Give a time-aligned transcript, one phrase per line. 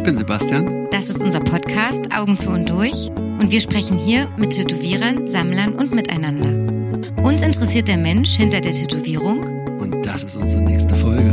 [0.00, 0.88] Ich bin Sebastian.
[0.88, 5.74] Das ist unser Podcast Augen zu und durch und wir sprechen hier mit Tätowierern, Sammlern
[5.74, 7.12] und miteinander.
[7.22, 9.44] Uns interessiert der Mensch hinter der Tätowierung
[9.78, 11.30] Und das ist unsere nächste Folge.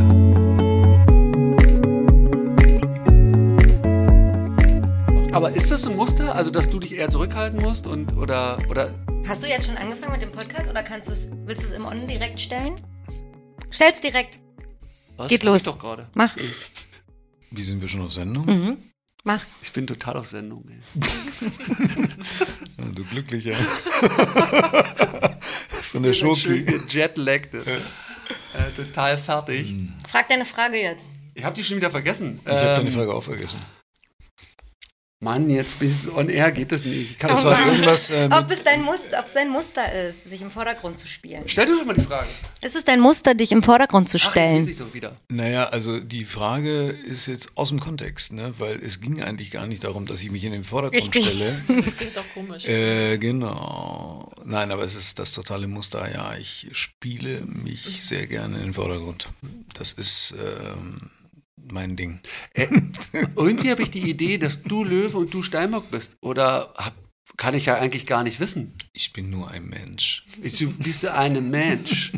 [5.32, 8.94] Aber ist das ein Muster, also dass du dich eher zurückhalten musst und oder oder
[9.26, 11.86] Hast du jetzt schon angefangen mit dem Podcast oder kannst du's, willst du es im
[11.86, 12.76] On direkt stellen?
[13.70, 14.40] Stell's direkt.
[15.16, 15.30] was?
[15.30, 15.56] Geht los.
[15.56, 16.10] Ich doch gerade.
[16.16, 16.36] Mach.
[17.58, 18.46] Wie sind wir schon auf Sendung?
[18.46, 18.78] Mhm.
[19.24, 19.42] Mach.
[19.64, 20.64] Ich bin total auf Sendung.
[20.70, 20.78] Ey.
[22.78, 23.56] Ja, du glücklicher.
[25.42, 26.64] Von der Schoki.
[26.64, 27.56] gejetlaggt.
[27.56, 27.64] Äh,
[28.76, 29.74] total fertig.
[30.08, 31.08] Frag deine Frage jetzt.
[31.34, 32.40] Ich habe die schon wieder vergessen.
[32.46, 33.60] Ich habe deine Ähm, Frage auch vergessen.
[35.20, 37.12] Mann, jetzt bis on air geht das nicht.
[37.12, 39.92] Ich kann Das das war irgendwas äh, Ob es dein Muster, ob es dein Muster
[40.10, 41.42] ist, sich im Vordergrund zu spielen.
[41.48, 42.28] Stell dir doch mal die Frage.
[42.62, 44.58] Ist es dein Muster, dich im Vordergrund zu Ach, stellen?
[44.58, 45.16] lese ich so wieder.
[45.30, 48.54] naja, also die Frage ist jetzt aus dem Kontext, ne?
[48.60, 51.26] weil es ging eigentlich gar nicht darum, dass ich mich in den Vordergrund Richtig.
[51.26, 51.62] stelle.
[51.84, 52.66] Das klingt doch komisch.
[52.66, 54.32] Äh, genau.
[54.46, 56.08] Nein, aber es ist das totale Muster.
[56.14, 59.30] Ja, ich spiele mich sehr gerne in den Vordergrund.
[59.74, 61.10] Das ist ähm,
[61.72, 62.20] mein Ding.
[62.54, 62.68] Äh,
[63.36, 66.14] irgendwie habe ich die Idee, dass du Löwe und du Steinbock bist.
[66.22, 66.94] Oder hab,
[67.38, 68.76] kann ich ja eigentlich gar nicht wissen.
[68.94, 70.24] Ich bin nur ein Mensch.
[70.42, 72.12] Bist du, bist du ein Mensch?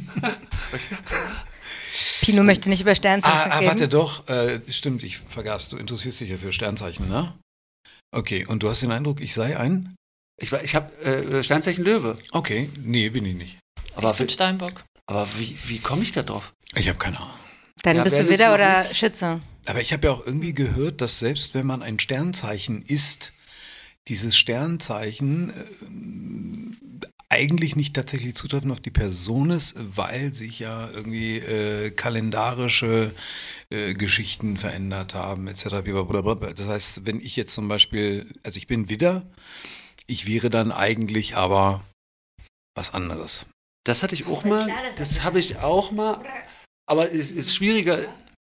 [2.22, 3.70] Pino möchte nicht über Sternzeichen Ah, ah reden.
[3.70, 4.28] warte doch.
[4.30, 5.70] Äh, stimmt, ich vergaß.
[5.70, 7.34] Du interessierst dich ja für Sternzeichen, ne?
[8.12, 9.96] Okay, und du hast den Eindruck, ich sei ein?
[10.42, 12.18] Ich, ich habe äh, Steinzeichen Löwe.
[12.32, 13.58] Okay, nee, bin ich nicht.
[13.96, 14.84] Aber, ich bin Steinbock.
[15.08, 16.54] aber wie, wie komme ich da drauf?
[16.76, 17.36] Ich habe keine Ahnung.
[17.84, 19.40] Dann Ja, bist du Widder oder Schütze.
[19.66, 23.32] Aber ich habe ja auch irgendwie gehört, dass selbst wenn man ein Sternzeichen ist,
[24.08, 25.54] dieses Sternzeichen äh,
[27.30, 33.14] eigentlich nicht tatsächlich zutreffend auf die Person ist, weil sich ja irgendwie äh, kalendarische
[33.70, 35.66] äh, Geschichten verändert haben, etc.
[36.56, 39.28] Das heißt, wenn ich jetzt zum Beispiel, also ich bin Widder,
[40.08, 41.84] ich wäre dann eigentlich aber
[42.76, 43.46] was anderes.
[43.84, 44.68] Das hatte ich auch mal.
[44.98, 46.20] das habe ich auch mal.
[46.90, 48.00] Aber es ist schwieriger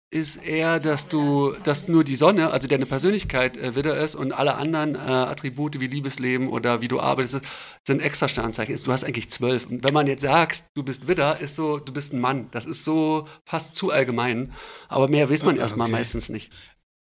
[0.09, 4.31] ist eher, dass du, dass nur die Sonne, also deine Persönlichkeit äh, Widder ist und
[4.31, 7.41] alle anderen äh, Attribute wie Liebesleben oder wie du arbeitest,
[7.85, 8.81] sind extra Sternzeichen.
[8.85, 9.65] Du hast eigentlich zwölf.
[9.65, 12.47] Und wenn man jetzt sagst, du bist Widder, ist so, du bist ein Mann.
[12.51, 14.53] Das ist so fast zu allgemein.
[14.87, 15.97] Aber mehr weiß man Ah, erstmal okay.
[15.97, 16.53] meistens nicht.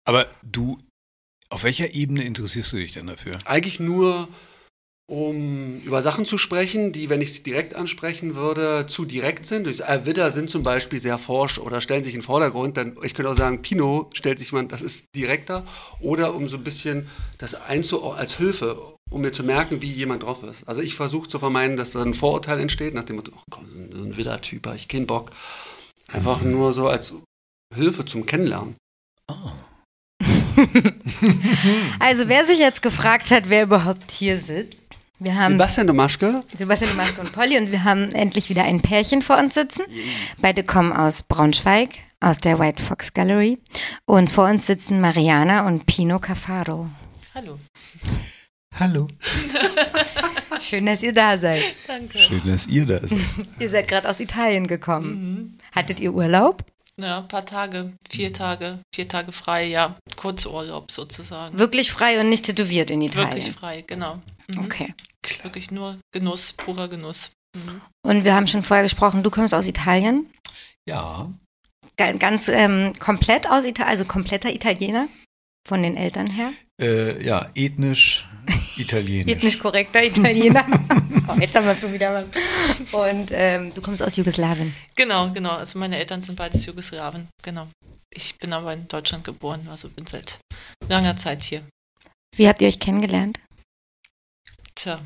[0.05, 0.79] Aber du,
[1.51, 3.37] auf welcher Ebene interessierst du dich denn dafür?
[3.47, 4.29] Eigentlich nur,
[5.13, 9.67] um über Sachen zu sprechen, die, wenn ich sie direkt ansprechen würde, zu direkt sind.
[9.67, 12.79] Äh, Widder sind zum Beispiel sehr forsch oder stellen sich in den Vordergrund.
[12.79, 15.67] Dann, ich könnte auch sagen, Pinot stellt sich man, das ist direkter.
[16.01, 20.23] Oder um so ein bisschen das einzu als Hilfe, um mir zu merken, wie jemand
[20.23, 20.67] drauf ist.
[20.67, 23.67] Also ich versuche zu vermeiden, dass da ein Vorurteil entsteht, nach dem Motto, oh, komm,
[23.95, 25.31] so ein Widder-Typ, ich keinen Bock.
[26.11, 27.13] Einfach nur so als
[27.75, 28.77] Hilfe zum Kennenlernen.
[31.99, 34.92] Also wer sich jetzt gefragt hat, wer überhaupt hier sitzt,
[35.23, 39.23] wir haben Sebastian Domaschke, Sebastian Domaschke und Polly und wir haben endlich wieder ein Pärchen
[39.23, 39.83] vor uns sitzen.
[40.39, 41.91] Beide kommen aus Braunschweig,
[42.21, 43.59] aus der White Fox Gallery
[44.05, 46.89] und vor uns sitzen Mariana und Pino Cafaro.
[47.35, 47.59] Hallo.
[48.79, 49.07] Hallo.
[50.61, 51.63] Schön, dass ihr da seid.
[51.87, 52.19] Danke.
[52.19, 53.19] Schön, dass ihr da seid.
[53.59, 55.59] Ihr seid gerade aus Italien gekommen.
[55.75, 56.65] Hattet ihr Urlaub?
[56.97, 59.97] Ja, ein paar Tage, vier Tage, vier Tage frei, ja.
[60.17, 61.59] Kurzurlaub sozusagen.
[61.59, 63.31] Wirklich frei und nicht tätowiert in Italien.
[63.31, 64.21] Wirklich frei, genau.
[64.57, 64.65] Mhm.
[64.65, 64.95] Okay.
[65.43, 67.33] Wirklich nur Genuss, purer Genuss.
[67.57, 67.81] Mhm.
[68.05, 70.27] Und wir haben schon vorher gesprochen, du kommst aus Italien.
[70.89, 71.31] Ja.
[71.97, 75.09] Ga- Ganz ähm, komplett aus Italien, also kompletter Italiener
[75.69, 76.53] von den Eltern her.
[76.81, 78.27] Äh, ja, ethnisch
[78.77, 79.37] italienisch.
[79.37, 80.65] Ethnisch korrekter Italiener.
[81.29, 82.93] oh, jetzt haben wir schon wieder was.
[82.95, 84.75] Und ähm, du kommst aus Jugoslawien.
[84.97, 85.51] Genau, genau.
[85.57, 87.69] Also meine Eltern sind beides Jugoslawen, genau.
[88.15, 90.39] Ich bin aber in Deutschland geboren, also bin seit
[90.89, 91.63] langer Zeit hier.
[92.37, 93.41] Wie habt ihr euch kennengelernt?
[94.75, 95.01] Tja,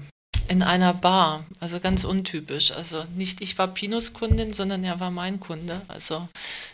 [0.48, 2.72] in einer Bar, also ganz untypisch.
[2.72, 5.80] Also nicht ich war Pinos Kundin, sondern er war mein Kunde.
[5.88, 6.28] Also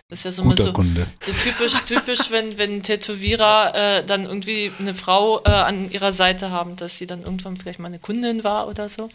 [0.08, 1.06] das ist ja so, so, Kunde.
[1.20, 6.50] so typisch, typisch, wenn, wenn Tätowierer äh, dann irgendwie eine Frau äh, an ihrer Seite
[6.50, 9.08] haben, dass sie dann irgendwann vielleicht mal eine Kundin war oder so.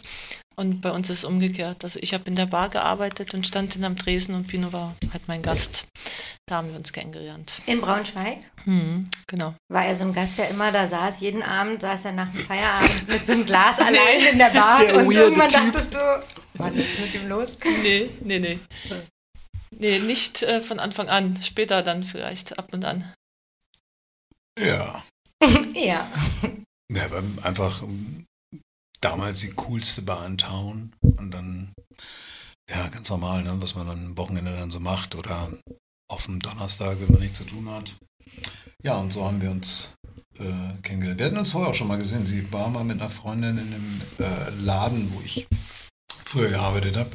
[0.56, 1.84] Und bei uns ist es umgekehrt.
[1.84, 4.96] Also ich habe in der Bar gearbeitet und stand in am Tresen und Pino war
[5.12, 5.86] halt mein Gast.
[6.46, 7.60] Da haben wir uns kennengelernt.
[7.66, 8.38] In Braunschweig.
[8.68, 9.54] Hm, genau.
[9.72, 11.20] War er so ein Gast, der immer da saß?
[11.20, 14.80] Jeden Abend saß er nach dem Feierabend mit so einem Glas allein in der Bar
[14.80, 15.72] Der und irgendwann Typ.
[15.72, 16.24] dachtest du,
[16.54, 17.56] was ist mit ihm los?
[17.82, 18.58] Nee, nee, nee.
[19.70, 21.42] Nee, nicht äh, von Anfang an.
[21.42, 23.10] Später dann vielleicht ab und an.
[24.60, 25.02] Ja.
[25.72, 26.06] ja.
[26.92, 27.82] Ja, war einfach
[29.00, 30.92] damals die coolste Bar in Town.
[31.00, 31.72] Und dann,
[32.68, 35.50] ja, ganz normal, ne, was man dann am Wochenende dann so macht oder
[36.10, 37.94] auf dem Donnerstag, wenn man nichts zu tun hat.
[38.84, 39.96] Ja, und so haben wir uns
[40.38, 40.44] äh,
[40.82, 41.18] kennengelernt.
[41.18, 42.26] Wir hatten uns vorher auch schon mal gesehen.
[42.26, 45.48] Sie war mal mit einer Freundin in einem äh, Laden, wo ich
[46.24, 47.10] früher gearbeitet habe.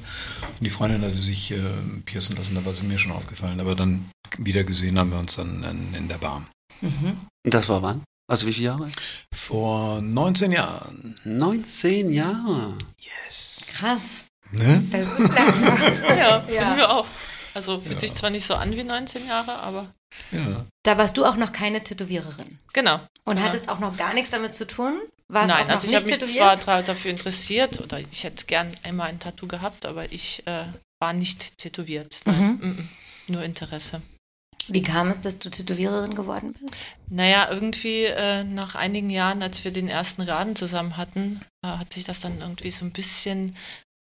[0.60, 1.60] Und die Freundin hatte sich äh,
[2.06, 3.62] piercen lassen, da war sie mir schon aufgefallen.
[3.62, 6.46] Aber dann wieder gesehen haben wir uns dann in, in der Bar.
[6.82, 8.04] Und das war wann?
[8.28, 8.90] Also wie viele Jahre?
[9.34, 11.16] Vor 19 Jahren.
[11.24, 12.78] 19 Jahre.
[13.00, 13.68] Yes.
[13.70, 14.26] Krass.
[14.52, 14.84] Ne?
[14.92, 16.18] Das ist lange.
[16.20, 17.08] Ja, finden wir auch.
[17.54, 19.88] Also fühlt sich zwar nicht so an wie 19 Jahre, aber
[20.32, 20.66] Ja.
[20.84, 22.60] Da warst du auch noch keine Tätowiererin.
[22.74, 23.00] genau.
[23.26, 23.44] Und Ja.
[23.44, 25.00] hattest auch noch gar nichts damit zu tun?
[25.30, 28.70] Warst Nein, auch noch also ich habe mich zwar dafür interessiert oder ich hätte gern
[28.84, 30.66] einmal ein Tattoo gehabt, aber ich äh,
[31.00, 32.20] war nicht tätowiert.
[32.26, 32.68] Nein, Mhm.
[32.68, 32.90] mhm.
[33.30, 34.02] nur Interesse.
[34.68, 36.74] Wie kam es, dass du Tätowiererin geworden bist?
[37.10, 41.92] Naja, irgendwie äh, nach einigen Jahren, als wir den ersten Laden zusammen hatten, äh, hat
[41.94, 43.56] sich das dann irgendwie so ein bisschen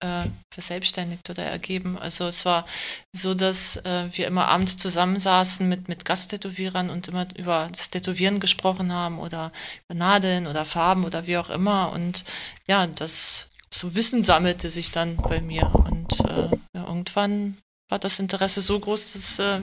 [0.07, 1.99] äh, verselbstständigt oder ergeben.
[1.99, 2.65] Also es war
[3.13, 8.41] so, dass äh, wir immer abends zusammensaßen mit, mit Gasttätowierern und immer über das Tätowieren
[8.41, 9.53] gesprochen haben oder
[9.89, 11.93] über Nadeln oder Farben oder wie auch immer.
[11.93, 12.25] Und
[12.67, 15.71] ja, das so Wissen sammelte sich dann bei mir.
[15.75, 17.57] Und äh, ja, irgendwann
[17.89, 19.61] war das Interesse so groß, dass äh,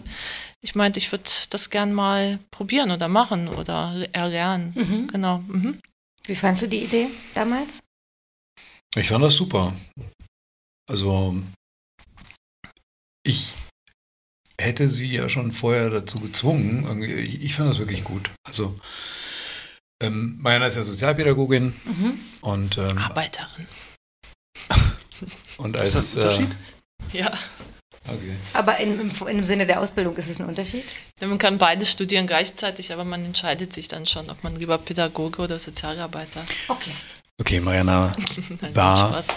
[0.61, 4.73] ich meinte, ich würde das gern mal probieren oder machen oder erlernen.
[4.75, 5.07] Mhm.
[5.07, 5.39] Genau.
[5.47, 5.79] Mhm.
[6.25, 7.79] Wie fandst du die Idee damals?
[8.95, 9.73] Ich fand das super.
[10.89, 11.35] Also,
[13.25, 13.53] ich
[14.59, 17.01] hätte sie ja schon vorher dazu gezwungen.
[17.03, 18.29] Ich, fand das wirklich gut.
[18.47, 18.77] Also,
[20.01, 22.19] ähm, Mariana ist ja Sozialpädagogin Mhm.
[22.41, 23.67] und, ähm, Arbeiterin.
[25.57, 25.91] und Ist als.
[25.91, 26.55] das ein Äh, Unterschied?
[27.13, 27.27] Ja.
[28.07, 28.35] okay.
[28.53, 30.83] Aber in, im, dem Sinne der Ausbildung ist es ein Unterschied?
[31.21, 34.77] Ja, Man kann beide studieren gleichzeitig, aber man entscheidet sich dann schon, ob man lieber
[34.77, 36.89] Pädagoge oder Sozialarbeiter Okay.
[36.89, 37.07] ist.
[37.39, 38.11] okay, Mariana
[38.61, 39.27] Nein, War- Spaß.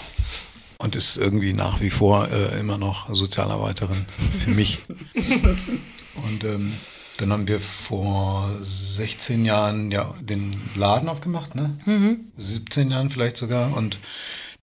[0.79, 4.07] Und ist irgendwie nach wie vor äh, immer noch Sozialarbeiterin
[4.41, 4.79] für mich.
[6.27, 6.73] und ähm,
[7.19, 11.77] dann haben wir vor 16 Jahren ja den Laden aufgemacht, ne?
[12.37, 13.75] 17 Jahren vielleicht sogar.
[13.77, 13.99] Und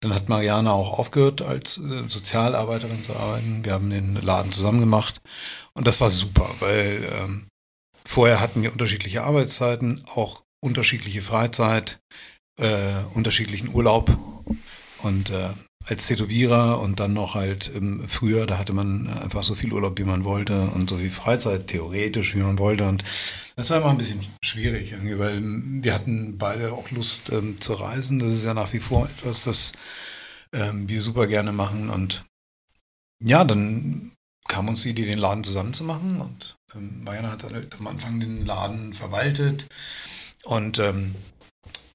[0.01, 3.63] dann hat Mariana auch aufgehört, als äh, Sozialarbeiterin zu arbeiten.
[3.63, 5.21] Wir haben den Laden zusammen gemacht.
[5.73, 7.47] Und das war super, weil ähm,
[8.05, 11.99] vorher hatten wir unterschiedliche Arbeitszeiten, auch unterschiedliche Freizeit,
[12.59, 14.15] äh, unterschiedlichen Urlaub.
[15.01, 15.49] Und äh,
[15.85, 19.97] als Tätowierer und dann noch halt ähm, früher, da hatte man einfach so viel Urlaub,
[19.99, 22.87] wie man wollte und so viel Freizeit, theoretisch, wie man wollte.
[22.87, 23.03] Und
[23.55, 27.59] das war immer ein bisschen schwierig, irgendwie, weil ähm, wir hatten beide auch Lust ähm,
[27.59, 28.19] zu reisen.
[28.19, 29.73] Das ist ja nach wie vor etwas, das
[30.53, 31.89] ähm, wir super gerne machen.
[31.89, 32.23] Und
[33.21, 34.11] ja, dann
[34.47, 36.21] kam uns die Idee, den Laden zusammen zu machen.
[36.21, 39.67] Und ähm, Mariana hat halt am Anfang den Laden verwaltet.
[40.45, 41.15] Und ähm,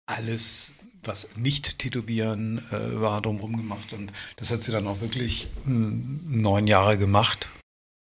[0.07, 0.77] alles,
[1.09, 3.93] was nicht tätowieren äh, war, drumherum gemacht.
[3.93, 7.49] Und das hat sie dann auch wirklich mh, neun Jahre gemacht.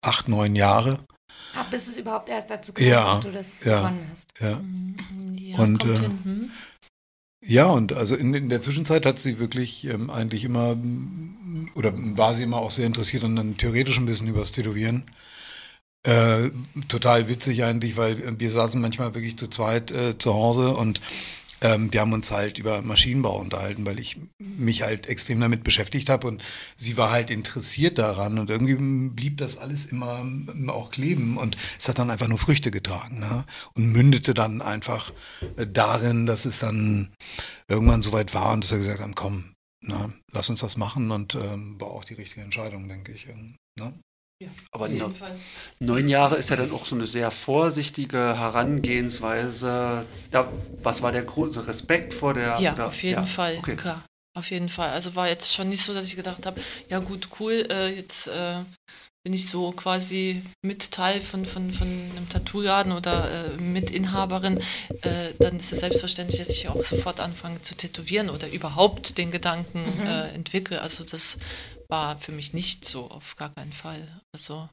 [0.04, 1.00] Acht, neun Jahre.
[1.54, 3.78] Ah, bis es überhaupt erst dazu kam, Ja, dass du das ja.
[3.80, 4.40] gewonnen hast.
[4.40, 4.54] Ja.
[4.60, 6.18] Mhm, Ja, Und, kommt äh, hin.
[6.24, 6.50] Hm?
[7.44, 11.92] Ja, und also in, in der Zwischenzeit hat sie wirklich ähm, eigentlich immer, mm, oder
[12.16, 15.04] war sie immer auch sehr interessiert an einem theoretischen Wissen über das Tätowieren.
[16.04, 16.50] Äh,
[16.88, 21.00] total witzig eigentlich, weil wir saßen manchmal wirklich zu zweit äh, zu Hause und
[21.60, 26.08] ähm, wir haben uns halt über Maschinenbau unterhalten, weil ich mich halt extrem damit beschäftigt
[26.08, 26.44] habe und
[26.76, 30.24] sie war halt interessiert daran und irgendwie blieb das alles immer,
[30.68, 33.44] auch kleben und es hat dann einfach nur Früchte getragen ne?
[33.74, 35.12] und mündete dann einfach
[35.56, 37.10] äh, darin, dass es dann
[37.68, 41.34] irgendwann soweit war und dass wir gesagt haben, komm, na, lass uns das machen und
[41.34, 43.28] ähm, war auch die richtige Entscheidung, denke ich.
[43.28, 43.54] ähm,
[44.40, 44.50] Ne?
[44.70, 45.36] Aber Fall.
[45.80, 50.04] neun Jahre ist ja dann auch so eine sehr vorsichtige Herangehensweise.
[50.30, 52.56] Da, was war der große Respekt vor der?
[52.60, 53.74] Ja, oder- auf jeden ja, Fall, Okay.
[53.76, 54.04] klar.
[54.36, 54.90] Auf jeden Fall.
[54.90, 58.28] Also war jetzt schon nicht so, dass ich gedacht habe, ja gut, cool, äh, jetzt
[58.28, 58.58] äh,
[59.24, 64.60] bin ich so quasi mit Teil von, von, von einem Tattoo-Laden oder äh, Mitinhaberin,
[65.02, 69.32] äh, dann ist es selbstverständlich, dass ich auch sofort anfange zu tätowieren oder überhaupt den
[69.32, 70.80] Gedanken äh, entwickle.
[70.80, 71.38] Also das
[71.90, 74.06] war für mich nicht so, auf gar keinen Fall.
[74.34, 74.68] Also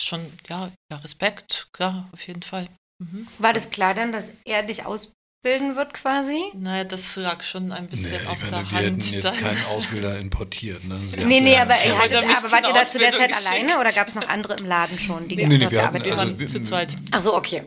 [0.00, 2.66] schon, ja, ja Respekt, klar, auf jeden Fall.
[3.02, 3.26] Mhm.
[3.38, 6.40] War das klar dann, dass er dich ausbilden wird quasi?
[6.54, 9.12] Naja, das lag schon ein bisschen Nee, auf ich der meine, wir hätten Hand.
[9.12, 9.36] jetzt dann.
[9.38, 10.84] keinen Ausbilder importiert.
[10.84, 11.00] Ne?
[11.06, 13.64] Sie Nee, nee, aber, ihr hattet, aber wart ihr da zu der Zeit Ausbildung alleine
[13.66, 13.80] geschickt.
[13.80, 16.12] oder gab es noch andere im Laden schon, die Nee, nee, dort wir hatten- gearbeitet
[16.18, 16.96] also waren zu zweit.
[17.12, 17.62] Ach so, okay.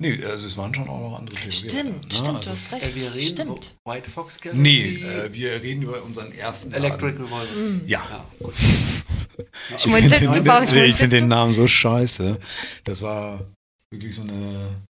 [0.00, 1.70] Nee, also es waren schon auch noch andere Tätowierer.
[1.70, 2.10] Stimmt, ne?
[2.14, 2.94] stimmt, Also- du hast Äh, recht.
[2.94, 3.74] wir reden Stimmt.
[3.84, 4.58] über White Fox Gallery?
[4.60, 7.24] Nee, äh, wir reden über unseren ersten Electric Laden.
[7.24, 7.80] Revolver.
[7.86, 8.06] Ja.
[8.08, 8.54] Ja, gut.
[9.76, 12.38] Ich finde den, nee, find den Namen so scheiße.
[12.84, 13.44] Das war
[13.90, 14.82] wirklich so eine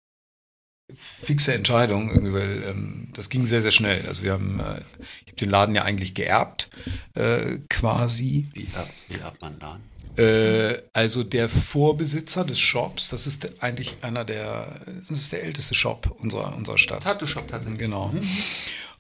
[0.95, 4.05] fixe Entscheidung, irgendwie, weil ähm, das ging sehr, sehr schnell.
[4.09, 4.81] Also wir haben, äh,
[5.25, 6.69] ich habe den Laden ja eigentlich geerbt,
[7.15, 8.49] äh, quasi.
[8.55, 9.79] Wie, erbt- wie erbt man da?
[10.19, 14.67] Äh, also der Vorbesitzer des Shops, das ist eigentlich einer der,
[15.09, 17.05] das ist der älteste Shop unserer, unserer Stadt.
[17.05, 17.79] Tattoo-Shop tatsächlich.
[17.79, 18.13] Genau.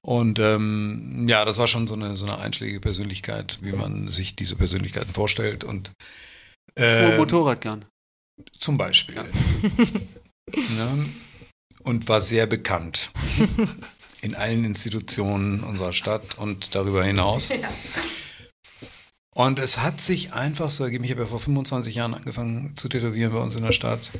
[0.00, 4.37] Und ähm, ja, das war schon so eine, so eine einschlägige Persönlichkeit, wie man sich
[4.37, 5.64] diese Persönlichkeiten vorstellt.
[5.64, 5.90] Und
[6.76, 7.84] Fuhr äh, Motorrad gern.
[8.56, 9.16] zum Beispiel.
[9.16, 9.25] Ja.
[10.76, 11.04] ne?
[11.82, 13.10] Und war sehr bekannt
[14.22, 17.50] in allen Institutionen unserer Stadt und darüber hinaus.
[19.38, 22.88] Und es hat sich einfach so ergeben, ich habe ja vor 25 Jahren angefangen zu
[22.88, 24.11] tätowieren bei uns in der Stadt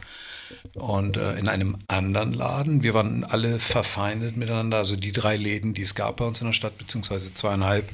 [0.75, 2.85] und äh, in einem anderen Laden.
[2.85, 6.47] Wir waren alle verfeindet miteinander, also die drei Läden, die es gab bei uns in
[6.47, 7.89] der Stadt, beziehungsweise zweieinhalb,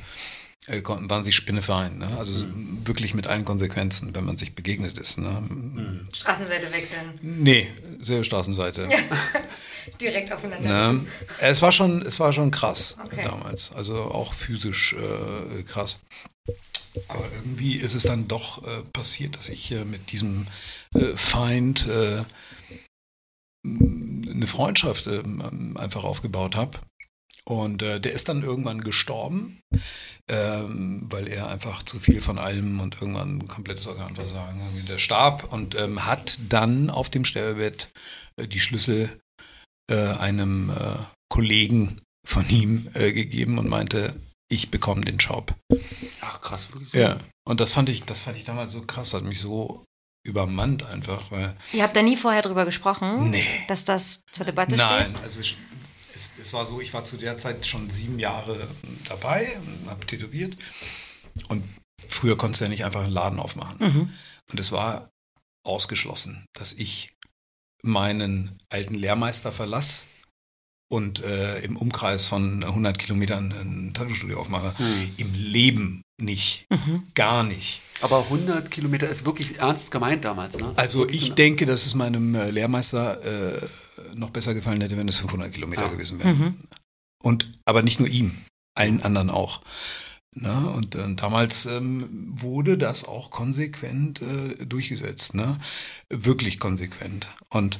[0.66, 1.96] äh, konnten- waren sie spinnefein.
[1.96, 2.08] Ne?
[2.18, 2.44] Also
[2.84, 5.16] wirklich mit allen Konsequenzen, wenn man sich begegnet ist.
[5.16, 6.04] Ne?
[6.12, 7.18] Straßenseite wechseln.
[7.22, 7.68] Nee,
[8.02, 8.86] selbe Straßenseite.
[10.00, 10.92] Direkt aufeinander.
[10.92, 11.06] Ne?
[11.40, 13.24] Es war schon, es war schon krass Okay.
[13.24, 13.72] damals.
[13.72, 16.00] Also auch physisch äh, krass.
[17.08, 20.46] Aber irgendwie ist es dann doch äh, passiert, dass ich äh, mit diesem
[20.94, 22.24] äh, Feind äh,
[23.64, 25.22] eine Freundschaft äh,
[25.76, 26.78] einfach aufgebaut habe.
[27.46, 29.60] Und äh, der ist dann irgendwann gestorben,
[30.30, 35.52] ähm, weil er einfach zu viel von allem und irgendwann ein komplettes Organversagen, der starb
[35.52, 37.90] und ähm, hat dann auf dem Sterbebett
[38.38, 39.20] die Schlüssel
[39.86, 40.72] einem
[41.28, 44.18] Kollegen von ihm gegeben und meinte,
[44.54, 45.54] ich bekomme den Job.
[46.20, 46.98] Ach krass, wirklich so.
[46.98, 47.18] Ja.
[47.46, 49.84] Und das fand ich, das fand ich damals so krass, hat mich so
[50.26, 53.44] übermannt einfach, weil Ihr habt da nie vorher drüber gesprochen, Nee.
[53.68, 55.22] dass das zur Debatte Nein, steht?
[55.22, 55.56] also ich,
[56.14, 58.66] es, es war so, ich war zu der Zeit schon sieben Jahre
[59.08, 59.46] dabei,
[59.86, 60.56] habe tätowiert
[61.48, 61.62] und
[62.08, 63.76] früher konntest du ja nicht einfach einen Laden aufmachen.
[63.80, 64.12] Mhm.
[64.50, 65.10] Und es war
[65.66, 67.12] ausgeschlossen, dass ich
[67.82, 70.06] meinen alten Lehrmeister verlasse
[70.88, 74.76] und äh, im Umkreis von 100 Kilometern ein Tattoo-Studio aufmache.
[74.78, 75.10] Hm.
[75.16, 76.66] Im Leben nicht.
[77.14, 77.80] Gar nicht.
[78.00, 80.72] Aber 100 Kilometer ist wirklich ernst gemeint damals, ne?
[80.76, 83.60] Also ich so- denke, dass es meinem äh, Lehrmeister äh,
[84.14, 85.88] noch besser gefallen hätte, wenn es 500 Kilometer Ah.
[85.88, 86.68] gewesen wären.
[87.22, 88.36] Und aber nicht nur ihm,
[88.76, 89.62] allen anderen auch.
[90.36, 90.68] Ne?
[90.70, 92.08] Und äh, damals ähm,
[92.40, 95.56] wurde das auch konsequent äh, durchgesetzt, ne?
[96.10, 97.26] wirklich konsequent.
[97.50, 97.78] Und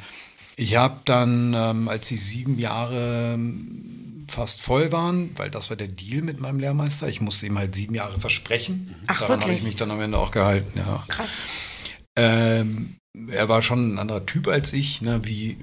[0.57, 5.77] ich habe dann, ähm, als die sieben Jahre ähm, fast voll waren, weil das war
[5.77, 8.95] der Deal mit meinem Lehrmeister, ich musste ihm halt sieben Jahre versprechen.
[9.07, 11.05] Ach, Daran habe ich mich dann am Ende auch gehalten, ja.
[11.09, 11.31] Krass.
[12.17, 12.97] Ähm,
[13.29, 15.59] er war schon ein anderer Typ als ich, ne, wie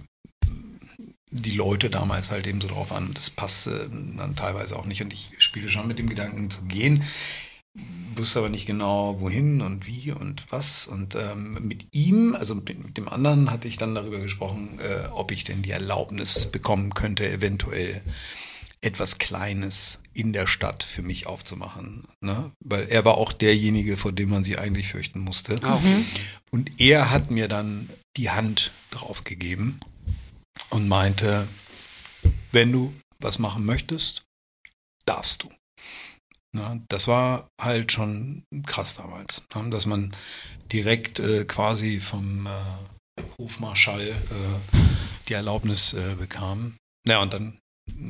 [1.32, 3.10] die Leute damals halt eben so drauf an.
[3.14, 7.04] Das passte dann teilweise auch nicht und ich spielte schon mit dem Gedanken zu gehen,
[8.16, 10.88] wusste aber nicht genau wohin und wie und was.
[10.88, 15.08] Und ähm, mit ihm, also mit, mit dem anderen, hatte ich dann darüber gesprochen, äh,
[15.10, 18.02] ob ich denn die Erlaubnis bekommen könnte, eventuell
[18.82, 22.08] etwas Kleines in der Stadt für mich aufzumachen.
[22.20, 22.52] Ne?
[22.60, 25.60] Weil er war auch derjenige, vor dem man sich eigentlich fürchten musste.
[25.62, 26.04] Ah, okay.
[26.50, 27.88] Und er hat mir dann
[28.18, 29.80] die Hand drauf gegeben
[30.72, 31.48] und meinte,
[32.52, 34.24] wenn du was machen möchtest,
[35.06, 35.50] darfst du.
[36.90, 40.16] Das war halt schon krass damals, dass man
[40.72, 44.14] direkt äh, quasi vom äh, Hofmarschall äh,
[45.28, 46.76] die Erlaubnis äh, bekam.
[47.08, 47.60] Ja, und dann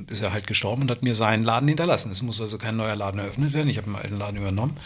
[0.07, 2.11] ist er halt gestorben und hat mir seinen Laden hinterlassen.
[2.11, 3.69] Es muss also kein neuer Laden eröffnet werden.
[3.69, 4.77] Ich habe einen alten Laden übernommen.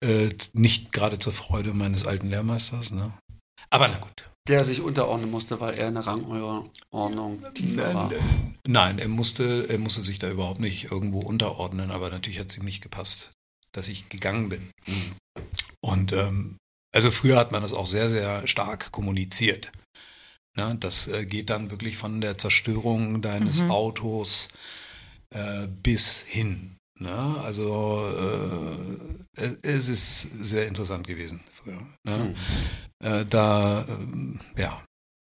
[0.00, 2.90] Äh, nicht gerade zur Freude meines alten Lehrmeisters.
[2.90, 3.12] Ne?
[3.70, 4.31] Aber na gut.
[4.48, 8.12] Der sich unterordnen musste, weil er eine Rangordnung tiefer war.
[8.66, 12.58] Nein, er musste, er musste sich da überhaupt nicht irgendwo unterordnen, aber natürlich hat es
[12.58, 13.30] ihm nicht gepasst,
[13.72, 14.70] dass ich gegangen bin.
[15.80, 16.56] Und ähm,
[16.92, 19.70] also früher hat man das auch sehr, sehr stark kommuniziert.
[20.56, 23.70] Ne, das äh, geht dann wirklich von der Zerstörung deines Mhm.
[23.70, 24.48] Autos
[25.30, 26.76] äh, bis hin.
[27.00, 27.36] Ne?
[27.42, 28.04] Also
[29.38, 31.80] äh, es- ist sehr interessant gewesen früher.
[32.04, 32.34] Ne?
[33.02, 34.82] Äh, da ähm, ja,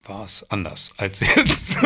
[0.05, 1.77] war es anders als jetzt.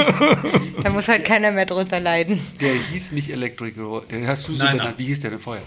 [0.83, 2.39] Da muss halt keiner mehr drunter leiden.
[2.59, 4.89] Der hieß nicht Electric Road, den hast du so Nein, benannt.
[4.91, 4.99] nein.
[4.99, 5.63] Wie hieß der denn vorher?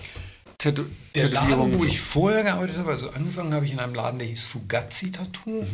[0.58, 0.84] Tätow
[1.14, 4.26] Der Laden, wo ich vorher gearbeitet habe, also angefangen habe ich in einem Laden, der
[4.26, 5.64] hieß Fugazi Tattoo.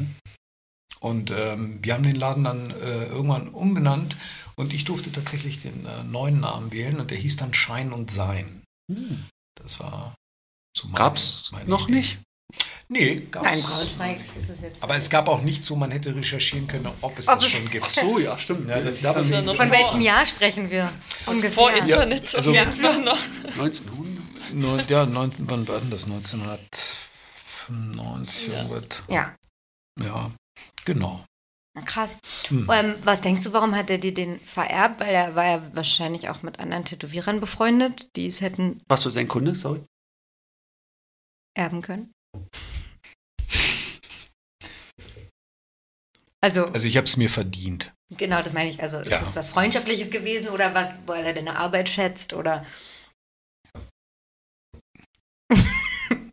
[1.01, 4.17] Und ähm, wir haben den Laden dann äh, irgendwann umbenannt
[4.57, 8.11] und ich durfte tatsächlich den äh, neuen Namen wählen und der hieß dann Schein und
[8.11, 8.63] Sein.
[9.55, 10.15] Das war
[10.77, 11.97] so meine, Gab's meine noch Idee.
[11.99, 12.19] nicht?
[12.89, 13.45] Nee, gab's.
[13.47, 14.83] Nein, Braunschweig ist es jetzt.
[14.83, 17.53] Aber es gab auch nichts, wo man hätte recherchieren können, ob es Ob das es-
[17.53, 17.85] schon gibt.
[17.87, 18.69] Ach so, ja, stimmt.
[18.69, 20.93] Ja, das Da hieß war dann- die- noch Von vor- welchem Jahr sprechen wir?
[21.27, 21.83] Also vor Ungefähr.
[22.03, 23.19] Internet Ja, also- Fall noch.
[23.59, 24.23] 1900?
[24.53, 26.07] Neun- Ja, 19, wann war denn das?
[26.07, 28.55] 1995 Ja.
[28.63, 29.03] irgendwas.
[29.09, 29.35] Ja,
[30.03, 30.31] Ja,
[30.85, 31.25] genau.
[31.87, 32.19] krass.
[32.49, 32.69] Hm.
[32.71, 35.01] Ähm, was denkst du, warum hat er dir den vererbt?
[35.01, 39.11] Weil er war ja wahrscheinlich auch mit anderen Tätowierern befreundet, die es hätten Warst du
[39.11, 39.55] sein Kunde?
[39.55, 39.81] Sorry.
[41.57, 42.11] erben können.
[46.45, 47.95] Also, Also ich habe es mir verdient.
[48.11, 48.83] genau, das meine ich.
[48.83, 49.19] Also, ist Ja.
[49.23, 52.67] es was Freundschaftliches gewesen oder was, weil er deine Arbeit schätzt oder.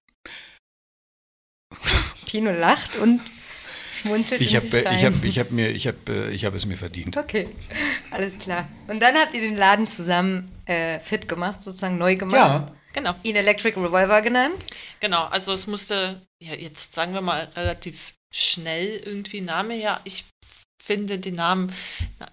[2.25, 3.21] Pino lacht und
[4.01, 4.95] schmunzelt Ich habe sich rein.
[4.95, 7.17] ich hab, ich hab mir ich äh, ich es mir verdient.
[7.17, 7.47] Okay,
[8.11, 8.67] alles klar.
[8.87, 12.35] Und dann habt ihr den Laden zusammen äh, fit gemacht, sozusagen neu gemacht.
[12.35, 14.55] Ja, Genau, Ihn Electric Revolver genannt.
[14.99, 15.23] genau.
[15.27, 20.00] Also es musste, ja, jetzt sagen wir mal, relativ schnell irgendwie Name her.
[20.05, 20.25] Ich
[20.81, 21.71] finde den Namen,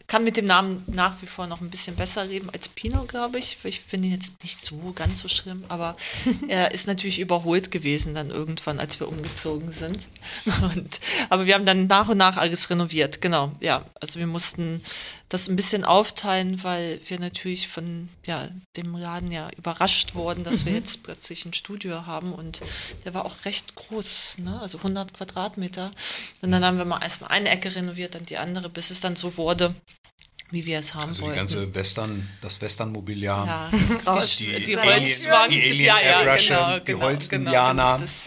[0.07, 3.39] kann mit dem Namen nach wie vor noch ein bisschen besser leben als Pino, glaube
[3.39, 3.59] ich.
[3.65, 5.97] Ich finde ihn jetzt nicht so ganz so schlimm, aber
[6.49, 10.09] er ist natürlich überholt gewesen dann irgendwann, als wir umgezogen sind.
[10.63, 13.53] Und, aber wir haben dann nach und nach alles renoviert, genau.
[13.61, 14.83] Ja, also wir mussten
[15.29, 20.65] das ein bisschen aufteilen, weil wir natürlich von ja, dem Laden ja überrascht wurden, dass
[20.65, 22.63] wir jetzt plötzlich ein Studio haben und
[23.05, 24.59] der war auch recht groß, ne?
[24.61, 25.91] also 100 Quadratmeter.
[26.41, 29.17] Und dann haben wir mal erstmal eine Ecke renoviert, dann die andere, bis es dann
[29.17, 29.75] so wurde,
[30.51, 31.37] wie wir es haben also die wollten.
[31.39, 33.47] ganze Western, das Western-Mobiliar.
[33.47, 33.71] ja,
[34.39, 37.93] die, Die die, Alien- Holzwagen, die Alien ja, ja, Airbrusher, genau, die genau, Holz-Indianer.
[37.95, 38.27] Genau, das,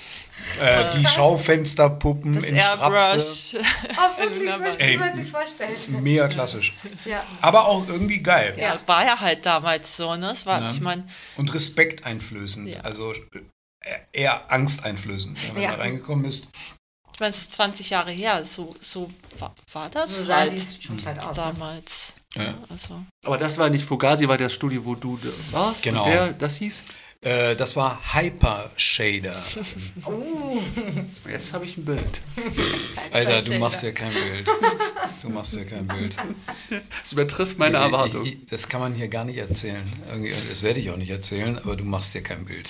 [0.60, 2.84] Äh, die Schaufensterpuppen das in Strapse.
[2.84, 3.54] Airbrush.
[3.98, 4.72] Oh, wirklich, Wunderbar.
[4.74, 4.98] so, wie Ey.
[4.98, 5.90] man sich vorstellt.
[6.02, 6.74] Mega klassisch.
[7.06, 7.24] Ja.
[7.42, 8.56] Aber auch irgendwie geil.
[8.60, 10.32] Ja, war ja halt damals so, ne?
[10.32, 10.70] Es war, Ja.
[10.70, 11.06] ich meine,
[11.38, 12.70] Und respekteinflößend.
[12.76, 12.82] Ja.
[12.82, 15.38] Also äh, eher angsteinflößend.
[15.48, 15.72] Wenn man Ja.
[15.72, 16.48] da reingekommen ist,
[17.22, 19.10] meine, es ist 20 Jahre her, so, so
[19.40, 21.28] war, war das So sahen halt die schon halt aus.
[21.28, 21.44] Ne?
[21.44, 22.16] damals.
[22.36, 22.54] Ja.
[22.70, 25.20] Also, Aber das war nicht Fugazi, war das Studio, wo du
[25.52, 25.84] warst.
[25.84, 26.06] Genau.
[26.06, 26.84] Der, das hieß?
[27.22, 29.36] äh, das war Hyper Shader.
[31.30, 32.22] Jetzt habe ich ein Bild.
[33.12, 34.48] Alter, du machst ja kein Bild.
[35.22, 36.16] Du machst ja kein Bild.
[37.02, 38.26] Das übertrifft meine Erwartung.
[38.26, 39.84] Ich, ich, das kann man hier gar nicht erzählen.
[40.50, 42.70] Das werde ich auch nicht erzählen, aber du machst dir kein Bild.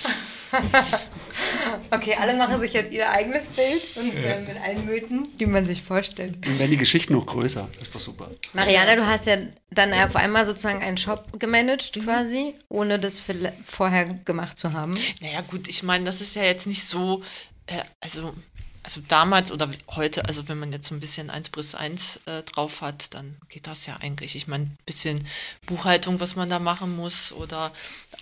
[1.90, 5.66] Okay, alle machen sich jetzt ihr eigenes Bild und äh, mit allen Mythen, die man
[5.66, 6.36] sich vorstellt.
[6.44, 7.68] Dann werden die Geschichten noch größer.
[7.72, 8.30] Das ist doch super.
[8.52, 9.36] Mariana, du hast ja
[9.70, 13.20] dann auf einmal sozusagen einen Shop gemanagt quasi, ohne das
[13.62, 14.94] vorher gemacht zu haben.
[15.20, 17.22] naja, gut, ich meine, das ist ja jetzt nicht so,
[17.66, 18.34] äh, also,
[18.82, 22.42] also damals oder heute, also wenn man jetzt so ein bisschen 1 plus 1 äh,
[22.42, 24.34] drauf hat, dann geht das ja eigentlich.
[24.34, 25.24] Ich meine, ein bisschen
[25.66, 27.72] Buchhaltung, was man da machen muss oder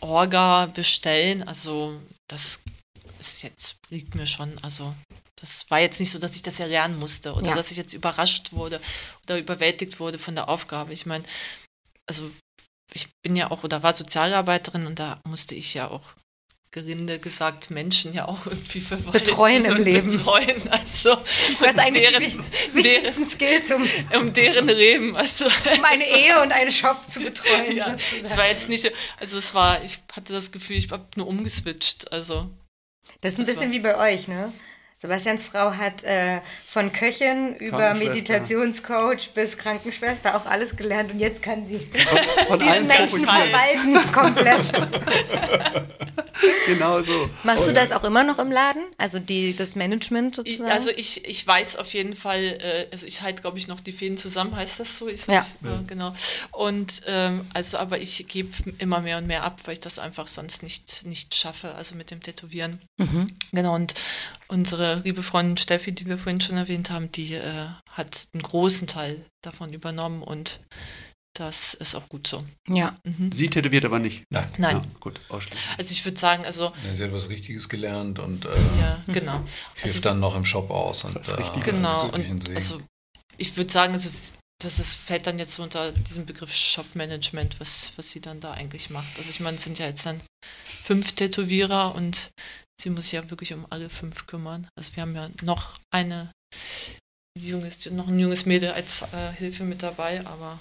[0.00, 1.98] Orga bestellen, also
[2.30, 2.60] das
[3.18, 4.94] ist jetzt, liegt mir schon, also
[5.36, 7.54] das war jetzt nicht so, dass ich das ja lernen musste oder Ja.
[7.54, 8.80] dass ich jetzt überrascht wurde
[9.24, 10.92] oder überwältigt wurde von der Aufgabe.
[10.92, 11.24] Ich meine,
[12.06, 12.30] also
[12.92, 16.14] ich bin ja auch oder war Sozialarbeiterin und da musste ich ja auch
[16.72, 20.06] gelinde gesagt Menschen ja auch irgendwie verwalten Betreuen im Leben.
[20.06, 25.16] Betreuen, also Was und eigentlich deren, die wich- wichtigsten Skills, um, deren, um deren Leben,
[25.16, 27.72] also um eine Ehe und einen Shop zu betreuen.
[27.76, 28.24] ja, sozusagen.
[28.24, 32.12] es war jetzt nicht, also es war, ich hatte das Gefühl, ich habe nur umgeswitcht,
[32.12, 32.48] also
[33.20, 34.52] Das ist ein Das bisschen war- wie bei euch, ne?
[35.00, 37.94] Sebastians Frau hat äh, von Köchin über.
[37.94, 41.88] Meditationscoach bis Krankenschwester auch alles gelernt und jetzt kann sie
[42.46, 44.72] Von diesen Menschen verwalten komplett.
[46.66, 47.30] Genau so.
[47.44, 48.82] Machst du das auch immer noch im Laden?
[48.96, 50.70] Also die, das Management Ich, sozusagen?
[50.70, 53.92] also ich, ich weiß auf jeden Fall, äh, also ich halte, glaube ich, noch die
[53.92, 55.08] Fäden zusammen, heißt das so?
[55.08, 55.44] Ich, Ja.
[55.60, 56.14] Ich, äh, genau.
[56.52, 60.28] Und ähm, also, aber ich gebe immer mehr und mehr ab, weil ich das einfach
[60.28, 62.80] sonst nicht, nicht schaffe, also mit dem Tätowieren.
[62.96, 63.26] Mhm.
[63.52, 63.94] Genau, und
[64.50, 68.86] unsere liebe Freundin Steffi, die wir vorhin schon erwähnt haben, die äh, hat einen großen
[68.86, 70.60] Teil davon übernommen und
[71.34, 72.44] das ist auch gut so.
[72.68, 72.98] ja.
[73.04, 73.32] Mhm.
[73.32, 74.24] Sie tätowiert aber nicht.
[74.30, 74.50] Nein.
[74.58, 74.76] Nein.
[74.76, 75.78] Ja, gut, ausschließlich.
[75.78, 78.48] Also ich würde sagen, also, Ja, sie hat was Richtiges gelernt und äh,
[78.80, 79.38] ja, genau.
[79.74, 81.04] hilft Also, dann noch im Shop aus.
[81.04, 82.80] Und, Das äh, Genau, und also
[83.38, 87.58] ich würde sagen, es ist, das ist, fällt dann jetzt so unter diesen Begriff Shop-Management,
[87.58, 89.16] was, was sie dann da eigentlich macht.
[89.16, 90.20] Also ich meine, es sind ja jetzt dann
[90.64, 92.30] fünf Tätowierer und
[92.80, 94.66] sie muss sich ja wirklich um alle fünf kümmern.
[94.76, 96.30] Also wir haben ja noch eine
[97.38, 100.58] junges, noch ein junges Mädel als äh, Hilfe mit dabei, aber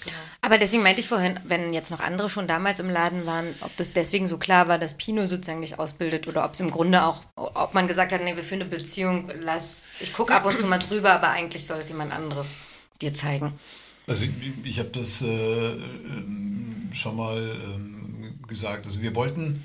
[0.00, 0.16] genau.
[0.40, 3.76] Aber deswegen meinte ich vorhin, wenn jetzt noch andere schon damals im Laden waren, ob
[3.76, 7.04] das deswegen so klar war, dass Pino sozusagen nicht ausbildet oder ob es im Grunde
[7.04, 10.58] auch, ob man gesagt hat, nee, wir führen eine Beziehung, lass, ich gucke ab und
[10.58, 12.52] zu mal drüber, aber eigentlich soll es jemand anderes
[13.00, 13.58] dir zeigen.
[14.06, 14.32] Also ich,
[14.64, 18.86] ich habe das äh, ähm, schon mal ähm, gesagt.
[18.86, 19.64] Also wir wollten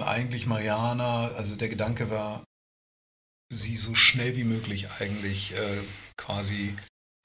[0.00, 2.42] eigentlich Mariana, also der Gedanke war,
[3.52, 5.78] sie so schnell wie möglich eigentlich äh,
[6.16, 6.74] quasi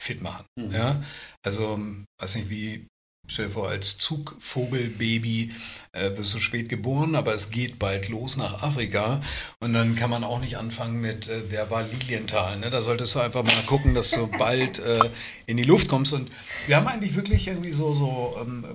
[0.01, 0.45] fit machen.
[0.57, 0.71] Mhm.
[0.71, 1.03] Ja?
[1.43, 2.87] Also, ähm, weiß nicht wie,
[3.27, 5.51] stell dir vor, als Zugvogelbaby
[5.93, 9.21] äh, bist du spät geboren, aber es geht bald los nach Afrika
[9.59, 12.57] und dann kann man auch nicht anfangen mit, äh, wer war Lilienthal.
[12.59, 12.69] Ne?
[12.69, 15.09] Da solltest du einfach mal gucken, dass du bald äh,
[15.45, 16.13] in die Luft kommst.
[16.13, 16.31] Und
[16.67, 18.65] wir haben eigentlich wirklich irgendwie so, so ähm,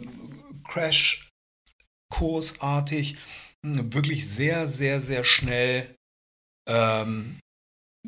[0.65, 3.17] Crash-Kursartig
[3.63, 5.95] wirklich sehr, sehr, sehr schnell
[6.69, 7.39] ähm,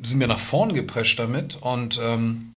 [0.01, 2.53] sind wir nach vorn geprescht damit und ähm,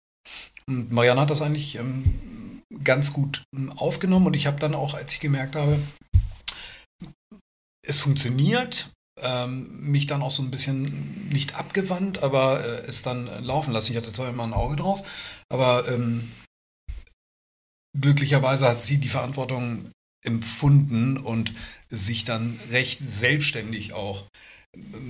[0.67, 5.13] Marianne hat das eigentlich ähm, ganz gut ähm, aufgenommen und ich habe dann auch, als
[5.13, 5.79] ich gemerkt habe,
[7.85, 8.89] es funktioniert,
[9.21, 13.73] ähm, mich dann auch so ein bisschen nicht abgewandt, aber äh, es dann äh, laufen
[13.73, 13.91] lassen.
[13.91, 16.31] Ich hatte zwar immer ein Auge drauf, aber ähm,
[17.99, 19.91] glücklicherweise hat sie die Verantwortung
[20.25, 21.53] empfunden und
[21.95, 24.25] sich dann recht selbstständig auch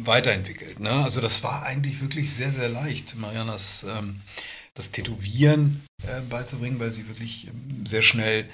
[0.04, 0.80] weiterentwickelt.
[0.80, 0.92] Ne?
[0.92, 4.20] Also das war eigentlich wirklich sehr, sehr leicht, Marianas ähm,
[4.74, 8.50] das Tätowieren äh, beizubringen, weil sie wirklich ähm, sehr schnell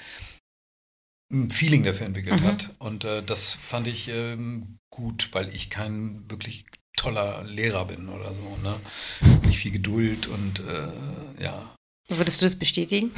[1.32, 2.46] ein Feeling dafür entwickelt Mhm.
[2.46, 2.76] hat.
[2.80, 6.66] Und äh, das fand ich ähm, gut, weil ich kein wirklich
[6.96, 8.58] toller Lehrer bin oder so.
[8.62, 8.80] Ne?
[9.22, 11.74] Wirklich viel Geduld und äh, ja.
[12.10, 13.12] Würdest du das bestätigen?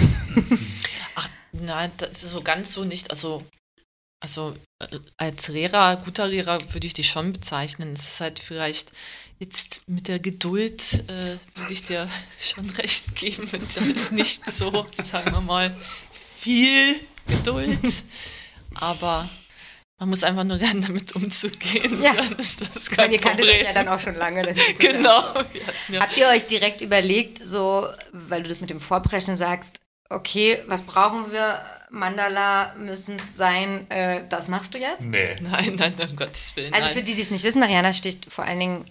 [1.15, 3.09] Ach, nein, das ist so ganz so nicht.
[3.09, 3.43] Also,
[4.21, 7.91] also äh, als Lehrer, guter Lehrer würde ich dich schon bezeichnen.
[7.93, 8.91] Es ist halt vielleicht
[9.39, 12.07] jetzt mit der Geduld, äh, würde ich dir
[12.39, 13.49] schon recht geben.
[13.51, 14.71] Und da ist nicht so,
[15.11, 15.75] sagen wir mal,
[16.39, 18.03] viel Geduld.
[18.75, 19.27] Aber
[19.99, 22.01] man muss einfach nur lernen, damit umzugehen.
[22.01, 22.13] Ja.
[22.13, 24.55] Dann ist das Ich kein meine, ihr kanntet euch ja dann auch schon lange.
[24.79, 25.21] Genau.
[25.89, 29.77] Ja- Habt ihr euch direkt überlegt, so, weil du das mit dem Vorpreschen sagst,
[30.09, 31.59] okay, was brauchen wir?
[31.91, 35.05] Mandala müssen es sein, äh, das machst du jetzt?
[35.05, 35.35] Nee.
[35.41, 36.73] Nein, nein, um Gottes Willen.
[36.73, 36.93] Also nein.
[36.95, 38.85] für die, die es nicht wissen, Mariana sticht vor allen Dingen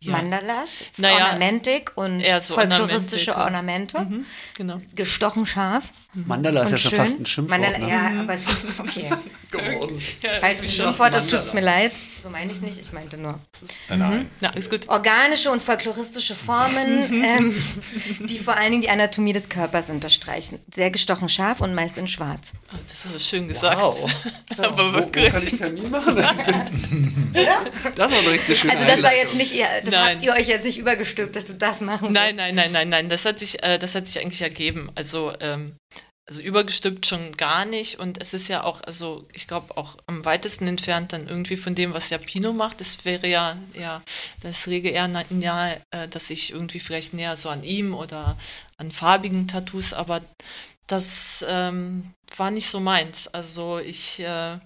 [0.00, 0.12] Ja.
[0.12, 4.00] Mandalas, Naja, Ornamentik und so folkloristische Ornamente.
[4.00, 4.26] Mhm,
[4.56, 4.76] genau.
[4.96, 5.90] Gestochen scharf.
[6.14, 6.98] Mandala ist ja schon schön.
[6.98, 7.60] fast ein Schimpfwort.
[7.60, 7.88] Mandala, ne?
[7.88, 9.08] ja, aber es ist okay.
[9.52, 10.02] Geworden.
[10.40, 11.92] Falls es ein Schimpfwort ist, tut es mir leid.
[12.22, 13.38] So meine ich es nicht, ich meinte nur.
[13.88, 14.30] Nein, nein.
[14.40, 14.88] Ja, ist gut.
[14.88, 17.64] Organische und folkloristische Formen, ähm,
[18.28, 20.60] die vor allen Dingen die Anatomie des Körpers unterstreichen.
[20.72, 22.52] Sehr gestochen scharf und meist in schwarz.
[22.72, 23.82] Oh, das ist aber schön gesagt.
[23.82, 24.14] Wow.
[24.58, 25.32] aber Wo, wo wirklich.
[25.32, 26.16] kann ich Termin machen?
[27.96, 30.14] das war eine richtig schöne Also das war jetzt nicht, ihr, das Nein.
[30.14, 33.08] habt ihr euch jetzt nicht übergestülpt, dass du das machen Nein, nein, nein, nein, nein.
[33.08, 34.90] Das hat sich, äh, das hat sich eigentlich ergeben.
[34.94, 35.74] Also, ähm,
[36.26, 37.98] also übergestimmt schon gar nicht.
[37.98, 41.74] Und es ist ja auch, also ich glaube auch am weitesten entfernt dann irgendwie von
[41.74, 42.80] dem, was ja Pino macht.
[42.80, 44.02] Das wäre ja, ja,
[44.42, 48.36] das rege eher na- nahe, äh, dass ich irgendwie vielleicht näher so an ihm oder
[48.76, 50.20] an farbigen Tattoos, aber
[50.86, 53.28] das ähm, war nicht so meins.
[53.28, 54.58] Also ich äh,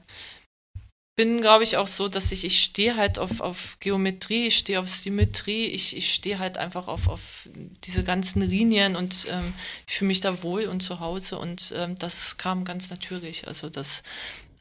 [1.16, 4.78] bin, glaube ich, auch so, dass ich, ich stehe halt auf, auf Geometrie, ich stehe
[4.78, 7.48] auf Symmetrie, ich, ich stehe halt einfach auf, auf
[7.84, 9.54] diese ganzen Linien und ähm,
[9.86, 13.48] ich fühle mich da wohl und zu Hause und ähm, das kam ganz natürlich.
[13.48, 14.02] Also das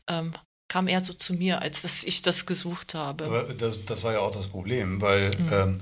[0.07, 0.33] ähm,
[0.69, 3.25] kam eher so zu mir, als dass ich das gesucht habe.
[3.25, 5.49] Aber das, das war ja auch das Problem, weil Mhm.
[5.51, 5.81] ähm,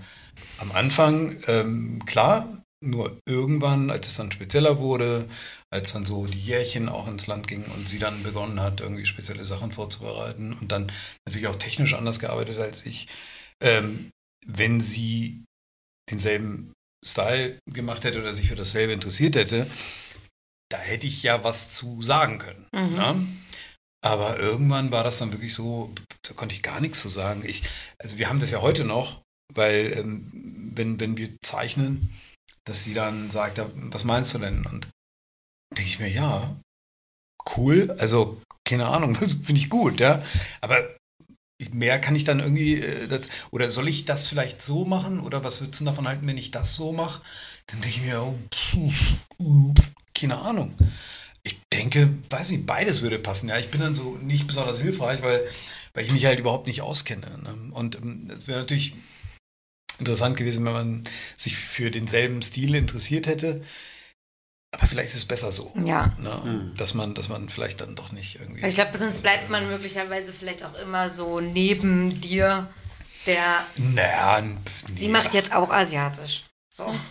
[0.60, 5.28] am Anfang, ähm, klar, nur irgendwann, als es dann spezieller wurde,
[5.74, 9.08] als dann so die Jährchen auch ins Land gingen und sie dann begonnen hat, irgendwie
[9.08, 10.92] spezielle Sachen vorzubereiten und dann
[11.26, 13.08] natürlich auch technisch anders gearbeitet als ich,
[13.62, 14.12] ähm,
[14.46, 15.44] wenn sie
[16.12, 19.68] denselben Style gemacht hätte oder sich für dasselbe interessiert hätte,
[20.70, 22.68] da hätte ich ja was zu sagen können.
[22.72, 22.96] Mhm.
[22.96, 23.28] Ne?
[24.06, 27.44] Aber irgendwann war das dann wirklich so, da konnte ich gar nichts zu sagen.
[27.46, 27.64] Ich,
[27.98, 30.30] also wir haben das ja heute noch, weil ähm,
[30.76, 32.14] wenn, wenn wir zeichnen,
[32.66, 34.66] dass sie dann sagt, was meinst du denn?
[34.66, 34.88] Und
[35.78, 36.56] denke ich mir, ja,
[37.58, 40.24] cool, also keine Ahnung, finde ich gut, ja.
[40.62, 40.78] Aber
[41.72, 45.20] mehr kann ich dann irgendwie, äh, das, oder soll ich das vielleicht so machen?
[45.20, 47.22] Oder was würdest du davon halten, wenn ich das so mache?
[47.68, 50.74] Dann denke ich mir, oh, pff, keine Ahnung.
[51.44, 53.50] Ich denke, weiß nicht, beides würde passen.
[53.50, 55.46] Ja, ich bin dann so nicht besonders hilfreich, weil,
[55.94, 57.28] weil ich mich halt überhaupt nicht auskenne.
[57.44, 57.72] Ne?
[57.72, 58.96] Und ähm, es wäre natürlich
[60.00, 63.62] interessant gewesen, wenn man sich für denselben Stil interessiert hätte.
[64.74, 65.72] Aber vielleicht ist es besser so.
[65.86, 66.12] Ja.
[66.18, 66.42] Ne?
[66.44, 66.76] Mhm.
[66.78, 68.64] Dass man, dass man vielleicht dann doch nicht irgendwie.
[68.64, 72.68] Also ich glaube, sonst bleibt man möglicherweise vielleicht auch immer so neben dir,
[73.26, 73.66] der.
[73.78, 74.58] naja, nee,
[74.96, 76.44] Sie macht jetzt auch asiatisch.
[76.74, 76.94] So.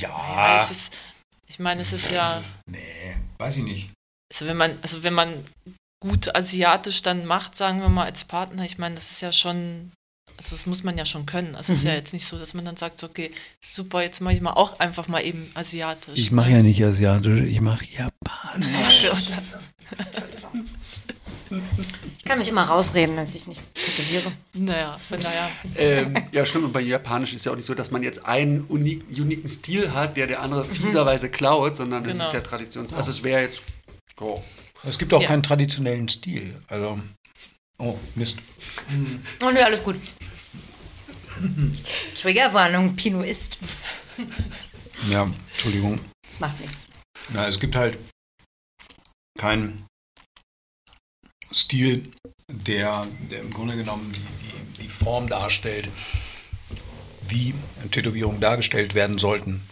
[0.00, 0.96] Ja, Ja, es ist,
[1.46, 3.90] ich meine, es ist ja, nee, weiß ich nicht.
[4.30, 5.32] also wenn man, also wenn man
[6.02, 9.92] gut asiatisch dann macht, sagen wir mal als Partner, ich meine, das ist ja schon,
[10.40, 11.54] also das muss man ja schon können.
[11.54, 14.32] Also es ist ja jetzt nicht so, dass man dann sagt, okay, super, jetzt mache
[14.32, 16.18] ich mal auch einfach mal eben asiatisch.
[16.18, 19.10] Ich mache ja nicht asiatisch, ich mache japanisch.
[22.16, 24.32] Ich kann mich immer rausreden, dass ich nicht tätowiere.
[24.54, 26.64] Naja, von daher, Ähm, ja, stimmt.
[26.64, 29.92] Und bei Japanisch ist ja auch nicht so, dass man jetzt einen unik, uniken Stil
[29.92, 32.24] hat, der der andere fieserweise klaut, sondern das Genau.
[32.24, 32.94] ist ja Traditions...
[32.94, 33.62] Also es wäre jetzt...
[34.20, 34.40] Oh.
[34.84, 35.28] Es gibt auch Ja.
[35.28, 36.58] keinen traditionellen Stil.
[36.68, 36.98] Also,
[37.80, 38.38] oh, Mist.
[39.42, 39.98] Oh ne, alles gut.
[42.14, 43.58] Triggerwarnung, Pino ist.
[45.08, 45.98] Ja, Entschuldigung.
[46.38, 46.76] Macht nichts.
[47.30, 47.98] Na, es gibt halt
[49.38, 49.86] keinen
[51.52, 52.10] Stil,
[52.48, 55.88] der, der im Grunde genommen die, die, die Form darstellt,
[57.28, 57.54] wie
[57.90, 59.62] Tätowierungen dargestellt werden sollten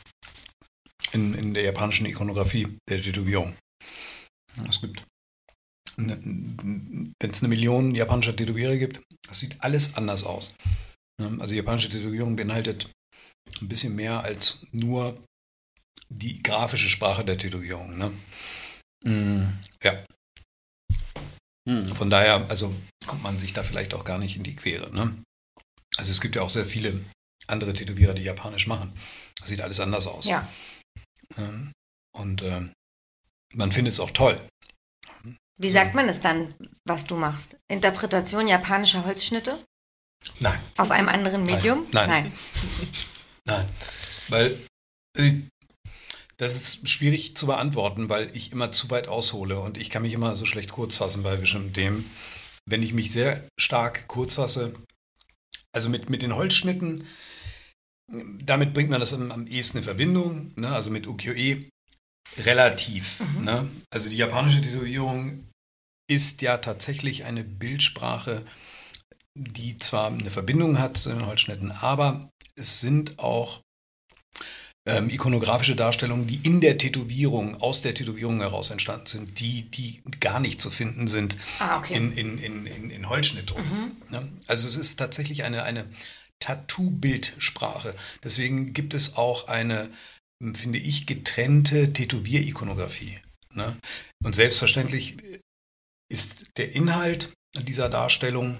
[1.13, 3.57] in, in der japanischen Ikonografie der Tätowierung.
[4.69, 5.03] Es gibt,
[5.99, 10.55] wenn es eine Million japanischer Tätowierer gibt, das sieht alles anders aus.
[11.41, 12.89] Also japanische Tätowierung beinhaltet
[13.61, 15.19] ein bisschen mehr als nur
[16.09, 17.99] die grafische Sprache der Tätowierung.
[17.99, 18.13] Ne?
[19.05, 19.43] Mm,
[19.83, 20.05] ja.
[21.69, 21.89] Hm.
[21.89, 22.75] Von daher, also
[23.07, 24.95] kommt man sich da vielleicht auch gar nicht in die Quere.
[24.95, 25.13] Ne?
[25.97, 26.99] Also es gibt ja auch sehr viele
[27.49, 28.93] andere Tätowierer, die japanisch machen.
[29.41, 30.27] Das sieht alles anders aus.
[30.27, 30.49] Ja.
[31.37, 31.73] Ähm,
[32.17, 32.63] Und äh,
[33.55, 34.39] man findet es auch toll.
[35.59, 37.57] Wie sagt man es dann, was du machst?
[37.69, 39.59] Interpretation japanischer Holzschnitte
[40.41, 41.85] Nein, auf einem anderen Medium?
[41.93, 42.09] Nein.
[42.09, 42.33] Nein.
[43.45, 43.69] nein.
[44.29, 44.59] Weil
[45.17, 45.33] äh,
[46.37, 50.13] das ist schwierig zu beantworten, weil ich immer zu weit aushole und ich kann mich
[50.13, 52.09] immer so schlecht kurz fassen bei bestimmten Themen.
[52.65, 54.75] Wenn ich mich sehr stark kurz fasse,
[55.73, 57.05] also mit, mit den Holzschnitten,
[58.45, 60.69] damit bringt man das am, am ehesten in Verbindung, ne?
[60.69, 61.69] also mit Ukiyo-e
[62.39, 63.21] relativ.
[63.41, 63.69] Ne?
[63.91, 65.48] Also die japanische Tätowierung
[66.09, 68.45] ist ja tatsächlich eine Bildsprache,
[69.35, 73.61] die zwar eine Verbindung hat zu den Holzschnitten, aber es sind auch
[74.87, 80.03] ähm, ikonografische Darstellungen, die in der Tätowierung, aus der Tätowierung heraus entstanden sind, die, die
[80.19, 81.95] gar nicht zu finden sind Ah, okay.
[81.95, 83.97] in, in, in, in, in Holzschnittdrucken.
[84.11, 84.29] Ne?
[84.47, 85.85] Also es ist tatsächlich eine, eine
[86.41, 87.95] Tattoo-Bildsprache.
[88.25, 89.91] Deswegen gibt es auch eine,
[90.55, 93.19] finde ich, getrennte Tätowier-Ikonografie.
[93.53, 93.77] Ne?
[94.25, 95.17] Und selbstverständlich
[96.09, 98.59] ist der Inhalt dieser Darstellung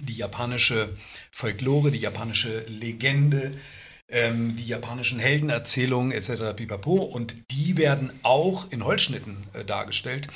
[0.00, 0.88] die japanische
[1.30, 3.56] Folklore, die japanische Legende,
[4.08, 6.54] ähm, die japanischen Heldenerzählungen etc.
[6.56, 6.96] pipapo.
[6.96, 10.28] Und die werden auch in Holzschnitten äh, dargestellt.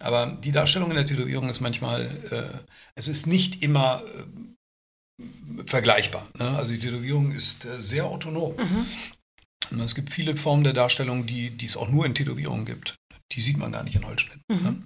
[0.00, 2.42] Aber die Darstellung in der Tätowierung ist manchmal, äh,
[2.94, 4.02] es ist nicht immer
[5.18, 5.24] äh,
[5.66, 6.26] vergleichbar.
[6.38, 6.56] Ne?
[6.56, 8.54] Also die Tätowierung ist äh, sehr autonom.
[8.54, 8.88] Und
[9.78, 12.96] Es gibt viele Formen der Darstellung, die, die es auch nur in Tätowierungen gibt.
[13.32, 14.42] Die sieht man gar nicht in Holzschnitten.
[14.48, 14.82] Ne?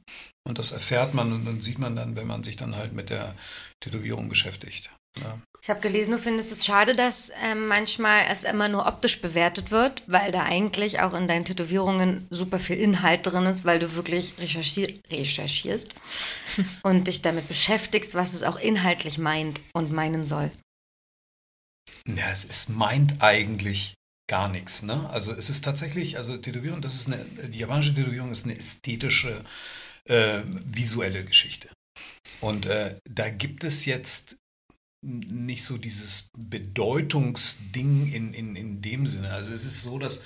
[0.47, 3.09] Und das erfährt man und dann sieht man dann, wenn man sich dann halt mit
[3.09, 3.35] der
[3.81, 4.91] Tätowierung beschäftigt.
[5.19, 5.39] Ja.
[5.63, 9.71] Ich habe gelesen, du findest es schade, dass ähm, manchmal es immer nur optisch bewertet
[9.71, 13.95] wird, weil da eigentlich auch in deinen Tätowierungen super viel Inhalt drin ist, weil du
[13.95, 15.95] wirklich recherchier recherchierst
[16.83, 20.51] und dich damit beschäftigst, was es auch inhaltlich meint und meinen soll.
[22.07, 23.95] Ja, es, es meint eigentlich
[24.27, 24.83] gar nichts.
[24.83, 25.09] Ne?
[25.11, 29.45] Also es ist tatsächlich, also Tätowierung, das ist eine, die japanische Tätowierung ist eine ästhetische,
[30.05, 31.69] äh, visuelle Geschichte.
[32.41, 34.37] Und äh, da gibt es jetzt
[35.03, 39.31] nicht so dieses Bedeutungsding in, in, in dem Sinne.
[39.33, 40.25] Also es ist so, dass,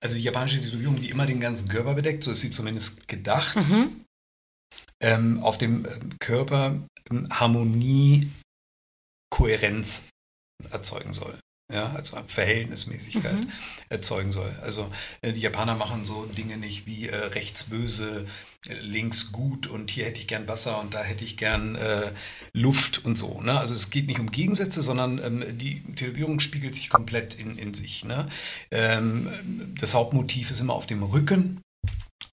[0.00, 3.58] also die japanische Tätowierung, die immer den ganzen Körper bedeckt, so ist sie zumindest gedacht,
[5.00, 6.78] ähm, auf dem ähm, Körper
[7.10, 8.30] ähm, Harmonie,
[9.30, 10.08] Kohärenz
[10.70, 11.38] erzeugen soll.
[11.70, 13.46] Ja, also Verhältnismäßigkeit
[13.90, 14.50] erzeugen soll.
[14.62, 18.26] Also äh, die Japaner machen so Dinge nicht wie äh, rechts böse,
[18.80, 22.10] links gut und hier hätte ich gern Wasser und da hätte ich gern äh,
[22.52, 23.40] Luft und so.
[23.42, 23.58] Ne?
[23.58, 27.74] Also es geht nicht um Gegensätze, sondern ähm, die Tätowierung spiegelt sich komplett in, in
[27.74, 28.04] sich.
[28.04, 28.26] Ne?
[28.70, 29.28] Ähm,
[29.78, 31.60] das Hauptmotiv ist immer auf dem Rücken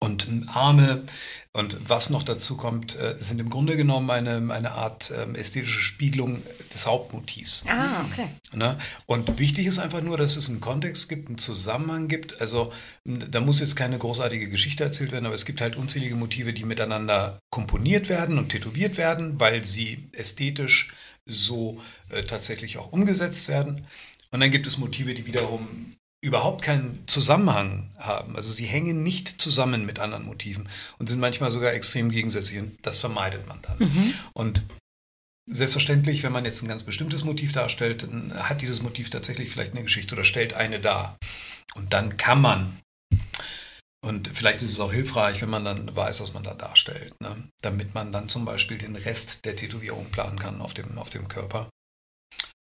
[0.05, 1.03] und Arme
[1.51, 5.81] und was noch dazu kommt, äh, sind im Grunde genommen eine, eine Art ähm, ästhetische
[5.81, 6.41] Spiegelung
[6.73, 7.63] des Hauptmotivs.
[7.67, 8.27] Ah, okay.
[8.53, 8.77] Ne?
[9.05, 12.41] Und wichtig ist einfach nur, dass es einen Kontext gibt, einen Zusammenhang gibt.
[12.41, 12.73] Also
[13.05, 16.65] da muss jetzt keine großartige Geschichte erzählt werden, aber es gibt halt unzählige Motive, die
[16.65, 20.93] miteinander komponiert werden und tätowiert werden, weil sie ästhetisch
[21.25, 23.87] so äh, tatsächlich auch umgesetzt werden.
[24.31, 28.35] Und dann gibt es Motive, die wiederum überhaupt keinen Zusammenhang haben.
[28.35, 32.59] Also sie hängen nicht zusammen mit anderen Motiven und sind manchmal sogar extrem gegensätzlich.
[32.59, 33.89] Und das vermeidet man dann.
[34.33, 34.61] Und
[35.47, 39.73] Selbstverständlich, wenn man jetzt ein ganz bestimmtes Motiv darstellt, dann hat dieses Motiv tatsächlich vielleicht
[39.73, 41.17] eine Geschichte oder stellt eine dar.
[41.75, 42.79] Und dann kann man,
[44.03, 47.35] und vielleicht ist es auch hilfreich, wenn man dann weiß, was man da darstellt, ne?
[47.61, 51.27] damit man dann zum Beispiel den Rest der Tätowierung planen kann auf dem, auf dem
[51.27, 51.69] Körper.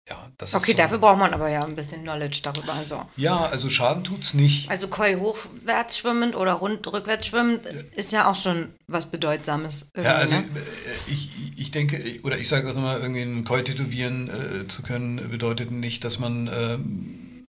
[0.08, 0.82] Ja, das Okay, ist so.
[0.82, 2.74] dafür braucht man aber ja ein bisschen Knowledge darüber.
[2.74, 4.70] Also, Ja, also Schaden tut's nicht.
[4.70, 7.66] also Koi hochwärts schwimmend oder rund, rückwärts schwimmend
[7.96, 9.90] ist ja auch schon was Bedeutsames.
[9.96, 10.42] Ja, also ne?
[10.44, 14.82] äh, ich, ich denke, oder ich sage auch immer, irgendwie einen Koi tätowieren äh, zu
[14.82, 17.44] können, bedeutet nicht, dass man ähm,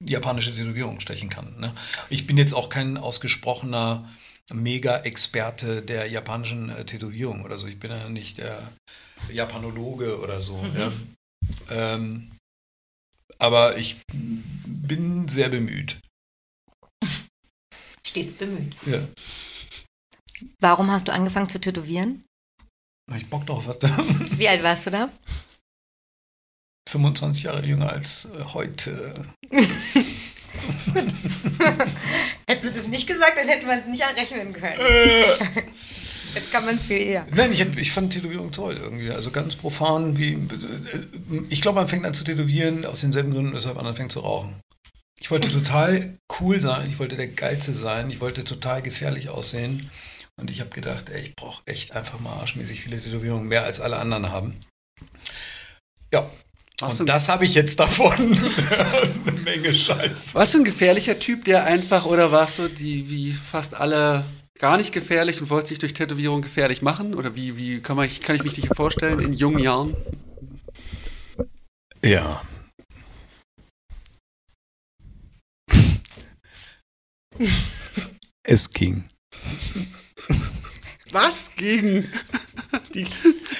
[0.00, 1.54] japanische Tätowierung stechen kann.
[1.60, 1.72] Ne?
[2.10, 4.08] Ich bin jetzt auch kein ausgesprochener
[4.52, 7.68] Mega-Experte der japanischen äh, Tätowierung oder so.
[7.68, 8.58] Ich bin ja nicht der
[9.30, 10.64] Japanologe oder so.
[10.76, 10.90] Ja?
[11.70, 12.30] Ähm,
[13.38, 14.00] aber ich
[14.66, 16.00] bin sehr bemüht.
[18.06, 18.74] Stets bemüht.
[18.86, 19.00] Ja.
[20.60, 22.24] Warum hast du angefangen zu tätowieren?
[23.16, 23.88] Ich Bock drauf hatte.
[24.36, 25.10] Wie alt warst du da?
[26.88, 29.12] 25 Jahre jünger als äh, heute.
[32.46, 34.78] Hättest du das nicht gesagt, dann hätte man es nicht errechnen können.
[36.34, 37.26] Jetzt kann man es viel eher.
[37.34, 39.10] Nein, ich, ich fand Tätowierung toll irgendwie.
[39.10, 40.34] Also ganz profan wie.
[40.34, 44.20] äh, Ich glaube, man fängt an zu tätowieren aus denselben Gründen, weshalb man anfängt zu
[44.20, 44.54] rauchen.
[45.20, 49.90] Ich wollte total cool sein, ich wollte der Geilste sein, ich wollte total gefährlich aussehen.
[50.40, 53.80] Und ich habe gedacht, ey, ich brauche echt einfach mal arschmäßig viele Tätowierungen, mehr als
[53.80, 54.54] alle anderen haben.
[56.12, 56.30] Ja.
[56.80, 58.12] Warst Und das habe ich jetzt davon.
[59.26, 60.36] Eine Menge Scheiß.
[60.36, 64.24] Warst du ein gefährlicher Typ, der einfach, oder warst du die, wie fast alle,
[64.58, 67.14] gar nicht gefährlich und wolltest dich durch Tätowierung gefährlich machen?
[67.14, 69.96] Oder wie, wie kann, man, kann ich mich nicht vorstellen in jungen Jahren?
[72.04, 72.42] Ja.
[78.50, 79.04] Es ging.
[81.12, 82.10] Was gegen
[82.94, 83.06] die,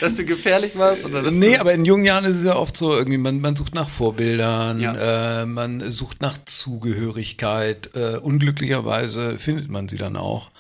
[0.01, 1.05] dass du gefährlich warst?
[1.05, 3.75] Oder Nee, aber in jungen Jahren ist es ja oft so, irgendwie, man, man sucht
[3.75, 5.43] nach Vorbildern, Ja.
[5.43, 7.91] äh, man sucht nach Zugehörigkeit.
[7.95, 10.51] Äh, unglücklicherweise findet man sie dann auch.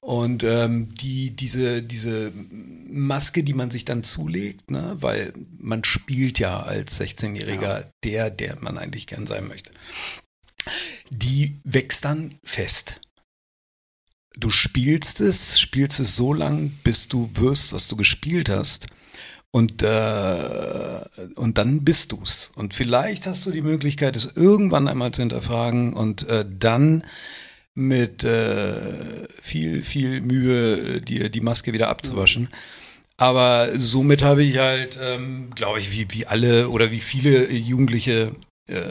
[0.00, 2.32] Und ähm, die, diese, diese
[2.90, 8.56] Maske, die man sich dann zulegt, ne, weil man spielt ja als 16-Jähriger der, der
[8.60, 9.70] man eigentlich gern sein möchte,
[11.10, 13.00] die wächst dann fest.
[14.38, 18.86] Du spielst es, spielst es so lang, bis du wirst, was du gespielt hast.
[19.50, 21.00] Und, äh,
[21.34, 22.52] und dann bist du's.
[22.54, 27.02] Und vielleicht hast du die Möglichkeit, es irgendwann einmal zu hinterfragen und äh, dann
[27.74, 32.48] mit äh, viel, viel Mühe äh, dir die Maske wieder abzuwaschen.
[33.16, 38.32] Aber somit habe ich halt, ähm, glaube ich, wie, wie alle oder wie viele Jugendliche,
[38.68, 38.82] äh,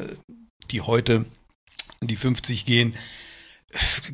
[0.71, 1.25] die heute
[2.01, 2.93] die 50 gehen,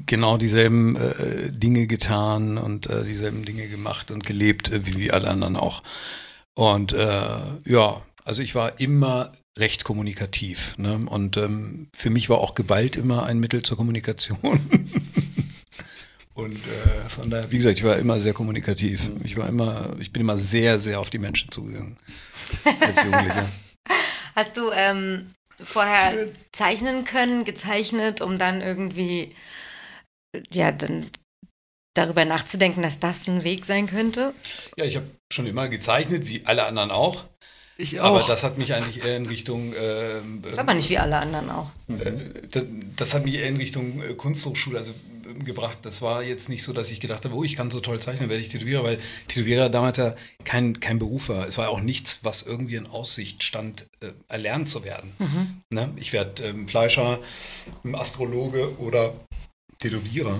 [0.06, 5.12] genau dieselben äh, Dinge getan und äh, dieselben Dinge gemacht und gelebt, äh, wie, wie
[5.12, 5.84] alle anderen auch.
[6.56, 10.78] Und äh, ja, also ich war immer recht kommunikativ.
[10.78, 11.06] Ne?
[11.06, 14.40] Und ähm, für mich war auch Gewalt immer ein Mittel zur Kommunikation.
[16.36, 19.08] Und äh, von daher, wie gesagt, ich war immer sehr kommunikativ.
[19.24, 21.98] Ich war immer, ich bin immer sehr, sehr auf die Menschen zugegangen
[22.82, 23.50] als Jugendlicher.
[24.36, 29.36] Hast du ähm, vorher zeichnen können, gezeichnet, um dann irgendwie,
[30.52, 31.10] ja, dann
[31.94, 34.34] darüber nachzudenken, dass das ein Weg sein könnte?
[34.78, 37.24] Ja, ich habe schon immer gezeichnet, wie alle anderen auch.
[37.78, 38.28] ich Aber auch.
[38.28, 41.70] das hat mich eigentlich eher in Richtung ähm, Ist aber nicht wie alle anderen auch.
[41.90, 42.12] Äh,
[42.50, 42.64] das,
[42.96, 44.94] das hat mich eher in Richtung äh, Kunsthochschule also,
[45.44, 45.80] gebracht.
[45.84, 48.30] Das war jetzt nicht so, dass ich gedacht habe, oh, ich kann so toll zeichnen,
[48.30, 51.48] werde ich Tätowierer, weil Tätowierer damals ja kein, kein Beruf war.
[51.48, 55.14] Es war auch nichts, was irgendwie in Aussicht stand, äh, erlernt zu werden.
[55.70, 55.94] Ne?
[55.96, 57.20] Ich werde ähm, Fleischer,
[57.94, 59.14] Astrologe oder
[59.80, 60.40] Tätowierer.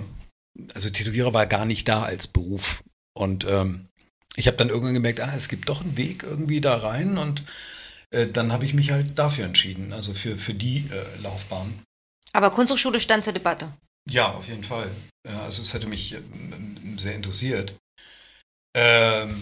[0.74, 2.84] Also Tätowierer war gar nicht da als Beruf.
[3.14, 3.88] Und ähm,
[4.36, 7.44] ich habe dann irgendwann gemerkt, ah, es gibt doch einen Weg irgendwie da rein und
[8.12, 11.74] äh, dann habe ich mich halt dafür entschieden, also für, für die äh, Laufbahn.
[12.32, 13.72] Aber Kunsthochschule stand zur Debatte.
[14.10, 14.90] Ja, auf jeden Fall.
[15.28, 17.76] Ja, also es hätte mich ähm, sehr interessiert.
[18.76, 19.42] Ähm,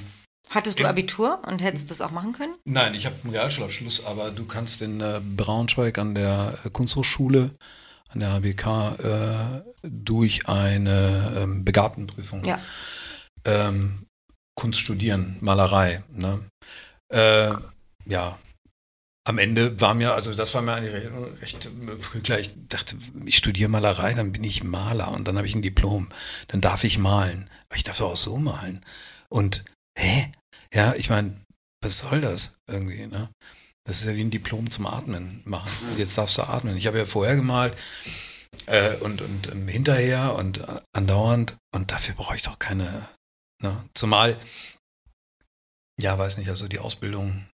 [0.50, 0.86] Hattest du.
[0.86, 2.56] Abitur und hättest das auch machen können?
[2.66, 7.52] nein, ich habe einen Realschulabschluss, aber du kannst in äh, Braunschweig an der äh, Kunsthochschule,
[8.10, 12.60] an der HBK, äh, durch eine ähm, Begabtenprüfung Ja.
[13.46, 14.06] ähm,
[14.56, 16.04] Kunst studieren, Malerei.
[16.12, 16.42] Ne?
[17.14, 17.54] Äh,
[18.06, 18.38] ja,
[19.24, 22.40] am Ende war mir, also das war mir eigentlich recht, früh klar.
[22.40, 26.10] Ich dachte, ich studiere Malerei, dann bin ich Maler und dann habe ich ein Diplom.
[26.48, 27.50] Dann darf ich malen.
[27.70, 28.84] Aber ich darf doch auch so malen.
[29.30, 29.64] Und,
[29.98, 30.32] hä?
[30.74, 31.40] Ja, ich meine,
[31.82, 33.30] was soll das irgendwie, ne?
[33.84, 35.72] Das ist ja wie ein Diplom zum Atmen machen.
[35.90, 36.78] Und jetzt darfst du atmen.
[36.78, 37.76] Ich habe ja vorher gemalt
[38.68, 41.58] äh, und, und ähm, hinterher und äh, andauernd.
[41.74, 43.08] Und dafür brauche ich doch keine,
[43.62, 43.84] ne?
[43.94, 44.40] Zumal,
[46.00, 47.46] ja, weiß nicht, also die Ausbildung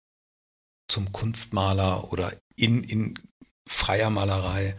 [0.88, 3.20] zum Kunstmaler oder in, in
[3.68, 4.78] freier Malerei,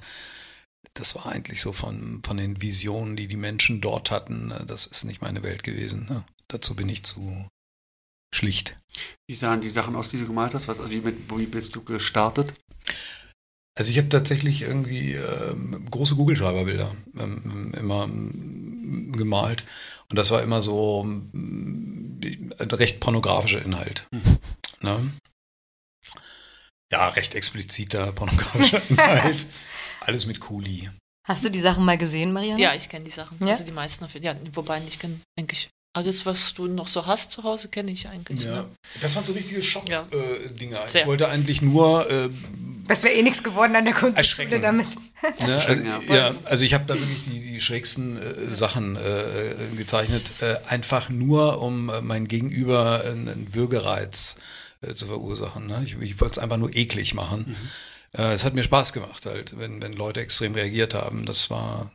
[0.94, 4.86] das war eigentlich so von, von den Visionen, die die Menschen dort hatten, äh, das
[4.86, 6.06] ist nicht meine Welt gewesen.
[6.08, 6.24] Ne?
[6.48, 7.46] Dazu bin ich zu
[8.34, 8.76] schlicht.
[9.28, 10.68] Wie sahen die Sachen aus, die du gemalt hast?
[10.68, 12.52] Was, also wie, mit, wie bist du gestartet?
[13.78, 19.64] Also ich habe tatsächlich irgendwie ähm, große Kugelschreiberbilder ähm, immer ähm, gemalt
[20.10, 22.20] und das war immer so ähm,
[22.58, 24.08] ein recht pornografischer Inhalt.
[24.80, 24.96] Ne?
[26.90, 29.46] Ja, recht expliziter pornografischer Inhalt.
[30.00, 30.88] Alles mit Kuli.
[31.26, 32.62] Hast du die Sachen mal gesehen, Marianne?
[32.62, 33.36] Ja, ich kenne die Sachen.
[33.40, 33.48] Ja?
[33.48, 34.36] Also die meisten auf jeden Fall.
[34.42, 38.08] Ja, wobei ich kenne eigentlich alles, was du noch so hast zu Hause, kenne ich
[38.08, 38.44] eigentlich.
[38.44, 38.62] Ja.
[38.62, 38.64] Ne?
[39.02, 39.62] Das waren so richtige Ja.
[39.66, 40.78] Schock-Dinger.
[40.94, 42.30] ich wollte eigentlich nur äh,
[42.86, 44.62] Das wäre eh nichts geworden an der Erschrecken.
[44.62, 44.86] damit.
[45.40, 46.00] Ne, also, ja.
[46.08, 50.56] ja, also ich habe da wirklich die, die schrägsten äh, Sachen äh, äh, gezeichnet, äh,
[50.68, 54.57] einfach nur um äh, mein Gegenüber einen, einen Würgereiz äh,
[54.94, 55.66] zu verursachen.
[55.66, 55.82] Ne?
[55.84, 57.56] Ich, ich wollte es einfach nur eklig machen.
[58.16, 61.26] Äh, es hat mir Spaß gemacht, halt, wenn, wenn Leute extrem reagiert haben.
[61.26, 61.92] Das war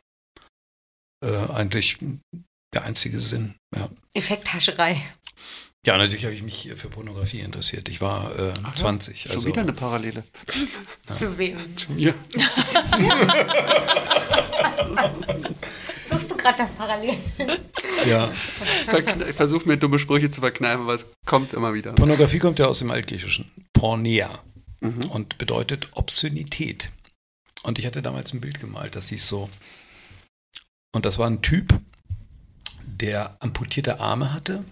[1.24, 1.98] äh, eigentlich
[2.72, 3.54] der einzige Sinn.
[3.74, 5.00] Ja, Effekthascherei.
[5.86, 7.88] ja natürlich habe ich mich für Pornografie interessiert.
[7.88, 9.22] Ich war äh, 20.
[9.22, 10.24] Schon Also, wieder eine Parallele.
[11.12, 11.58] Zu wem?
[11.96, 12.14] Ja.
[16.04, 17.18] Suchst du gerade nach Parallelen?
[18.06, 18.30] ja.
[19.28, 21.92] Ich versuche mir dumme Sprüche zu verkneifen, aber es kommt immer wieder.
[21.92, 23.50] Pornografie kommt ja aus dem Altgriechischen.
[23.72, 24.30] Pornea.
[25.10, 26.90] Und bedeutet Obszönität.
[27.62, 29.48] Und ich hatte damals ein Bild gemalt, das hieß so.
[30.94, 31.72] Und das war ein Typ,
[32.84, 34.62] der amputierte Arme hatte.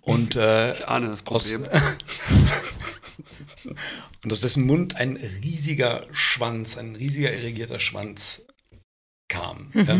[0.00, 1.68] Und, äh, Ich ahne das aus, Problem.
[4.24, 8.46] und aus dessen Mund ein riesiger Schwanz, ein riesiger irrigierter Schwanz
[9.32, 9.70] kam.
[9.74, 9.98] Ja.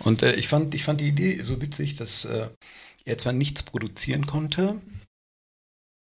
[0.00, 2.48] Und äh, ich, fand, ich fand die Idee so witzig, dass äh,
[3.04, 4.80] er zwar nichts produzieren konnte,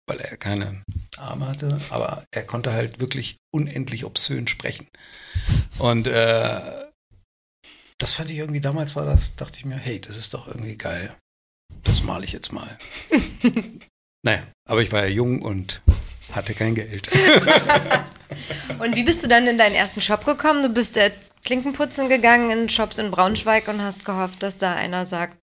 [0.06, 0.82] weil er keine
[1.18, 4.86] Arme hatte, aber er konnte halt wirklich unendlich obszön sprechen.
[5.78, 6.60] Und äh,
[7.98, 10.76] das fand ich irgendwie, damals war das, dachte ich mir, hey, das ist doch irgendwie
[10.76, 11.14] geil.
[11.82, 12.78] Das male ich jetzt mal.
[14.22, 15.82] naja, aber ich war ja jung und
[16.32, 17.10] hatte kein Geld.
[18.78, 20.62] Und wie bist du dann in deinen ersten Shop gekommen?
[20.62, 21.10] Du bist äh,
[21.44, 25.36] Klinkenputzen gegangen in Shops in Braunschweig und hast gehofft, dass da einer sagt,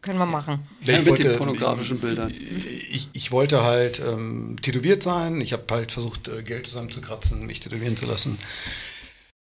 [0.00, 0.66] können wir machen.
[0.84, 2.32] Ja, mit den pornografischen Bildern.
[2.32, 5.40] Ich, ich wollte halt ähm, tätowiert sein.
[5.40, 8.36] Ich habe halt versucht, äh, Geld zusammenzukratzen, mich tätowieren zu lassen.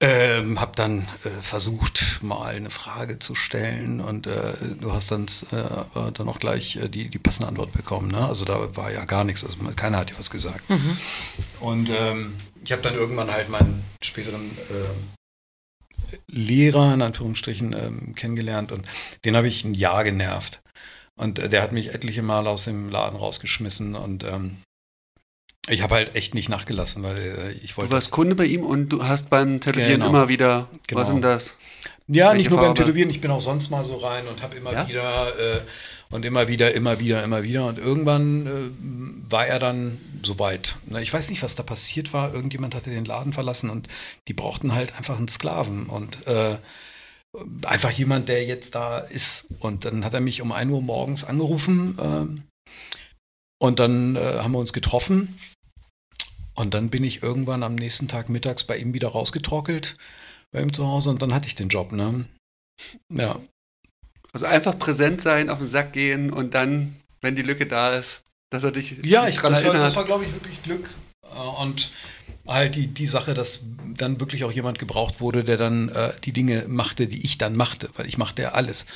[0.03, 5.27] Ähm, habe dann äh, versucht, mal eine Frage zu stellen und äh, du hast dann,
[5.53, 8.11] äh, dann auch gleich äh, die, die passende Antwort bekommen.
[8.11, 8.27] Ne?
[8.27, 10.65] Also da war ja gar nichts, also keiner hat dir was gesagt.
[11.61, 12.33] Und ähm,
[12.65, 15.20] ich habe dann irgendwann halt meinen späteren äh,
[16.29, 18.87] Lehrer in Anführungsstrichen ähm, kennengelernt und
[19.25, 20.61] den habe ich ein Jahr genervt.
[21.17, 24.59] Und äh, der hat mich etliche Mal aus dem Laden rausgeschmissen und ähm,
[25.69, 27.93] ich habe halt echt nicht nachgelassen, weil äh, ich Du wollte.
[27.93, 30.09] warst Kunde bei ihm und du hast beim Tätowieren Genau.
[30.09, 30.69] immer wieder.
[30.87, 31.01] Genau.
[31.03, 31.57] Was sind das?
[32.09, 32.81] Ja, Welche nicht nur beim Farbe?
[32.83, 34.89] Tätowieren, ich bin auch sonst mal so rein und habe immer Ja?
[34.89, 35.61] wieder äh,
[36.11, 37.67] und immer wieder, immer wieder, immer wieder.
[37.67, 40.77] Und irgendwann äh, war er dann soweit.
[41.01, 42.35] Ich weiß nicht, was da passiert war.
[42.35, 43.87] Irgendjemand hatte den Laden verlassen und
[44.29, 46.57] die brauchten halt einfach einen Sklaven und äh,
[47.65, 49.47] einfach jemand, der jetzt da ist.
[49.61, 52.43] Und dann hat er mich um 1 Uhr morgens angerufen ähm,
[53.61, 55.39] und dann äh, haben wir uns getroffen.
[56.61, 59.97] Und dann bin ich irgendwann am nächsten Tag mittags bei ihm wieder rausgetrockelt
[60.53, 62.25] bei ihm zu Hause und dann hatte ich den Job, ne?
[63.09, 63.37] Ja.
[64.33, 68.23] Also einfach präsent sein, auf den Sack gehen und dann, wenn die Lücke da ist,
[68.51, 69.83] dass er dich Ja, dich ich, das, war, erinnert.
[69.85, 70.91] das war, glaube ich, wirklich Glück.
[71.23, 71.93] Äh, Und
[72.51, 73.65] halt die, die Sache, dass
[73.97, 77.57] dann wirklich auch jemand gebraucht wurde, der dann äh, die Dinge machte, die ich dann
[77.57, 78.87] machte, weil ich machte ja alles.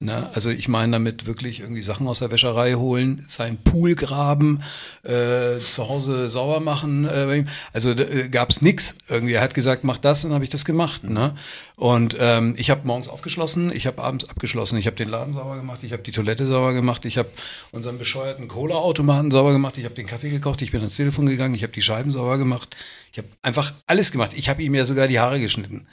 [0.00, 0.28] Ne?
[0.34, 4.62] Also ich meine damit wirklich irgendwie Sachen aus der Wäscherei holen, seinen Pool graben,
[5.02, 7.06] äh, zu Hause sauber machen.
[7.06, 8.96] Äh, also äh, gab es nichts.
[9.08, 11.04] Irgendwie, er hat gesagt, mach das, dann habe ich das gemacht.
[11.04, 11.34] Ne?
[11.78, 15.56] Und ähm, ich habe morgens aufgeschlossen, ich habe abends abgeschlossen, ich habe den Laden sauber
[15.56, 17.28] gemacht, ich habe die Toilette sauber gemacht, ich habe
[17.70, 21.54] unseren bescheuerten Cola-Automaten sauber gemacht, ich habe den Kaffee gekocht, ich bin ans Telefon gegangen,
[21.54, 22.74] ich habe die Scheiben sauber gemacht,
[23.12, 24.32] ich habe einfach alles gemacht.
[24.34, 25.86] Ich habe ihm ja sogar die Haare geschnitten.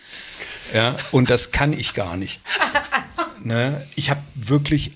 [0.74, 2.40] Ja, und das kann ich gar nicht.
[3.44, 3.86] ne?
[3.96, 4.94] Ich habe wirklich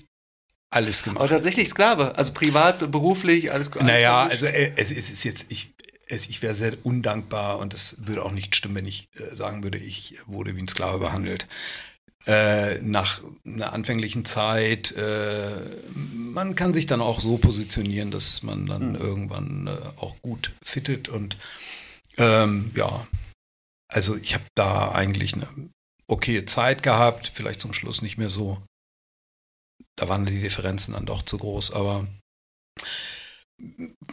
[0.70, 1.30] alles Aber gemacht.
[1.30, 5.74] tatsächlich Sklave, also privat, beruflich, alles alles Naja, also äh, es, es ist jetzt, ich,
[6.08, 9.78] ich wäre sehr undankbar und das würde auch nicht stimmen, wenn ich äh, sagen würde,
[9.78, 11.46] ich wurde wie ein Sklave behandelt.
[12.26, 15.56] Äh, nach einer anfänglichen Zeit, äh,
[15.94, 21.08] man kann sich dann auch so positionieren, dass man dann irgendwann äh, auch gut fittet
[21.08, 21.36] und
[22.18, 23.06] ähm, ja,
[23.88, 25.48] also ich habe da eigentlich eine
[26.06, 28.60] okaye Zeit gehabt, vielleicht zum Schluss nicht mehr so.
[29.96, 32.06] Da waren die Differenzen dann doch zu groß, aber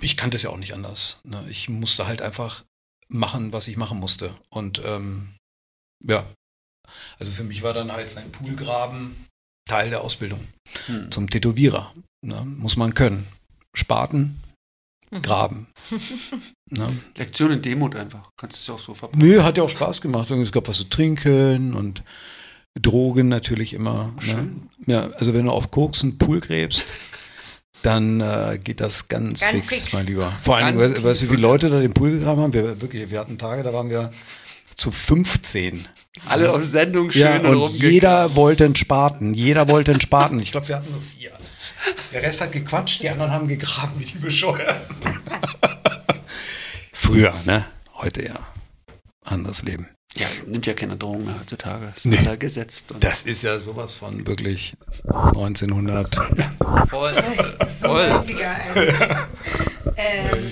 [0.01, 1.21] ich kannte es ja auch nicht anders.
[1.23, 1.43] Ne?
[1.49, 2.63] Ich musste halt einfach
[3.09, 4.33] machen, was ich machen musste.
[4.49, 5.35] Und ähm,
[6.03, 6.25] ja,
[7.19, 9.15] also für mich war dann halt sein Poolgraben
[9.67, 10.39] Teil der Ausbildung
[10.87, 11.11] Hm.
[11.11, 11.93] zum Tätowierer.
[12.23, 12.41] Ne?
[12.45, 13.27] Muss man können.
[13.75, 14.39] Spaten,
[15.21, 15.67] graben.
[16.69, 16.87] ne?
[17.17, 18.29] Lektion in Demut einfach.
[18.37, 19.25] Kannst du es ja auch so verpacken.
[19.25, 20.29] Nö, hat ja auch Spaß gemacht.
[20.31, 22.03] Und Es gab was zu trinken und
[22.79, 24.13] Drogen natürlich immer.
[24.25, 24.51] Ne?
[24.85, 26.85] Ja, also wenn du auf Koks einen Pool gräbst,
[27.85, 29.93] dann äh, geht das ganz, Ganz fix, fix.
[29.93, 30.31] mein Lieber.
[30.41, 32.53] Vor allem, weißt du, wie viele Leute da den Pool gegraben haben?
[32.53, 34.09] Wir, wirklich, wir hatten Tage, da waren wir
[34.75, 35.87] zu 15.
[36.27, 39.33] Alle auf Sendung schön Ja, und rumge- jeder wollte einen Spaten.
[39.33, 40.39] Jeder wollte einen Spaten.
[40.39, 41.31] Ich glaube, wir hatten nur vier.
[42.11, 44.95] Der Rest hat gequatscht, die anderen haben gegraben wie die Bescheuerten.
[46.91, 47.65] Früher, ne?
[47.95, 48.35] Heute ja.
[49.23, 49.87] Anderes Leben.
[50.17, 51.91] Ja, nimmt ja keine Drogen mehr heutzutage.
[51.95, 52.37] Ist Nee.
[52.37, 52.91] gesetzt.
[52.91, 54.75] Und Das ist ja sowas von wirklich
[55.07, 56.15] 1900.
[56.89, 57.13] voll.
[57.81, 58.09] So voll.
[58.11, 59.29] 90er, Alter.
[59.97, 60.51] Ähm,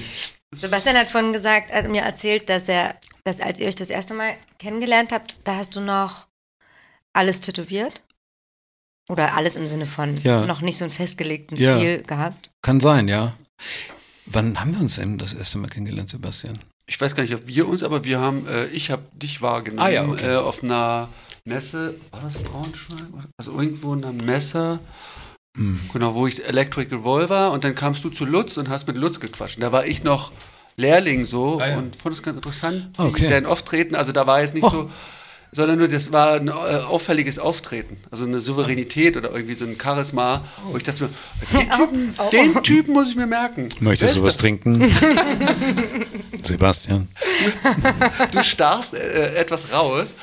[0.56, 4.14] Sebastian hat vorhin gesagt, hat mir erzählt, dass er, dass als ihr euch das erste
[4.14, 6.28] Mal kennengelernt habt, da hast du noch
[7.14, 8.04] alles tätowiert?
[9.10, 10.46] Oder alles im Sinne von Ja.
[10.46, 11.74] noch nicht so einen festgelegten Ja.
[11.78, 12.52] Stil gehabt?
[12.62, 13.34] Kann sein, ja.
[14.26, 16.60] Wann haben wir uns denn das erste Mal kennengelernt, Sebastian?
[16.86, 19.88] Ich weiß gar nicht, ob wir uns, aber wir haben, äh, ich habe dich wahrgenommen
[19.88, 20.34] Ah, ja, okay.
[20.34, 21.08] äh, auf einer
[21.46, 23.00] Messe, war das Braunschweig?
[23.38, 24.80] Also irgendwo in einer Messe,
[25.56, 25.80] Hm.
[25.94, 29.20] genau, wo ich Electric Revolver und dann kamst du zu Lutz und hast mit Lutz
[29.20, 29.62] gequatscht.
[29.62, 30.32] Da war ich noch
[30.78, 31.78] Lehrling so Ah, ja.
[31.78, 33.30] und fand es ganz interessant, okay.
[33.30, 34.70] dein Auftreten, also da war jetzt nicht Oh.
[34.70, 34.92] so,
[35.54, 39.78] sondern nur das war ein äh, auffälliges Auftreten, also eine Souveränität oder irgendwie so ein
[39.82, 41.10] Charisma, wo ich dachte,
[41.52, 43.70] mir, den Typen, den Typen muss ich mir merken.
[43.80, 44.82] Möchtest du was trinken?
[46.44, 47.08] Sebastian.
[48.32, 50.16] du starrst äh, etwas raus.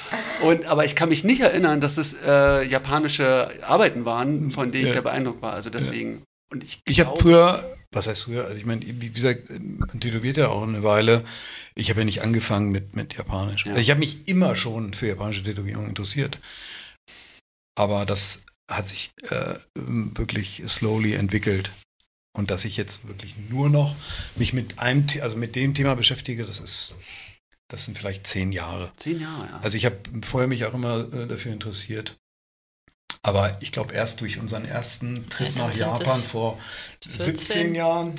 [0.43, 4.85] Und, aber ich kann mich nicht erinnern, dass es äh, japanische Arbeiten waren, von denen
[4.85, 4.97] ich Ja.
[4.97, 5.53] da beeindruckt war.
[5.55, 6.23] Also deswegen.
[6.53, 7.63] Und ich Ich habe früher,
[7.93, 11.25] was heißt früher, also ich meine, wie gesagt, man tätowiert ja auch eine Weile.
[11.75, 13.67] Ich habe ja nicht angefangen mit, mit Japanisch.
[13.67, 13.77] Ja.
[13.77, 16.39] Ich habe mich immer schon für japanische Tätowierungen interessiert.
[17.77, 21.71] Aber das hat sich äh, wirklich slowly entwickelt.
[22.37, 23.97] Und dass ich jetzt wirklich nur noch
[24.37, 26.95] mich mit einem, also mit dem Thema beschäftige, das ist,
[27.69, 28.93] das sind vielleicht zehn Jahre.
[28.97, 29.61] Zehn Jahre, ja.
[29.61, 32.20] Also ich habe vorher mich auch immer äh, dafür interessiert.
[33.23, 36.59] Aber ich glaube, erst durch unseren ersten Trip Ja, nach Japan vor
[37.03, 37.37] 14.
[37.37, 38.15] 17 Jahren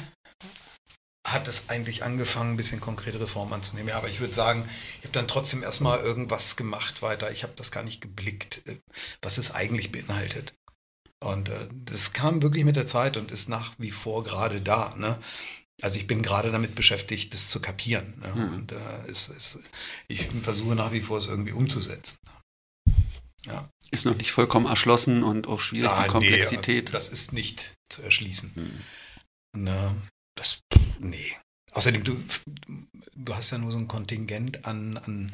[1.26, 3.90] hat es eigentlich angefangen, ein bisschen konkretere Form anzunehmen.
[3.90, 4.68] Ja, aber ich würde sagen,
[5.00, 7.32] ich habe dann trotzdem erstmal irgendwas gemacht weiter.
[7.32, 8.78] Ich habe das gar nicht geblickt, äh,
[9.22, 10.54] was es eigentlich beinhaltet.
[11.24, 14.94] Und äh, das kam wirklich mit der Zeit und ist nach wie vor gerade da.
[14.98, 15.18] Ne?
[15.82, 18.20] Also ich bin gerade damit beschäftigt, das zu kapieren.
[18.20, 18.34] Ne?
[18.36, 18.54] Mhm.
[18.54, 19.60] Und äh, es, es,
[20.08, 22.18] ich versuche nach wie vor, es irgendwie umzusetzen.
[23.46, 23.70] Ja.
[23.92, 26.86] ist noch nicht vollkommen erschlossen und auch schwierig, Ah, die Komplexität.
[26.86, 28.54] Nee, das ist nicht zu erschließen.
[28.56, 29.64] Hm.
[29.64, 29.96] Ne,
[30.36, 30.60] das,
[31.00, 31.36] nee.
[31.74, 32.22] Außerdem, du,
[33.16, 35.34] du hast ja nur so ein Kontingent an, an,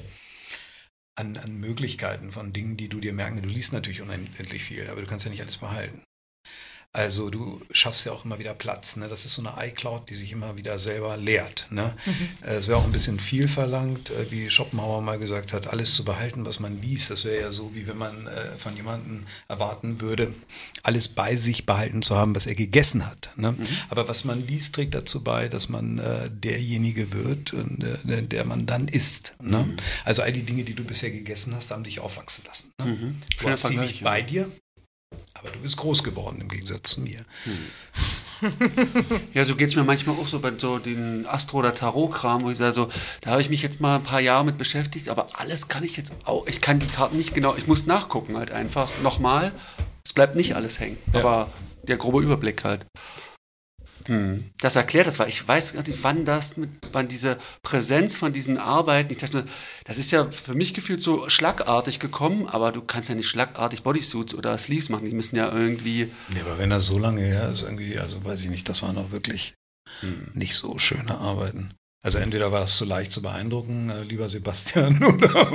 [1.16, 3.42] an, an Möglichkeiten von Dingen, die du dir merken.
[3.42, 6.04] Du liest natürlich unendlich viel, aber du kannst ja nicht alles behalten.
[6.98, 8.96] Also du schaffst ja auch immer wieder Platz.
[8.96, 9.08] Ne?
[9.08, 11.68] Das ist so eine iCloud, die sich immer wieder selber leert.
[11.70, 11.94] Ne?
[12.42, 15.94] Äh, Es wäre auch ein bisschen viel verlangt, äh, wie Schopenhauer mal gesagt hat, alles
[15.94, 17.12] zu behalten, was man liest.
[17.12, 20.34] Das wäre ja so, wie wenn man äh, von jemandem erwarten würde,
[20.82, 23.30] alles bei sich behalten zu haben, was er gegessen hat.
[23.36, 23.56] Ne?
[23.90, 28.66] Aber was man liest, trägt dazu bei, dass man äh, derjenige wird, äh, der man
[28.66, 29.34] dann ist.
[29.40, 29.78] Ne?
[30.04, 32.72] Also all die Dinge, die du bisher gegessen hast, haben dich aufwachsen lassen.
[32.80, 32.86] Ne?
[32.86, 33.22] Mhm.
[33.40, 34.04] Du hast sie nicht ja.
[34.04, 34.50] bei dir,
[35.48, 37.20] aber du bist groß geworden im Gegensatz zu mir.
[39.34, 42.52] Ja, so geht es mir manchmal auch so bei so den Astro- oder Tarot-Kram, wo
[42.52, 42.90] ich sage, so,
[43.22, 45.98] da habe ich mich jetzt mal ein paar Jahre mit beschäftigt, aber alles kann ich
[45.98, 49.52] jetzt auch, ich kann die Karten nicht genau, ich muss nachgucken halt einfach nochmal.
[50.06, 51.20] Es bleibt nicht alles hängen, Ja.
[51.22, 51.50] aber
[51.84, 52.86] der grobe Überblick halt.
[54.08, 54.50] Hm.
[54.60, 58.34] Das erklärt das, weil ich weiß gar nicht, wann das mit, wann diese Präsenz von
[58.34, 59.46] diesen Arbeiten, ich dachte mir,
[59.86, 63.84] das ist ja für mich gefühlt so schlagartig gekommen, aber du kannst ja nicht schlagartig
[63.84, 67.50] Bodysuits oder Sleeves machen, die müssen ja irgendwie, Nee, aber wenn das so lange her
[67.50, 69.54] ist, irgendwie, also weiß ich nicht, das waren auch wirklich
[70.34, 71.74] nicht so schöne Arbeiten.
[72.08, 75.52] Also entweder war es zu leicht zu beeindrucken, äh, lieber Sebastian, oder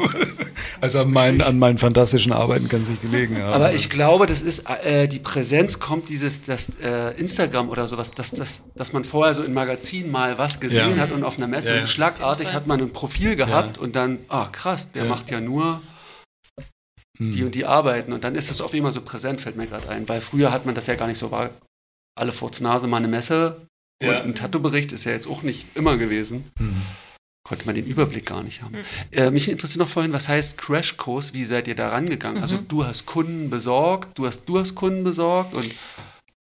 [0.82, 3.54] also an meinen, an meinen fantastischen Arbeiten kann es nicht gelegen haben.
[3.54, 8.10] Aber ich glaube, das ist äh, die Präsenz kommt dieses das äh, Instagram oder sowas,
[8.10, 11.04] dass, dass, dass man vorher so in Magazinen mal was gesehen Ja.
[11.04, 11.86] hat und auf einer Messe Ja, und ja.
[11.86, 15.08] schlagartig hat man ein Profil gehabt und dann, ah krass, der Ja.
[15.08, 15.80] macht ja nur
[17.16, 17.32] Hm.
[17.32, 19.88] die und die Arbeiten und dann ist es auf einmal so präsent, fällt mir gerade
[19.88, 21.48] ein, weil früher hat man das ja gar nicht so wahr.
[22.14, 23.56] Alle Furznase mal eine Messe
[24.02, 24.20] Ja.
[24.20, 26.50] und ein Tattoo-Bericht ist ja jetzt auch nicht immer gewesen.
[26.58, 26.82] Hm.
[27.44, 28.76] Konnte man den Überblick gar nicht haben.
[29.10, 31.34] Äh, mich interessiert noch vorhin, was heißt Crashkurs?
[31.34, 32.40] Wie seid ihr da rangegangen?
[32.40, 35.68] Also du hast Kunden besorgt, du hast, du hast Kunden besorgt und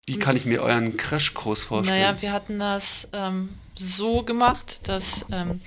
[0.06, 2.00] wie kann ich mir euren Crashkurs vorstellen?
[2.00, 5.60] Naja, wir hatten das ähm, so gemacht, dass ähm,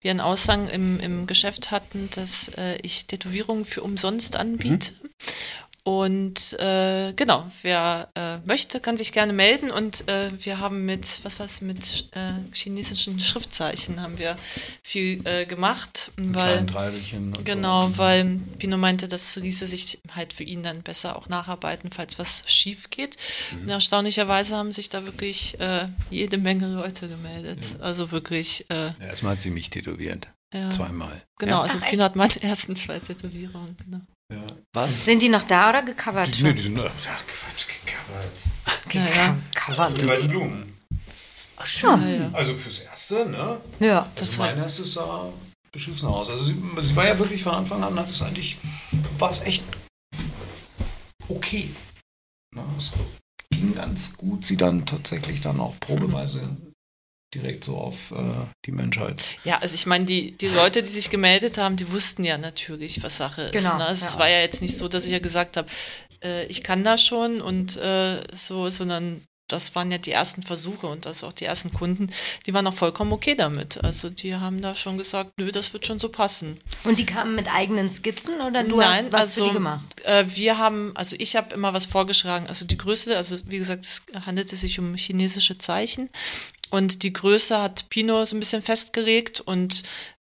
[0.00, 4.92] wir einen Aushang im, im Geschäft hatten, dass äh, ich Tätowierungen für umsonst anbiete.
[5.90, 9.72] Und äh, genau, wer äh, möchte, kann sich gerne melden.
[9.72, 14.36] Und äh, wir haben mit, was war's, mit äh, chinesischen Schriftzeichen haben wir
[14.84, 17.36] viel äh, gemacht, weil Treibelchen.
[17.36, 17.98] und Genau, so.
[17.98, 22.44] weil Pino meinte, das ließe sich halt für ihn dann besser auch nacharbeiten, falls was
[22.46, 23.16] schief geht.
[23.60, 27.76] Und erstaunlicherweise haben sich da wirklich äh, jede Menge Leute gemeldet.
[27.80, 30.28] Also wirklich, äh, Ja, erstmal hat sie mich tätowiert.
[30.54, 30.70] ja.
[30.70, 31.20] Zweimal.
[31.40, 31.88] Genau, also Ach?
[31.90, 33.76] Pino hat meine ersten zwei Tätowierungen.
[33.84, 34.00] Genau.
[34.30, 34.46] Ja.
[34.72, 35.04] Was?
[35.04, 36.56] Sind die noch da oder gecovert Die, nee, schon?
[36.56, 38.94] die sind, ach Quatsch, gecovert.
[38.94, 40.00] Naja, Covert.
[40.00, 40.78] Die beiden Blumen.
[41.56, 42.02] Ach, schön.
[42.02, 42.30] ja, ja.
[42.32, 43.60] Also fürs Erste, ne?
[43.80, 44.08] Ja.
[44.14, 45.28] Das Das mein war, erstes sah
[45.72, 46.30] beschissen aus.
[46.30, 48.58] Also sie, sie war ja wirklich von Anfang an, hat es eigentlich,
[49.18, 49.62] war es echt
[51.28, 51.70] okay.
[52.54, 52.92] Na, es
[53.50, 56.56] ging ganz gut, sie dann tatsächlich dann auch probeweise
[57.34, 58.16] direkt so auf äh,
[58.66, 59.22] die Menschheit.
[59.44, 63.02] Ja, also ich meine, die, die Leute, die sich gemeldet haben, die wussten ja natürlich,
[63.02, 63.52] was Sache ist.
[63.52, 63.84] Genau, Ne?
[63.86, 64.20] Also Es ja.
[64.20, 65.68] war ja jetzt nicht so, dass ich ja gesagt habe,
[66.22, 70.86] äh, ich kann das schon und äh, so, sondern das waren ja die ersten Versuche
[70.86, 72.10] und also auch die ersten Kunden,
[72.46, 73.82] die waren auch vollkommen okay damit.
[73.82, 76.60] Also die haben da schon gesagt, nö, das wird schon so passen.
[76.84, 80.00] Und die kamen mit eigenen Skizzen oder du Nein, hast was also für die gemacht?
[80.04, 82.46] Äh, wir haben, also ich habe immer was vorgeschlagen.
[82.46, 86.10] Also die Größe, also wie gesagt, es handelte sich um chinesische Zeichen
[86.70, 89.82] und die Größe hat Pino so ein bisschen festgelegt und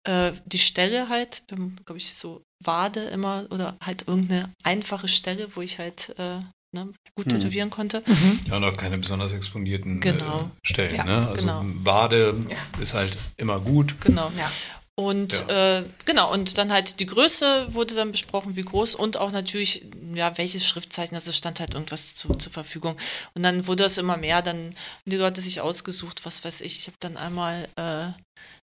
[0.08, 5.62] äh, die Stelle halt, glaube ich, so Wade immer oder halt irgendeine einfache Stelle, wo
[5.62, 6.40] ich halt äh,
[6.74, 7.40] ne, gut Hm.
[7.40, 8.04] tätowieren konnte.
[8.48, 10.42] Ja, und auch keine besonders exponierten Genau.
[10.44, 10.96] äh, Stellen.
[10.96, 11.28] Ja, ne?
[11.28, 11.62] Also genau.
[11.84, 12.36] Wade
[12.80, 13.96] ist halt immer gut.
[14.02, 14.32] Genau.
[14.38, 14.50] Ja.
[14.98, 19.32] Und äh, genau, und dann halt die Größe wurde dann besprochen, wie groß und auch
[19.32, 22.96] natürlich, ja, welches Schriftzeichen, also es stand halt irgendwas zu, zur Verfügung.
[23.34, 24.74] Und dann wurde es immer mehr, dann haben
[25.12, 26.78] die Leute sich ausgesucht, was weiß ich.
[26.80, 28.08] Ich habe dann einmal äh,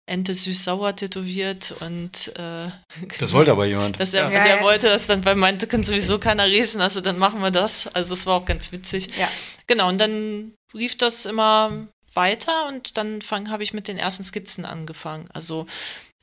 [0.10, 2.70] Ente süß-sauer tätowiert und äh,
[3.20, 4.00] Das wollte aber jemand.
[4.00, 4.38] dass er, Ja.
[4.38, 4.64] also Ja, er ja.
[4.64, 7.88] wollte das dann, weil meinte, kann sowieso keiner lesen, also dann machen wir das.
[7.88, 9.10] Also es war auch ganz witzig.
[9.18, 9.28] Ja.
[9.68, 14.64] Genau, und dann lief das immer weiter und dann habe ich mit den ersten Skizzen
[14.66, 15.26] angefangen.
[15.34, 15.68] Also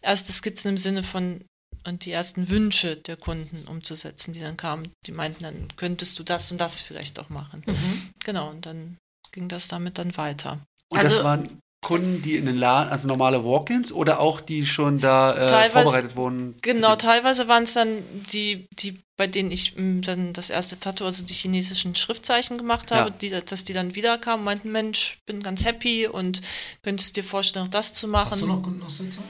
[0.03, 1.45] erste Skizzen im Sinne von
[1.87, 4.91] und die ersten Wünsche der Kunden umzusetzen, die dann kamen.
[5.07, 7.63] Die meinten, dann könntest du das und das vielleicht auch machen.
[7.67, 8.11] Mhm.
[8.25, 8.97] Genau, und dann
[9.33, 10.59] ging das damit dann weiter.
[10.91, 14.67] Und Also- das waren Kunden, die in den Laden, also normale Walk-ins oder auch die
[14.67, 15.33] schon da
[15.65, 16.57] äh, vorbereitet wurden?
[16.61, 21.05] Genau, teilweise waren es dann die, die, bei denen ich m, dann das erste Tattoo,
[21.05, 23.17] also die chinesischen Schriftzeichen gemacht habe, Ja.
[23.17, 26.41] die, dass die dann wiederkamen, meinten, Mensch, bin ganz happy und
[26.83, 28.33] könntest dir vorstellen, auch das zu machen.
[28.33, 29.25] Hast du noch Kunden aus der Zeit?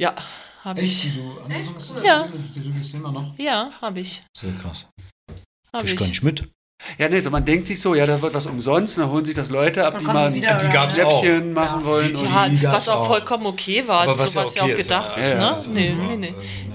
[0.00, 0.14] Ja,
[0.64, 1.02] habe ich.
[1.02, 1.90] die du angefangen hast?
[1.92, 2.28] oder Ja.
[2.54, 3.36] Die du bist immer noch?
[3.38, 4.22] Ja, habe ich.
[4.36, 4.86] Sehr krass.
[5.72, 6.44] Hab Ich gar nicht mit.
[6.96, 9.34] Ja, nee, so man denkt sich so, ja, da wird was umsonst dann holen sich
[9.34, 10.68] das Leute ab, Dann die mal die wieder, ein oder?
[10.72, 11.54] gab's Säppchen auch.
[11.62, 12.08] machen wollen.
[12.14, 13.06] Die- und Ja, Die was auch auch.
[13.08, 15.16] vollkommen okay war, Aber so was ja was ja okay auch ist, gedacht.
[15.18, 15.40] ja, ja, ne?
[15.40, 16.34] das ist nee, nee, nee.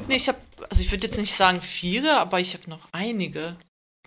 [0.10, 0.38] Nee, ich habe,
[0.70, 3.56] also ich würde jetzt nicht sagen viele, aber ich habe noch einige,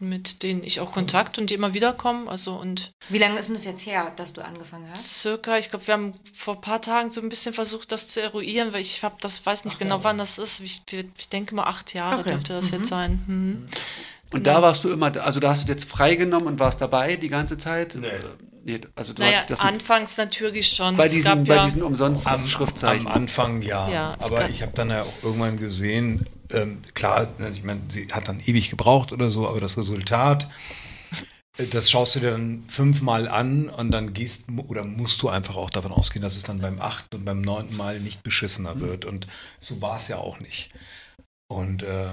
[0.00, 2.28] mit denen ich auch Kontakt und die immer wieder kommen.
[2.28, 5.20] Also und Wie lange ist denn das jetzt her, dass du angefangen hast?
[5.22, 8.20] circa, ich glaube, wir haben vor ein paar Tagen so ein bisschen versucht, das zu
[8.20, 10.60] eruieren, weil ich habe das weiß nicht genau, wann das ist.
[10.60, 10.82] Ich,
[11.18, 12.30] ich denke mal acht Jahre Okay.
[12.30, 13.22] dürfte das jetzt sein.
[13.26, 13.66] Mhm.
[14.32, 14.56] Und Genau.
[14.56, 17.56] da warst du immer, also da hast du jetzt freigenommen und warst dabei die ganze
[17.58, 17.94] Zeit?
[17.94, 18.08] Nee.
[18.64, 20.96] Nee also du Naja, hattest das mit, anfangs natürlich schon.
[20.96, 23.06] bei Es diesen, bei ja, diesen umsonst Am, Schriftzeichen.
[23.06, 23.88] am Anfang ja.
[23.88, 28.08] Ja, aber gab- ich habe dann ja auch irgendwann gesehen, ähm, klar, ich meine, sie
[28.12, 30.48] hat dann ewig gebraucht oder so, aber das Resultat,
[31.58, 35.56] äh, das schaust du dir dann fünfmal an und dann gehst oder musst du einfach
[35.56, 39.04] auch davon ausgehen, dass es dann beim achten und beim neunten Mal nicht beschissener wird.
[39.04, 39.26] Und
[39.58, 40.70] so war es ja auch nicht.
[41.48, 42.08] Und äh,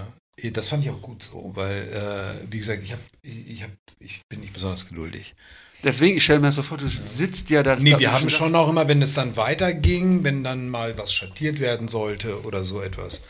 [0.51, 4.21] das fand ich auch gut so, weil, äh, wie gesagt, ich, hab, ich, hab, ich
[4.29, 5.35] bin nicht besonders geduldig.
[5.83, 7.75] Deswegen, ich stelle mir das so vor, du sitzt ja da.
[7.75, 11.13] das Nee, wir haben schon auch immer, wenn es dann weiterging, wenn dann mal was
[11.13, 13.25] schattiert werden sollte oder so etwas,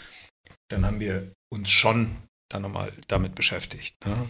[0.74, 2.16] dann haben wir uns schon
[2.50, 3.96] dann nochmal damit beschäftigt.
[4.06, 4.30] Ne?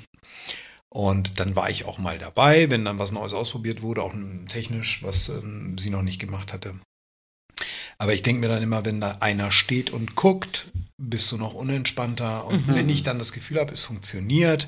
[0.89, 4.13] Und dann war ich auch mal dabei, wenn dann was Neues ausprobiert wurde, auch
[4.47, 6.75] technisch, was ähm, sie noch nicht gemacht hatte.
[7.97, 10.67] Aber ich denke mir dann immer, wenn da einer steht und guckt,
[11.01, 12.45] bist du noch unentspannter.
[12.45, 12.75] Und Mhm.
[12.75, 14.67] wenn ich dann das Gefühl habe, es funktioniert,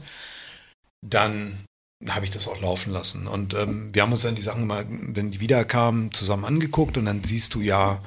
[1.05, 1.63] dann
[2.07, 3.27] habe ich das auch laufen lassen.
[3.27, 7.05] Und ähm, wir haben uns dann die Sachen mal, wenn die wiederkamen, zusammen angeguckt und
[7.05, 8.01] dann siehst du ja,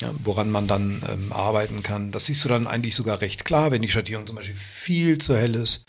[0.00, 2.12] ja woran man dann ähm, arbeiten kann.
[2.12, 5.36] Das siehst du dann eigentlich sogar recht klar, wenn die Schattierung zum Beispiel viel zu
[5.36, 5.84] hell ist,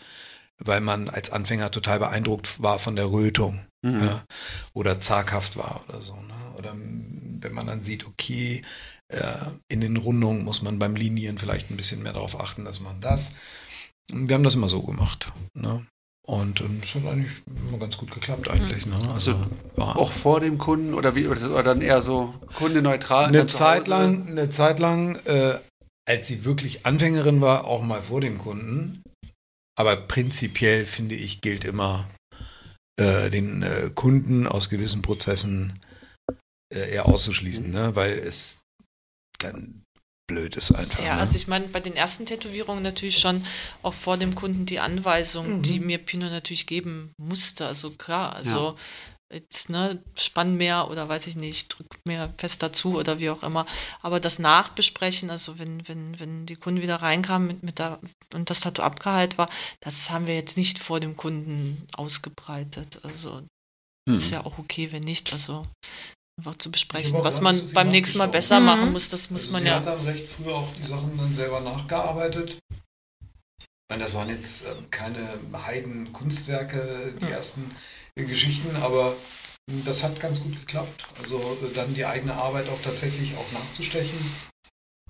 [0.57, 4.03] weil man als Anfänger total beeindruckt war von der Rötung Mhm.
[4.03, 4.25] ja,
[4.73, 6.13] oder zaghaft war oder so.
[6.15, 6.33] Ne?
[6.57, 8.61] Oder wenn man dann sieht, okay,
[9.07, 9.37] äh,
[9.69, 12.99] in den Rundungen muss man beim Linieren vielleicht ein bisschen mehr darauf achten, dass man
[12.99, 13.35] das.
[14.11, 15.31] Wir haben das immer so gemacht.
[15.53, 15.85] Ne?
[16.29, 17.31] Und ähm, es hat eigentlich
[17.67, 18.85] immer ganz gut geklappt eigentlich.
[18.85, 18.95] Ne?
[19.11, 19.33] Also
[19.75, 23.25] war Auch vor dem Kunden oder wie oder, oder dann eher so kundenneutral?
[23.25, 25.57] eine Zeit lang, eine Zeit lang, äh,
[26.07, 29.01] als sie wirklich Anfängerin war, auch mal vor dem Kunden.
[29.75, 32.07] Aber prinzipiell finde ich, gilt immer
[33.01, 35.79] äh, den äh, Kunden aus gewissen Prozessen
[36.71, 37.95] äh, eher auszuschließen, ne?
[37.95, 38.61] weil es
[39.39, 39.78] dann
[40.29, 41.03] blöd ist einfach.
[41.03, 41.21] Ja, ne?
[41.21, 43.43] also ich meine, bei den ersten Tätowierungen natürlich schon
[43.83, 45.61] auch vor dem Kunden die Anweisung, Mhm.
[45.63, 47.67] die mir Pino natürlich geben musste.
[47.67, 48.75] Also klar, also
[49.31, 53.43] jetzt, ne, spann mehr oder weiß ich nicht, drück mehr fest dazu oder wie auch
[53.43, 53.65] immer.
[54.01, 57.99] Aber das Nachbesprechen, also wenn, wenn, wenn die Kunden wieder reinkamen mit, mit der,
[58.33, 59.49] und das Tattoo abgeheilt war,
[59.81, 62.99] das haben wir jetzt nicht vor dem Kunden ausgebreitet.
[63.03, 63.41] Also
[64.07, 64.15] Hm.
[64.15, 65.31] ist ja auch okay, wenn nicht.
[65.33, 65.63] Also
[66.39, 68.65] einfach zu besprechen, auch was man beim nächsten Mal besser Mhm.
[68.65, 69.75] machen muss, das muss Also man sie ja.
[69.75, 72.57] hat dann recht früh auch die Sachen dann selber nachgearbeitet.
[72.71, 75.27] Ich meine, das waren jetzt ähm, keine
[75.65, 77.69] Heiden-Kunstwerke, die ersten
[78.15, 79.15] äh, Geschichten, aber
[79.85, 81.03] das hat ganz gut geklappt.
[81.21, 84.19] Also äh, dann die eigene Arbeit auch tatsächlich auch nachzustechen.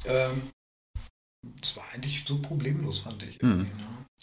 [0.06, 0.50] Ähm,
[1.62, 3.40] das war eigentlich so problemlos, fand ich.
[3.42, 3.60] Mhm.
[3.60, 3.68] ne?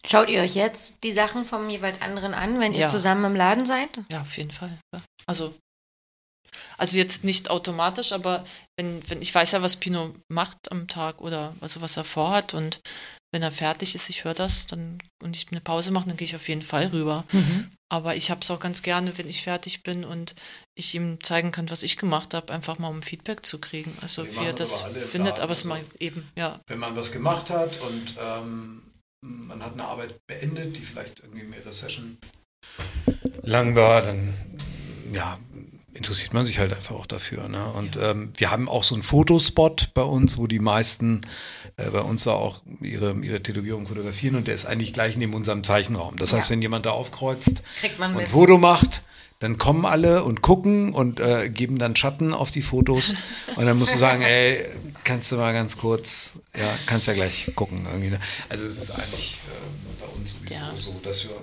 [0.05, 2.87] Schaut ihr euch jetzt die Sachen vom jeweils anderen an, wenn ihr Ja.
[2.89, 3.91] zusammen im Laden seid?
[4.11, 4.77] Ja, auf jeden Fall.
[5.27, 5.55] Also,
[6.79, 8.45] also jetzt nicht automatisch, aber
[8.79, 12.55] wenn, wenn ich weiß ja, was Pino macht am Tag oder also was er vorhat
[12.55, 12.81] und
[13.33, 16.27] wenn er fertig ist, ich höre das, dann und ich eine Pause mache, dann gehe
[16.27, 17.25] ich auf jeden Fall rüber.
[17.89, 20.35] Aber ich habe es auch ganz gerne, wenn ich fertig bin und
[20.75, 23.97] ich ihm zeigen kann, was ich gemacht habe, einfach mal um Feedback zu kriegen.
[24.01, 26.61] Also Wir wie er das aber findet, Laden, aber es also- mal eben, ja.
[26.67, 28.83] Wenn man was gemacht hat und ähm,
[29.23, 32.19] man hat eine Arbeit beendet, die vielleicht irgendwie mehrere Session
[33.43, 34.35] lang war, dann
[35.13, 35.39] ja,
[35.97, 37.49] interessiert man sich halt einfach auch dafür.
[37.49, 37.65] Ne?
[37.73, 41.23] Und ähm, wir haben auch so einen Fotospot bei uns, wo die meisten
[41.77, 45.35] äh, bei uns da auch ihre, ihre Tätowierung fotografieren und der ist eigentlich gleich neben
[45.35, 46.17] unserem Zeichenraum.
[46.19, 46.51] Das heißt, Ja.
[46.53, 47.63] wenn jemand da aufkreuzt
[47.99, 48.21] und mit.
[48.23, 49.03] ein Foto macht,
[49.39, 53.15] dann kommen alle und gucken und äh, geben dann Schatten auf die Fotos.
[53.57, 54.65] Und dann musst du sagen, ey,
[55.05, 57.85] kannst du mal ganz kurz, ja, kannst ja gleich gucken.
[57.91, 58.21] Irgendwie, ne?
[58.49, 60.73] Also es ist eigentlich ähm, bei uns sowieso Ja.
[60.79, 61.37] so, dass wir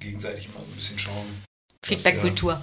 [0.00, 1.45] gegenseitig mal ein bisschen schauen.
[1.86, 2.62] Feedback-Kultur.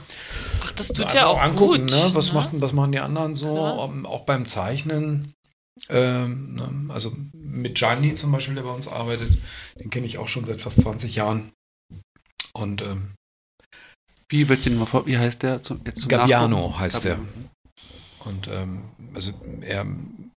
[0.64, 1.92] Ach, das tut Einfach ja auch angucken, gut.
[1.92, 2.10] ne?
[2.14, 2.34] Was, ne?
[2.36, 3.48] macht, was machen die anderen so?
[3.58, 5.34] Um, auch beim Zeichnen.
[5.90, 6.94] Ähm, ne?
[6.94, 9.32] Also mit Gianni zum Beispiel, der bei uns arbeitet,
[9.80, 11.52] den kenne ich auch schon seit fast 20 Jahren.
[12.54, 13.16] Und ähm,
[14.30, 15.06] Wie willst du ihn mal vor?
[15.08, 16.80] Wie heißt der zu, jetzt zum Gabbiano Nachgucken?
[16.80, 17.16] heißt der.
[17.16, 17.50] Gabbiano.
[18.26, 19.86] Und ähm, also er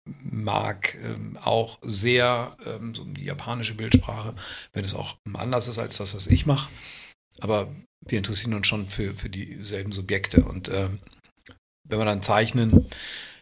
[0.07, 4.35] mag ähm, auch sehr ähm, so die japanische Bildsprache,
[4.73, 6.71] wenn es auch anders ist als das, was ich mache.
[7.41, 7.69] Aber
[8.07, 10.45] wir interessieren uns schon für, für dieselben Subjekte.
[10.45, 10.99] Und ähm,
[11.85, 12.87] wenn wir dann zeichnen,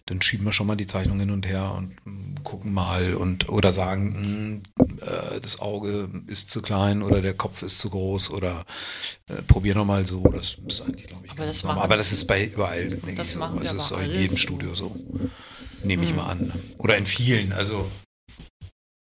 [0.07, 3.49] dann schieben wir schon mal die Zeichnung hin und her und mm, gucken mal und
[3.49, 8.31] oder sagen, mm, äh, das Auge ist zu klein oder der Kopf ist zu groß
[8.31, 8.65] oder
[9.29, 10.23] äh, probier noch mal so.
[10.25, 13.29] Das ist eigentlich, glaube ich, Aber das machen- Aber das ist bei überall, denke Das
[13.29, 13.35] ich.
[13.35, 13.39] So.
[13.39, 14.37] machen wir Also ist in jedem.
[14.37, 14.97] Studio so.
[15.85, 16.17] Nehme ich Mhm.
[16.17, 16.53] mal an.
[16.79, 17.53] Oder in vielen.
[17.53, 17.89] Also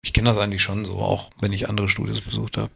[0.04, 2.70] ich kenne das eigentlich schon so, auch wenn ich andere Studios besucht habe.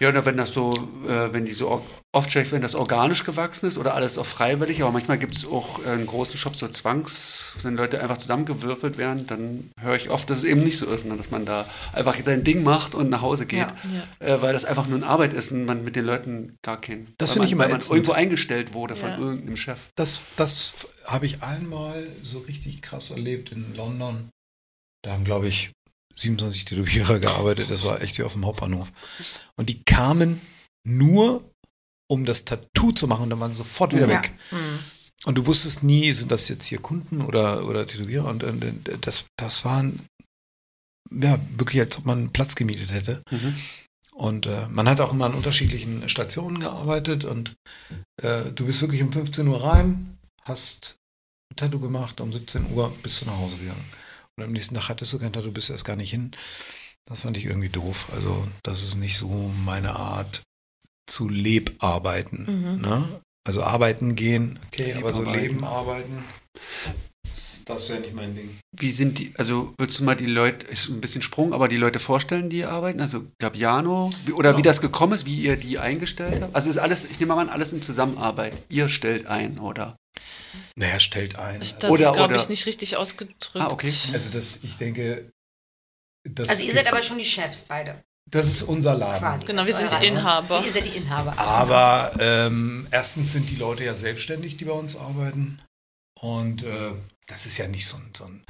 [0.00, 0.72] Ja, oder wenn das so,
[1.08, 1.82] äh, wenn die so or-
[2.12, 5.44] oft schlecht, wenn das organisch gewachsen ist oder alles auch freiwillig, aber manchmal gibt es
[5.46, 10.08] auch äh, in großen Shops so Zwangs, wenn Leute einfach zusammengewürfelt werden, dann höre ich
[10.10, 11.16] oft, dass es eben nicht so ist, ne?
[11.16, 13.74] dass man da einfach sein Ding macht und nach Hause geht, Ja.
[14.20, 17.12] Äh, weil das einfach nur eine Arbeit ist und man mit den Leuten gar keinen.
[17.18, 17.92] Das weil finde ich man- immer Weil man ätzend.
[17.96, 19.18] irgendwo eingestellt wurde von Ja.
[19.18, 19.78] irgendeinem Chef.
[19.96, 20.72] Das, das
[21.04, 24.30] habe ich einmal so richtig krass erlebt in London.
[25.02, 25.70] Da haben, glaube ich,
[26.20, 27.70] 27 Tätowierer gearbeitet.
[27.70, 28.88] Das war echt wie auf dem Hauptbahnhof.
[29.56, 30.40] Und die kamen
[30.86, 31.48] nur,
[32.10, 33.30] um das Tattoo zu machen.
[33.30, 34.18] Dann waren sie sofort wieder Ja.
[34.22, 34.32] weg.
[34.50, 34.78] Mhm.
[35.24, 38.26] Und du wusstest nie, sind das jetzt hier Kunden oder, oder Tätowierer?
[38.26, 40.06] Und, und, und das, das waren
[41.10, 43.22] ja wirklich, als ob man einen Platz gemietet hätte.
[43.30, 43.54] Mhm.
[44.12, 47.54] Und äh, man hat auch immer an unterschiedlichen Stationen gearbeitet und
[48.22, 50.96] äh, du bist wirklich um 15 Uhr rein, hast
[51.52, 53.84] ein Tattoo gemacht, um 17 Uhr bist du nach Hause gegangen.
[54.38, 56.30] Und am nächsten Tag hattest du kein Tattoo, bist erst gar nicht hin.
[57.06, 58.06] Das fand ich irgendwie doof.
[58.14, 60.42] Also das ist nicht so meine Art
[61.08, 62.76] zu Lebarbeiten.
[62.76, 62.80] Mhm.
[62.80, 63.20] Ne?
[63.44, 65.48] Also arbeiten gehen, okay, aber so Lebarbeiten.
[65.48, 66.24] Leben arbeiten,
[67.66, 68.58] das, wäre nicht mein Ding.
[68.76, 71.76] Wie sind die, also würdest du mal die Leute, ist ein bisschen Sprung, aber die
[71.76, 73.00] Leute vorstellen, die hier arbeiten?
[73.00, 74.70] Also Gabiano, wie, oder wie Genau.
[74.70, 76.54] das gekommen ist, wie ihr die eingestellt habt?
[76.54, 78.52] Also ist alles, ich nehme mal an, alles in Zusammenarbeit.
[78.68, 79.96] Ihr stellt ein, oder?
[80.76, 81.60] Naja, stellt ein.
[81.62, 83.36] Ich, das Oder- ist, glaube ich, nicht richtig ausgedrückt.
[83.54, 83.92] Ah, okay.
[84.12, 85.30] Also das, ich denke,
[86.28, 89.18] das, Also ihr seid aber schon die Chefs beide, das ist unser Laden.
[89.20, 89.46] quasi.
[89.46, 90.06] Genau, wir ist sind die.
[90.06, 90.62] Inhaber.
[90.64, 91.38] Ihr seid die Inhaber.
[91.38, 95.60] Aber ähm, erstens sind die Leute ja selbstständig, die bei uns arbeiten.
[96.20, 96.92] Und äh,
[97.28, 98.42] das ist ja nicht so ein, so ein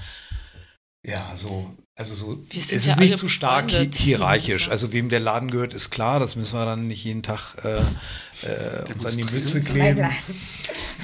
[1.06, 4.68] ja, so, also so, es sind ist ja nicht zu stark hi hierarchisch.
[4.70, 7.78] Also- wem der Laden gehört, ist klar, das müssen wir dann nicht jeden Tag äh,
[8.46, 10.08] äh, uns an die Mütze kleben.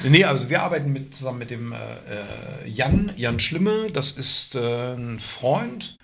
[0.02, 4.54] Nee, also wir arbeiten mit, zusammen mit dem äh, äh, Jan, Jan Schlimme, das ist
[4.54, 5.96] äh, ein Freund,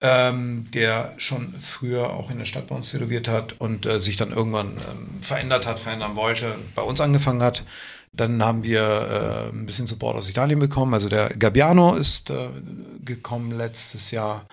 [0.00, 4.16] ähm, der schon früher auch in der Stadt bei uns tätowiert hat und äh, sich
[4.16, 7.64] dann irgendwann ähm, verändert hat, verändern wollte, bei uns angefangen hat.
[8.16, 10.94] Dann haben wir äh, ein bisschen Support aus Italien bekommen.
[10.94, 12.48] Also der Gabbiano ist äh,
[13.04, 14.46] gekommen letztes Jahr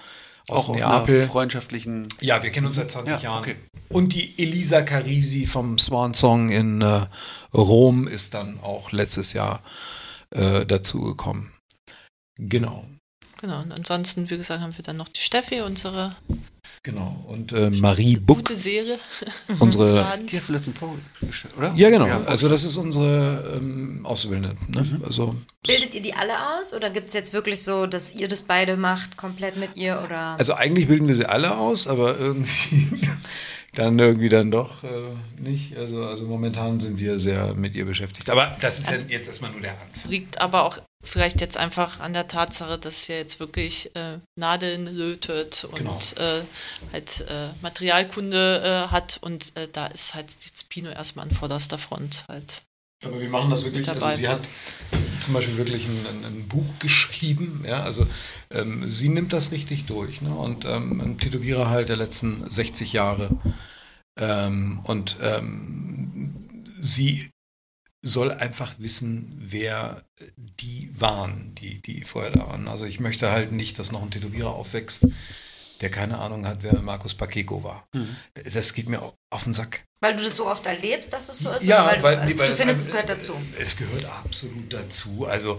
[0.49, 1.19] aus Auch auf Neapel.
[1.21, 2.07] einer freundschaftlichen.
[2.19, 3.39] Ja, wir kennen uns seit 20 Ja, Jahren.
[3.43, 3.55] okay.
[3.89, 7.05] Und die Elisa Carisi vom Swan Song in äh,
[7.53, 9.61] Rom ist dann auch letztes Jahr
[10.31, 11.51] äh, dazugekommen.
[12.37, 12.85] Genau,
[13.39, 16.15] Genau, und ansonsten, wie gesagt, haben wir dann noch die Steffi, unsere
[16.83, 17.25] genau.
[17.27, 18.69] Und äh, Marie Buck, gute des
[19.59, 20.05] unsere.
[20.29, 21.73] Die hast du letztens vorgestellt, oder?
[21.75, 22.07] Ja, genau.
[22.07, 24.55] Ja, also das ist unsere ähm, Auszubildende.
[24.67, 25.01] Ne?
[25.05, 28.41] Also Bildet ihr die alle aus oder gibt es jetzt wirklich so, dass ihr das
[28.41, 30.35] beide macht, komplett mit ihr oder?
[30.37, 32.99] Also eigentlich bilden wir sie alle aus, aber irgendwie
[33.73, 34.87] dann irgendwie dann doch äh,
[35.37, 35.75] nicht.
[35.77, 38.29] Also, also momentan sind wir sehr mit ihr beschäftigt.
[38.29, 40.09] Aber das ist ja jetzt erstmal nur der Anfang.
[40.09, 44.85] Liegt aber auch vielleicht jetzt einfach an der Tatsache, dass sie jetzt wirklich äh, Nadeln
[44.85, 45.99] lötet und Genau.
[46.17, 46.41] äh,
[46.93, 51.77] halt äh, Materialkunde äh, hat und äh, da ist halt jetzt Pino erstmal an vorderster
[51.77, 52.61] Front halt.
[53.05, 53.87] Aber wir machen das wirklich.
[53.89, 54.47] Also sie hat
[55.19, 57.63] zum Beispiel wirklich ein, ein, ein Buch geschrieben.
[57.67, 58.05] Ja, also
[58.51, 60.21] ähm, sie nimmt das richtig durch.
[60.21, 60.33] Ne?
[60.35, 63.29] Und ähm, ein Tätowierer halt der letzten 60 Jahre.
[64.19, 67.29] Ähm, und ähm, sie
[68.01, 70.03] soll einfach wissen, wer
[70.35, 72.67] die waren, die, die vorher da waren.
[72.67, 75.07] Also ich möchte halt nicht, dass noch ein Tätowierer aufwächst,
[75.79, 77.87] der keine Ahnung hat, wer Markus Pacheco war.
[78.53, 79.85] Das geht mir auf den Sack.
[80.03, 81.65] Weil du das so oft erlebst, dass es so ist?
[81.65, 83.33] Ja, weil, weil, nee, du, weil du das findest, es gehört dazu.
[83.57, 85.25] Es gehört absolut dazu.
[85.25, 85.57] Also,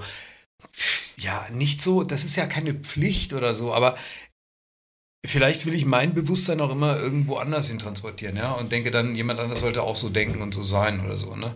[1.16, 3.96] ja, nicht so, das ist ja keine Pflicht oder so, aber
[5.24, 9.14] vielleicht will ich mein Bewusstsein auch immer irgendwo anders hin transportieren, ja, und denke dann,
[9.14, 11.54] jemand anders sollte auch so denken und so sein oder so, ne?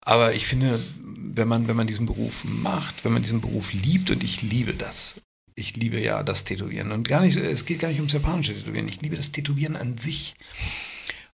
[0.00, 4.08] Aber ich finde, wenn man, wenn man diesen Beruf macht, wenn man diesen Beruf liebt,
[4.08, 5.20] und ich liebe das,
[5.56, 8.88] ich liebe ja das Tätowieren und gar nicht, es geht gar nicht ums japanische Tätowieren,
[8.88, 10.36] ich liebe das Tätowieren an sich.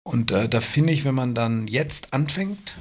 [0.08, 2.78] Und äh, da finde ich, wenn man dann jetzt anfängt,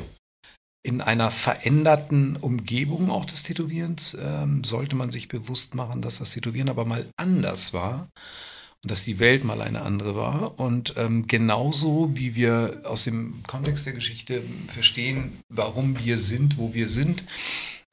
[0.85, 6.31] in einer veränderten Umgebung auch des Tätowierens, ähm, sollte man sich bewusst machen, dass das
[6.31, 8.09] Tätowieren aber mal anders war
[8.85, 10.61] und dass die Welt mal eine andere war.
[10.61, 16.75] Und ähm, genauso wie wir aus dem Kontext der Geschichte verstehen, warum wir sind, wo
[16.75, 17.25] wir sind,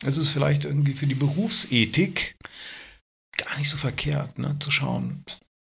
[0.06, 2.36] ist es vielleicht irgendwie für die Berufsethik
[3.36, 5.24] gar nicht so verkehrt, ne, zu schauen,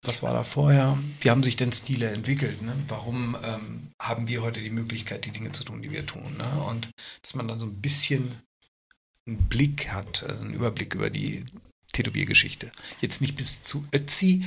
[0.07, 0.97] was war da vorher?
[1.21, 2.61] Wie haben sich denn Stile entwickelt?
[2.61, 2.73] Ne?
[2.87, 6.37] Warum ähm, haben wir heute die Möglichkeit, die Dinge zu tun, die wir tun?
[6.37, 6.63] Ne?
[6.67, 6.89] Und
[7.21, 8.31] dass man dann so ein bisschen
[9.27, 11.43] einen Blick hat, also einen Überblick über die
[11.93, 12.71] Tätowiergeschichte.
[13.01, 14.45] Jetzt nicht bis zu Ötzi,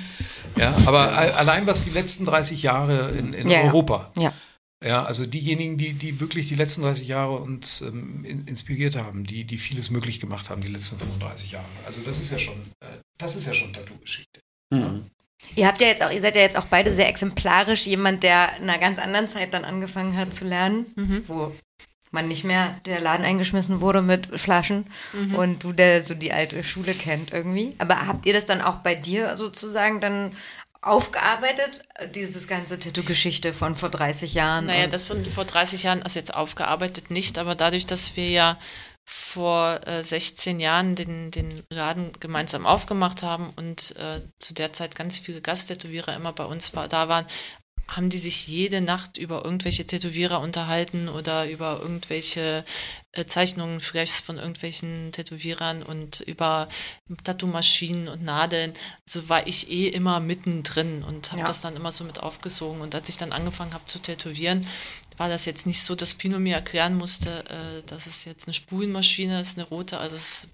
[0.56, 3.62] ja, aber allein was die letzten 30 Jahre in, in ja.
[3.62, 4.12] Europa.
[4.16, 4.32] Ja.
[4.82, 9.24] Ja, also diejenigen, die, die wirklich die letzten 30 Jahre uns ähm, in, inspiriert haben,
[9.24, 11.66] die, die vieles möglich gemacht haben, die letzten 35 Jahre.
[11.84, 12.86] Also das ist ja schon, äh,
[13.18, 14.40] das ist ja schon Tattoo-Geschichte.
[14.72, 15.10] Mhm.
[15.56, 18.56] Ihr habt ja jetzt auch, ihr seid ja jetzt auch beide sehr exemplarisch, jemand, der
[18.58, 21.24] in einer ganz anderen Zeit dann angefangen hat zu lernen, Mhm.
[21.26, 21.52] wo
[22.12, 24.86] man nicht mehr der Laden eingeschmissen wurde mit Flaschen
[25.36, 27.74] und du, der so die alte Schule kennt irgendwie.
[27.78, 30.36] Aber habt ihr das dann auch bei dir sozusagen dann
[30.82, 31.82] aufgearbeitet,
[32.14, 34.66] dieses ganze Tattoo-Geschichte von vor 30 Jahren?
[34.66, 38.58] Naja, das von vor 30 Jahren, also jetzt aufgearbeitet nicht, aber dadurch, dass wir ja
[39.12, 44.94] vor äh, 16 Jahren den, den Laden gemeinsam aufgemacht haben und äh, zu der Zeit
[44.94, 47.26] ganz viele Gasttätowierer immer bei uns war, da waren,
[47.90, 52.64] haben die sich jede Nacht über irgendwelche Tätowierer unterhalten oder über irgendwelche
[53.12, 56.68] äh, Zeichnungen vielleicht von irgendwelchen Tätowierern und über
[57.24, 58.72] Tattoo-Maschinen und Nadeln.
[59.06, 61.46] Also war ich eh immer mittendrin und habe Ja.
[61.46, 62.80] das dann immer so mit aufgesogen.
[62.80, 64.66] Und als ich dann angefangen habe zu tätowieren,
[65.16, 68.54] war das jetzt nicht so, dass Pino mir erklären musste, äh, dass es jetzt eine
[68.54, 69.98] Spulenmaschine ist, eine rote.
[69.98, 70.48] Also es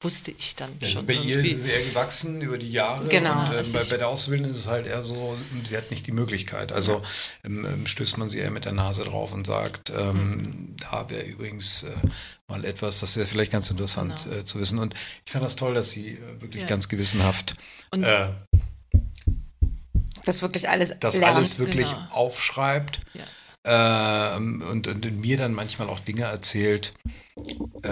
[0.00, 1.50] wusste ich dann Also schon bei ihr irgendwie.
[1.50, 3.06] ist es eher gewachsen über die Jahre.
[3.08, 3.40] Genau.
[3.40, 6.12] Und äh, bei, bei der Auszubildenden ist es halt eher so, sie hat nicht die
[6.12, 6.72] Möglichkeit.
[6.72, 7.02] Also
[7.44, 11.22] ähm, ähm, stößt man sie eher mit der Nase drauf und sagt, ähm, da wäre
[11.24, 11.90] übrigens äh,
[12.48, 14.36] mal etwas, das wäre vielleicht ganz interessant Genau.
[14.36, 14.78] äh, zu wissen.
[14.78, 14.94] Und
[15.26, 16.68] ich fand das toll, dass sie äh, wirklich Ja.
[16.68, 17.54] ganz gewissenhaft
[17.90, 18.28] Und- äh,
[20.24, 21.36] das wirklich alles das lernt.
[21.36, 22.08] alles wirklich Genau.
[22.10, 23.00] aufschreibt.
[23.64, 26.94] Ähm, und, und mir dann manchmal auch Dinge erzählt,
[27.82, 27.90] äh,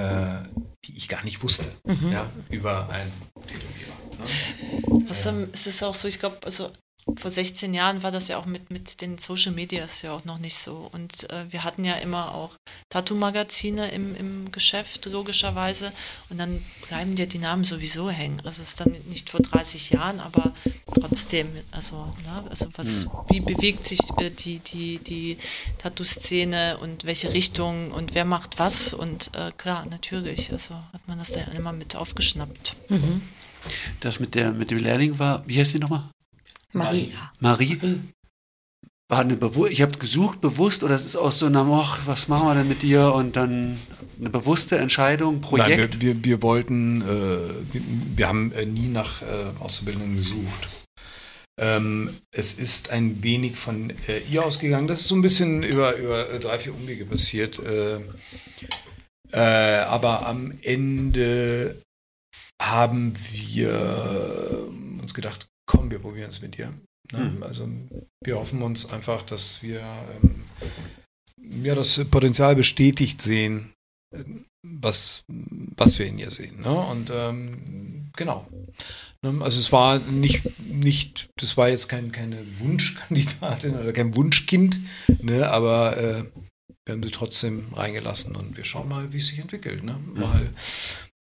[0.87, 2.12] die ich gar nicht wusste, Mhm.
[2.12, 3.12] ja, über einen
[3.47, 4.99] Tätowierer.
[4.99, 5.09] Ne?
[5.09, 6.70] Was, ähm, es ist auch so, ich glaube, also
[7.14, 10.38] vor 16 Jahren war das ja auch mit, mit den Social Medias ja auch noch
[10.38, 10.90] nicht so.
[10.92, 12.57] Und äh, wir hatten ja immer auch
[12.90, 15.92] Tattoo-Magazine im, im Geschäft, logischerweise.
[16.30, 18.40] Und dann bleiben dir die Namen sowieso hängen.
[18.44, 20.52] Also es ist dann nicht vor 30 Jahren, aber
[21.00, 25.38] trotzdem, also, ne, also was, wie bewegt sich äh, die, die, die
[25.78, 28.94] Tattoo-Szene und welche Richtung und wer macht was?
[28.94, 32.74] Und äh, klar, natürlich, also hat man das ja immer mit aufgeschnappt.
[34.00, 36.09] Das mit, der, mit dem Lehrling war, wie heißt die nochmal?
[36.73, 37.12] Marie.
[37.41, 37.79] Marie?
[39.09, 42.27] War eine Bewu ich habe gesucht bewusst oder es ist aus so einer, ach, was
[42.27, 43.12] machen wir denn mit dir?
[43.14, 43.79] Und dann
[44.19, 45.93] eine bewusste Entscheidung, Projekt.
[45.93, 47.05] Nein, wir, wir, wir wollten, äh,
[47.73, 47.83] wir,
[48.17, 49.27] wir haben äh, nie nach äh,
[49.61, 50.69] Auszubildenden gesucht.
[51.59, 54.89] Ähm, es ist ein wenig von äh, ihr ausgegangen.
[54.89, 57.61] Das ist so ein bisschen über, über äh, drei, vier Umwege passiert.
[57.61, 58.01] Äh,
[59.33, 61.81] äh, aber am Ende
[62.61, 64.69] haben wir
[65.01, 66.73] uns gedacht, komm, wir probieren es mit dir.
[67.12, 67.19] Ne?
[67.19, 67.43] Mhm.
[67.43, 67.69] Also
[68.25, 69.81] wir hoffen uns einfach, dass wir
[70.23, 70.45] ähm,
[71.64, 73.73] ja, das Potenzial bestätigt sehen,
[74.62, 76.61] was, was wir in ihr sehen.
[76.61, 76.71] Ne?
[76.71, 78.49] Und ähm, genau.
[79.23, 84.79] Ne, Also es war nicht, nicht das war jetzt kein, keine Wunschkandidatin oder kein Wunschkind,
[85.23, 86.25] ne, aber äh,
[86.85, 89.83] wir haben sie trotzdem reingelassen und wir schauen mal, wie es sich entwickelt.
[89.83, 89.99] Ne?
[90.14, 90.49] Mal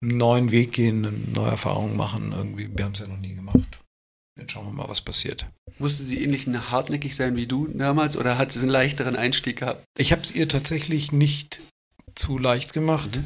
[0.01, 2.33] einen neuen Weg gehen, eine neue Erfahrung machen.
[2.33, 3.79] Irgendwie, wir haben es ja noch nie gemacht.
[4.37, 5.47] Jetzt schauen wir mal, was passiert.
[5.79, 9.85] Musste sie ähnlich hartnäckig sein wie du damals oder hat sie einen leichteren Einstieg gehabt?
[9.97, 11.61] Ich habe es ihr tatsächlich nicht
[12.15, 13.19] zu leicht gemacht.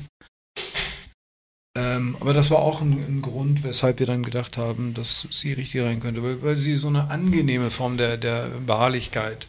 [1.77, 5.53] Ähm, aber das war auch ein, ein Grund, weshalb wir dann gedacht haben, dass sie
[5.53, 9.47] richtig rein könnte, weil, weil sie so eine angenehme Form der, der Beharrlichkeit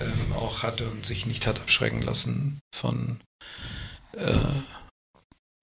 [0.00, 3.20] ähm, auch hatte und sich nicht hat abschrecken lassen von
[4.12, 4.34] äh,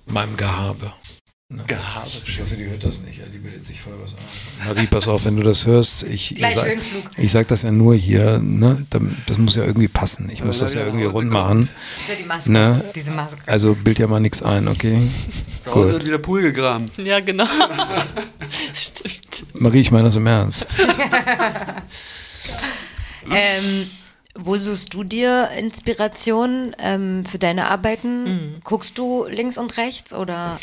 [0.05, 0.91] meinem Gehabe.
[1.53, 1.63] Ne?
[1.67, 2.07] Gehabe.
[2.25, 3.19] Ich hoffe, die hört das nicht.
[3.19, 4.19] Ja, die bildet sich voll was an.
[4.67, 6.03] Marie, pass auf, wenn du das hörst.
[6.03, 6.55] Ich, ich, Gleich
[7.29, 8.39] sag, das ja nur hier.
[8.39, 8.85] Ne?
[9.25, 10.29] Das muss ja irgendwie passen.
[10.31, 11.67] Ich muss das ja irgendwie rund machen.
[12.17, 12.51] Die Maske.
[12.51, 12.81] Ne?
[12.95, 13.37] Diese Maske.
[13.47, 14.97] Also bild ja mal nichts ein, okay?
[15.61, 16.89] Zu Hause wird wieder Pool gegraben.
[16.97, 17.47] Ja, genau.
[18.73, 19.45] Stimmt.
[19.53, 20.67] Marie, ich meine das im Ernst.
[23.29, 23.87] Ähm,
[24.45, 28.23] wo suchst du dir Inspiration ähm, für deine Arbeiten?
[28.23, 28.61] Mhm.
[28.63, 30.59] Guckst du links und rechts oder?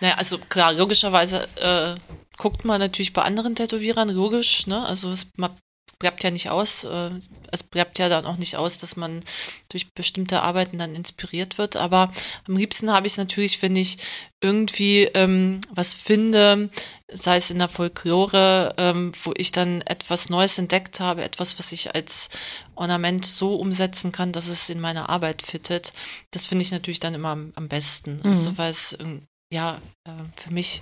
[0.00, 1.94] Naja, also klar, logischerweise äh,
[2.36, 4.84] guckt man natürlich bei anderen Tätowierern, logisch, ne?
[4.84, 5.54] Also es ma-
[6.00, 7.10] bleibt ja nicht aus, äh,
[7.52, 9.20] es bleibt ja dann auch nicht aus, dass man
[9.68, 11.76] durch bestimmte Arbeiten dann inspiriert wird.
[11.76, 12.10] Aber
[12.48, 13.98] am liebsten habe ich es natürlich, wenn ich
[14.40, 16.70] irgendwie ähm, was finde,
[17.12, 21.70] sei es in der Folklore, ähm, wo ich dann etwas Neues entdeckt habe, etwas, was
[21.70, 22.30] ich als
[22.74, 25.92] Ornament so umsetzen kann, dass es in meine Arbeit fittet.
[26.30, 28.20] Das finde ich natürlich dann immer am, am besten.
[28.24, 30.80] Also weil es ähm, ja äh, für mich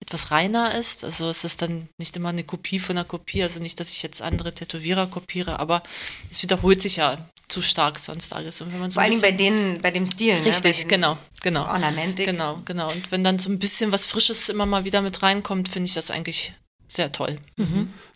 [0.00, 1.04] etwas reiner ist.
[1.04, 4.02] Also es ist dann nicht immer eine Kopie von einer Kopie, also nicht, dass ich
[4.02, 5.82] jetzt andere Tätowierer kopiere, aber
[6.30, 8.60] es wiederholt sich ja zu stark sonst alles.
[8.60, 10.38] Und wenn man so Vor allem bei bisschen, den, bei dem Stil.
[10.38, 10.44] ne?
[10.44, 11.66] richtig, den genau, genau.
[11.66, 12.26] Ornamentik.
[12.26, 12.90] Genau, genau.
[12.90, 15.94] Und wenn dann so ein bisschen was Frisches immer mal wieder mit reinkommt, finde ich
[15.94, 16.54] das eigentlich
[16.86, 17.38] sehr toll.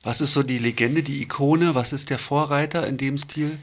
[0.02, 1.74] Was ist so die Legende, die Ikone?
[1.74, 3.58] Was ist der Vorreiter in dem Stil?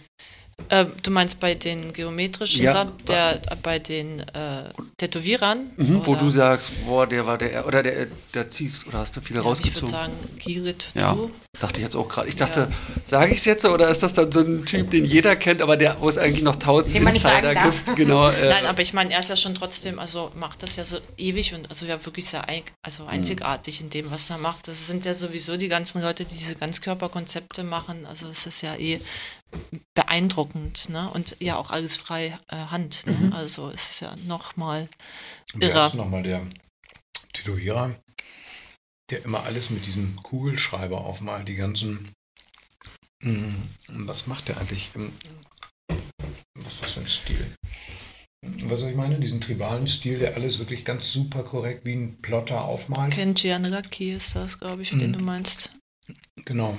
[0.69, 2.71] Äh, du meinst bei den geometrischen Ja.
[2.71, 5.71] Sachen, der, äh, bei den äh, Tätowierern?
[5.77, 9.21] Mhm, wo du sagst, boah, der war der, oder der, der ziehst, oder hast du
[9.21, 9.87] viele ja, Ich würde rausgezogen?
[9.87, 11.31] sagen, Girit, Ja, du.
[11.59, 12.29] dachte ich jetzt auch gerade.
[12.29, 12.67] Ich dachte,
[13.05, 15.77] sage ich es jetzt oder ist das dann so ein Typ, den jeder kennt, aber
[15.77, 17.95] der, wo es eigentlich noch tausend Den man nicht Insider gibt?
[17.95, 18.29] Genau.
[18.31, 20.97] Äh, Nein, aber ich meine, er ist ja schon trotzdem, also macht das ja so
[21.17, 24.67] ewig und also ja wirklich sehr eig also einzigartig in dem, was er macht.
[24.67, 28.05] Das sind ja sowieso die ganzen Leute, die diese Ganzkörperkonzepte machen.
[28.05, 28.99] Also es ist ja eh
[29.93, 31.09] beeindruckend, ne?
[31.11, 33.05] Und ja auch alles frei äh, Hand.
[33.07, 33.31] Ne?
[33.33, 34.87] Also es ist ja nochmal
[35.53, 35.87] Wer irre.
[35.87, 36.45] ist nochmal der
[37.33, 37.95] Tätowierer,
[39.09, 42.11] der immer alles mit diesem Kugelschreiber aufmalt, die ganzen.
[43.23, 44.89] Hm, Was macht der eigentlich?
[46.55, 47.55] Was ist das für ein Stil?
[48.63, 49.19] Was ich meine?
[49.19, 53.13] Diesen tribalen Stil, der alles wirklich ganz super korrekt wie ein Plotter aufmalt.
[53.13, 55.13] Kenji Anraki ist das, glaube ich, den Mhm.
[55.13, 55.71] du meinst.
[56.45, 56.75] Genau.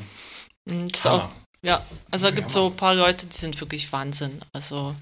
[0.69, 1.25] Mm, Das ist Hammer.
[1.27, 1.31] auch,
[1.65, 4.39] ja, also da gibt es so ein paar Leute, die sind wirklich Wahnsinn.
[4.53, 4.95] Also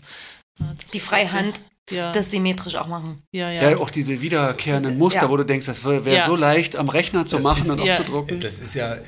[0.58, 3.22] ja, das Die Freihand, ja, das symmetrisch auch machen.
[3.32, 3.70] ja, ja.
[3.70, 5.30] ja, auch diese wiederkehrenden Muster, Ja.
[5.30, 6.26] wo du denkst, das wäre Ja.
[6.26, 7.94] so leicht am Rechner zu Das machen ist- und ja.
[7.96, 8.40] aufzudrucken.
[8.40, 8.94] Das ist ja.
[8.94, 9.04] äh,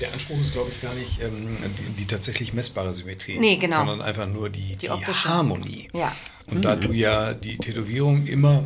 [0.00, 3.76] Der Anspruch ist, glaube ich, gar nicht ähm, die, die tatsächlich messbare Symmetrie, Nee, genau.
[3.78, 5.28] sondern einfach nur die, die, optische.
[5.28, 5.88] Harmonie.
[5.94, 6.14] Ja.
[6.48, 8.62] Und da du ja die Tätowierung immer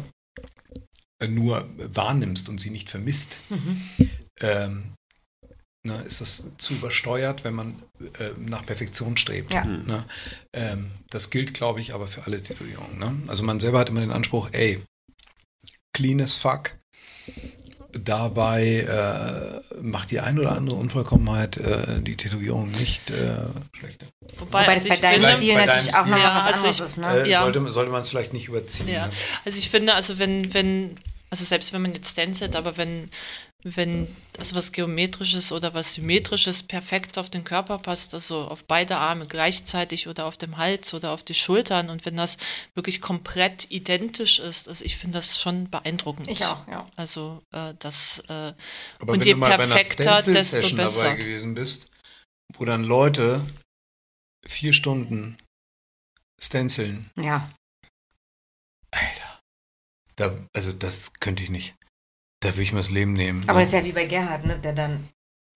[1.20, 3.38] äh, nur wahrnimmst und sie nicht vermisst,
[4.40, 4.82] ähm,
[5.82, 7.74] ne, ist das zu übersteuert, wenn man
[8.18, 9.52] äh, nach Perfektion strebt.
[9.52, 9.64] Ja.
[9.64, 10.04] Ne?
[10.52, 12.98] Ähm, das gilt, glaube ich, aber für alle Tätowierungen.
[12.98, 13.22] Ne?
[13.28, 14.80] Also man selber hat immer den Anspruch, ey,
[15.92, 16.72] clean as fuck.
[17.92, 23.32] Dabei äh, macht die ein oder andere Unvollkommenheit äh, die Tätowierung nicht äh,
[23.76, 24.06] schlechter.
[24.38, 26.36] Wobei, Wobei also das bei deinem finde, Stil bei natürlich deinem auch noch Stil- mal
[26.36, 26.96] was Ja, also anderes ich- ist.
[26.98, 27.22] Ne?
[27.26, 27.42] Äh, Ja.
[27.42, 28.88] sollte, sollte man es vielleicht nicht überziehen.
[28.88, 29.12] Ja, Ne?
[29.44, 30.96] also ich finde, also wenn, wenn,
[31.30, 33.10] also selbst wenn man jetzt stencilt, aber wenn,
[33.62, 34.08] wenn
[34.38, 39.26] also was Geometrisches oder was Symmetrisches perfekt auf den Körper passt, also auf beide Arme
[39.26, 42.38] gleichzeitig oder auf dem Hals oder auf die Schultern und wenn das
[42.74, 46.28] wirklich komplett identisch ist, also ich finde das schon beeindruckend.
[46.28, 46.86] Ich auch, ja.
[46.96, 48.54] Also äh, das äh,
[48.98, 51.02] Aber und wenn je du mal bei einer perfekter, desto besser.
[51.04, 51.90] dabei gewesen bist,
[52.56, 53.46] wo dann Leute
[54.46, 55.36] vier Stunden
[56.40, 57.46] stenciln, Ja.
[58.90, 59.40] Alter,
[60.16, 61.74] da, also das könnte ich nicht.
[62.40, 63.42] Da würde ich mir das Leben nehmen.
[63.46, 63.64] Aber ne?
[63.66, 64.58] das ist ja wie bei Gerhard, ne?
[64.64, 65.06] der dann,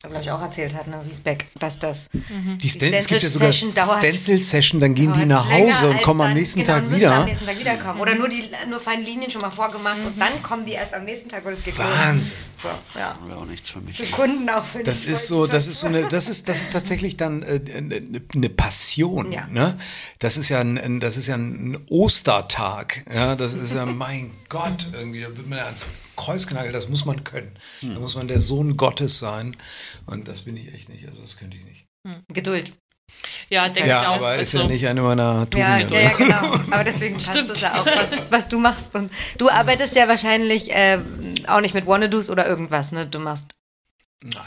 [0.02, 1.00] glaube ich, auch erzählt hat, ne?
[1.08, 5.50] Wiesbeck, dass das die Sten es gibt ja Stencil sogar Stencil-Session, dann gehen die nach
[5.50, 7.24] Hause und kommen am dann- nächsten genau, Tag müssen am wieder.
[7.24, 8.00] nächsten Tag wiederkommen.
[8.02, 11.04] Oder nur die nur feine Linien schon mal vorgemacht und dann kommen die erst am
[11.06, 11.86] nächsten Tag und es geht los.
[11.86, 12.36] Wahnsinn.
[12.54, 12.68] So,
[12.98, 13.18] ja.
[13.26, 13.96] Wäre auch nichts für mich.
[13.96, 16.60] Für Kunden auch für Das die ist so, das ist so eine, das ist, das
[16.60, 19.32] ist tatsächlich dann äh, eine, eine Passion.
[19.32, 19.46] Ja.
[19.46, 19.78] Ne?
[20.18, 23.02] Das ist ja ein, ein, das ist ja ein Ostertag.
[23.10, 25.86] Ja, das ist ja, mein Gott, irgendwie, da wird man ja als
[26.16, 27.54] kreuzgenagelt, das muss man können.
[27.82, 29.56] Da muss man der Sohn Gottes sein.
[30.06, 31.06] Und das bin ich echt nicht.
[31.08, 31.86] Also das könnte ich nicht.
[32.28, 32.72] Geduld.
[33.50, 34.16] Ja, denke Ja, ich auch.
[34.16, 35.92] aber ist Also, ja nicht eine meiner Tugenden.
[35.92, 36.54] ja, ja, genau.
[36.70, 37.50] Aber deswegen passt Stimmt.
[37.50, 38.94] es ja auch, was, was du machst.
[38.94, 40.98] Und du arbeitest ja wahrscheinlich äh,
[41.46, 43.06] auch nicht mit Wannadoos oder irgendwas, ne?
[43.06, 43.54] Du machst.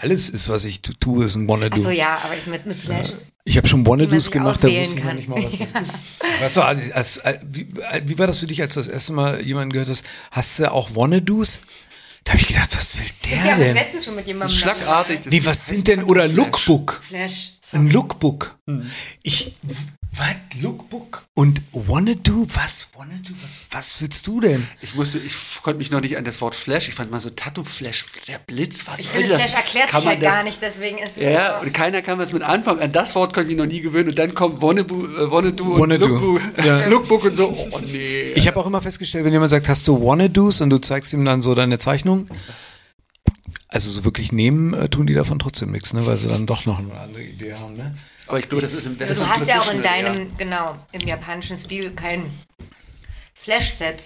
[0.01, 1.75] Alles ist, was ich tu- tue, ist ein Wanna-Do.
[1.75, 3.09] Achso, ja, aber ich mit, mit Flash.
[3.43, 3.83] Ich habe schon
[4.19, 5.15] sich gemacht, da wusste ich noch kann.
[5.15, 6.05] nicht mal, was das ist.
[6.41, 7.67] Weißt du, als, als, als, wie,
[8.05, 10.05] wie war das für dich, als du das erste Mal jemanden gehört hast?
[10.31, 11.61] Hast du auch Wannadoos?
[12.23, 13.75] Da habe ich gedacht, was will der Ja, aber denn?
[13.75, 14.57] letztens schon mit jemandem.
[14.57, 15.19] Schlagartig.
[15.29, 16.35] Nee, was sind denn, oder Flash.
[16.35, 17.01] Lookbook?
[17.07, 17.51] Flash.
[17.61, 17.77] So.
[17.77, 18.57] Ein Lookbook.
[18.67, 18.85] Hm.
[19.23, 19.55] Ich,
[20.15, 20.27] was?
[20.61, 21.23] Lookbook?
[21.35, 22.47] Und Wanna-Do?
[22.55, 22.87] Was?
[22.95, 23.31] Wanna-Do?
[23.43, 24.65] Was, was willst du denn?
[24.81, 26.87] Ich musste, ich konnte mich noch nicht an das Wort Flash.
[26.89, 29.43] Ich fand mal so Tattoo-Flash, der Blitz, was Ich soll finde, das?
[29.43, 31.23] Flash erklärt Kann sich halt das- gar nicht, deswegen ist es.
[31.23, 31.65] Ja, ja, so.
[31.65, 32.79] und keiner kann was mit anfangen.
[32.79, 34.09] An das Wort konnte ich mich noch nie gewöhnen.
[34.09, 36.07] Und dann kommt Wannabu, äh, Wannaду und Wannado.
[36.07, 36.85] Lookbook, Ja.
[36.89, 37.49] Lookbook und so.
[37.71, 38.23] Oh nee.
[38.35, 41.23] Ich habe auch immer festgestellt, wenn jemand sagt, hast du Wanna-Dos und du zeigst ihm
[41.25, 42.27] dann so deine Zeichnung,
[43.67, 46.05] also so wirklich nehmen äh, tun die davon trotzdem nichts, ne?
[46.07, 47.75] weil sie dann doch noch eine andere Idee haben.
[47.75, 47.93] Ne?
[48.27, 49.19] Aber ich glaube, das ist im Westen.
[49.19, 52.29] Du hast ja auch in deinem, genau, im japanischen Stil kein
[53.33, 54.03] Flash-Set,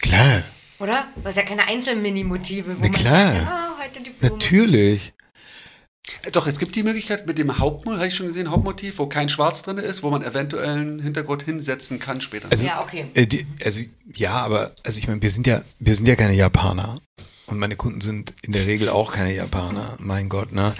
[0.00, 0.42] Klar,
[0.78, 1.06] oder?
[1.16, 3.34] Du hast ja keine Einzelmini-Motive, wo Na man klar.
[3.34, 4.32] sagt, ah, heute die Blume.
[4.34, 5.06] natürlich.
[5.06, 6.30] Ja.
[6.32, 9.28] Doch, es gibt die Möglichkeit mit dem Hauptmotiv, habe ich schon gesehen, Hauptmotiv, wo kein
[9.30, 12.48] Schwarz drin ist, wo man eventuell einen Hintergrund hinsetzen kann später.
[12.50, 13.06] Also, Ja, okay.
[13.14, 13.80] Äh, die, also
[14.14, 17.00] ja, aber also ich meine, wir sind ja, wir sind ja keine Japaner.
[17.46, 20.74] Und meine Kunden sind in der Regel auch keine Japaner, mein Gott, ne?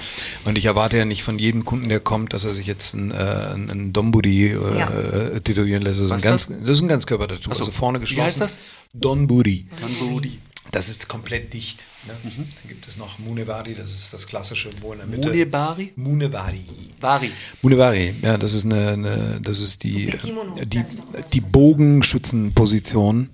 [0.47, 3.11] Und ich erwarte ja nicht von jedem Kunden, der kommt, dass er sich jetzt ein,
[3.11, 3.15] äh,
[3.55, 4.89] ein, ein Domburi äh, Ja.
[4.89, 5.99] äh, tätowieren lässt.
[6.01, 7.61] Das ist, ein Was ganz, ist das ist ein Ganzkörper-Tattoo, Ach so.
[7.65, 8.25] also vorne Wie geschlossen.
[8.25, 8.59] heißt das?
[8.95, 9.67] Donburi.
[9.79, 10.39] Tanbudi.
[10.73, 11.85] Das ist komplett dicht.
[12.07, 12.15] Ne?
[12.25, 12.31] Mhm.
[12.37, 15.29] Dann gibt es noch Munewari, das ist das klassische, wo in der Mitte.
[15.29, 15.93] Munebari?
[15.97, 16.63] Munewari.
[17.01, 17.31] Bari.
[17.61, 20.85] Munewari, ja, das ist eine, eine das ist die, die, mal.
[21.33, 23.31] die Bogenschützenposition,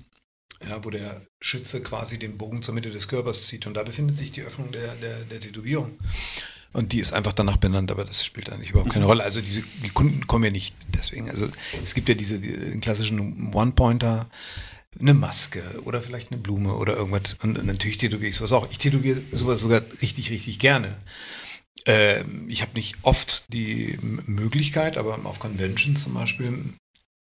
[0.69, 3.67] ja, wo der Schütze quasi den Bogen zur Mitte des Körpers zieht.
[3.67, 5.97] Und da befindet sich die Öffnung der, der, der Tätowierung.
[6.73, 9.25] Und die ist einfach danach benannt, aber das spielt eigentlich überhaupt keine Rolle.
[9.25, 11.29] Also diese die Kunden kommen ja nicht deswegen.
[11.29, 11.49] Also
[11.83, 14.31] es gibt ja diese die, klassischen One-Pointer,
[14.99, 17.35] eine Maske oder vielleicht eine Blume oder irgendwas.
[17.43, 18.71] Und natürlich tätowiere ich sowas auch.
[18.71, 20.97] Ich tätowiere sowas sogar richtig, richtig gerne.
[21.87, 26.65] Ähm, ich habe nicht oft die Möglichkeit, aber auf Conventions zum Beispiel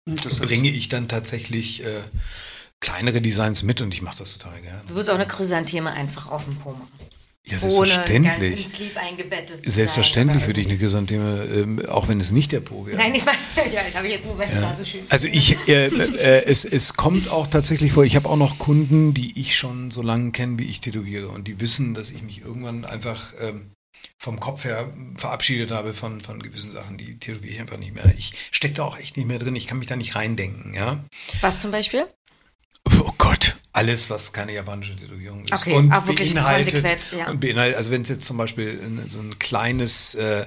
[0.04, 2.00] Das bringe ich dann tatsächlich äh,
[2.80, 4.80] kleinere Designs mit und ich mache das total gerne.
[4.86, 6.88] Du würdest auch eine Chrysantheme einfach auf dem Po machen.
[7.50, 8.68] Ja, selbstverständlich.
[9.62, 12.98] Selbstverständlich sein, würde ich eine Chrysantheme, ähm, auch wenn es nicht der Po wäre.
[12.98, 13.38] Nein, ich meine,
[13.72, 16.44] ja, das habe ich jetzt nur, weil es da so schön Also ich, äh, äh,
[16.44, 20.02] es, es kommt auch tatsächlich vor, ich habe auch noch Kunden, die ich schon so
[20.02, 23.70] lange kenne, wie ich tätowiere und die wissen, dass ich mich irgendwann einfach ähm,
[24.18, 28.12] vom Kopf her verabschiedet habe von, von gewissen Sachen, die tätowiere ich einfach nicht mehr.
[28.18, 31.02] Ich stecke da auch echt nicht mehr drin, ich kann mich da nicht reindenken, ja.
[31.40, 32.06] Was zum Beispiel?
[33.00, 35.52] Oh Gott, alles, was keine japanische Tätowierung ist.
[35.52, 37.28] Okay, und auch wirklich beinhaltet, ja.
[37.30, 40.46] und beinhaltet, also wenn es jetzt zum Beispiel ein- so ein kleines äh,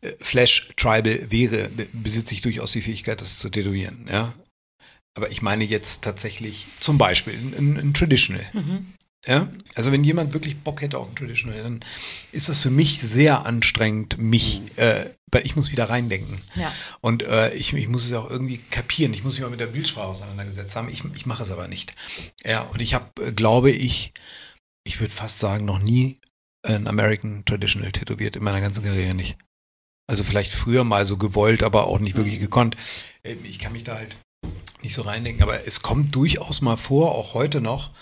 [0.00, 4.32] äh, Flash-Tribal wäre, be- besitze ich durchaus die Fähigkeit, das zu tätowieren, ja.
[5.14, 8.44] Aber ich meine jetzt tatsächlich zum Beispiel ein, ein, ein Traditional.
[8.54, 8.86] Mhm.
[9.24, 11.80] Ja, also wenn jemand wirklich Bock hätte auf ein Traditional, dann
[12.32, 16.40] ist das für mich sehr anstrengend, mich, äh, weil ich muss wieder reindenken.
[16.56, 16.72] Ja.
[17.00, 19.14] Und äh, ich, ich muss es auch irgendwie kapieren.
[19.14, 20.88] Ich muss mich mal mit der Bildsprache auseinandergesetzt haben.
[20.88, 21.94] Ich, ich mache es aber nicht.
[22.44, 24.12] Ja, und ich habe, äh, glaube ich,
[24.84, 26.18] ich würde fast sagen, noch nie
[26.64, 29.36] ein American Traditional tätowiert in meiner ganzen Karriere nicht.
[30.10, 32.76] Also vielleicht früher mal so gewollt, aber auch nicht wirklich gekonnt.
[33.22, 34.16] Ähm, Ich kann mich da halt
[34.82, 37.92] nicht so reindenken, aber es kommt durchaus mal vor, auch heute noch,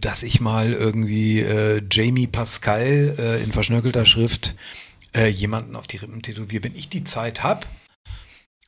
[0.00, 4.54] dass ich mal irgendwie äh, Jamie Pascal äh, in verschnörkelter Schrift
[5.14, 6.64] äh, jemanden auf die Rippen tätowiere.
[6.64, 7.66] Wenn ich die Zeit habe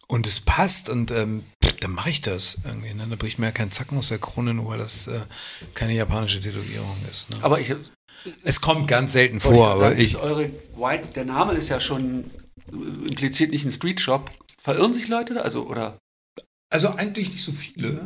[0.06, 1.44] und es passt und ähm,
[1.80, 2.94] dann mache ich das irgendwie.
[2.94, 3.06] Ne?
[3.08, 5.20] Da bricht mir ja kein Zacken aus der Krone, nur weil das äh,
[5.74, 7.30] keine japanische Tätowierung ist.
[7.30, 7.36] Ne?
[7.42, 7.74] Aber ich
[8.42, 11.80] es kommt ganz selten vor, aber sagen, ich, ist eure White, der Name ist ja
[11.80, 12.24] schon
[12.72, 14.30] äh, impliziert nicht ein Street Shop.
[14.62, 15.40] Verirren sich Leute da?
[15.40, 15.98] Also, oder?
[16.74, 18.00] Also eigentlich nicht so viele.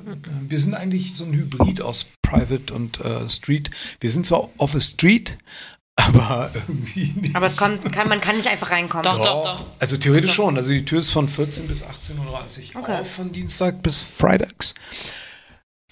[0.46, 3.70] Wir sind eigentlich so ein Hybrid aus Private und äh, Street.
[3.98, 5.38] Wir sind zwar auf a Street,
[5.96, 7.34] aber irgendwie nicht.
[7.34, 9.04] Aber es kommt, kann, man kann nicht einfach reinkommen.
[9.04, 9.64] Doch, doch, doch.
[9.78, 10.58] Also theoretisch schon.
[10.58, 13.00] Also die Tür ist von 14 bis 18.30 Uhr Okay.
[13.00, 14.74] auf, von Dienstag bis Freitags.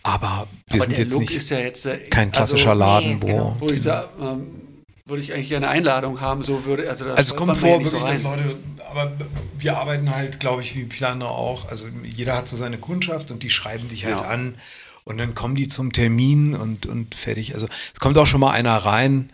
[0.02, 2.80] Aber wir aber sind der jetzt Look nicht ist ja jetzt äh, kein klassischer also,
[2.80, 3.26] Laden, nee, wo...
[3.26, 3.56] genau.
[3.58, 4.65] Wo ich sage, ähm,
[5.06, 8.00] würde ich eigentlich gerne eine Einladung haben, so würde, also Also kommt vor, wirklich, so
[8.00, 8.22] dass.
[8.22, 8.56] Leute,
[8.90, 9.12] aber
[9.56, 11.68] wir arbeiten halt, glaube ich, wie viele andere auch.
[11.70, 14.22] Also jeder hat so seine Kundschaft und die schreiben dich halt Ja.
[14.22, 14.56] an
[15.04, 17.54] und dann kommen die zum Termin und, und fertig.
[17.54, 19.30] Also es kommt auch schon mal einer rein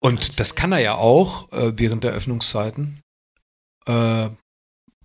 [0.00, 3.02] und das kann er ja auch äh, während der Öffnungszeiten.
[3.86, 4.28] Äh,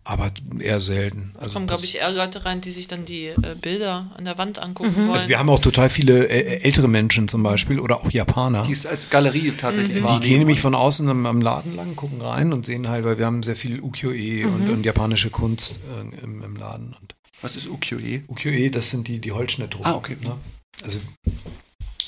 [0.06, 1.34] aber eher selten.
[1.38, 4.38] Also, kommen, glaube ich, eher Leute rein, die sich dann die äh, Bilder an der
[4.38, 5.10] Wand angucken wollen.
[5.10, 8.62] also wir haben auch total viele äh, ältere Menschen zum Beispiel oder auch Japaner.
[8.64, 10.22] Die es als Galerie tatsächlich Die wahrnehmen.
[10.22, 13.26] gehen nämlich von außen am, am Laden lang, gucken rein und sehen halt, weil wir
[13.26, 16.96] haben sehr viel Ukiyo-e und, und japanische Kunst äh, im, im Laden.
[17.02, 18.22] Und Was ist Ukiyo-e?
[18.28, 19.90] Ukiyo-e, das sind die, die Holzschnittdrucke.
[19.90, 20.18] Ah, okay.
[20.22, 20.38] Ne?
[20.84, 21.00] Also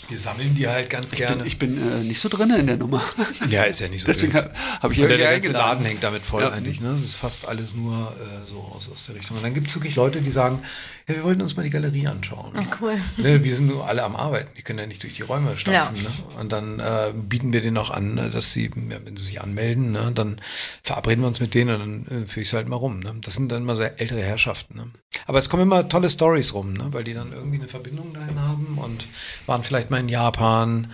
[0.10, 1.46] wir sammeln die halt ganz gerne.
[1.46, 3.02] Ich bin äh, nicht so drin in der Nummer.
[3.48, 4.08] ja, ist ja nicht so.
[4.12, 4.52] Deswegen habe
[4.82, 5.52] hab ich irgendwie der, ganze.
[5.52, 6.50] Laden hängt damit voll Ja.
[6.52, 6.82] eigentlich.
[6.82, 6.92] Ne?
[6.92, 9.38] Das ist fast alles nur äh, so aus, aus der Richtung.
[9.38, 10.60] Und dann gibt es wirklich Leute, die sagen,
[11.08, 12.52] ja, wir wollten uns mal die Galerie anschauen.
[12.82, 13.00] cool.
[13.16, 16.04] Ne, wir sind nur alle am Arbeiten, die können ja nicht durch die Räume stapfen.
[16.04, 16.10] Ne?
[16.38, 19.42] Und dann äh, bieten wir denen auch an, ne, dass sie, ja, wenn sie sich
[19.42, 20.42] anmelden, ne, dann
[20.84, 23.00] verabreden wir uns mit denen und dann äh, führe ich es halt mal rum.
[23.00, 23.16] Ne?
[23.22, 24.76] Das sind dann immer so ältere Herrschaften.
[24.76, 24.92] Ne?
[25.28, 26.88] Aber es kommen immer tolle Stories rum, ne?
[26.92, 29.06] weil die dann irgendwie eine Verbindung dahin haben und
[29.46, 30.92] waren vielleicht mal in Japan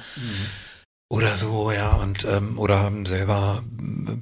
[1.10, 3.64] oder so, ja, und ähm, oder haben selber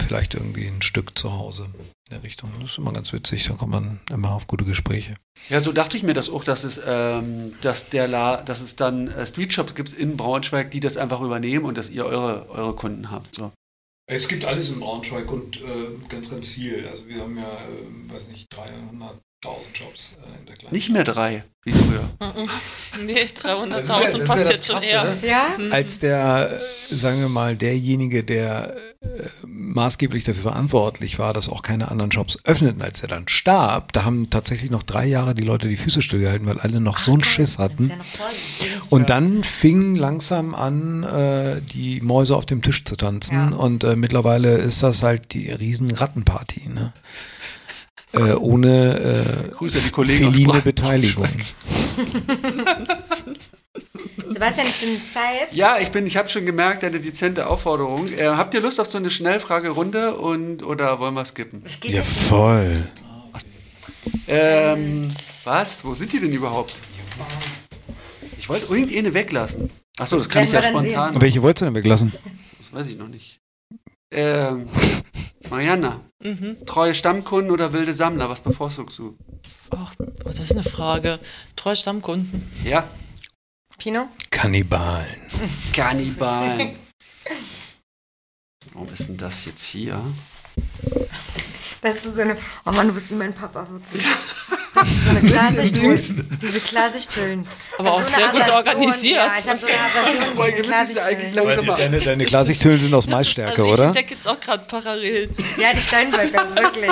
[0.06, 1.68] vielleicht irgendwie ein Stück zu Hause
[2.12, 2.52] in der Richtung.
[2.62, 5.14] Das ist immer ganz witzig, da kommt man immer auf gute Gespräche.
[5.50, 8.76] Ja, so dachte ich mir das auch, dass es, ähm, dass der La, dass es
[8.76, 12.76] dann äh, Streetshops gibt in Braunschweig, die das einfach übernehmen und dass ihr eure, eure
[12.76, 13.36] Kunden habt.
[13.36, 13.52] So.
[14.08, 15.62] Es gibt alles in Braunschweig und äh,
[16.10, 16.86] ganz, ganz viel.
[16.92, 19.14] Also wir haben ja, äh, weiß nicht, 300.000
[19.74, 22.10] Jobs äh, in der kleinen Nicht mehr drei, wie früher.
[23.06, 25.04] Nee, Das ist ja- 300.000 das ist ja passt jetzt schon eher.
[25.06, 25.18] ne?
[25.26, 25.58] Ja?
[25.72, 26.60] Als der,
[26.92, 28.91] äh, sagen wir mal, derjenige, der äh,
[29.48, 34.06] maßgeblich dafür verantwortlich war, dass auch keine anderen Jobs öffneten, als er dann starb, da
[34.06, 37.23] haben tatsächlich noch drei Jahre die Leute die Füße stillgehalten, weil alle noch so einen
[37.23, 37.90] Schiss hatten.
[37.90, 37.95] Ja.
[38.90, 43.36] Und dann fing langsam an, äh, die Mäuse auf dem Tisch zu tanzen.
[43.36, 43.49] Ja.
[43.49, 46.69] Und äh, mittlerweile ist das halt die riesen Rattenparty.
[46.69, 46.94] Ne?
[48.14, 50.61] Äh, ohne äh, Grüße an die Kollegen aus feline.
[50.61, 51.30] Beteiligung.
[54.30, 55.56] Sebastian, ich bin Zeit.
[55.56, 58.07] Ja, ich bin, ich habe schon gemerkt, eine dezente Aufforderung.
[58.10, 61.64] Äh, habt ihr Lust auf so eine Schnellfragerunde und oder wollen wir skippen?
[61.84, 62.88] Ja, voll.
[64.27, 65.84] Ähm, was?
[65.85, 66.76] Wo sind die denn überhaupt?
[68.39, 69.69] Ich wollte irgendeine weglassen.
[69.98, 71.22] Achso, das kann ich ja spontan.
[71.22, 72.11] Welche wolltest du denn weglassen?
[72.60, 73.39] Das weiß ich noch nicht.
[74.11, 74.68] Ähm,
[75.49, 76.57] Mariana, Mhm.
[76.65, 79.18] treue Stammkunden oder wilde Sammler, was bevorzugst du?
[79.72, 81.19] Ach, oh, das ist eine Frage.
[81.56, 82.48] Treue Stammkunden.
[82.64, 82.88] Ja,
[83.82, 84.08] Pino?
[84.30, 85.08] Kannibalen.
[85.74, 86.76] Kannibalen.
[88.74, 89.99] Warum ist denn das jetzt hier?
[91.82, 92.38] Das ist so eine.
[92.64, 94.03] Oh Mann, du bist wie mein Papa, wirklich.
[94.03, 96.38] So eine Klarsichthüllen.
[96.40, 97.48] Diese Klarsichthüllen.
[97.80, 99.16] Aber Ich auch so sehr gut organisiert.
[99.18, 101.34] Ja, ich habe so eine ist ja Klarsichthüllen.
[101.34, 101.78] langsam mal.
[101.78, 103.86] Deine, deine Glasichthüllen sind aus Maisstärke, also ich oder?
[103.88, 105.36] entdecke jetzt auch gerade Parallelen.
[105.58, 106.91] Ja, die Steinböcke, wirklich.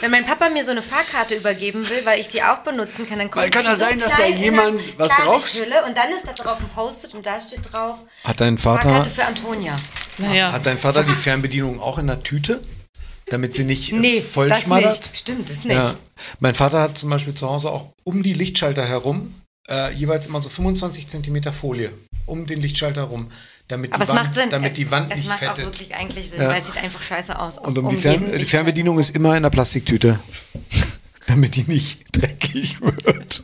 [0.00, 3.18] Wenn mein Papa mir so eine Fahrkarte übergeben will, weil ich die auch benutzen kann,
[3.18, 5.54] dann kommt Weil kann die ja so sein, dass da jemand was drauf-
[5.86, 9.10] Und dann ist da drauf ein Post-it und da steht drauf Hat dein Vater, Fahrkarte
[9.10, 9.76] für Antonia.
[10.18, 10.52] Naja.
[10.52, 12.62] hat dein Vater die Fernbedienung auch in der Tüte?
[13.26, 14.98] Damit sie nicht äh, Nee, voll das schmattert?
[15.00, 15.16] nicht.
[15.16, 15.76] Stimmt, das nicht.
[15.76, 15.94] Ja.
[16.40, 19.34] Mein Vater hat zum Beispiel zu Hause auch um die Lichtschalter herum
[19.68, 21.92] äh, jeweils immer so 25 Zentimeter Folie
[22.26, 23.28] um den Lichtschalter herum,
[23.70, 24.50] damit Aber die es Wand, macht Sinn.
[24.50, 25.64] damit es, die Wand es nicht macht auch fettet.
[25.66, 26.48] wirklich eigentlich Sinn, Ja.
[26.48, 27.58] weil es sieht einfach scheiße aus.
[27.58, 28.44] Und um die, jeden Fern die.
[28.44, 30.18] Fernbedienung ist immer in der Plastiktüte,
[31.26, 33.42] damit die nicht dreckig wird.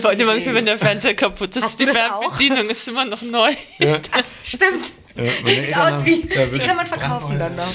[0.00, 2.34] Vor allem, manchmal, wenn der Fernseher kaputt ist, Hast die das auch?
[2.34, 3.52] Fernbedienung ist immer noch neu.
[4.44, 4.92] Stimmt.
[5.14, 6.26] Ja, Sieht aus wie.
[6.34, 7.72] ja, die kann man verkaufen dann noch.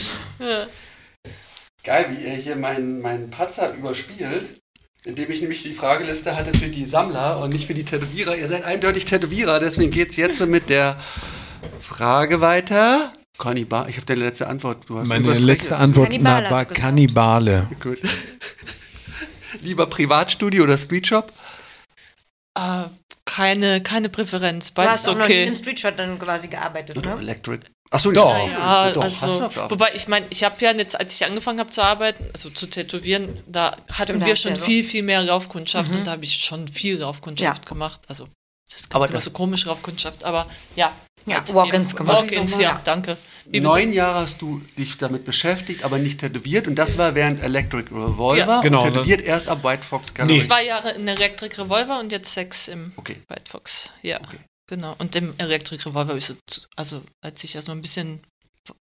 [1.84, 4.59] Geil, wie ihr hier meinen meinen Patzer überspielt,
[5.05, 8.35] indem ich nämlich die Frageliste hatte für die Sammler und nicht für die Tätowierer.
[8.35, 10.99] Ihr seid eindeutig Tätowierer, deswegen geht es jetzt so mit der
[11.81, 13.11] Frage weiter.
[13.38, 14.89] Kannibal, ich habe deine letzte Antwort.
[14.89, 15.77] Du hast Meine letzte.
[15.77, 16.65] Antwort Kannibale, na, war.
[16.65, 17.69] Kannibale.
[17.81, 17.99] Gut.
[19.61, 21.31] Lieber Privatstudio oder Streetshop?
[22.57, 22.84] Äh,
[23.26, 25.48] keine, keine Präferenz, Du beides hast auch noch nie okay.
[25.48, 27.22] im Streetshot dann quasi gearbeitet, Oder ne?
[27.22, 27.60] Electric?
[27.89, 28.35] Achso, Doch.
[28.49, 29.72] Ja, doch, du also, doch gehabt.
[29.72, 32.68] wobei ich meine, ich habe ja jetzt, als ich angefangen habe zu arbeiten, also zu
[32.68, 34.65] tätowieren, da hatten Stimmt, wir du schon ja so.
[34.65, 37.69] viel, viel mehr Laufkundschaft und da habe ich schon viel Laufkundschaft Ja.
[37.69, 38.02] gemacht.
[38.07, 38.27] Also,
[38.69, 40.91] das Aber klingt immer das- so komisch, Laufkundschaft, aber ja.
[41.27, 42.17] Ja, Walk-ins gemacht.
[42.17, 42.61] Walk-ins, Ja.
[42.61, 43.17] ja, danke.
[43.45, 43.65] Wie bitte?
[43.67, 46.67] Neun Jahre hast du dich damit beschäftigt, aber nicht tätowiert.
[46.67, 48.37] Und das war während Electric Revolver.
[48.37, 48.61] Ja.
[48.61, 50.33] Genau, Und tätowiert erst ab White Fox Gallery.
[50.37, 50.41] Nee.
[50.43, 53.17] Zwei Jahre in Electric Revolver und jetzt sechs im Okay.
[53.29, 53.93] White Fox.
[54.01, 54.37] Ja, Okay.
[54.67, 54.95] genau.
[54.97, 56.33] Und im Electric Revolver habe ich so,
[56.75, 58.19] also als ich erst mal ein bisschen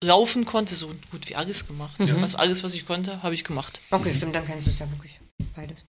[0.02, 2.00] laufen konnte, so gut wie alles gemacht.
[2.00, 2.22] Mhm.
[2.22, 3.78] Also alles, was ich konnte, habe ich gemacht.
[3.90, 5.20] Okay, stimmt, dann kennst du es ja wirklich.
[5.54, 5.84] Beides.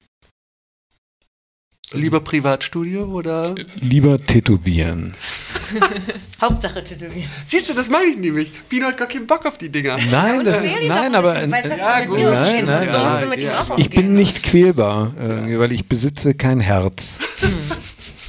[1.93, 3.55] Lieber Privatstudio oder?
[3.75, 5.15] Lieber tätowieren.
[6.45, 7.29] Hauptsache tätowieren.
[7.47, 8.51] Siehst du, das meine ich nämlich.
[8.69, 9.97] Pino hat gar keinen Bock auf die Dinger.
[10.11, 12.19] Nein, das ist, nein, aber Ja, gut.
[12.19, 13.61] Nein, nein, so musst du mit ihm Ja.
[13.69, 17.19] auch ich bin nicht quälbar, äh, weil ich besitze kein Herz.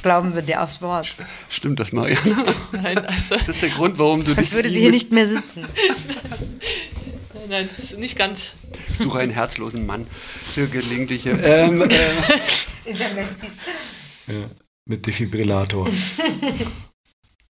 [0.03, 1.13] Glauben wir dir aufs Wort.
[1.49, 2.43] Stimmt das, Mariana?
[2.71, 5.27] Nein, also, Das ist der Grund, warum du dich Als würde sie hier nicht mehr
[5.27, 5.61] sitzen.
[7.33, 8.51] nein, nein, das ist nicht ganz.
[8.89, 10.07] Ich suche einen herzlosen Mann
[10.41, 11.31] für gelegentliche.
[11.43, 11.87] Ähm, äh,
[14.85, 15.89] Mit Defibrillator.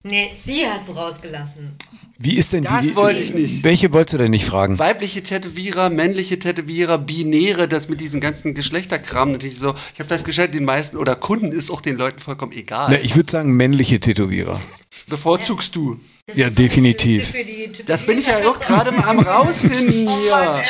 [0.07, 1.75] Nee, die hast du rausgelassen.
[2.19, 2.95] Wie ist denn Das die?
[2.95, 3.63] wollte ich nicht.
[3.63, 4.77] Welche wolltest du denn nicht fragen?
[4.77, 9.73] weibliche Tätowierer, männliche Tätowierer, Binäre, das mit diesem ganzen Geschlechterkram natürlich so.
[9.93, 12.87] Ich habe festgestellt, den meisten oder Kunden ist auch den Leuten vollkommen egal.
[12.91, 14.61] Na, ich würde sagen männliche Tätowierer.
[15.07, 15.99] Bevorzugst du?
[16.27, 17.31] Das Ja, definitiv.
[17.31, 17.71] Tätowierer.
[17.87, 20.61] Das bin ich ja auch gerade mal am rausfinden hier.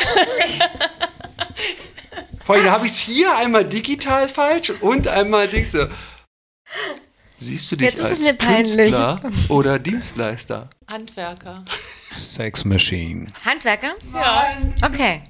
[2.42, 5.76] Vor allem habe ich es hier einmal digital falsch und einmal Dings.
[7.38, 8.38] Siehst du dich Jetzt ist es als.
[8.38, 10.70] Künstler oder Dienstleister?
[10.88, 11.64] Handwerker.
[12.12, 13.26] Sex Machine.
[13.44, 13.94] Handwerker?
[14.14, 15.22] Ja, Okay.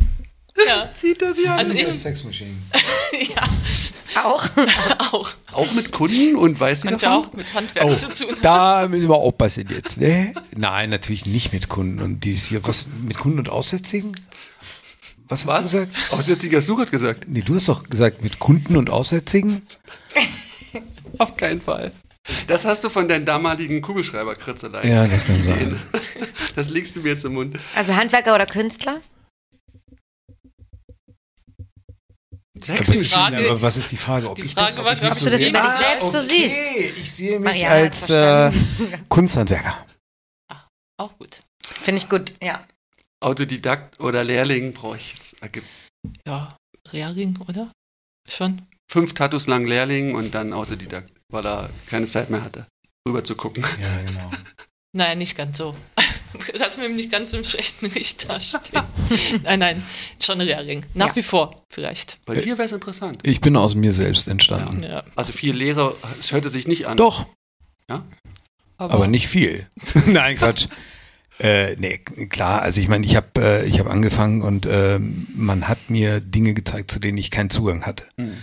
[0.66, 0.88] ja.
[0.94, 2.52] Sieht er wie Also ich Sex Machine.
[3.34, 4.44] ja, Auch.
[5.12, 5.28] auch.
[5.52, 7.08] Auch mit Kunden und weiß ja davon?
[7.24, 8.36] auch mit Handwerk Oh, zu tun.
[8.40, 9.98] da müssen wir aufpassen jetzt.
[10.00, 10.32] Ne?
[10.56, 12.62] Nein, natürlich nicht mit Kunden und dies hier.
[12.66, 14.12] Was mit Kunden und Aussätzigen?
[15.28, 15.62] Was hast du Was?
[15.64, 16.12] gesagt?
[16.12, 17.24] Aussätzig hast du gerade gesagt.
[17.26, 19.66] Nee, du hast doch gesagt mit Kunden und Aussätzigen.
[21.18, 21.92] Auf keinen Fall.
[22.48, 24.88] Das hast du von deinen damaligen Kugelschreiber-Kritzeleien.
[24.90, 25.80] Ja, das kann sein.
[26.56, 27.58] Das legst du mir jetzt im Mund.
[27.74, 29.00] Also Handwerker oder Künstler?
[32.62, 34.30] Sex Aber, Frage- aber was ist die Frage?
[34.30, 36.12] Ob Die ich Frage das, ob war, ich ich, du das über dich Ah, selbst
[36.12, 36.26] so okay.
[36.26, 36.98] siehst.
[36.98, 38.50] Ich sehe mich Marianne als äh.
[39.10, 39.86] Kunsthandwerker.
[40.98, 41.40] Auch gut.
[41.62, 42.64] Finde ich gut, ja.
[43.22, 45.42] Autodidakt oder Lehrling brauche ich jetzt.
[45.42, 45.66] Ergibt
[46.26, 46.56] Ja,
[46.92, 47.70] Rearing, oder?
[48.28, 48.62] Schon.
[48.88, 52.66] Fünf Tattoos lang Lehrling und dann Autodidakt, weil er keine Zeit mehr hatte,
[53.08, 53.64] rüber zu gucken.
[53.80, 54.30] Ja, genau.
[54.92, 55.76] Naja, nicht ganz so.
[56.54, 58.82] Lass mir nicht ganz im schlechten Licht dastehen.
[59.42, 59.82] nein, nein,
[60.22, 60.86] schon Rearing.
[60.94, 61.16] Nach Ja.
[61.16, 62.18] wie vor, vielleicht.
[62.24, 63.20] Bei dir wäre es interessant.
[63.26, 64.82] Ich bin aus mir selbst entstanden.
[64.84, 65.04] Ja.
[65.14, 66.96] Also viel Lehre, es hörte sich nicht an.
[66.96, 67.26] Doch,
[67.90, 68.06] Ja?
[68.78, 69.66] aber nicht viel.
[70.06, 70.68] Nein, Quatsch.
[71.40, 71.98] Äh, nee,
[72.30, 76.20] klar, also ich meine, ich habe äh, ich hab angefangen und ähm, man hat mir
[76.20, 78.04] Dinge gezeigt, zu denen ich keinen Zugang hatte.
[78.18, 78.34] Hm.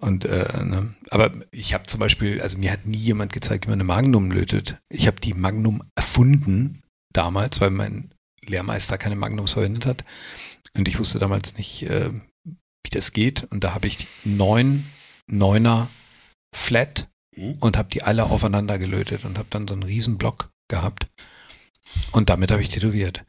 [0.00, 3.70] Und äh, ne, aber ich habe zum Beispiel, also mir hat nie jemand gezeigt, wie
[3.70, 4.78] man eine Magnum lötet.
[4.88, 6.82] Ich habe die Magnum erfunden
[7.12, 8.12] damals, weil mein
[8.44, 10.04] Lehrmeister keine Magnums verwendet hat.
[10.76, 12.10] Und ich wusste damals nicht, äh,
[12.44, 13.44] wie das geht.
[13.44, 14.84] Und da habe ich neun
[15.28, 15.88] Neuner
[16.54, 17.56] Flat Hm.
[17.60, 21.06] und habe die alle aufeinander gelötet und habe dann so einen riesen Block gehabt.
[22.12, 23.24] Und damit habe ich tätowiert.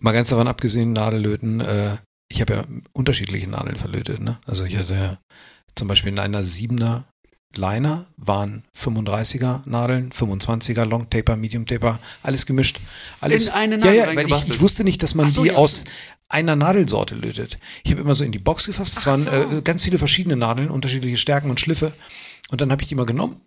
[0.00, 1.96] Mal ganz davon abgesehen, Nadellöten, äh,
[2.30, 4.20] ich habe ja unterschiedliche Nadeln verlötet.
[4.20, 4.38] Ne?
[4.44, 5.18] Also ich hatte ja
[5.78, 7.04] zum Beispiel in einer 7er
[7.54, 12.78] Liner waren 35er Nadeln, 25er Long Taper, Medium Taper, alles gemischt.
[13.20, 15.48] Alles, In eine ja, Nadel ja, weil ich, ich wusste nicht, dass man so, die
[15.48, 15.54] ja.
[15.56, 15.84] aus
[16.28, 17.58] einer Nadelsorte lötet.
[17.84, 19.30] Ich habe immer so in die Box gefasst, es waren so.
[19.30, 21.92] äh, ganz viele verschiedene Nadeln, unterschiedliche Stärken und Schliffe.
[22.50, 23.40] Und dann habe ich die mal genommen,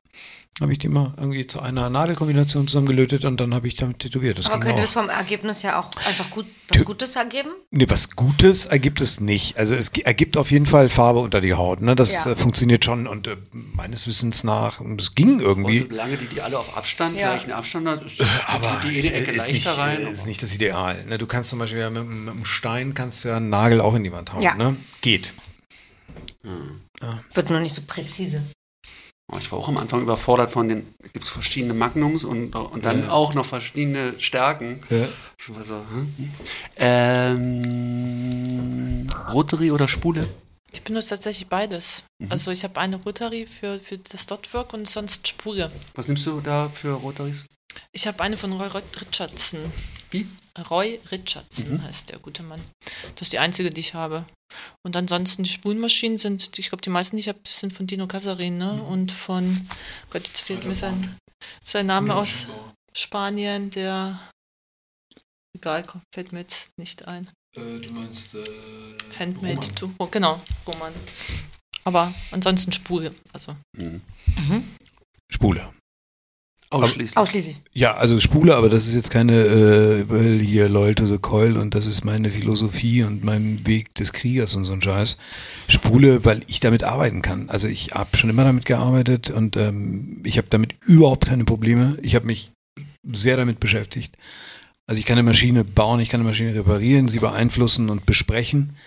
[0.59, 4.37] habe ich die mal irgendwie zu einer Nadelkombination zusammengelötet und dann habe ich damit tätowiert.
[4.37, 4.81] Das Aber könnte auch.
[4.81, 7.49] das vom Ergebnis ja auch einfach gut, was Tü- Gutes ergeben?
[7.71, 9.57] Nee, was Gutes ergibt es nicht.
[9.57, 11.81] Also es ergibt auf jeden Fall Farbe unter die Haut.
[11.81, 11.95] Ne?
[11.95, 12.31] Das Ja.
[12.33, 15.79] äh, funktioniert schon und äh, meines Wissens nach, und es ging irgendwie.
[15.79, 17.31] Also, solange die die alle auf Abstand, Ja.
[17.33, 20.01] gleichen Abstand hat, ist aber die eine Ecke ist, nicht, leichter rein.
[20.05, 21.03] ist nicht das Ideal.
[21.05, 21.17] Ne?
[21.17, 23.95] Du kannst zum Beispiel ja mit, mit einem Stein kannst du ja einen Nagel auch
[23.95, 24.43] in die Wand hauen.
[24.43, 24.53] Ja.
[24.53, 24.75] Ne?
[25.01, 25.33] Geht.
[27.33, 28.43] Wird nur nicht so präzise.
[29.33, 32.83] Oh, Ich war auch am Anfang überfordert von den, gibt es verschiedene Magnums und, und
[32.85, 33.11] dann Ja.
[33.11, 34.81] auch noch verschiedene Stärken.
[34.89, 35.07] Ja.
[35.37, 36.13] Ich war so, hm?
[37.81, 40.27] ähm, Rotary oder Spule?
[40.73, 42.03] Ich benutze tatsächlich beides.
[42.19, 42.27] Mhm.
[42.31, 45.71] Also ich habe eine Rotary für, für das Dotwork und sonst Spule.
[45.95, 47.45] Was nimmst du da für Rotaries?
[47.91, 48.67] Ich habe eine von Roy
[48.99, 49.59] Richardson.
[50.11, 50.27] Wie?
[50.69, 51.83] Roy Richardson Mhm.
[51.83, 52.61] heißt der gute Mann.
[53.15, 54.25] Das ist die einzige, die ich habe.
[54.85, 58.07] Und ansonsten die Spulenmaschinen sind, ich glaube, die meisten, die ich habe, sind von Dino
[58.07, 58.73] Casarin, ne?
[58.75, 58.81] Mhm.
[58.81, 59.67] Und von,
[60.09, 61.17] Gott, jetzt fehlt mir sein,
[61.63, 62.47] sein Name aus
[62.93, 64.19] Spanien, der,
[65.55, 67.29] egal, fällt mir jetzt nicht ein.
[67.55, 68.43] du meinst äh,
[69.17, 70.93] Handmade to, oh, genau, Roman.
[71.83, 73.55] Aber ansonsten Spule, also.
[73.77, 74.01] Hm.
[75.31, 75.73] Spule.
[76.71, 77.17] Ausschließlich.
[77.17, 77.61] Ausschließlich.
[77.73, 81.75] Ja, also Spule, aber das ist jetzt keine, äh, weil hier Leute so Keul und
[81.75, 85.17] das ist meine Philosophie und mein Weg des Kriegers und so ein Scheiß.
[85.67, 87.49] Spule, weil ich damit arbeiten kann.
[87.49, 91.97] Also ich habe schon immer damit gearbeitet und ähm, ich habe damit überhaupt keine Probleme.
[92.01, 92.53] Ich habe mich
[93.03, 94.17] sehr damit beschäftigt.
[94.87, 98.77] Also ich kann eine Maschine bauen, ich kann eine Maschine reparieren, sie beeinflussen und besprechen,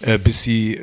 [0.00, 0.80] äh, bis sie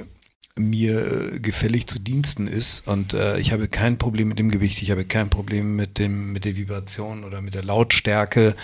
[0.58, 4.82] mir äh, gefällig zu Diensten ist und äh, ich habe kein Problem mit dem Gewicht,
[4.82, 8.56] ich habe kein Problem mit dem mit der Vibration oder mit der Lautstärke.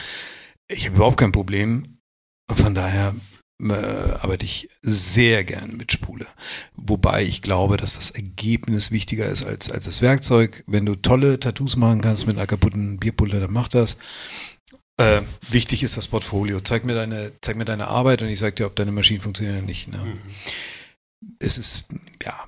[0.68, 2.00] Ich habe überhaupt kein Problem.
[2.50, 3.16] Von daher
[3.62, 6.28] äh, arbeite ich sehr gern mit Spule.
[6.76, 10.64] Wobei ich glaube, dass das Ergebnis wichtiger ist als, als das Werkzeug.
[10.68, 13.98] Wenn du tolle Tattoos machen kannst mit einer kaputten Bierpulle, dann mach das.
[14.98, 16.60] Äh, wichtig ist das Portfolio.
[16.60, 19.58] Zeig mir deine, zeig mir deine Arbeit und ich sag dir, ob deine Maschinen funktionieren
[19.58, 19.88] oder nicht.
[19.88, 19.98] Ne?
[19.98, 20.20] Mhm.
[21.40, 21.88] Es ist
[22.24, 22.46] ja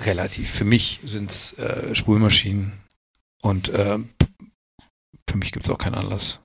[0.00, 0.50] relativ.
[0.50, 2.72] Für mich sind es äh, Spulmaschinen
[3.42, 3.98] und äh,
[5.28, 6.40] für mich gibt es auch keinen Anlass.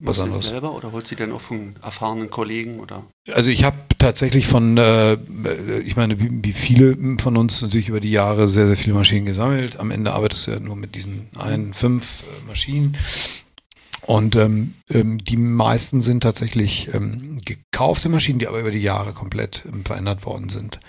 [0.00, 0.46] Was anderes.
[0.46, 3.04] selber oder holst du die dann auch von erfahrenen Kollegen oder?
[3.32, 5.14] Also ich habe tatsächlich von, äh,
[5.84, 9.80] ich meine, wie, viele von uns natürlich über die Jahre sehr, sehr viele Maschinen gesammelt.
[9.80, 12.96] Am Ende arbeitest du ja nur mit diesen ein, fünf äh, Maschinen.
[14.08, 19.12] Und ähm, ähm, die meisten sind tatsächlich ähm, gekaufte Maschinen, die aber über die Jahre
[19.12, 20.80] komplett ähm, verändert worden sind.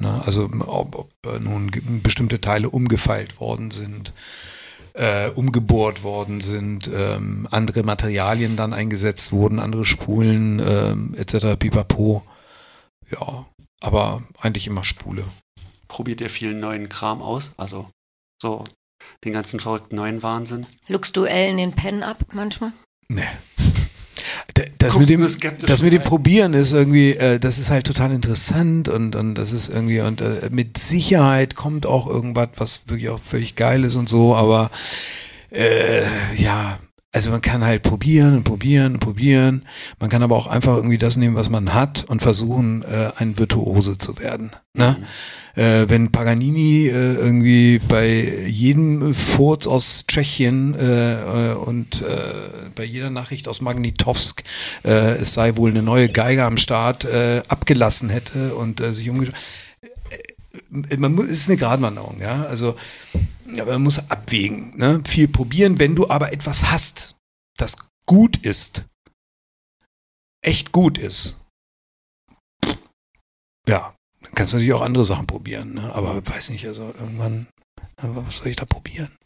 [0.00, 0.20] Ne?
[0.26, 1.70] Also ob, ob äh, nun
[2.02, 4.12] bestimmte Teile umgefeilt worden sind,
[4.94, 11.56] äh, umgebohrt worden sind, ähm, andere Materialien dann eingesetzt wurden, andere Spulen ähm, etc.
[11.56, 12.24] Pipapo.
[13.08, 13.46] Ja,
[13.82, 15.22] aber eigentlich immer Spule.
[15.86, 17.52] Probiert ihr viel neuen Kram aus?
[17.56, 17.88] Also
[18.42, 18.64] so
[19.24, 20.66] den ganzen verrückten neuen Wahnsinn?
[20.88, 22.72] Luckst du Ellen den Pen ab manchmal?
[23.08, 23.22] Nee.
[24.54, 26.02] Da- Das mit, dem, das mit dem.
[26.04, 30.20] Probieren ist irgendwie, äh, das ist halt total interessant und, und das ist irgendwie, und
[30.20, 34.70] äh, mit Sicherheit kommt auch irgendwas, was wirklich auch völlig geil ist und so, aber
[35.50, 36.02] äh,
[36.36, 36.78] ja,
[37.14, 39.64] also man kann halt probieren und probieren und probieren.
[40.00, 43.38] Man kann aber auch einfach irgendwie das nehmen, was man hat und versuchen, äh, ein
[43.38, 44.50] Virtuose zu werden.
[44.76, 44.96] Ne?
[45.54, 48.08] Äh, wenn Paganini äh, irgendwie bei
[48.48, 52.04] jedem Furz aus Tschechien äh, äh, und äh,
[52.74, 54.42] bei jeder Nachricht aus Magnitowsk,
[54.84, 59.08] äh, es sei wohl eine neue Geige am Start, äh, abgelassen hätte und äh, sich
[59.08, 59.36] umgeschaut.
[60.90, 62.46] Äh, man muss, es ist eine Gratwanderung, ja.
[62.46, 62.74] Also,
[63.60, 65.02] aber man muss abwägen, ne?
[65.06, 67.16] Viel probieren, wenn du aber etwas hast,
[67.56, 68.86] das gut ist,
[70.42, 71.44] echt gut ist.
[73.66, 75.94] Ja, dann kannst du natürlich auch andere Sachen probieren, ne?
[75.94, 77.46] aber weiß nicht, also irgendwann,
[77.96, 79.16] äh, was soll ich da probieren?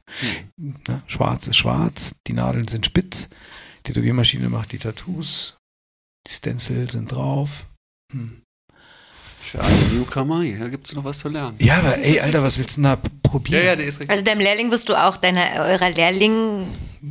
[0.57, 1.03] Ne?
[1.07, 3.31] Schwarz ist schwarz, die Nadeln sind spitz,
[3.81, 5.59] die Tätowiermaschine macht die Tattoos,
[6.27, 7.67] die Stencil sind drauf.
[8.13, 8.43] Hm.
[9.51, 11.57] Für alle Newcomer, hier gibt es noch was zu lernen.
[11.61, 13.63] Ja, aber ey, Alter, was willst du denn da probieren?
[13.63, 14.11] der ist richtig.
[14.11, 16.67] Also deinem Lehrling wirst du auch, deiner, eurer Lehrling,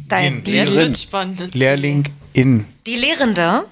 [0.07, 1.55] dein, die, Ja, spannend.
[1.55, 2.03] Lehrling
[2.33, 2.65] in.
[2.85, 3.65] die Lehrende,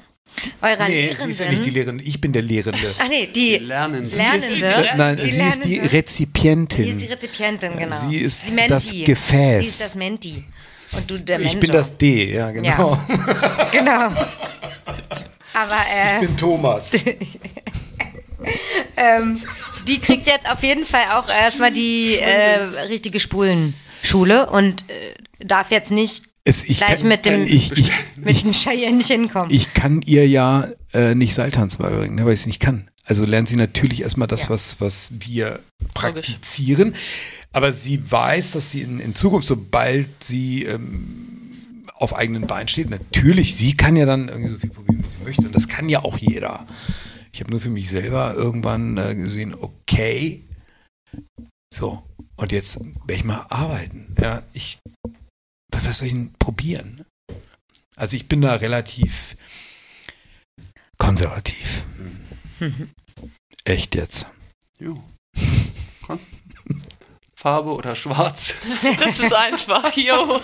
[0.63, 1.25] eurer Nee, Lehrenden.
[1.25, 2.79] sie ist ja nicht die Lehrende, ich bin der Lehrende.
[2.97, 4.03] Ach nee, die, Lernen.
[4.03, 4.65] Sie Lernende.
[4.65, 5.93] Ist, nein, Die sie ist die Lernende.
[5.93, 6.83] Rezipientin.
[6.85, 7.95] Die ist die Rezipientin, genau.
[7.95, 9.61] Sie ist die das Gefäß.
[9.63, 10.43] Sie ist das Menti.
[10.91, 12.97] Und du der ich bin das D, ja, genau.
[13.71, 14.07] Genau.
[15.53, 16.91] Aber äh, Ich bin Thomas.
[18.97, 19.37] ähm,
[19.87, 25.71] die kriegt jetzt auf jeden Fall auch erstmal die äh, richtige Spulenschule und äh, darf
[25.71, 29.49] jetzt nicht Es, ich Gleich kann, mit dem- ich, ich, mit dem Cheyenne kommen.
[29.51, 32.89] ich kann ihr ja äh, nicht Seiltanz beibringen, ne, weil ich es nicht kann.
[33.07, 34.49] Also lernt sie natürlich erstmal das, Ja.
[34.49, 35.59] was, was wir
[35.93, 36.95] praktizieren.
[37.53, 41.51] Aber sie weiß, dass sie in, in Zukunft, sobald sie ähm,
[41.97, 45.23] auf eigenen Beinen steht, natürlich, sie kann ja dann irgendwie so viel probieren, wie sie
[45.23, 45.41] möchte.
[45.43, 46.65] Und das kann ja auch jeder.
[47.35, 50.47] Ich habe nur für mich selber irgendwann äh, gesehen, okay,
[51.73, 52.01] so,
[52.37, 54.15] und jetzt werde ich mal arbeiten.
[54.17, 54.79] Ja, ich,
[55.69, 57.03] was soll ich denn probieren?
[57.97, 59.35] Also ich bin da relativ
[60.97, 61.85] konservativ.
[63.65, 64.27] Echt jetzt.
[64.79, 65.03] Jo.
[66.07, 66.21] Komm.
[67.35, 68.55] Farbe oder schwarz?
[68.97, 70.39] Das ist einfach, yo.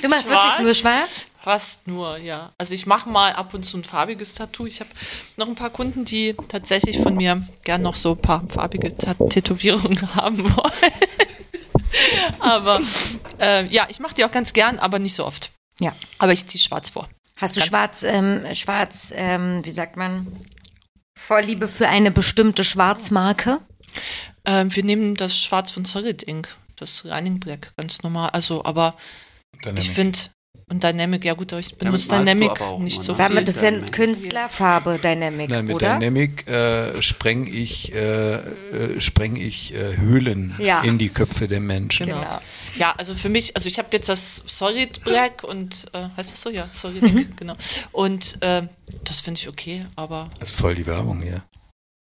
[0.00, 0.26] du machst Schwarz?
[0.26, 1.26] wirklich nur schwarz?
[1.42, 2.52] Fast nur, ja.
[2.58, 4.66] Also ich mache mal ab und zu ein farbiges Tattoo.
[4.66, 4.90] Ich habe
[5.38, 10.14] noch ein paar Kunden, die tatsächlich von mir gern noch so ein paar farbige Tätowierungen
[10.14, 10.92] haben wollen.
[12.40, 12.80] aber
[13.38, 15.52] äh, ja, ich mache die auch ganz gern, aber nicht so oft.
[15.80, 15.94] Ja.
[16.18, 17.08] Aber ich ziehe schwarz vor.
[17.36, 20.26] Hast du Ganz- schwarz, ähm, schwarz, ähm, wie sagt man,
[21.18, 23.60] Vorliebe für eine bestimmte Schwarzmarke?
[24.44, 28.28] Ähm, wir nehmen das Schwarz von Solid Ink, das Running Black, ganz normal.
[28.30, 28.94] Also, aber
[29.74, 30.18] ich finde,
[30.70, 33.18] und Dynamic, ja gut, aber ich benutze du Dynamic aber auch nicht so ne?
[33.18, 33.44] Damit viel.
[33.46, 33.86] das ist ja.
[33.90, 35.98] Künstlerfarbe Dynamic, Nein, mit oder?
[35.98, 40.82] Dynamic äh, spreng ich, äh, äh, spreng ich äh, Höhlen Ja.
[40.82, 42.06] in die Köpfe der Menschen.
[42.06, 42.40] Genau.
[42.76, 46.40] Ja, also für mich, also ich habe jetzt das Solid Black und, äh, heißt das
[46.40, 46.50] so?
[46.50, 47.08] Ja, Solid Mhm.
[47.18, 47.54] Ink, genau.
[47.92, 48.62] Und äh,
[49.04, 51.42] das finde ich okay, aber Das ist voll die Werbung hier.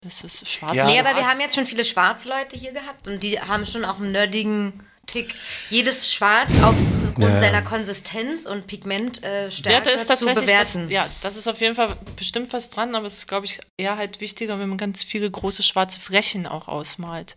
[0.02, 0.74] das ist schwarz.
[0.76, 3.86] Ja, Nee, aber wir haben jetzt schon viele Schwarzleute hier gehabt und die haben schon
[3.86, 4.74] auch einen nerdigen
[5.06, 5.34] Tick.
[5.70, 10.90] Jedes Schwarz aufgrund Ja, seiner Konsistenz und Pigmentstärke äh, zu tatsächlich was, bewerten.
[10.90, 13.98] ja, das ist auf jeden Fall bestimmt was dran, aber es ist, glaube ich, eher
[13.98, 17.36] halt wichtiger, wenn man ganz viele große schwarze Flächen auch ausmalt.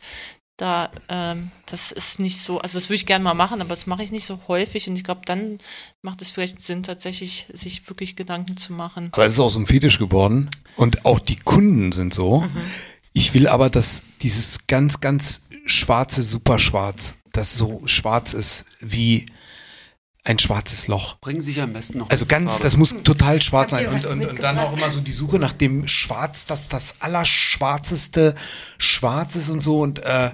[0.57, 3.87] Da, ähm, das ist nicht so, also das würde ich gerne mal machen, aber das
[3.87, 5.61] mache ich nicht so häufig und ich glaube, dann
[6.03, 9.11] macht es vielleicht Sinn, tatsächlich sich wirklich Gedanken zu machen.
[9.13, 10.51] Aber es ist auch so ein Fetisch geworden.
[10.75, 12.45] Und auch die Kunden sind so.
[13.13, 19.27] Ich will aber, dass dieses ganz, ganz schwarze Superschwarz, das so schwarz ist wie
[20.25, 21.19] ein schwarzes Loch.
[21.21, 22.11] Bringen sich am besten noch.
[22.11, 22.65] Also ganz, Farbe.
[22.65, 23.87] das muss total schwarz sein.
[23.87, 28.35] Und, und, und dann auch immer so die Suche nach dem Schwarz, das das allerschwarzeste
[28.77, 29.81] Schwarz ist und so.
[29.81, 30.31] Und, äh,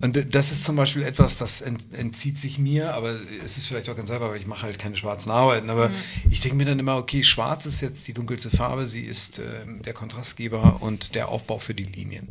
[0.00, 3.14] und das ist zum Beispiel etwas, das ent, entzieht sich mir, aber
[3.44, 5.70] es ist vielleicht auch ganz einfach, weil ich mache halt keine schwarzen Arbeiten.
[5.70, 5.94] Aber Mhm.
[6.30, 9.82] ich denke mir dann immer, okay, schwarz ist jetzt die dunkelste Farbe, sie ist ähm,
[9.82, 12.28] der Kontrastgeber und der Aufbau für die Linien.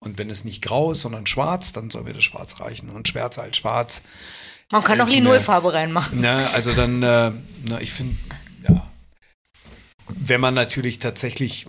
[0.00, 2.88] Und wenn es nicht grau ist, sondern schwarz, dann soll mir das Schwarz reichen.
[2.90, 4.02] Und schwärzer als schwarz.
[4.70, 6.20] Man kann auch mir- Linolfarbe reinmachen.
[6.20, 7.32] Na, also dann, äh,
[7.66, 8.14] na, ich finde,
[8.68, 8.86] ja.
[10.08, 11.66] Wenn man natürlich tatsächlich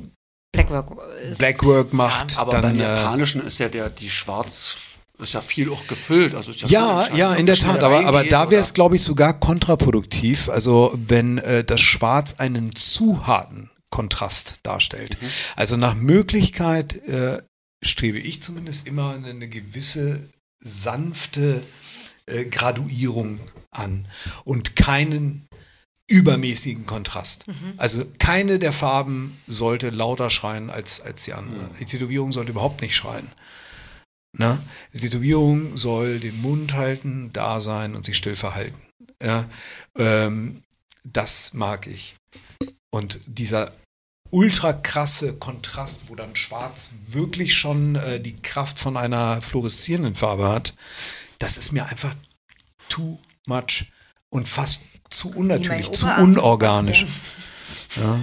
[0.51, 0.91] Blackwork.
[1.23, 2.61] äh, Blackwork macht, Aber dann.
[2.61, 6.35] beim äh, Japanischen ist ja der, die Schwarz, ist ja viel auch gefüllt.
[6.35, 9.03] Also ist ja, ja, ja, in der Tat, aber, aber da wäre es, glaube ich,
[9.03, 10.49] sogar kontraproduktiv.
[10.49, 15.17] Also wenn äh, das Schwarz einen zu harten Kontrast darstellt.
[15.55, 17.41] Also nach Möglichkeit äh,
[17.83, 20.29] strebe ich zumindest immer eine, eine gewisse
[20.59, 21.63] sanfte
[22.25, 23.39] äh, Graduierung
[23.71, 24.07] an
[24.43, 25.47] und keinen
[26.07, 27.45] übermäßigen Kontrast.
[27.77, 31.69] Also keine der Farben sollte lauter schreien als, als die andere.
[31.79, 33.31] Die Tätowierung sollte überhaupt nicht schreien.
[34.37, 34.59] Ne?
[34.93, 38.79] Die Tätowierung soll den Mund halten, da sein und sich still verhalten.
[39.21, 39.49] Ja?
[39.97, 40.63] Ähm,
[41.03, 42.15] das mag ich.
[42.91, 43.71] Und dieser
[44.31, 50.47] ultra krasse Kontrast, wo dann Schwarz wirklich schon äh, die Kraft von einer fluoreszierenden Farbe
[50.49, 50.75] hat,
[51.39, 52.13] das ist mir einfach
[52.89, 53.91] too much
[54.29, 57.05] und fast zu unnatürlich, zu unorganisch.
[57.95, 58.21] Ja.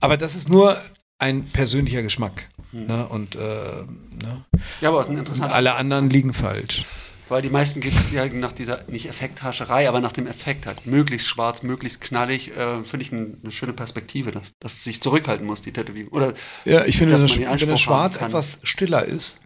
[0.00, 0.80] Aber das ist nur
[1.18, 2.48] ein persönlicher Geschmack.
[2.72, 3.06] Ne?
[3.06, 4.44] Und äh, ne?
[4.80, 6.84] Ja, aber ein interessanter alle anderen liegen falsch.
[7.28, 10.86] Weil die meisten geht es ja nach dieser, nicht Effekthascherei, aber nach dem Effekt halt.
[10.86, 15.46] Möglichst schwarz, möglichst knallig, äh, finde ich ein, eine schöne Perspektive, dass, dass sich zurückhalten
[15.46, 16.12] muss, die Tätowierung.
[16.12, 16.34] Oder
[16.64, 19.40] Ja, ich finde, dass wenn das Schwarz etwas stiller ist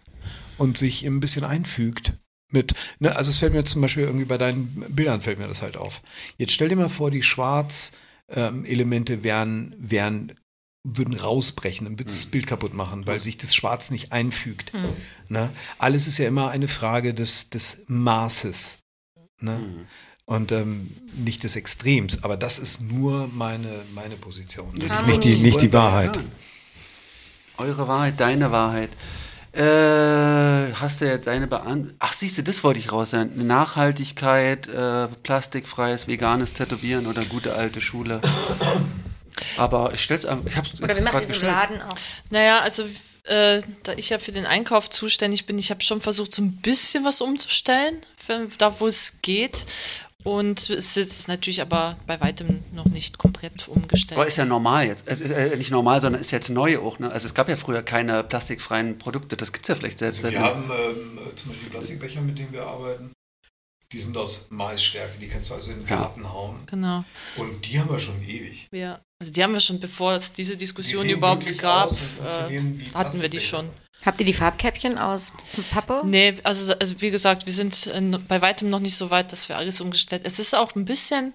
[0.57, 2.13] und sich ein bisschen einfügt
[2.51, 5.61] mit, ne, also es fällt mir zum Beispiel irgendwie bei deinen Bildern fällt mir das
[5.61, 6.01] halt auf.
[6.37, 10.33] Jetzt stell dir mal vor, die Schwarz-Elemente wären, wären,
[10.95, 12.31] würden rausbrechen, dann würde das Hm.
[12.31, 14.71] Bild kaputt machen, weil sich das Schwarz nicht einfügt.
[15.27, 15.49] Ne?
[15.77, 18.79] Alles ist ja immer eine Frage des, des Maßes.
[19.41, 19.57] Ne?
[19.57, 19.87] Hm.
[20.25, 24.73] Und ähm, nicht des Extrems, aber das ist nur meine, meine Position.
[24.75, 25.11] Das ist Harmonie.
[25.11, 26.19] nicht die, nicht die Wahrheit.
[27.57, 28.89] Eure Wahrheit, deine Wahrheit.
[29.53, 33.31] Äh, hast du jetzt deine Beant Ach, siehst du, das wollte ich raus sein.
[33.35, 38.21] Nachhaltigkeit, äh, plastikfreies, veganes Tätowieren oder gute alte Schule.
[39.57, 41.51] Aber ich stell's einfach, ich hab's Oder wir machen im gestellt.
[41.51, 41.97] Laden auch.
[42.29, 42.83] Naja, also
[43.27, 46.57] äh, da ich ja für den Einkauf zuständig bin, ich habe schon versucht, so ein
[46.57, 49.65] bisschen was umzustellen, für, da wo es geht.
[50.23, 54.17] Und es ist natürlich aber bei weitem noch nicht komplett umgestellt.
[54.17, 55.07] Aber ist ja normal jetzt.
[55.07, 56.99] Es ist äh, nicht normal, sondern ist jetzt neu auch.
[56.99, 57.09] Ne?
[57.09, 59.37] Also es gab ja früher keine plastikfreien Produkte.
[59.37, 60.25] Das gibt's ja vielleicht selbst.
[60.25, 63.13] Also wir haben ähm, zum Beispiel Plastikbecher, mit denen wir arbeiten.
[63.93, 65.95] Die sind aus Maisstärke, die kannst du also in den Ja.
[65.97, 66.57] Garten hauen.
[66.65, 67.05] genau.
[67.37, 68.67] Und die haben wir schon ewig.
[68.71, 68.99] Ja.
[69.19, 72.61] Also die haben wir schon, bevor es diese Diskussion sehen überhaupt gab, äh,
[72.93, 73.69] hatten wir die schon.
[74.05, 75.31] Habt ihr die Farbkäppchen aus
[75.71, 76.01] Pappe?
[76.05, 79.49] Nee, also, also wie gesagt, wir sind äh, bei weitem noch nicht so weit, dass
[79.49, 80.21] wir alles umgestellt.
[80.25, 81.33] Es ist auch ein bisschen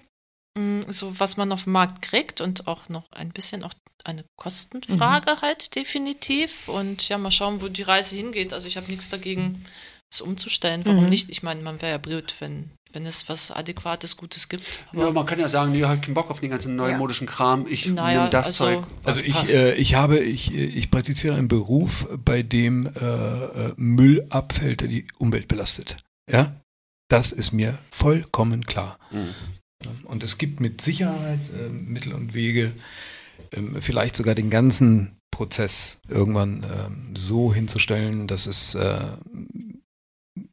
[0.57, 3.73] mh, so, was man auf dem Markt kriegt und auch noch ein bisschen auch
[4.05, 6.69] eine Kostenfrage halt definitiv.
[6.69, 8.53] Und ja, mal schauen, wo die Reise hingeht.
[8.53, 9.65] Also ich habe nichts dagegen,
[10.13, 10.83] es umzustellen.
[10.85, 11.09] Warum Mhm.
[11.11, 11.31] nicht?
[11.31, 14.81] Ich meine, man wäre ja blöd, wenn, wenn es was Adäquates, Gutes gibt.
[14.93, 17.67] Ja, man kann ja sagen, nee, ich hab keinen Bock auf den ganzen neumodischen Kram.
[17.67, 18.85] Ich Naja, nehme das also- Zeug.
[19.05, 24.27] Also ich, äh, ich habe, ich, ich praktiziere einen Beruf, bei dem äh, äh, Müll
[24.31, 25.97] abfällt, der die Umwelt belastet.
[26.31, 26.55] Ja,
[27.09, 28.99] das ist mir vollkommen klar.
[29.11, 29.35] Mhm.
[30.05, 32.73] Und es gibt mit Sicherheit äh, Mittel und Wege,
[33.53, 39.01] ähm, vielleicht sogar den ganzen Prozess irgendwann ähm, so hinzustellen, dass es äh,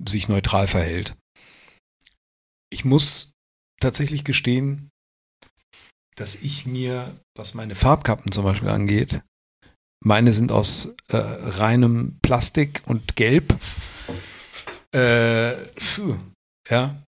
[0.06, 1.15] sich neutral verhält.
[2.72, 3.34] Ich muss
[3.80, 4.89] tatsächlich gestehen,
[6.15, 9.22] dass ich mir, was meine Farbkappen zum Beispiel angeht,
[10.03, 13.56] meine sind aus äh, reinem Plastik und Gelb.
[14.91, 16.15] Äh, puh,
[16.69, 17.03] ja.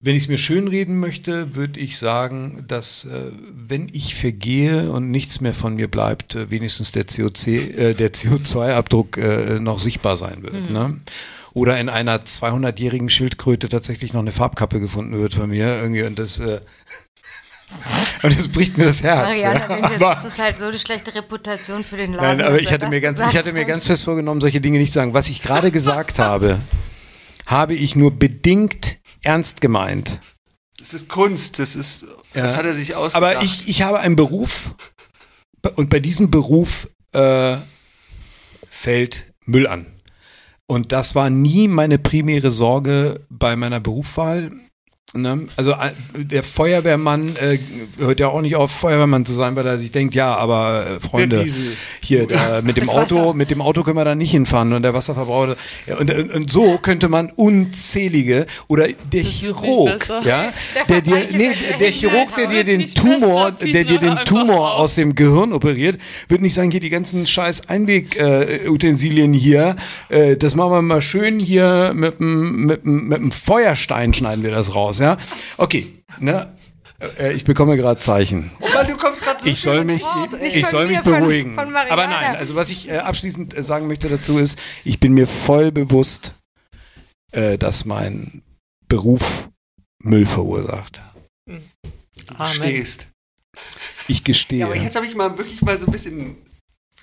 [0.00, 5.10] Wenn ich es mir schönreden möchte, würde ich sagen, dass äh, wenn ich vergehe und
[5.10, 10.16] nichts mehr von mir bleibt, äh, wenigstens der, COC, äh, der CO2-Abdruck äh, noch sichtbar
[10.16, 10.70] sein wird.
[10.70, 11.00] Ne?
[11.54, 15.80] Oder in einer 200-jährigen Schildkröte tatsächlich noch eine Farbkappe gefunden wird von mir.
[15.80, 16.60] Irgendwie und das, äh,
[18.22, 19.28] und das bricht mir das Herz.
[19.28, 19.90] Marianne, ja.
[19.94, 22.38] aber, das ist halt so eine schlechte Reputation für den Laden.
[22.38, 24.78] Nein, aber ich hatte das mir ganz, ich hatte mir ganz fest vorgenommen, solche Dinge
[24.78, 25.14] nicht zu sagen.
[25.14, 26.60] Was ich gerade gesagt habe,
[27.46, 30.20] habe ich nur bedingt ernst gemeint.
[30.78, 32.58] Das ist Kunst, das ist, das Ja.
[32.58, 33.16] hat er sich ausgedacht.
[33.16, 34.72] Aber ich, ich habe einen Beruf
[35.76, 37.56] und bei diesem Beruf äh,
[38.70, 39.93] fällt Müll an.
[40.66, 44.50] Und das war nie meine primäre Sorge bei meiner Berufswahl.
[45.16, 45.46] Ne?
[45.56, 47.58] Also äh, der Feuerwehrmann äh,
[47.98, 51.00] hört ja auch nicht auf, Feuerwehrmann zu sein, weil er sich denkt, ja, aber äh,
[51.08, 51.46] Freunde,
[52.00, 53.34] hier da, mit dem Das Auto, Wasser.
[53.34, 55.54] mit dem Auto können wir da nicht hinfahren und der Wasserverbrauch.
[55.86, 60.52] Ja, und, und, und so könnte man unzählige oder der Chirurg, ja,
[60.88, 64.96] Der der dir, nee, der Chirurg, der dir den Tumor, der dir den Tumor aus
[64.96, 65.96] dem Gehirn operiert,
[66.28, 69.76] wird nicht sagen, hier die ganzen scheiß Einweg-Utensilien hier,
[70.08, 74.42] äh, das machen wir mal schön hier mit dem mit dem- mit dem Feuerstein schneiden
[74.42, 75.16] wir das raus, ja.
[75.58, 76.52] Okay, ne?
[77.18, 78.50] Äh, Ich bekomme gerade Zeichen.
[78.60, 80.02] Oh Mann, du kommst gerade so Ich soll mich,
[80.42, 81.54] ich, ich von soll mich von- beruhigen.
[81.54, 81.92] von Mariana.
[81.92, 85.26] Aber nein, also was ich äh, abschließend äh, sagen möchte dazu ist, ich bin mir
[85.26, 86.34] voll bewusst,
[87.32, 88.42] äh, dass mein
[88.88, 89.48] Beruf
[90.02, 91.00] Müll verursacht.
[91.46, 91.54] Du
[92.36, 92.52] Amen.
[92.54, 93.08] stehst.
[94.08, 94.60] Ich gestehe.
[94.60, 96.36] Ja, aber jetzt habe ich mal wirklich mal so ein bisschen,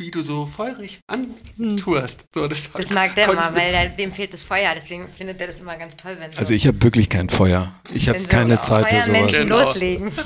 [0.02, 2.26] wie du so feurig anturst.
[2.34, 4.74] So, das Das mag der immer, weil der, dem fehlt das Feuer.
[4.76, 7.74] Deswegen findet er das immer ganz toll, wenn so, also ich habe wirklich kein Feuer.
[7.94, 9.06] Ich habe wenn so keine Zeit für sowas.
[9.06, 9.64] Feuermenschen Genau.
[9.64, 10.12] loslegen.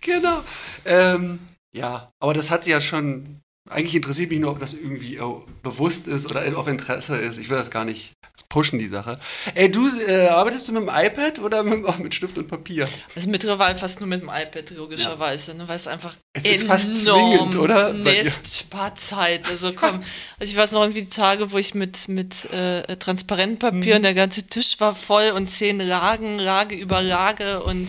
[0.00, 0.40] Genau.
[0.84, 1.40] Ähm,
[1.72, 3.40] ja, aber das hat sie ja schon.
[3.68, 7.38] Eigentlich interessiert mich nur, ob das irgendwie oh, bewusst ist oder auf Interesse ist.
[7.38, 8.12] Ich will das gar nicht
[8.48, 9.18] pushen, die Sache.
[9.54, 12.88] Ey, du äh, arbeitest du mit dem iPad oder mit, auch mit Stift und Papier?
[13.14, 16.94] Also mittlerweile fast nur mit dem iPad, logischerweise, ne, weil es einfach Es ist fast
[16.94, 17.94] zwingend, oder?
[18.04, 19.48] Es spart Zeit.
[19.48, 19.96] Also komm,
[20.38, 23.96] also ich weiß noch irgendwie die Tage, wo ich mit, mit äh, Transparentpapier Mhm.
[23.96, 27.88] und der ganze Tisch war voll und zehn Ragen, Rage über Rage und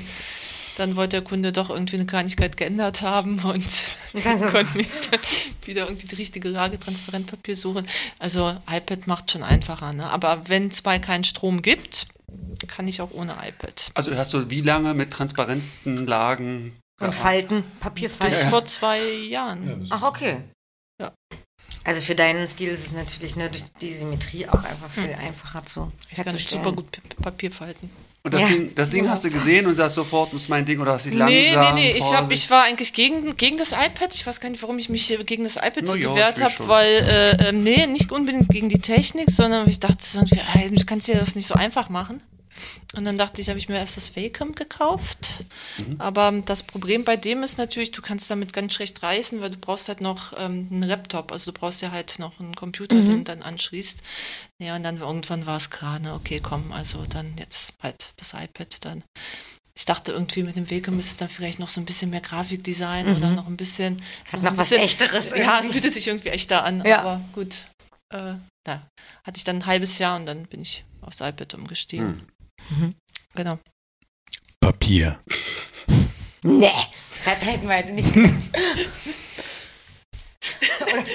[0.78, 3.66] dann wollte der Kunde doch irgendwie eine Kleinigkeit geändert haben und
[4.24, 5.20] dann so- konnten wir dann
[5.66, 7.88] wieder irgendwie die richtige Rage Transparentpapier suchen.
[8.20, 10.10] Also iPad macht schon einfacher, ne?
[10.10, 12.08] Aber wenn es mal keinen Strom gibt,
[12.68, 13.92] kann ich auch ohne iPad.
[13.96, 16.78] Also hast du wie lange mit transparenten Lagen?
[17.00, 18.28] Und Falten, Papierfalten.
[18.28, 19.00] Bis vor zwei
[19.30, 19.86] Jahren.
[19.90, 20.38] Ach, okay.
[21.00, 21.14] Ja.
[21.84, 25.64] Also für deinen Stil ist es natürlich ne, durch die Symmetrie auch einfach viel einfacher
[25.64, 27.90] zu Ich kann super gut Papier falten.
[28.28, 28.48] Und das Ja.
[28.50, 31.06] Ding, das Ding hast du gesehen und sagst sofort, das ist mein Ding oder hast
[31.06, 31.92] dich langsam Nee, nee, nee.
[31.98, 34.14] Ich, hab, ich war eigentlich gegen, gegen das iPad.
[34.14, 36.44] Ich weiß gar nicht, warum ich mich hier gegen das iPad Na so gewehrt ich
[36.44, 40.04] habe, weil, äh, ähm, nee, nicht unbedingt gegen die Technik, sondern ich dachte,
[40.56, 42.22] ey, du kannst dir das nicht so einfach machen.
[42.96, 45.44] Und dann dachte ich, habe ich mir erst das Wacom gekauft.
[45.78, 45.96] Mhm.
[46.00, 49.58] Aber das Problem bei dem ist natürlich, du kannst damit ganz schlecht reißen, weil du
[49.58, 51.32] brauchst halt noch ähm, einen Laptop.
[51.32, 54.02] Also du brauchst ja halt noch einen Computer, den du dann anschließt.
[54.60, 58.86] Ja, und dann irgendwann war es gerade, okay, komm, also dann jetzt halt das iPad
[58.86, 59.04] dann.
[59.76, 62.22] Ich dachte irgendwie mit dem Wacom ist es dann vielleicht noch so ein bisschen mehr
[62.22, 64.02] Grafikdesign oder noch ein bisschen.
[64.26, 65.74] Hat ein noch was bisschen- Echteres Ja, irgendwie.
[65.74, 67.02] fühlte sich irgendwie echter an, Ja.
[67.02, 67.66] aber gut.
[68.12, 68.34] Äh,
[68.68, 68.82] na,
[69.24, 72.28] hatte ich dann ein halbes Jahr und dann bin ich aufs iPad umgestiegen.
[73.36, 73.60] Genau.
[74.60, 75.20] Papier.
[76.44, 76.72] Nee,
[77.26, 78.12] das hätten wir jetzt nicht.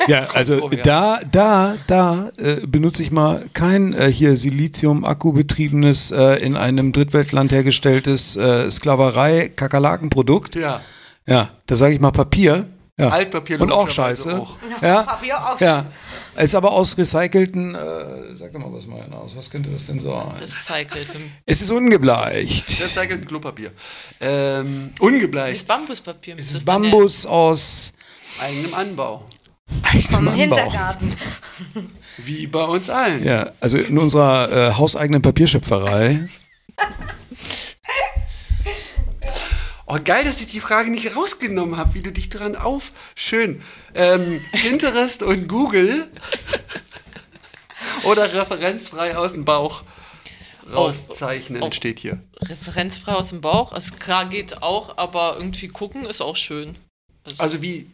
[0.08, 6.56] Ja, also da, da, da äh, benutze ich mal kein äh, hier Silizium-Akku-betriebenes, äh, in
[6.56, 10.54] einem Drittweltland hergestelltes äh, Sklaverei-Kakerlakenprodukt.
[10.56, 10.80] Ja,
[11.26, 12.66] Ja, da sage ich mal Papier.
[13.02, 13.08] Ja.
[13.10, 14.38] Altpapier Und auch scheiße.
[14.38, 14.56] auch.
[14.80, 15.86] Ja, Papier auch ja.
[16.36, 20.00] Ist aber aus recycelten, äh, sag doch mal was mal aus, was könnte das denn
[20.00, 20.28] sein?
[20.40, 21.08] Recycelt.
[21.44, 22.70] Es ist ungebleicht.
[22.80, 23.70] Recycelten Klopapier.
[24.20, 25.60] Ähm, ungebleicht.
[25.62, 26.36] Das Bambuspapier.
[26.38, 27.92] Es ist Bambus aus
[28.40, 29.24] Eigenem Anbau.
[29.82, 30.32] eigenem Vom Anbau.
[30.32, 31.16] Hintergarten.
[32.18, 33.24] Wie bei uns allen.
[33.24, 36.28] Ja, also in unserer äh, hauseigenen Papierschöpferei.
[39.94, 42.92] Oh, geil, dass ich die Frage nicht rausgenommen habe, wie du dich dran auf.
[43.14, 43.60] Schön.
[43.94, 46.08] Ähm, Pinterest und Google.
[48.04, 49.82] Oder referenzfrei aus dem Bauch
[50.72, 51.72] rauszeichnen, Oh, oh.
[51.72, 52.22] steht hier.
[52.40, 53.72] referenzfrei aus dem Bauch.
[53.72, 56.74] Also klar geht auch, aber irgendwie gucken ist auch schön.
[57.36, 57.90] Also wie,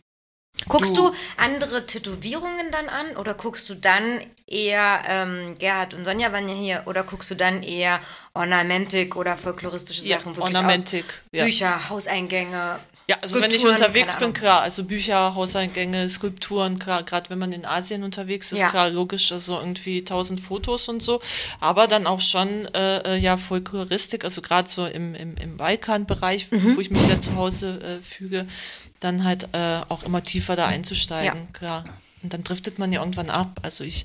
[0.66, 6.04] Guckst Du- du andere Tätowierungen dann an oder guckst du dann eher, ähm, Gerhard und
[6.04, 8.00] Sonja waren ja hier, oder guckst du dann eher
[8.34, 10.36] Ornamentik oder folkloristische Ja, Sachen?
[10.36, 11.44] wirklich Ornamentik, Aus ja.
[11.44, 12.78] Bücher, Hauseingänge.
[13.10, 17.52] Ja, also wenn ich Skulpturen, unterwegs bin, klar, also Bücher, Hauseingänge, Skulpturen, gerade wenn man
[17.52, 18.68] in Asien unterwegs ist, Ja.
[18.68, 21.18] klar, logisch, also irgendwie tausend Fotos und so,
[21.58, 26.50] aber dann auch schon, äh, äh, ja, Folkloristik, also gerade so im, im, im Balkan-Bereich,
[26.52, 26.76] Mhm.
[26.76, 28.46] wo ich mich sehr zu Hause äh, füge,
[29.00, 31.52] dann halt äh, auch immer tiefer da einzusteigen, Ja.
[31.54, 31.84] klar.
[32.22, 34.04] Und dann driftet man ja irgendwann ab, also ich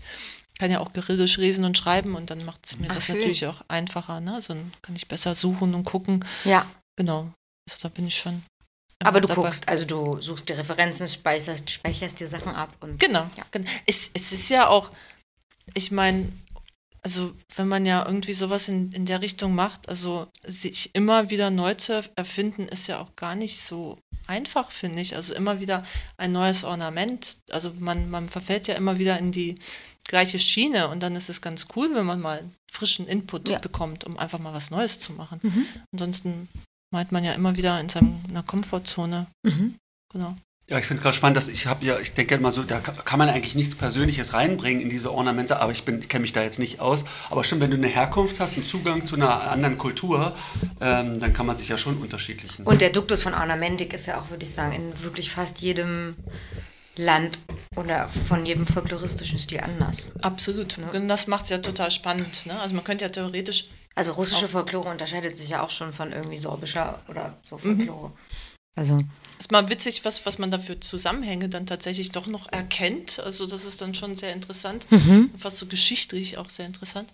[0.60, 3.16] kann ja auch Kyrillisch lesen und schreiben und dann macht es mir Ach, das schön.
[3.18, 6.66] natürlich auch einfacher, ne, so dann kann ich besser suchen und gucken, Ja,
[6.96, 7.34] genau,
[7.70, 8.42] also da bin ich schon
[9.08, 9.42] aber du dabei.
[9.44, 13.28] guckst, also du suchst die Referenzen, speicherst, speicherst dir Sachen ab und Genau.
[13.38, 13.46] Ja.
[13.52, 13.70] genau.
[13.86, 14.92] Es, es ist ja auch,
[15.74, 16.32] ich meine,
[17.02, 21.50] also wenn man ja irgendwie sowas in, in der Richtung macht, also sich immer wieder
[21.52, 23.98] neu zu erfinden, ist ja auch gar nicht so
[24.28, 25.16] einfach, finde ich.
[25.16, 25.84] Also immer wieder
[26.18, 27.40] ein neues Ornament.
[27.52, 29.56] Also man, man verfällt ja immer wieder in die
[30.06, 33.60] gleiche Schiene und dann ist es ganz cool, wenn man mal frischen Input Ja.
[33.60, 35.40] bekommt, um einfach mal was Neues zu machen.
[35.92, 36.48] Ansonsten
[36.94, 39.28] meint man ja immer wieder in seiner Komfortzone.
[40.14, 40.36] Genau.
[40.70, 42.80] Ja, ich finde es gerade spannend, dass ich habe ja, ich denke mal so, da
[42.80, 46.32] ka- kann man eigentlich nichts Persönliches reinbringen in diese Ornamente, aber ich bin kenne mich
[46.32, 47.04] da jetzt nicht aus.
[47.30, 50.34] Aber stimmt, wenn du eine Herkunft hast, einen Zugang zu einer anderen Kultur,
[50.80, 52.64] ähm, dann kann man sich ja schon unterschiedlichen.
[52.64, 56.16] Und der Duktus von Ornamentik ist ja auch, würde ich sagen, in wirklich fast jedem
[56.96, 57.40] Land
[57.76, 60.12] oder von jedem folkloristischen Stil anders.
[60.22, 60.78] Absolut.
[60.94, 62.46] Und das macht es ja total spannend.
[62.46, 62.58] Ne?
[62.62, 63.66] Also man könnte ja theoretisch
[63.96, 68.12] Also russische Folklore unterscheidet sich ja auch schon von irgendwie sorbischer oder so Folklore.
[68.76, 69.00] Also
[69.38, 73.20] ist mal witzig, was, was man da für Zusammenhänge dann tatsächlich doch noch erkennt.
[73.20, 74.88] Also das ist dann schon sehr interessant.
[75.38, 77.12] Fast so geschichtlich auch sehr interessant.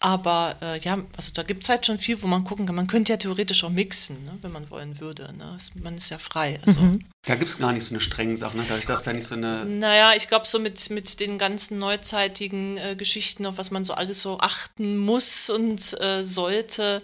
[0.00, 2.76] Aber äh, ja, also da gibt es halt schon viel, wo man gucken kann.
[2.76, 5.34] Man könnte ja theoretisch auch mixen, ne, wenn man wollen würde.
[5.36, 5.56] Ne?
[5.82, 6.60] Man ist ja frei.
[6.64, 6.80] Also.
[7.26, 8.64] Da gibt es gar nicht so eine strengen Sache, ne?
[8.68, 9.64] dadurch, dass da nicht so eine.
[9.64, 13.94] Naja, ich glaube, so mit, mit den ganzen neuzeitigen äh, Geschichten, auf was man so
[13.94, 17.02] alles so achten muss und äh, sollte,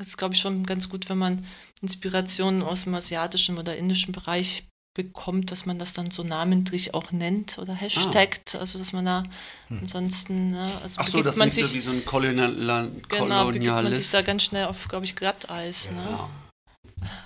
[0.00, 1.46] ist, glaube ich, schon ganz gut, wenn man
[1.82, 4.64] Inspirationen aus dem asiatischen oder indischen Bereich
[5.02, 9.22] bekommt, dass man das dann so namentlich auch nennt oder hashtagt, also dass man da
[9.68, 12.86] ansonsten, ne, also Ach so, das ist man so sich, wie so ein Kolonial genau,
[12.86, 14.14] begibt man sich Kolonialist.
[14.14, 15.96] da ganz schnell auf, glaube ich, Glatteis, ne?
[16.08, 16.28] ja.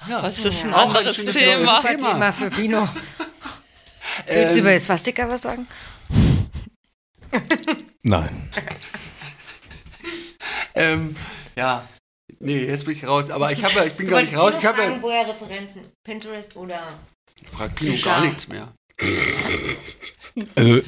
[0.08, 0.22] Ja.
[0.22, 0.76] Was ist ein Ja.
[0.76, 1.82] Auch ein Thema?
[1.82, 2.12] Thema.
[2.12, 2.88] Thema für Pino.
[4.26, 5.66] Willst du Ähm, über das Swastika was sagen?
[8.04, 8.50] Nein.
[10.74, 11.14] ähm,
[11.56, 11.86] ja,
[12.38, 13.30] nee, jetzt bin ich raus.
[13.30, 14.54] Aber ich, habe, ja- ich bin gar nicht raus.
[14.58, 15.82] Ich habe ja, woher Referenzen?
[16.04, 16.98] Pinterest oder?
[17.44, 18.10] Fragt Bücher.
[18.10, 18.74] gar nichts mehr.
[20.56, 20.80] Also,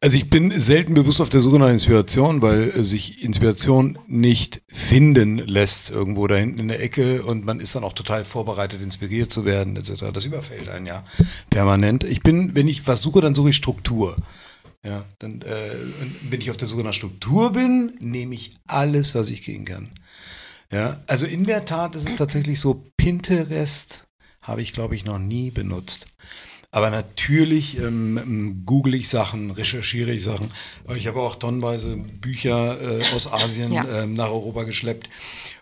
[0.00, 5.38] also ich bin selten bewusst auf der Suche nach Inspiration, weil sich Inspiration nicht finden
[5.38, 9.32] lässt irgendwo da hinten in der Ecke und man ist dann auch total vorbereitet, inspiriert
[9.32, 10.12] zu werden etc.
[10.12, 11.04] Das überfällt einen ja
[11.48, 12.04] permanent.
[12.04, 14.16] Ich bin, wenn ich was suche, dann suche ich Struktur.
[14.84, 15.70] Ja, dann, äh,
[16.28, 19.90] wenn ich auf der Suche nach Struktur bin, nehme ich alles, was ich kriegen kann.
[20.72, 24.06] Ja, also in der Tat ist es tatsächlich so, Pinterest
[24.42, 26.06] habe ich, glaube ich, noch nie benutzt.
[26.70, 30.50] Aber natürlich ähm, ähm, google ich Sachen, recherchiere ich Sachen.
[30.84, 34.02] Aber ich habe auch tonnenweise Bücher äh, aus Asien Ja.
[34.02, 35.08] ähm, nach Europa geschleppt.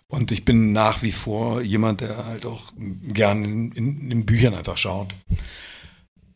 [0.07, 2.73] Und ich bin nach wie vor jemand, der halt auch
[3.03, 5.13] gern in, in, in Büchern einfach schaut.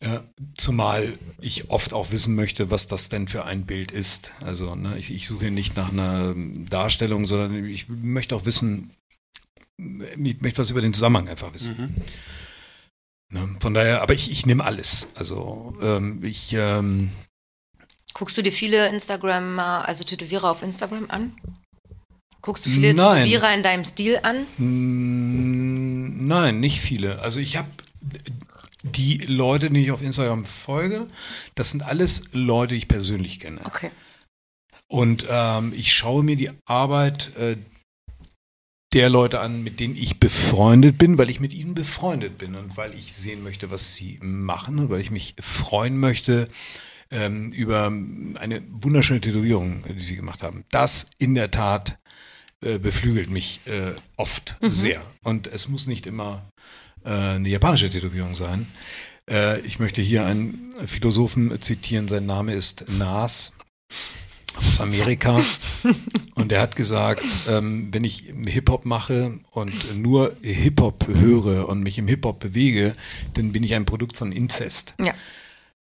[0.03, 0.23] Ja,
[0.55, 4.31] zumal ich oft auch wissen möchte, was das denn für ein Bild ist.
[4.41, 6.35] Also ne, ich, ich suche nicht nach einer
[6.69, 8.91] Darstellung, sondern ich möchte auch wissen,
[9.77, 12.03] ich möchte was über den Zusammenhang einfach wissen.
[13.33, 15.07] Ne, von daher, aber ich, ich nehme alles.
[15.15, 17.11] Also ähm, ich ähm,
[18.13, 21.33] Guckst du dir viele Instagram, also Tätowierer auf Instagram an?
[22.41, 23.25] Guckst du viele Nein.
[23.25, 24.47] Tätowierer in deinem Stil an?
[26.27, 27.19] Nein, nicht viele.
[27.19, 27.67] Also ich habe
[28.83, 31.07] die Leute, die ich auf Instagram folge,
[31.55, 33.59] das sind alles Leute, die ich persönlich kenne.
[33.65, 33.91] Okay.
[34.87, 37.57] Und ähm, ich schaue mir die Arbeit äh,
[38.93, 42.77] der Leute an, mit denen ich befreundet bin, weil ich mit ihnen befreundet bin und
[42.77, 46.47] weil ich sehen möchte, was sie machen und weil ich mich freuen möchte
[47.11, 50.63] ähm, über eine wunderschöne Tätowierung, die sie gemacht haben.
[50.69, 51.99] Das in der Tat
[52.61, 55.01] äh, beflügelt mich äh, oft sehr.
[55.23, 56.49] Und es muss nicht immer
[57.11, 58.67] eine japanische Tätowierung sein.
[59.29, 63.53] Äh, ich möchte hier einen Philosophen zitieren, sein Name ist Nas
[64.55, 65.41] aus Amerika.
[66.35, 71.97] Und er hat gesagt, ähm, wenn ich Hip-Hop mache und nur Hip-Hop höre und mich
[71.97, 72.95] im Hip-Hop bewege,
[73.34, 74.93] dann bin ich ein Produkt von Inzest.
[75.03, 75.13] Ja.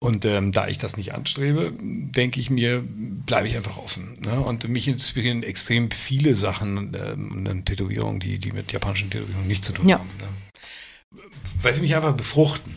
[0.02, 2.82] Und ähm, da ich das nicht anstrebe, denke ich mir,
[3.26, 4.16] bleibe ich einfach offen.
[4.20, 4.40] Ne?
[4.40, 9.46] Und mich inspirieren extrem viele Sachen ähm, und dann Tätowierungen, die, die mit japanischen Tätowierungen
[9.46, 9.98] nichts zu tun Ja.
[9.98, 10.08] haben.
[10.18, 10.28] Ne?
[11.62, 12.74] Weil sie mich einfach befruchten.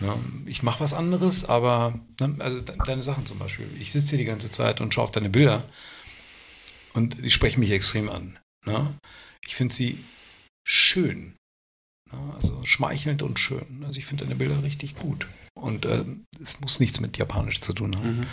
[0.00, 0.14] Ne?
[0.46, 2.34] Ich mache was anderes, aber ne?
[2.38, 3.68] also de deine Sachen zum Beispiel.
[3.80, 5.64] Ich sitze hier die ganze Zeit und schaue auf deine Bilder
[6.94, 8.38] und die sprechen mich extrem an.
[8.64, 8.98] Ne?
[9.46, 10.02] Ich finde sie
[10.66, 11.34] schön.
[12.12, 12.34] Ne?
[12.40, 13.84] Also schmeichelnd und schön.
[13.86, 15.26] Also ich finde deine Bilder richtig gut.
[15.54, 18.26] Und ähm, es muss nichts mit Japanisch zu tun haben.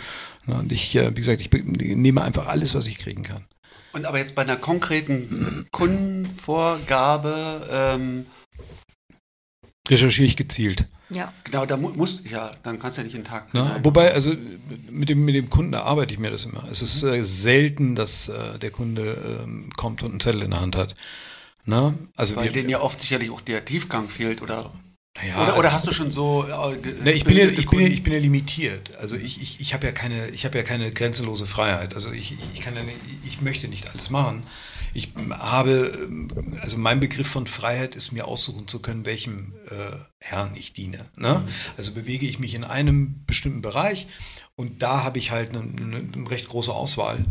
[0.46, 0.54] Ne?
[0.56, 3.46] Und ich, äh, wie gesagt, ich nehme einfach alles, was ich kriegen kann.
[3.92, 8.26] Und aber jetzt bei einer konkreten Kundenvorgabe, ähm,
[9.88, 10.86] Recherchiere ich gezielt.
[11.10, 11.32] Ja.
[11.44, 13.52] genau, da mu musst ja, dann kannst du ja nicht in den Tag.
[13.52, 13.80] Ne?
[13.82, 14.32] Wobei, also
[14.90, 16.66] mit dem, mit dem Kunden erarbeite ich mir das immer.
[16.70, 20.62] Es ist äh, selten, dass äh, der Kunde ähm, kommt und einen Zettel in der
[20.62, 20.94] Hand hat.
[21.66, 21.94] Ne?
[22.16, 24.70] Also Weil wir, denen ja oft sicherlich auch der Tiefgang fehlt oder.
[25.16, 26.44] naja, oder, oder hast du schon so.
[26.46, 28.96] Äh, Ne, ich, bin ja, ich, bin ja, ich bin ja limitiert.
[28.96, 31.94] Also ich, ich, ich habe ja keine, ich habe ja keine grenzenlose Freiheit.
[31.94, 32.96] Also ich, ich, ich kann ja nicht,
[33.26, 34.44] ich möchte nicht alles machen.
[34.94, 36.08] Ich habe,
[36.60, 41.04] also mein Begriff von Freiheit ist mir aussuchen zu können, welchem äh, Herrn ich diene.
[41.16, 41.42] Ne?
[41.76, 44.06] Also bewege ich mich in einem bestimmten Bereich
[44.56, 47.24] und da habe ich halt eine, eine recht große Auswahl.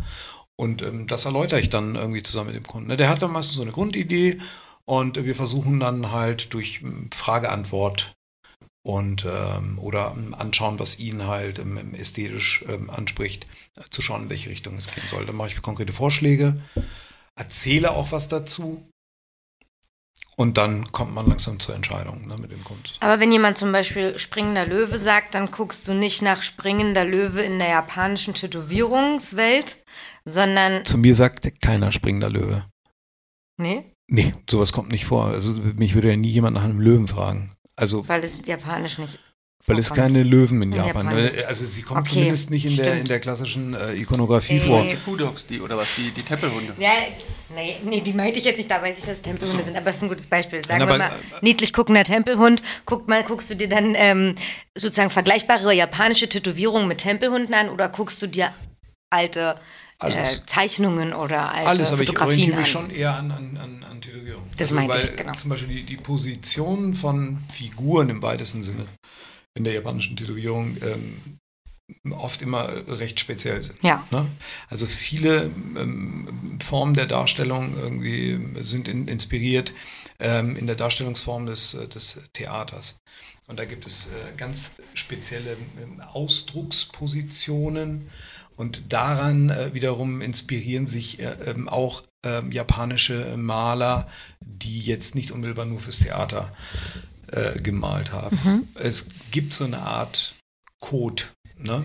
[0.56, 2.88] Und ähm, das erläutere ich dann irgendwie zusammen mit dem Kunden.
[2.88, 2.96] Ne?
[2.96, 4.38] Der hat dann meistens so eine Grundidee
[4.84, 8.14] und wir versuchen dann halt durch ähm, Frage-Antwort
[8.86, 13.46] und ähm, oder ähm, anschauen, was ihn halt ähm, ästhetisch ähm, anspricht,
[13.76, 15.24] äh, zu schauen, in welche Richtung es gehen soll.
[15.24, 16.60] Dann mache ich konkrete Vorschläge,
[17.36, 18.86] erzähle auch was dazu
[20.36, 22.84] und dann kommt man langsam zur Entscheidung ne, mit dem Kunden.
[23.00, 27.42] Aber wenn jemand zum Beispiel springender Löwe sagt, dann guckst du nicht nach springender Löwe
[27.42, 29.84] in der japanischen Tätowierungswelt,
[30.24, 30.84] sondern.
[30.84, 32.64] Zu mir sagt keiner springender Löwe.
[33.58, 33.92] Nee?
[34.08, 35.26] Nee, sowas kommt nicht vor.
[35.26, 37.52] Also mich würde ja nie jemand nach einem Löwen fragen.
[37.76, 39.18] Also, weil es japanisch nicht.
[39.66, 41.06] Weil es keine Löwen in, Japan.
[41.06, 41.30] Japan.
[41.48, 44.60] Also sie kommen Okay, zumindest nicht in der, in der klassischen äh, Ikonografie Nee.
[44.60, 44.84] vor.
[44.84, 46.74] Die Foodhogs, die, oder was, die, die Tempelhunde.
[46.78, 46.90] Ja,
[47.54, 49.88] nee, nee, die meinte ich jetzt nicht, da weiß ich, dass es Tempelhunde sind, aber
[49.88, 50.62] es ist ein gutes Beispiel.
[50.66, 54.34] Sagen Nein, wir aber- mal, niedlich guckender Tempelhund, guck mal, guckst du dir dann ähm,
[54.76, 58.52] sozusagen vergleichbare japanische Tätowierungen mit Tempelhunden an oder guckst du dir
[59.08, 59.58] alte
[60.02, 60.26] äh.
[60.44, 62.60] Zeichnungen oder alte Alles, aber ich Fotografien orientiere an?
[62.60, 64.50] mich schon eher an, an, an, an Tätowierungen.
[64.58, 65.32] Das meinte weil ich, genau.
[65.32, 68.84] Zum Beispiel die, die Position von Figuren im weitesten Sinne
[69.54, 71.38] in der japanischen Tätowierung ähm,
[72.12, 73.76] oft immer recht speziell sind.
[73.82, 74.04] Ja.
[74.10, 74.26] Ne?
[74.68, 79.72] Also viele ähm, Formen der Darstellung irgendwie sind in, inspiriert
[80.18, 82.98] ähm, in der Darstellungsform des, äh, des Theaters.
[83.46, 88.08] Und da gibt es äh, ganz spezielle ähm, Ausdruckspositionen
[88.56, 94.08] und daran äh, wiederum inspirieren sich äh, ähm, auch ähm, japanische Maler,
[94.40, 96.50] die jetzt nicht unmittelbar nur fürs Theater
[97.32, 98.68] äh, gemalt haben.
[98.74, 100.36] Es gibt so eine Art
[100.80, 101.24] Code
[101.56, 101.84] ne?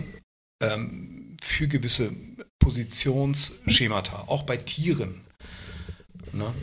[0.61, 2.11] ähm, für gewisse
[2.59, 5.21] Positionsschemata, auch bei Tieren.
[6.33, 6.53] Ne?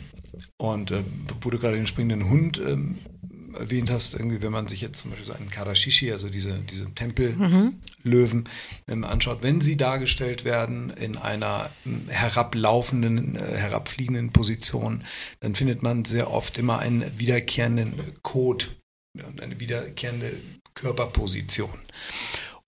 [0.57, 1.03] Und äh,
[1.41, 2.97] wo du gerade den springenden Hund ähm,
[3.57, 6.93] erwähnt hast, irgendwie, wenn man sich jetzt zum Beispiel so einen Karashishi, also diese, diese
[6.93, 8.49] Tempellöwen,
[8.87, 15.03] ähm, anschaut, wenn sie dargestellt werden in einer ähm, herablaufenden, äh, herabfliegenden Position,
[15.39, 17.93] dann findet man sehr oft immer einen wiederkehrenden
[18.23, 18.65] Code
[19.25, 20.31] und eine wiederkehrende
[20.73, 21.69] Körperposition.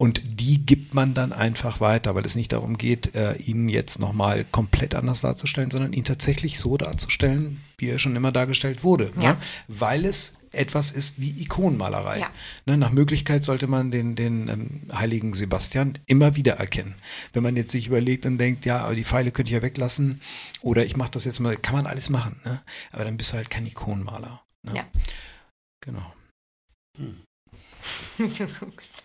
[0.02, 4.00] Und die gibt man dann einfach weiter, weil es nicht darum geht, äh, ihn jetzt
[4.00, 9.12] nochmal komplett anders darzustellen, sondern ihn tatsächlich so darzustellen, wie er schon immer dargestellt wurde.
[9.20, 9.34] Ja.
[9.34, 9.38] Ne?
[9.68, 12.20] Weil es etwas ist wie Ikonenmalerei.
[12.20, 12.30] Ja.
[12.66, 12.78] Ne?
[12.78, 16.96] Nach Möglichkeit sollte man den, den ähm, heiligen Sebastian immer wieder erkennen.
[17.34, 20.22] Wenn man jetzt sich überlegt und denkt, ja, aber die Pfeile könnte ich ja weglassen
[20.62, 22.40] oder ich mache das jetzt mal, kann man alles machen.
[22.46, 22.62] Ne?
[22.92, 24.44] Aber dann bist du halt kein Ikonenmaler.
[24.64, 24.76] Ne?
[24.76, 24.86] Ja.
[25.82, 26.14] Genau.
[28.60, 29.04] Guckst.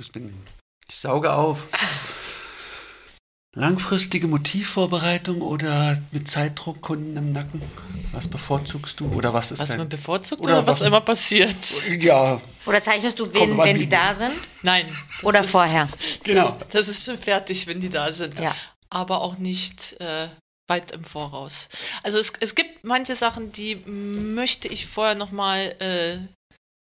[0.00, 0.34] Ich bin,
[0.88, 1.68] ich sauge auf.
[3.54, 7.60] Langfristige Motivvorbereitung oder mit Zeitdruck Kunden im Nacken?
[8.12, 11.00] Was bevorzugst du oder was ist Was dein- man bevorzugt Oder oder, was was- immer
[11.02, 11.56] passiert?
[12.00, 14.32] Ja, Oder zeichnest du, Kommt wenn, die da sind?
[14.62, 14.86] Nein.
[14.88, 15.88] das Oder ist, vorher?
[16.24, 16.56] genau.
[16.70, 18.38] Das ist schon fertig, wenn die da sind.
[18.38, 18.54] Ja.
[18.88, 20.28] Aber auch nicht äh,
[20.68, 21.68] weit im Voraus.
[22.02, 26.16] Also es, es gibt manche Sachen, die möchte ich vorher nochmal äh,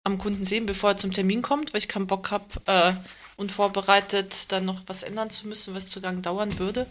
[0.04, 2.92] am Kunden sehen, bevor er zum Termin kommt, weil ich keinen Bock habe, äh,
[3.36, 6.86] unvorbereitet dann noch was ändern zu müssen, was zu lang dauern würde.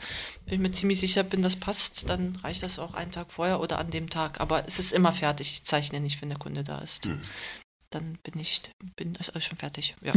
[0.46, 3.60] Wenn ich mir ziemlich sicher bin, das passt, dann reicht das auch einen Tag vorher
[3.60, 4.42] oder an dem Tag.
[4.42, 5.52] Aber es ist immer fertig.
[5.52, 7.08] Ich zeichne nicht, wenn der Kunde da ist.
[7.90, 8.62] Dann bin ich,
[8.96, 9.96] bin ist alles schon fertig.
[10.02, 10.14] Ja.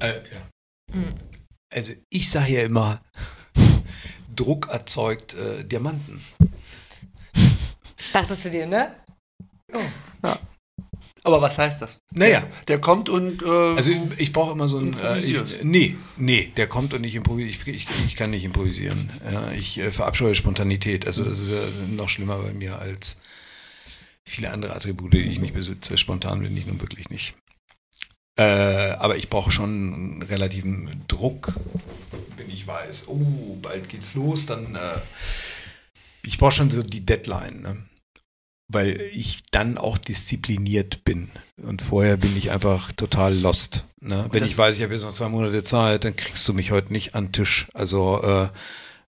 [0.00, 0.50] Äh, ja.
[0.92, 1.14] Mhm.
[1.72, 3.02] Also ich sage ja immer,
[4.36, 6.20] Druck erzeugt äh, Diamanten.
[8.12, 8.94] Dachtest du dir, ne?
[11.26, 11.98] Aber was heißt das?
[12.12, 12.40] Naja.
[12.68, 13.42] Der kommt und.
[13.42, 14.96] Äh, Also ich brauche immer so ein...
[15.00, 17.50] Äh, ich, nee, nee, der kommt und ich improvisiere.
[17.50, 19.10] Ich, ich, ich kann nicht improvisieren.
[19.28, 21.04] Ja, ich äh, verabscheue Spontanität.
[21.08, 21.58] Also das ist ja
[21.96, 23.22] noch schlimmer bei mir als
[24.24, 25.98] viele andere Attribute, die ich nicht besitze.
[25.98, 27.34] Spontan bin ich nun wirklich nicht.
[28.36, 31.54] Äh, aber ich brauche schon einen relativen Druck,
[32.36, 34.76] wenn ich weiß, oh, bald geht's los, dann...
[34.76, 35.00] Äh,
[36.22, 37.62] ich brauche schon so die Deadline.
[37.62, 37.76] Ne?
[38.68, 41.30] Weil ich dann auch diszipliniert bin.
[41.62, 43.84] Und vorher bin ich einfach total lost.
[44.00, 44.26] Ne?
[44.32, 46.92] Wenn ich weiß, ich habe jetzt noch zwei Monate Zeit, dann kriegst du mich heute
[46.92, 47.68] nicht an den Tisch.
[47.74, 48.48] Also, äh,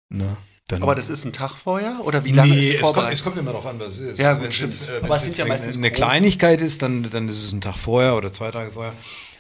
[0.09, 0.37] ne?
[0.69, 2.01] Dann, aber das ist ein Tag vorher?
[2.05, 3.19] Oder wie lange nee, ist es es kommt, vorbereitet?
[3.19, 4.19] es kommt immer darauf an, was es ist.
[4.19, 7.43] Ja, Also wenn es jetzt, äh, jetzt ja eine, eine Kleinigkeit ist, dann, dann ist
[7.43, 8.93] es ein Tag vorher oder zwei Tage vorher.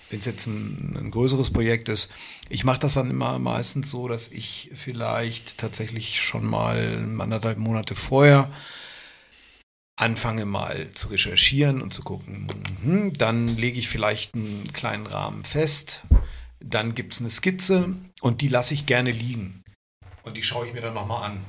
[0.08, 2.10] Wenn es jetzt ein, ein größeres Projekt ist,
[2.48, 7.94] ich mache das dann immer meistens so, dass ich vielleicht tatsächlich schon mal anderthalb Monate
[7.94, 8.50] vorher
[9.98, 12.46] anfange mal zu recherchieren und zu gucken.
[12.82, 16.02] Mhm, dann lege ich vielleicht einen kleinen Rahmen fest.
[16.60, 19.64] Dann gibt es eine Skizze und die lasse ich gerne liegen.
[20.22, 21.44] Und die schaue ich mir dann nochmal an.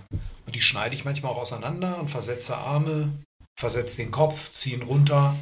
[0.45, 3.13] Und die schneide ich manchmal auch auseinander und versetze Arme,
[3.59, 5.35] versetze den Kopf, ziehe ihn runter,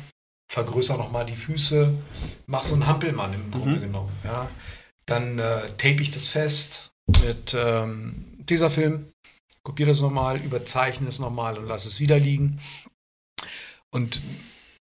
[0.51, 1.93] vergrößere nochmal die Füße,
[2.47, 4.11] mache so einen Hampelmann im Grunde genommen.
[4.25, 4.49] Ja.
[5.05, 9.11] Dann äh, tape ich das fest mit ähm, Tesafilm,
[9.63, 12.59] kopiere das nochmal, überzeichne es nochmal und lasse es wieder liegen.
[13.93, 14.21] Und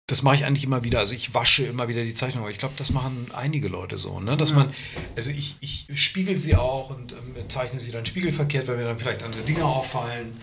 [0.07, 0.99] das mache ich eigentlich immer wieder.
[0.99, 2.43] Also ich wasche immer wieder die Zeichnung.
[2.43, 4.35] Aber ich glaube, das machen einige Leute so, ne?
[4.37, 4.73] Dass man,
[5.15, 8.97] also ich, ich spiegel sie auch und ähm, zeichne sie dann spiegelverkehrt, weil mir dann
[8.99, 10.35] vielleicht andere Dinge auffallen.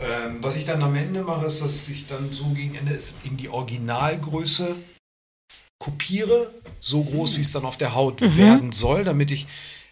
[0.00, 3.20] Ähm, was ich dann am Ende mache, ist, dass ich dann so gegen Ende es
[3.24, 4.74] in die Originalgröße
[5.80, 9.46] kopiere, so groß, wie es dann auf der Haut werden soll, damit ich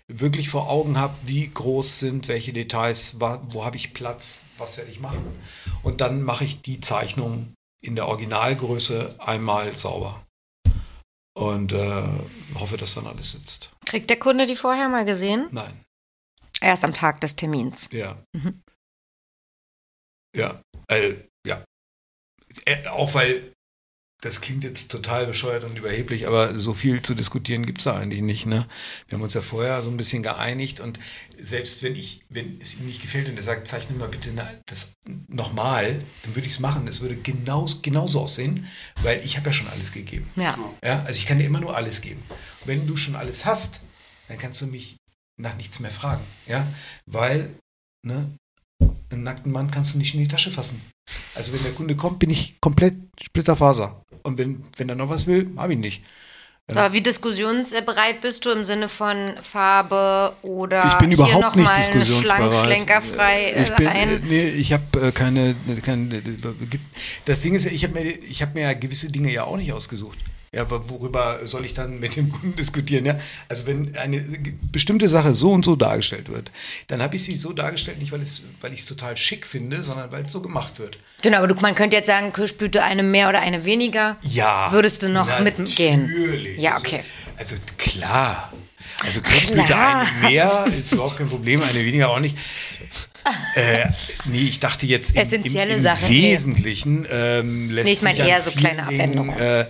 [0.09, 4.76] wirklich vor Augen habe, wie groß sind welche Details, wa- wo habe ich Platz, was
[4.76, 5.24] werde ich machen.
[5.82, 7.52] Und dann mache ich die Zeichnung
[7.86, 10.26] in der Originalgröße einmal sauber.
[11.34, 12.08] Und äh,
[12.54, 13.70] hoffe, dass dann alles sitzt.
[13.84, 15.48] Kriegt der Kunde die vorher mal gesehen?
[15.50, 15.84] Nein,
[16.62, 17.88] Erst am Tag des Termins.
[17.92, 18.16] ja.
[18.32, 18.62] Mhm.
[20.34, 21.14] Ja, äh,
[21.46, 21.62] ja.
[22.66, 23.54] Äh, auch weil,
[24.22, 27.97] das klingt jetzt total bescheuert und überheblich, aber so viel zu diskutieren gibt es da
[27.97, 28.47] eigentlich nicht.
[28.47, 28.66] Ne?
[29.09, 30.98] Wir haben uns ja vorher so ein bisschen geeinigt und
[31.38, 34.30] selbst wenn ich, wenn es ihm nicht gefällt und er sagt, zeichne mal bitte
[34.64, 34.94] das
[35.28, 36.88] nochmal, dann würde ich es machen.
[36.88, 38.66] Es würde genau, genauso aussehen,
[39.02, 40.26] weil ich habe ja schon alles gegeben.
[40.36, 40.59] Ja.
[40.82, 42.22] Ja, also ich kann dir immer nur alles geben.
[42.64, 43.80] Wenn du schon alles hast,
[44.28, 44.97] dann kannst du mich
[45.38, 46.24] nach nichts mehr fragen.
[46.47, 46.66] Ja,
[47.05, 47.55] weil,
[48.02, 48.30] ne,
[49.10, 50.80] einen nackten Mann kannst du nicht in die Tasche fassen.
[51.34, 54.02] Also wenn der Kunde kommt, bin ich komplett Splitterfaser.
[54.27, 56.03] Und wenn, wenn er noch was will, habe ich nicht.
[56.69, 61.55] Aber wie diskussionsbereit bist du im Sinne von Farbe oder Ich bin hier überhaupt noch
[61.55, 62.40] nicht diskussionsbereit.
[62.51, 64.09] schlank, schlenkerfrei äh, Ich bin, rein?
[64.09, 66.09] äh, nee, ich habe äh, keine, keine,
[66.69, 66.85] gibt-
[67.24, 69.57] das Ding ist ja, ich habe mir, ich habe mir ja gewisse Dinge ja auch
[69.57, 70.19] nicht ausgesucht.
[70.57, 73.05] Ja, aber worüber soll ich dann mit dem Kunden diskutieren?
[73.05, 73.19] Ja?
[73.51, 74.24] Also wenn eine
[74.73, 76.51] bestimmte Sache so und so dargestellt wird,
[76.87, 79.83] dann habe ich sie so dargestellt, nicht weil, es, weil ich es total schick finde,
[79.83, 80.97] sondern weil es so gemacht wird.
[81.20, 84.16] Genau, aber du, man könnte jetzt sagen, Kirschblüte eine mehr oder eine weniger.
[84.23, 84.73] Ja.
[84.73, 86.07] Würdest du noch mitgehen?
[86.07, 86.59] Natürlich.
[86.62, 87.01] Ja, Also- okay.
[87.37, 88.51] Also, klar.
[89.05, 90.07] Also Kirschblüte Klar.
[90.23, 92.39] eine mehr ist überhaupt kein Problem, eine weniger auch nicht.
[93.55, 93.89] Äh,
[94.27, 96.32] nee, ich dachte jetzt im, Essentielle im, im Sache, nee.
[96.32, 99.36] Wesentlichen ähm, lässt Nee, ich meine eher so kleine Abwendungen.
[99.39, 99.66] Äh,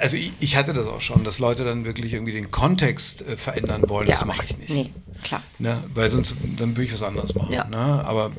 [0.00, 3.36] also ich, ich hatte das auch schon, dass Leute dann wirklich irgendwie den Kontext äh,
[3.36, 4.08] verändern wollen.
[4.08, 4.70] das mache ich nicht.
[4.70, 4.90] Nee,
[5.22, 5.42] klar.
[5.58, 5.82] Ne?
[5.94, 7.52] Weil sonst dann würde ich was anderes machen.
[7.52, 7.64] Ja.
[7.64, 7.76] Ne?
[7.76, 8.32] Aber?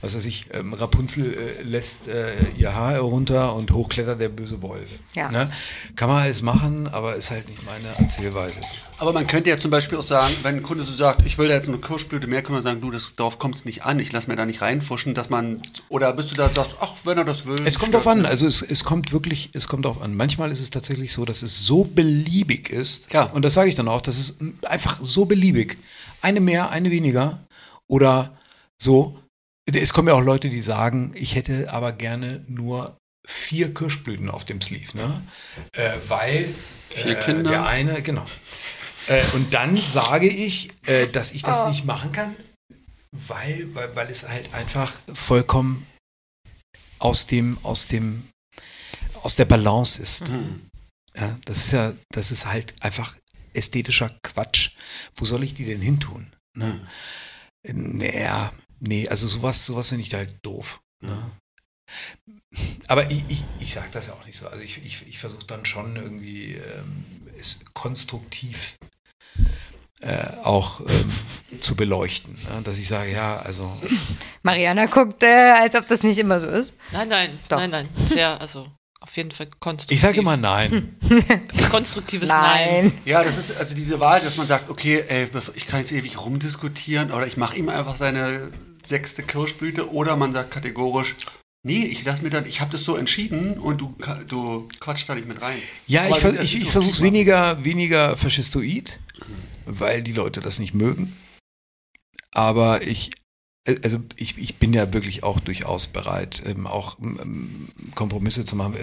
[0.00, 4.62] Was weiß ich, ähm, Rapunzel äh, lässt äh, ihr Haar herunter und hochklettert der böse
[4.62, 4.90] Wolf.
[5.14, 5.30] Ja.
[5.30, 5.50] Ne?
[5.96, 8.60] Kann man alles machen, aber ist halt nicht meine Erzählweise.
[8.98, 11.48] Aber man könnte ja zum Beispiel auch sagen, wenn ein Kunde so sagt, ich will
[11.48, 13.98] da jetzt eine Kirschblüte mehr, kann man sagen, du, das, darauf kommt es nicht an,
[13.98, 17.18] ich lasse mir da nicht reinfuschen, dass man, oder bist du da sagst, ach, wenn
[17.18, 17.56] er das will.
[17.64, 20.16] Es kommt drauf an, also es, es kommt wirklich, es kommt drauf an.
[20.16, 23.24] Manchmal ist es tatsächlich so, dass es so beliebig ist, Ja.
[23.24, 25.76] und das sage ich dann auch, das ist einfach so beliebig.
[26.22, 27.38] Eine mehr, eine weniger
[27.88, 28.36] oder
[28.78, 29.18] so.
[29.72, 34.44] Es kommen ja auch Leute, die sagen, ich hätte aber gerne nur vier Kirschblüten auf
[34.44, 35.22] dem Sleeve, ne?
[35.72, 36.48] Äh, weil
[36.90, 37.50] Vier äh, Kinder.
[37.50, 38.24] der eine, genau.
[39.08, 41.68] Äh, und dann sage ich, äh, dass ich das Oh.
[41.68, 42.34] nicht machen kann,
[43.10, 45.84] weil, weil, weil es halt einfach vollkommen
[47.00, 48.28] aus dem, aus dem,
[49.22, 50.28] aus der Balance ist.
[50.28, 50.68] Hm.
[51.16, 53.16] Ja, das ist ja, das ist halt einfach
[53.54, 54.76] ästhetischer Quatsch.
[55.16, 56.32] Wo soll ich die denn hin tun?
[56.56, 56.86] Ne?
[57.64, 60.80] Naja, nee, also sowas, sowas finde ich halt doof.
[61.00, 61.30] Ne?
[62.88, 64.46] Aber ich, ich, ich sage das ja auch nicht so.
[64.46, 67.04] Also ich, ich, ich versuche dann schon irgendwie ähm,
[67.38, 68.76] es konstruktiv
[70.02, 72.34] äh, auch ähm, zu beleuchten.
[72.34, 72.62] Ne?
[72.62, 73.70] Dass ich sage, ja, also
[74.42, 76.74] Mariana guckt, äh, als ob das nicht immer so ist.
[76.92, 77.58] Nein, nein, Doch.
[77.58, 77.88] nein, nein.
[77.96, 78.68] Sehr, also
[79.00, 79.96] auf jeden Fall konstruktiv.
[79.96, 80.98] ich sage immer nein.
[81.70, 82.86] konstruktives Nein.
[82.86, 82.92] Nein.
[83.04, 86.18] Ja, das ist also diese Wahl, dass man sagt, okay, ey, ich kann jetzt ewig
[86.18, 88.52] rumdiskutieren oder ich mache ihm einfach seine
[88.88, 91.16] sechste Kirschblüte oder man sagt kategorisch,
[91.66, 93.94] nee, ich lass mir dann, ich habe das so entschieden und du,
[94.28, 95.58] du quatschst da nicht mit rein.
[95.86, 98.98] Ja, Aber ich, ver ich, ich versuche weniger, weniger faschistoid,
[99.64, 101.14] weil die Leute das nicht mögen.
[102.30, 103.10] Aber ich,
[103.82, 108.74] also ich, ich bin ja wirklich auch durchaus bereit, ähm, auch ähm, Kompromisse zu machen.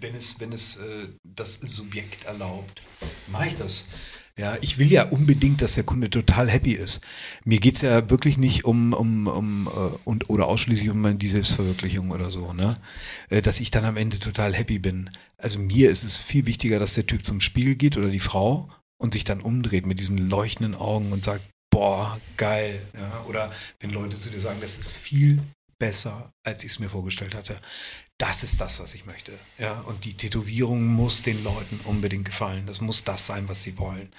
[0.00, 2.82] Wenn es, wenn es äh, das Subjekt erlaubt,
[3.28, 3.90] mache ich das.
[4.38, 7.00] Ja, ich will ja unbedingt, dass der Kunde total happy ist.
[7.44, 12.12] Mir geht's ja wirklich nicht um, um, um äh, und, oder ausschließlich um die Selbstverwirklichung
[12.12, 12.78] oder so, ne?
[13.30, 15.10] Äh, Dass ich dann am Ende total happy bin.
[15.38, 18.70] Also mir ist es viel wichtiger, dass der Typ zum Spiegel geht oder die Frau
[18.96, 22.80] und sich dann umdreht mit diesen leuchtenden Augen und sagt, boah, geil.
[22.94, 23.24] Ja?
[23.28, 23.50] Oder
[23.80, 25.42] wenn Leute zu dir sagen, das ist viel
[25.80, 27.56] besser, als ich es mir vorgestellt hatte.
[28.18, 29.32] Das ist das, was ich möchte.
[29.58, 29.80] Ja?
[29.82, 32.66] Und die Tätowierung muss den Leuten unbedingt gefallen.
[32.66, 34.10] Das muss das sein, was sie wollen.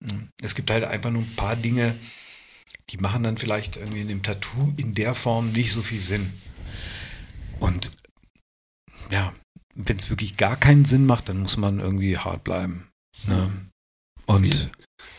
[0.00, 0.24] Mm.
[0.42, 1.98] Es gibt halt einfach nur ein paar Dinge,
[2.90, 6.32] die machen dann vielleicht irgendwie in dem Tattoo in der Form nicht so viel Sinn.
[7.58, 7.90] Und
[9.10, 9.32] ja,
[9.74, 12.90] wenn es wirklich gar keinen Sinn macht, dann muss man irgendwie hart bleiben.
[13.26, 13.50] Ne?
[14.26, 14.68] Und Wie-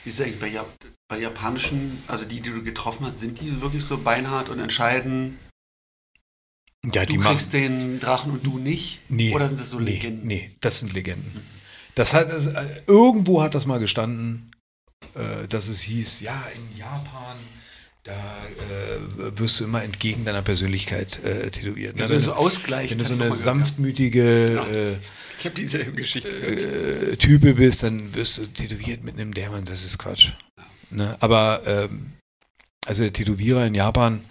[0.03, 0.67] Wie ist eigentlich bei, Jap
[1.09, 5.37] bei japanischen, also die, die du getroffen hast, sind die wirklich so beinhart und entscheiden,
[6.93, 8.99] ja, du die kriegst den Drachen und du nicht?
[9.09, 10.27] nee, Oder sind das so nee, Legenden?
[10.27, 11.41] Nee, das sind Legenden.
[11.95, 14.51] Das hat, das, äh, irgendwo hat das mal gestanden,
[15.15, 17.35] äh, dass es hieß, ja, in Japan,
[18.03, 21.95] da äh, wirst du immer entgegen deiner Persönlichkeit äh, tätowiert.
[21.97, 22.07] Ja, Ne?
[22.09, 23.43] so- Wenn so du- Ausgleich, Wenn du so eine gehört, ja.
[23.43, 24.99] sanftmütige
[25.39, 26.29] Ich dieselbe Geschichte.
[26.29, 29.63] äh, äh, Type bist, dann wirst du tätowiert mit einem Dämon.
[29.65, 30.31] Das ist Quatsch.
[30.89, 31.15] Ne?
[31.21, 32.13] Aber ähm,
[32.85, 34.21] also der Tätowierer in Japan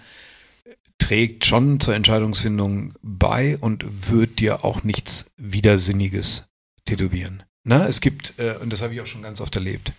[1.03, 6.51] trägt schon zur Entscheidungsfindung bei und wird dir auch nichts Widersinniges
[6.85, 7.43] tätowieren.
[7.65, 7.85] Ne?
[7.89, 9.93] Es gibt, äh, und das habe ich auch schon ganz oft erlebt,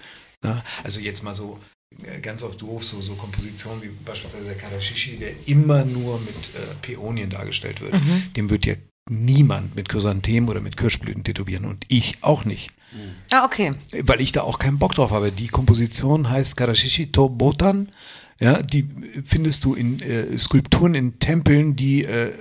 [0.43, 0.63] ne?
[0.83, 1.59] also jetzt mal so
[2.03, 6.55] äh, ganz oft doof, so, so Kompositionen wie beispielsweise der Karashishi, der immer nur mit
[6.55, 7.95] äh, Päonien dargestellt wird.
[8.37, 8.77] Dem wird dir
[9.09, 12.71] niemand mit Chrysanthemen oder mit Kirschblüten tätowieren und ich auch nicht.
[13.31, 13.71] Ah, okay.
[14.03, 15.31] Weil ich da auch keinen Bock drauf habe.
[15.31, 17.91] Die Komposition heißt Karashishi to Botan.
[18.39, 18.87] Ja, die
[19.23, 22.31] findest du in äh, Skulpturen in Tempeln, die äh,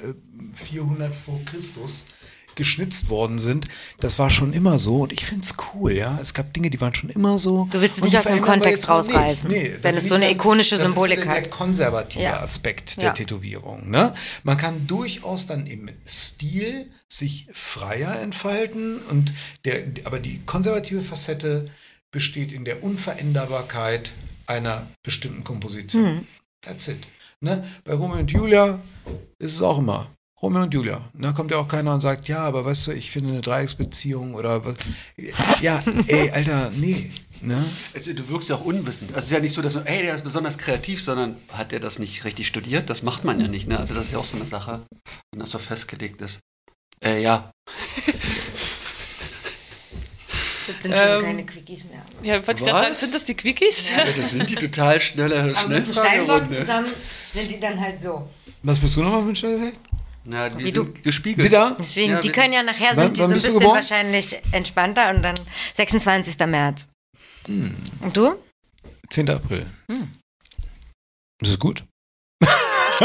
[0.55, 2.07] 400 vor Christus
[2.55, 3.67] geschnitzt worden sind.
[4.01, 6.19] Das war schon immer so und ich finde es cool, ja.
[6.21, 7.67] Es gab Dinge, die waren schon immer so.
[7.73, 10.35] Du willst es nicht aus dem Kontext rausreißen, da wenn bin es so eine dann-
[10.35, 11.45] ikonische das Symbolik ist der, hat.
[11.47, 12.41] der konservative Ja.
[12.41, 13.13] Aspekt der Ja.
[13.13, 13.89] Tätowierung.
[13.91, 14.13] Ne?
[14.43, 19.33] Man kann durchaus dann im Stil sich freier entfalten und
[19.65, 21.65] der, aber die konservative Facette
[22.11, 24.13] besteht in der Unveränderbarkeit
[24.47, 26.05] einer bestimmten Komposition.
[26.05, 26.27] Hm.
[26.63, 27.07] That's it.
[27.41, 27.65] Ne?
[27.85, 28.79] Bei Romeo und Julia
[29.39, 30.11] ist es auch immer.
[30.43, 31.01] Romeo und Julia.
[31.15, 34.35] Da kommt ja auch keiner und sagt, ja, aber weißt du, ich finde eine Dreiecksbeziehung
[34.35, 34.75] oder was.
[35.61, 37.11] Ja, ey, Alter, nee.
[37.43, 37.65] Ne?
[37.95, 39.11] Also, du wirkst ja auch unwissend.
[39.11, 41.73] Also es ist ja nicht so, dass man, ey, der ist besonders kreativ, sondern hat
[41.73, 42.91] er das nicht richtig studiert?
[42.91, 43.79] Das macht man ja nicht, ne?
[43.79, 44.83] Also das ist ja auch so eine Sache,
[45.31, 46.41] wenn das so festgelegt ist.
[47.05, 47.51] Äh, ja.
[50.83, 52.03] Das sind schon Ähm, keine Quickies mehr.
[52.23, 53.01] Ja, ich wollte gerade sagen, Was?
[53.01, 53.91] sind das die Quickies?
[53.91, 54.05] ja.
[54.05, 56.51] Das sind die total schnelle Aber mit dem Steinbock Schnellfragerunde.
[56.51, 56.89] zusammen
[57.33, 58.29] sind die dann halt so.
[58.63, 59.73] Was bist du nochmal für ein Scheiß?
[60.25, 61.47] Na, die Wie sind gespiegelt.
[61.49, 61.77] Wieder?
[61.79, 65.23] Deswegen, Ja, die können ja nachher Wann- sind die so ein bisschen wahrscheinlich entspannter und
[65.23, 65.35] dann
[65.75, 66.39] 26.
[66.47, 66.87] März.
[67.47, 67.75] Hm.
[68.01, 68.35] Und du?
[69.11, 69.29] 10.
[69.31, 69.67] April.
[69.91, 70.13] Hm.
[71.41, 71.83] Das ist gut.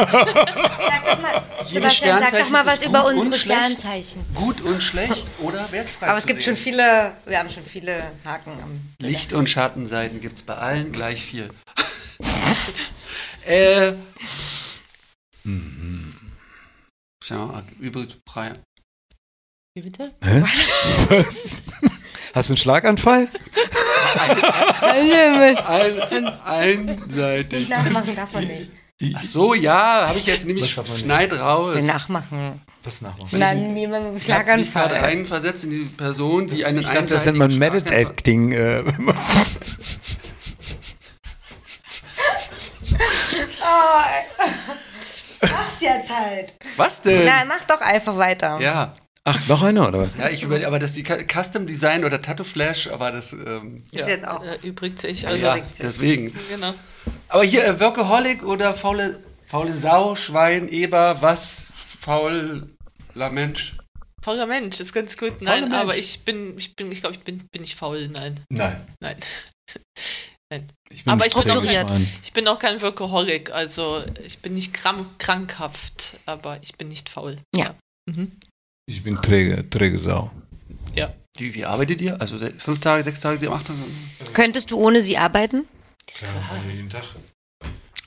[0.06, 3.60] Sag doch mal, Sebastian, sag doch mal was über gut und unsere schlecht.
[3.60, 4.26] Sternzeichen.
[4.36, 6.07] Gut und schlecht oder wertfrei.
[6.07, 6.56] Aber es gibt sehen.
[6.56, 8.74] schon viele, wir haben schon viele Haken am.
[8.99, 11.49] Licht- und Schattenseiten gibt es bei allen gleich viel.
[13.45, 13.94] äh.
[17.24, 18.53] Schau mal, übrigens frei.
[19.76, 20.14] Wie bitte?
[20.24, 20.44] Hä?
[21.10, 21.61] Was?
[22.34, 23.28] Hast du einen Schlaganfall?
[24.82, 27.60] Ein, einseitig.
[27.60, 28.72] Nicht nachmachen darf man nicht.
[29.15, 31.76] Ach so, ja, habe ich jetzt nämlich schneid raus.
[31.76, 32.60] Wir nachmachen.
[32.84, 33.38] Was nachmachen?
[33.38, 35.10] Nein, jemand mit Ich habe mich gerade Schlaganfall.
[35.10, 38.52] reinversetzt in die Person, die einen Ich dachte, das nennt man Schlaganfall- Acting.
[38.53, 38.84] Äh,
[45.41, 46.53] Mach's jetzt halt.
[46.78, 47.26] Was denn?
[47.26, 48.60] Nein, mach doch einfach weiter.
[48.60, 48.94] Ja.
[49.24, 50.10] Ach, noch einer, oder was?
[50.18, 53.84] Ja, ich über, aber das die Cu- Custom Design oder Tattoo Flash, aber das ähm,
[53.91, 54.41] Ist jetzt auch.
[54.44, 55.24] Erübrigt sich.
[55.24, 56.34] ja, Also, deswegen.
[56.48, 56.74] genau.
[57.29, 62.67] Aber hier äh, Workaholic oder faule, faule Sau, Schwein, Eber, was fauler
[63.31, 63.77] Mensch.
[64.23, 65.41] Fauler Mensch, ist ganz gut.
[65.41, 68.07] Nein, aber ich bin, ich bin, ich glaube, ich bin, bin nicht faul.
[68.09, 68.81] Nein, Nein.
[69.03, 69.17] nein.
[70.89, 71.89] Ich bin Aber ich bin auch Strukturiert.
[71.89, 72.07] Schwein.
[72.23, 77.09] Ich bin auch kein Workaholic, also ich bin nicht krank, krankhaft, aber ich bin nicht
[77.09, 77.38] faul.
[77.55, 77.75] Ja.
[78.09, 78.31] Mhm.
[78.89, 80.31] Ich bin träge, träge Sau.
[81.38, 82.19] Wie, wie arbeitet ihr?
[82.19, 83.79] Also fünf Tage, sechs Tage, sieben, acht Tage?
[84.34, 85.67] Könntest du ohne sie arbeiten?
[86.13, 86.31] Klar,
[86.73, 87.03] jeden Tag.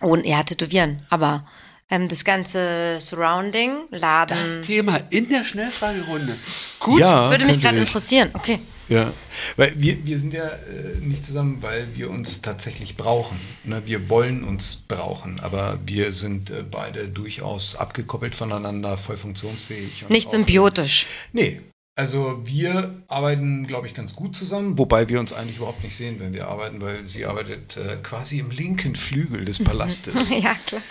[0.03, 1.05] Ohne, ja, tätowieren.
[1.11, 1.47] Aber
[1.91, 6.35] ähm, das ganze Surrounding, Laden, Das Thema in der Schnellfragerunde.
[6.79, 7.01] Gut.
[7.01, 8.31] Ja, würde mich gerade interessieren.
[8.33, 8.59] Okay.
[8.89, 9.13] Ja,
[9.57, 13.39] weil wir, wir sind ja äh, nicht zusammen, weil wir uns tatsächlich brauchen.
[13.63, 13.83] Ne?
[13.87, 20.03] Wir wollen uns brauchen, aber wir sind äh, beide durchaus abgekoppelt voneinander, voll funktionsfähig.
[20.03, 21.07] und Nicht auch- symbiotisch.
[21.33, 21.61] Nee,
[21.97, 26.19] also wir arbeiten, glaube ich, ganz gut zusammen, wobei wir uns eigentlich überhaupt nicht sehen,
[26.21, 30.83] wenn wir arbeiten, weil sie arbeitet äh, quasi im linken Flügel des Palastes ja, klar.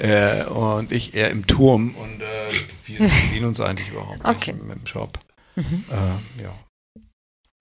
[0.00, 2.26] äh, und ich eher im Turm und äh,
[2.86, 4.52] wir sehen uns eigentlich überhaupt nicht Okay.
[4.54, 5.18] mit dem Job.
[5.56, 5.62] Äh,
[6.42, 6.54] ja.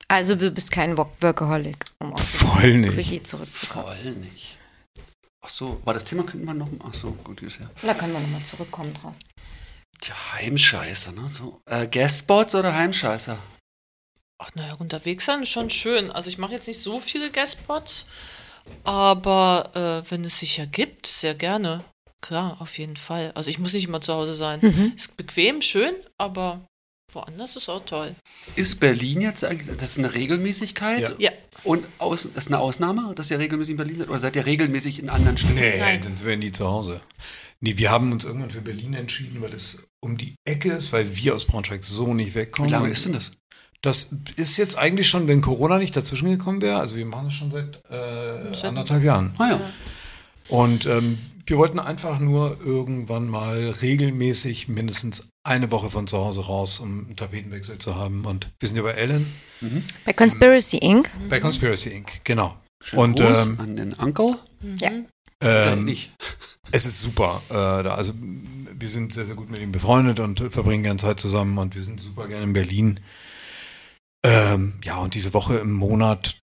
[0.08, 2.94] Also du bist kein Work- Workaholic, um auf Voll den nicht.
[2.94, 3.86] Quickie zurückzukommen.
[3.88, 4.58] Voll nicht.
[5.42, 6.70] Ach so, war das Thema könnte man noch.
[6.88, 7.70] Ach so, gut ist ja.
[7.82, 9.14] Da können wir nochmal zurückkommen drauf.
[10.00, 11.28] Tja, Heimscheißer, ne?
[11.32, 13.38] So, äh, Guestspots oder Heimscheißer?
[14.38, 16.12] Ach naja, unterwegs sein ist schon schön.
[16.12, 18.06] Also ich mache jetzt nicht so viele Guestspots
[18.84, 21.84] aber äh, wenn es sich ergibt, sehr gerne.
[22.22, 23.32] Klar, auf jeden Fall.
[23.36, 24.60] Also ich muss nicht immer zu Hause sein.
[24.62, 24.94] Mhm.
[24.96, 26.62] Ist bequem, schön, aber
[27.14, 28.16] woanders ist auch toll.
[28.56, 31.02] Ist Berlin jetzt eigentlich, das ist eine Regelmäßigkeit?
[31.02, 31.12] Ja.
[31.20, 31.32] Ja,
[31.64, 34.10] Und aus, ist eine Ausnahme, dass ihr regelmäßig in Berlin seid?
[34.10, 35.56] Oder seid ihr regelmäßig in anderen Städten?
[35.56, 36.02] Nee, Nein.
[36.02, 37.02] dann wären die zu Hause.
[37.66, 41.18] Nee, wir haben uns irgendwann für Berlin entschieden, weil es um die Ecke ist, weil
[41.18, 42.70] wir aus Braunschweig so nicht wegkommen.
[42.70, 43.32] Wie lange ist denn das?
[43.82, 47.34] Das ist jetzt eigentlich schon, wenn Corona nicht dazwischen gekommen wäre, also wir machen das
[47.34, 49.34] schon seit äh, anderthalb Jahren.
[49.40, 49.62] Ah ja.
[50.50, 51.18] Und ähm,
[51.48, 57.06] wir wollten einfach nur irgendwann mal regelmäßig mindestens eine Woche von zu Hause raus, um
[57.06, 58.26] einen Tapetenwechsel zu haben.
[58.26, 59.26] Und wir sind ja bei Ellen,
[60.06, 61.10] Bei Conspiracy Inc.
[61.30, 62.56] bei Conspiracy Inc., genau.
[62.84, 64.38] Schönen Und ähm, an den Uncle?
[64.80, 64.92] Ja.
[65.44, 66.12] Ähm, nicht?
[66.72, 67.42] es ist super.
[67.50, 71.20] Äh, da, also wir sind sehr, sehr gut mit ihm befreundet und verbringen gerne Zeit
[71.20, 73.00] zusammen und wir sind super gerne in Berlin.
[74.26, 76.40] Ähm, ja, und diese Woche im Monat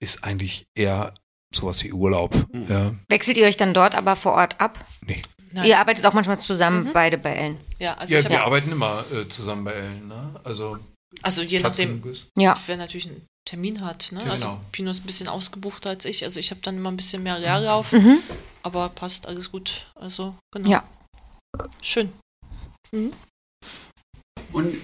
[0.00, 1.14] ist eigentlich eher
[1.54, 2.34] sowas wie Urlaub.
[2.52, 2.66] Mhm.
[2.68, 4.84] Ja, Wechselt ihr euch dann dort aber vor Ort ab?
[5.06, 5.20] nee.
[5.52, 5.66] nein.
[5.66, 6.92] Ihr arbeitet auch manchmal zusammen, Mhm.
[6.92, 7.58] beide bei Ellen.
[7.78, 10.08] ja also Ja, ich wir habe arbeiten immer äh, zusammen bei Ellen.
[10.08, 10.40] Ne?
[10.44, 10.78] Also
[11.22, 12.02] also je nachdem.
[12.38, 12.54] Ja.
[12.66, 14.12] wer natürlich einen Termin hat.
[14.12, 14.22] Ne?
[14.30, 14.60] Also genau.
[14.72, 17.38] Pino ist ein bisschen ausgebuchter als ich, also ich habe dann immer ein bisschen mehr
[17.38, 18.18] Leerlauf, Mhm.
[18.62, 19.86] aber passt alles gut.
[19.94, 20.70] Also genau.
[20.70, 20.84] Ja.
[21.82, 22.12] Schön.
[24.52, 24.74] Und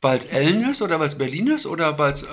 [0.00, 2.24] weil es Ellen ist oder weil es Berlin ist oder weil es.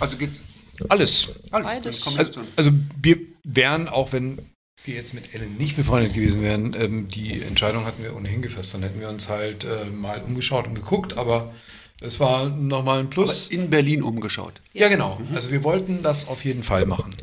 [0.00, 0.40] Also geht's.
[0.88, 1.28] Alles.
[1.50, 1.66] Alles.
[1.66, 2.18] Beides.
[2.18, 2.70] Also, also
[3.02, 4.38] wir wären, auch wenn
[4.84, 8.74] wir jetzt mit Ellen nicht befreundet gewesen wären, ähm, die Entscheidung hatten wir ohnehin gefasst.
[8.74, 11.52] Dann hätten wir uns halt äh, mal umgeschaut und geguckt, aber
[12.00, 13.48] es war nochmal ein Aber Plus.
[13.48, 14.60] in Berlin umgeschaut.
[14.72, 15.20] Ja, genau.
[15.34, 17.14] Also wir wollten das auf jeden Fall machen.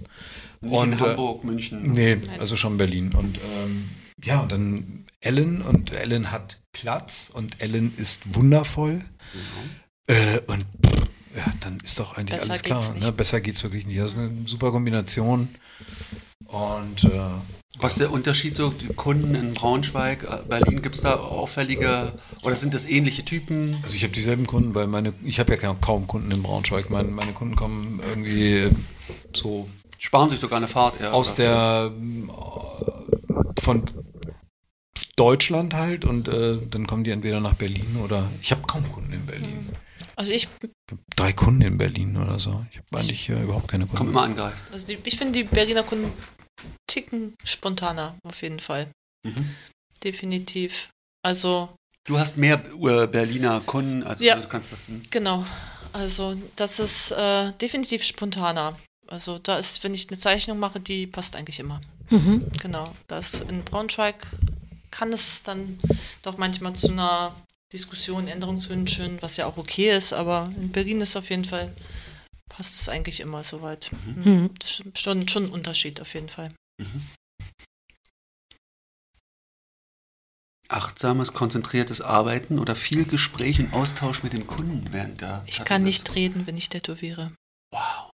[0.62, 1.92] Nicht Und, in äh, Hamburg, München.
[1.92, 3.14] Nee, also schon Berlin.
[3.14, 3.90] Und ähm,
[4.24, 9.02] ja, und dann Ellen und Ellen hat Platz und Ellen ist wundervoll.
[10.08, 10.66] Äh, und
[11.36, 12.80] ja, dann ist doch eigentlich Besser alles klar.
[12.80, 13.06] geht's.
[13.06, 13.12] Ne?
[13.12, 14.00] Besser geht's wirklich nicht.
[14.00, 15.50] Das ist eine super Kombination.
[16.54, 17.20] Und äh,
[17.80, 18.70] Was ist der Unterschied so?
[18.70, 22.14] Die Kunden in Braunschweig, äh, Berlin, gibt es da auffällige
[22.44, 23.76] oder sind das ähnliche Typen?
[23.82, 26.92] also ich habe dieselben Kunden, weil meine, ich habe ja kaum- Kunden in Braunschweig.
[26.92, 28.70] Meine, meine Kunden kommen irgendwie
[29.36, 29.68] so
[29.98, 31.00] Sparen sich sogar eine Fahrt.
[31.02, 31.92] Ja, aus der
[33.60, 33.82] von
[35.16, 39.14] Deutschland halt und äh, dann kommen die entweder nach Berlin oder ich habe kaum Kunden
[39.14, 39.70] in Berlin.
[40.24, 42.66] Also ich, Ich hab drei Kunden in Berlin oder so.
[42.72, 44.14] Ich habe eigentlich äh, überhaupt keine Kommt Kunden.
[44.14, 44.68] immer angereist.
[44.72, 46.14] also die, ich finde die Berliner Kunden
[46.88, 48.88] ticken spontaner, auf jeden Fall.
[49.26, 49.50] Mhm.
[50.02, 50.90] Definitiv.
[51.26, 51.70] Also,
[52.06, 54.36] Du hast mehr äh, Berliner Kunden, also Ja.
[54.38, 54.88] du kannst das.
[54.88, 55.02] hm.
[55.10, 55.46] genau.
[55.92, 58.78] Also, das ist äh, definitiv spontaner.
[59.08, 61.82] Also, da ist, wenn ich eine Zeichnung mache, die passt eigentlich immer.
[62.10, 62.48] Mhm.
[62.62, 62.94] Genau.
[63.08, 64.26] Das in Braunschweig
[64.90, 65.80] kann es dann
[66.22, 67.36] doch manchmal zu einer
[67.74, 71.76] Diskussion, Änderungswünschen, was ja auch okay ist, aber in Berlin ist auf jeden Fall,
[72.48, 73.92] passt es eigentlich immer soweit.
[74.16, 74.52] Mhm.
[74.60, 76.54] Das ist schon, schon ein Unterschied auf jeden Fall.
[80.70, 85.44] Achtsames, konzentriertes Arbeiten oder viel Gespräch und Austausch mit dem Kunden während der.
[85.48, 87.32] Ich kann nicht reden, wenn ich tätowiere.
[87.72, 88.12] Wow.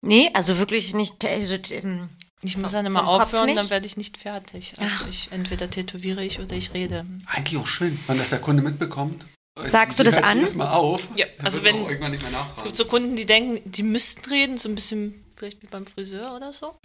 [0.00, 1.24] Nee, also wirklich nicht.
[1.24, 2.08] Also, ähm,
[2.42, 4.74] Ich muss dann immer aufhören, dann werde ich nicht fertig.
[4.78, 7.04] Also ich entweder tätowiere ich oder ich rede.
[7.26, 9.26] Eigentlich auch schön, wenn das der Kunde mitbekommt.
[9.66, 10.38] Sagst du das an?
[10.38, 11.08] jedes Mal auf.
[11.16, 14.28] Ja, also wenn- auch irgendwann nicht mehr Es gibt so Kunden, die denken, die müssten
[14.30, 16.76] reden, so ein bisschen vielleicht wie beim Friseur oder so.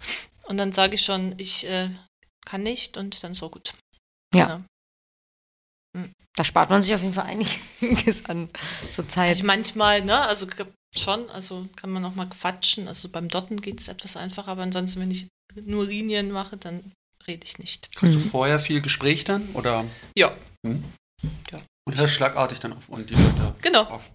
[0.48, 1.88] Und dann sage ich schon, ich äh,
[2.44, 3.72] kann nicht und dann ist auch gut.
[4.34, 4.60] Ja.
[5.94, 6.08] Genau.
[6.34, 7.26] da spart man sich auf jeden Fall
[7.80, 8.50] einiges an
[8.90, 9.28] so Zeit.
[9.28, 10.46] Also manchmal, ne, also
[10.96, 12.88] schon, also kann man auch mal quatschen.
[12.88, 15.28] Also beim Dotten geht es etwas einfacher, aber ansonsten, wenn ich
[15.64, 16.80] nur Linien mache, dann
[17.26, 17.94] rede ich nicht.
[17.96, 18.28] Kannst du Mhm.
[18.30, 19.48] vorher viel Gespräch dann?
[19.54, 19.84] Oder?
[20.16, 20.34] Ja.
[20.66, 20.82] Hm?
[21.52, 21.60] Ja.
[21.86, 23.82] Und hörst schlagartig dann auf und die Leute Genau.
[23.84, 24.10] auf.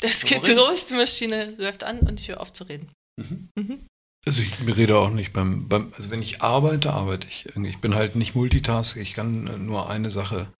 [0.00, 0.56] Das So geht reden.
[0.58, 2.88] los, die Maschine läuft an und ich höre auf zu reden.
[3.20, 3.48] Mhm.
[3.56, 3.86] Mhm.
[4.26, 7.46] Also ich rede auch nicht beim, beim, also wenn ich arbeite, arbeite ich.
[7.56, 10.50] Ich bin halt nicht Multitask, ich kann nur eine Sache.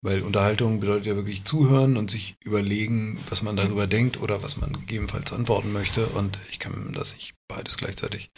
[0.00, 4.56] Weil Unterhaltung bedeutet ja wirklich zuhören und sich überlegen, was man darüber denkt oder was
[4.56, 6.06] man gegebenenfalls antworten möchte.
[6.06, 8.28] Und ich kann das nicht beides gleichzeitig.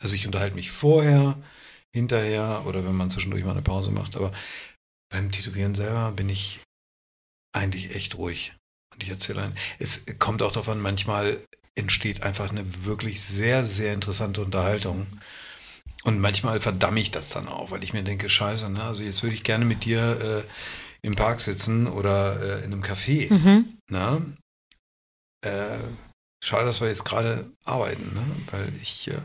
[0.00, 1.36] Also ich unterhalte mich vorher,
[1.94, 4.16] hinterher oder wenn man zwischendurch mal eine Pause macht.
[4.16, 4.32] Aber
[5.10, 6.60] beim Tätowieren selber bin ich
[7.52, 8.54] eigentlich echt ruhig.
[8.94, 9.54] Und ich erzähle ein.
[9.78, 11.42] Es kommt auch an, manchmal
[11.74, 15.06] entsteht einfach eine wirklich sehr, sehr interessante Unterhaltung.
[16.04, 18.82] Und manchmal verdamme ich das dann auch, weil ich mir denke, scheiße, ne?
[18.82, 20.42] also jetzt würde ich gerne mit dir äh,
[21.04, 23.32] im Park sitzen oder äh, in einem Café.
[23.32, 23.78] Mhm.
[23.90, 24.36] Ne?
[25.44, 25.78] Äh,
[26.44, 28.24] schade, dass wir jetzt gerade arbeiten, ne?
[28.52, 29.20] weil ich äh,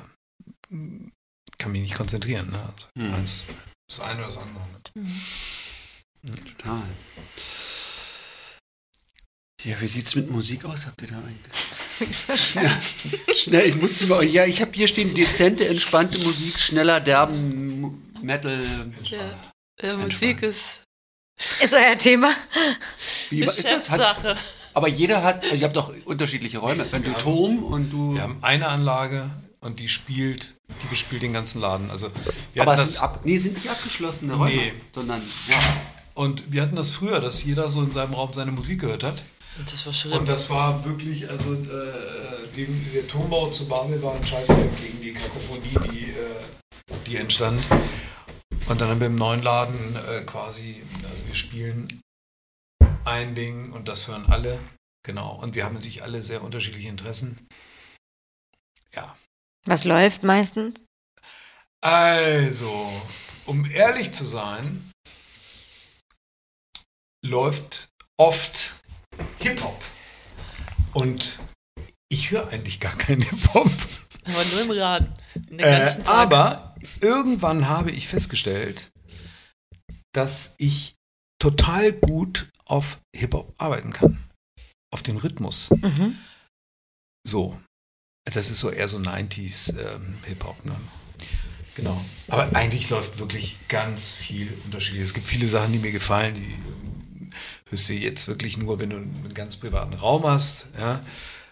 [1.58, 2.50] kann mich nicht konzentrieren.
[2.50, 2.60] Ne?
[2.74, 3.14] Also Mhm.
[3.14, 3.46] eins,
[3.88, 4.64] das eine oder das andere.
[6.46, 6.84] Total.
[9.64, 10.86] Ja, wie sieht's mit Musik aus?
[10.86, 11.58] Habt ihr da eigentlich?
[13.44, 14.24] Schnell, ich muss sie mal.
[14.24, 18.92] Ja, ich habe hier stehen dezente, entspannte Musik, schneller, derben Metal.
[19.04, 19.52] Ja,
[19.82, 20.84] äh, Musik ist,
[21.62, 22.32] Ist euer Thema?
[23.30, 23.92] Wie ist ist das?
[23.92, 24.38] Hat, Chefsache.
[24.74, 26.86] aber jeder hat, also ihr habt doch unterschiedliche Räume.
[26.92, 28.16] Wenn du Turm und du.
[28.16, 29.30] Wir haben eine Anlage
[29.62, 31.92] und die spielt, die bespielt den ganzen Laden.
[31.92, 32.10] Also
[32.54, 34.74] wir aber das, sind, ab, nee, sind nicht abgeschlossene Räume, Nee.
[34.94, 35.58] sondern ja.
[36.16, 39.24] und wir hatten das früher, dass jeder so in seinem Raum seine Musik gehört hat.
[39.60, 40.20] Und das war schlimm.
[40.20, 45.02] Und das war wirklich, also äh, dem, der Turmbau zu Basel war ein Scheißdreck gegen
[45.02, 47.60] die Kakophonie, die, äh, die entstand.
[48.68, 50.82] Und dann haben wir im neuen Laden äh, quasi,
[51.28, 52.02] wir spielen
[53.06, 54.60] ein Ding und das hören alle.
[55.06, 55.36] Genau.
[55.36, 57.48] Und wir haben natürlich alle sehr unterschiedliche Interessen.
[58.94, 59.18] Ja.
[59.66, 60.80] Was läuft meistens?
[61.82, 62.92] Also,
[63.46, 64.92] um ehrlich zu sein,
[67.26, 68.76] läuft oft
[69.40, 69.84] Hip-Hop.
[70.94, 71.40] Und
[72.10, 73.70] ich höre eigentlich gar keinen Hip-Hop.
[74.26, 75.14] Aber nur im Laden.
[75.36, 78.90] Den Äh, aber irgendwann habe ich festgestellt,
[80.12, 80.97] dass ich
[81.40, 84.18] total gut auf Hip-Hop arbeiten kann.
[84.94, 85.70] Auf den Rhythmus.
[85.72, 86.18] Mhm.
[87.26, 87.60] So.
[88.26, 90.76] Das ist so eher so 90s ähm, Hip-Hop, ne?
[91.76, 92.04] Genau.
[92.28, 95.04] Aber eigentlich läuft wirklich ganz viel unterschiedlich.
[95.04, 96.42] Es gibt viele Sachen, die mir gefallen, die
[97.22, 97.30] ähm,
[97.70, 101.02] hörst du jetzt wirklich nur, wenn du einen ganz privaten Raum hast, ja.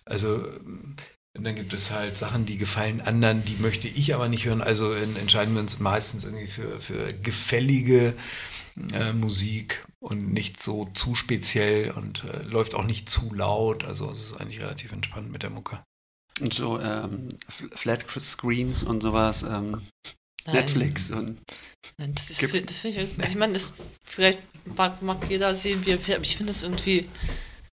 [0.03, 0.95] Also, ähm,
[1.37, 4.61] und dann gibt es halt Sachen, die gefallen anderen, die möchte ich aber nicht hören.
[4.61, 8.13] Also en- entscheiden wir uns meistens irgendwie für, für gefällige
[8.93, 13.83] äh, Musik und nicht so zu speziell und äh, läuft auch nicht zu laut.
[13.85, 15.81] Also es ist eigentlich relativ entspannt mit der Mucke.
[16.41, 17.29] Und so ähm,
[17.75, 19.43] Flat Screens und sowas.
[19.43, 19.81] Ähm,
[20.45, 20.55] Nein.
[20.57, 21.39] Netflix und.
[21.97, 23.73] Nein, das ist, Gibt's- das finde ich, ich meine, das
[24.03, 24.39] vielleicht
[24.75, 27.07] mag, mag jeder sehen, wie er aber ich finde das irgendwie,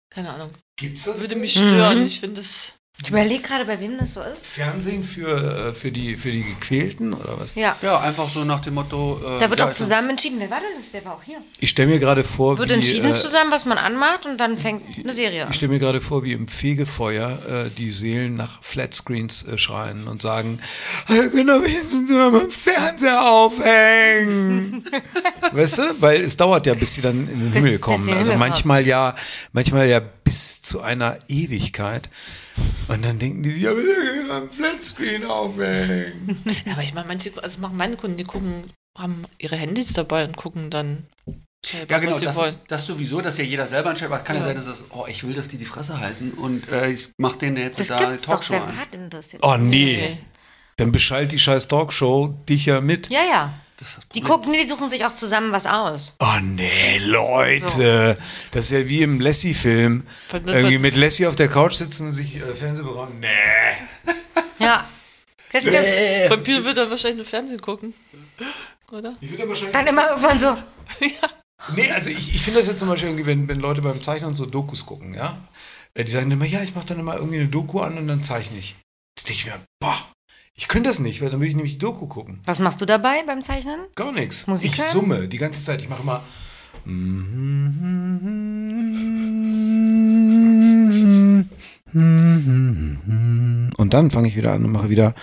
[0.09, 1.19] keine Ahnung, Gibt's das?
[1.21, 1.99] würde mich stören.
[1.99, 2.05] Mhm.
[2.05, 4.45] Ich finde das, Ich überlege gerade, bei wem das so ist.
[4.45, 7.55] Fernsehen für, äh, für, die, für die Gequälten oder was?
[7.55, 7.75] Ja.
[7.81, 9.19] Ja, einfach so nach dem Motto.
[9.25, 10.37] Äh, Da wird auch ist- zusammen entschieden.
[10.39, 10.91] Wer war denn das?
[10.91, 11.37] Der war auch hier.
[11.59, 14.57] Ich stelle mir gerade vor, Wird wie, entschieden äh, zusammen, was man anmacht und dann
[14.57, 15.49] fängt eine Serie an.
[15.49, 20.07] Ich stelle mir gerade vor, wie im Fegefeuer äh, die Seelen nach Flatscreens äh, schreien
[20.07, 20.59] und sagen,
[21.09, 24.85] "Äh, können doch wenigstens mal beim Fernseher aufhängen.
[25.51, 25.81] weißt du?
[26.01, 28.05] Weil es dauert ja, bis sie dann in den Bis- Himmel kommen.
[28.05, 29.15] sie Also Himmel manchmal ja,
[29.53, 32.09] manchmal ja bis zu einer Ewigkeit.
[32.87, 36.43] Und dann denken die sich, ja, wir können beim Flatscreen aufhängen.
[36.71, 38.65] aber ich meine, manche, also machen meine Kunden, die gucken,
[38.97, 41.05] haben ihre Handys dabei und gucken dann
[41.65, 42.49] selber, Ja, genau, was sie das, wollen.
[42.49, 44.11] ist, das sowieso, dass ja jeder selber entscheidet.
[44.11, 46.31] Aber es kann ja, sein, dass es, oh, ich will, dass die die Fresse halten
[46.31, 48.25] und äh, ich mach denen jetzt Das da eine doch.
[48.25, 48.77] Talkshow Wer an.
[48.77, 49.43] hat denn das jetzt?
[49.43, 50.17] Oh nee.
[50.77, 53.09] Dann beschallt die scheiß Talkshow dich ja mit.
[53.09, 53.53] Ja, ja.
[53.81, 56.15] Das ist das Die gucken, die suchen sich auch zusammen was aus.
[56.19, 58.15] Oh nee, Leute.
[58.51, 60.05] Das ist ja wie im Lassie-Film.
[60.45, 63.19] Irgendwie mit Lassie auf der Couch sitzen und sich äh, Fernsehen bekommen.
[63.19, 64.13] Nee.
[64.59, 64.87] Ja.
[65.51, 65.63] Das
[66.27, 67.95] Von Pio wird dann wahrscheinlich nur Fernsehen gucken.
[68.91, 69.15] Oder?
[69.19, 69.73] Ich würde wahrscheinlich.
[69.73, 70.55] dann immer irgendwann so.
[71.75, 74.33] Nee, also ich, ich finde das jetzt zum Beispiel irgendwie, wenn, wenn Leute beim Zeichnen
[74.33, 75.37] so Dokus gucken, ja.
[75.93, 78.23] Äh, Die sagen immer, ja, ich mache dann immer irgendwie eine Doku an und dann
[78.23, 78.77] zeichne ich.
[79.15, 80.10] Da denke ich mir, boah,
[80.53, 82.39] ich könnte das nicht, weil dann würde ich nämlich die Doku gucken.
[82.45, 83.79] Was machst du dabei beim Zeichnen?
[83.95, 84.47] Gar nichts.
[84.47, 84.91] Musik Ich hören?
[84.91, 85.81] summe die ganze Zeit.
[85.81, 86.21] Ich mache immer.
[93.77, 95.13] Und dann fange ich wieder an und mache wieder.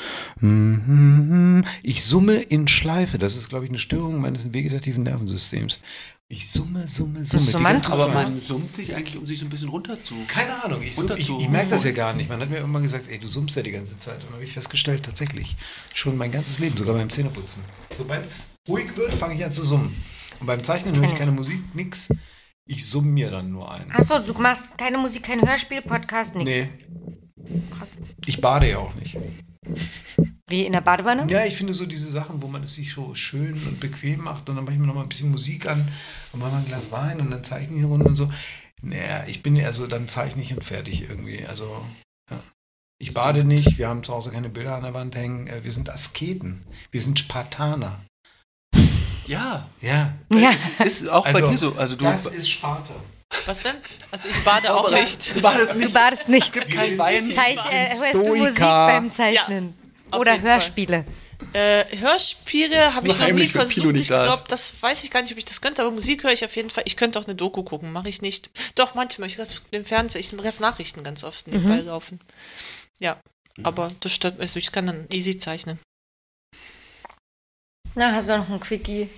[1.82, 3.18] Ich summe in Schleife.
[3.18, 5.80] Das ist, glaube ich, eine Störung meines vegetativen Nervensystems.
[6.30, 7.42] Ich summe, summe, summe.
[7.42, 7.88] Summant?
[7.88, 10.14] ganze Aber man summt sich eigentlich, um sich so ein bisschen runter zu.
[10.26, 12.28] Keine Ahnung, ich, Runter ich, ich merke das ja gar nicht.
[12.28, 14.16] Man hat mir irgendwann gesagt, ey, du summst ja die ganze Zeit.
[14.16, 15.56] Und dann habe ich festgestellt, tatsächlich,
[15.94, 17.64] schon mein ganzes Leben, sogar beim Zähneputzen.
[17.90, 19.96] Sobald es ruhig wird, fange ich an zu summen.
[20.38, 22.10] Und beim Zeichnen höre ich keine Musik, nix.
[22.66, 23.90] Ich summe mir dann nur ein.
[23.92, 26.68] Achso, du machst keine Musik, kein Hörspiel, Podcast, nichts.
[26.68, 27.96] Nee, Krass.
[28.26, 29.16] ich bade ja auch nicht.
[30.48, 31.26] Wie in der Badewanne?
[31.30, 34.48] Ja, ich finde so diese Sachen, wo man es sich so schön und bequem macht
[34.48, 35.86] und dann mache ich mir noch mal ein bisschen Musik an
[36.32, 38.30] und mache mal ein Glas Wein und dann zeichne ich eine Runde und so.
[38.80, 41.44] Naja, ich bin also dann zeichne ich und fertig irgendwie.
[41.46, 41.64] Also,
[42.30, 42.38] ja.
[43.00, 45.46] Ich bade nicht, wir haben zu Hause keine Bilder an der Wand hängen.
[45.48, 46.64] äh, Wir sind Asketen.
[46.90, 48.00] Wir sind Spartaner.
[49.26, 50.14] Ja, Ja.
[50.34, 50.52] Ja.
[50.84, 51.76] ist auch bei dir so.
[51.76, 52.94] Also du, das ist Sparta.
[53.46, 53.76] Was denn?
[54.10, 55.36] Also ich bade auch nicht.
[55.36, 55.92] du badest Du nicht.
[55.94, 56.52] badest nicht.
[56.70, 57.24] kein Wein.
[57.32, 58.34] Zeich, äh, hörst du.
[58.34, 59.74] Musik beim Zeichnen?
[60.10, 60.40] auf Oder.
[60.40, 61.04] Hörspiele?
[61.52, 63.94] Äh, Hörspiele habe ich noch nie versucht.
[64.00, 66.44] Ich glaube, das weiß ich gar nicht, ob ich das könnte, aber Musik höre ich
[66.44, 66.82] auf jeden Fall.
[66.86, 68.50] Ich könnte auch eine Doku gucken, mache ich nicht.
[68.74, 69.28] Doch, manchmal.
[69.28, 72.20] Ich lasse den Fernseher, ich lasse Nachrichten ganz oft nebenbei laufen.
[72.98, 73.18] Ja,
[73.62, 75.78] aber das stört also ich kann dann easy zeichnen.
[77.94, 79.08] Na, hast du noch ein Quickie?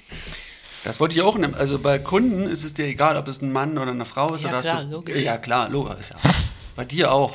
[0.85, 1.55] Das wollte ich auch nehmen.
[1.55, 4.43] Also bei Kunden ist es dir egal, ob es ein Mann oder eine Frau ist.
[4.43, 5.23] Ja, oder klar, du, logisch.
[5.23, 6.01] Ja, klar, logisch.
[6.01, 6.31] Ist ja.
[6.77, 7.35] Bei dir auch.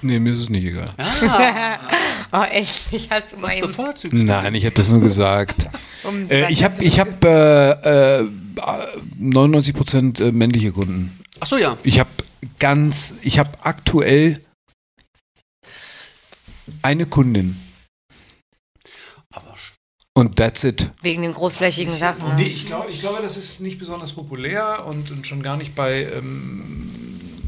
[0.00, 0.86] Nee, mir ist es nicht egal.
[0.98, 1.78] Ja,
[2.32, 4.24] oh, endlich hast du mal was eben bevorzugst du?
[4.24, 5.68] Nein, ich habe das nur gesagt.
[6.04, 8.28] um äh, ich habe ich hab, äh, äh,
[9.20, 11.18] 99% äh, männliche Kunden.
[11.40, 11.76] Ach so, ja.
[11.82, 12.10] Ich habe
[12.58, 14.40] ganz, ich habe aktuell
[16.82, 17.56] eine Kundin
[20.18, 20.90] und that's it.
[21.00, 22.24] Wegen den großflächigen Sachen.
[22.34, 22.48] Nee, Ne?
[22.48, 26.10] ich, glaube, ich glaube, das ist nicht besonders populär und, und schon gar nicht bei
[26.12, 26.90] ähm,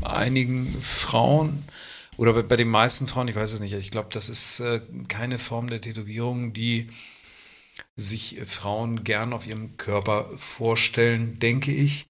[0.03, 1.65] einigen Frauen
[2.17, 3.73] oder bei, bei den meisten Frauen, ich weiß es nicht.
[3.73, 6.87] Ich glaube, das ist äh, keine Form der Tätowierung, die
[7.97, 12.07] sich äh, Frauen gern auf ihrem Körper vorstellen, denke ich.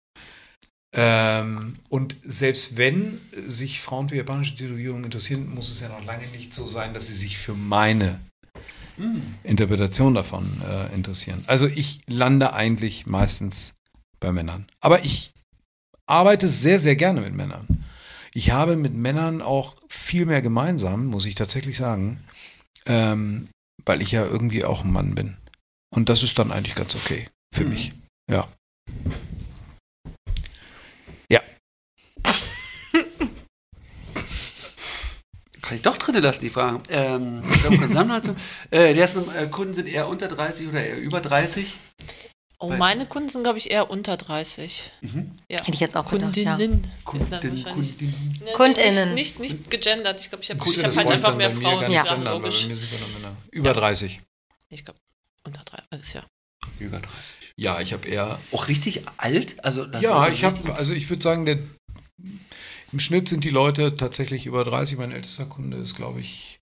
[0.92, 6.26] Ähm, und selbst wenn sich Frauen für japanische Tätowierungen interessieren, muss es ja noch lange
[6.28, 8.20] nicht so sein, dass sie sich für meine
[9.44, 11.44] Interpretation davon äh, interessieren.
[11.46, 13.74] Also ich lande eigentlich meistens
[14.20, 14.66] bei Männern.
[14.80, 15.32] Aber ich
[16.06, 17.84] arbeite sehr, sehr gerne mit Männern.
[18.32, 22.20] Ich habe mit Männern auch viel mehr gemeinsam, muss ich tatsächlich sagen,
[22.86, 23.48] ähm,
[23.84, 25.36] weil ich ja irgendwie auch ein Mann bin.
[25.92, 27.92] Und das ist dann eigentlich ganz okay für mich.
[28.30, 28.36] Ja.
[28.36, 28.48] Ja.
[35.70, 36.80] Kann ich doch drin lassen, die Frage.
[36.88, 37.44] Ähm,
[38.72, 41.78] äh, die ersten äh, Kunden sind eher unter 30 oder eher über 30.
[42.58, 44.90] Oh, Weil- meine Kunden sind, glaube ich, eher unter 30.
[45.48, 45.60] Ja.
[45.60, 46.56] Hätte ich jetzt auch gedacht, ja.
[46.56, 46.82] Kundinnen.
[47.04, 47.98] Kunden, Dann wahrscheinlich.
[47.98, 48.40] Kunden.
[48.44, 49.14] Nee, KundInnen.
[49.14, 50.20] Nicht, nicht, nicht gegendert.
[50.20, 51.82] Ich glaube, ich habe ich hab das halt einfach mehr Frauen.
[51.82, 51.88] Ja.
[51.88, 52.66] Ja, gendern, logisch.
[53.52, 54.20] Über 30.
[54.70, 54.98] Ich glaube,
[55.44, 56.24] unter 30, ja.
[56.80, 57.14] Über 30.
[57.54, 59.64] Ja, ich habe eher Auch richtig alt?
[59.64, 61.60] Also, das ja, ich habe, also ich würde sagen, der,
[62.92, 64.98] im Schnitt sind die Leute tatsächlich über 30.
[64.98, 66.60] Mein ältester Kunde ist, glaube ich,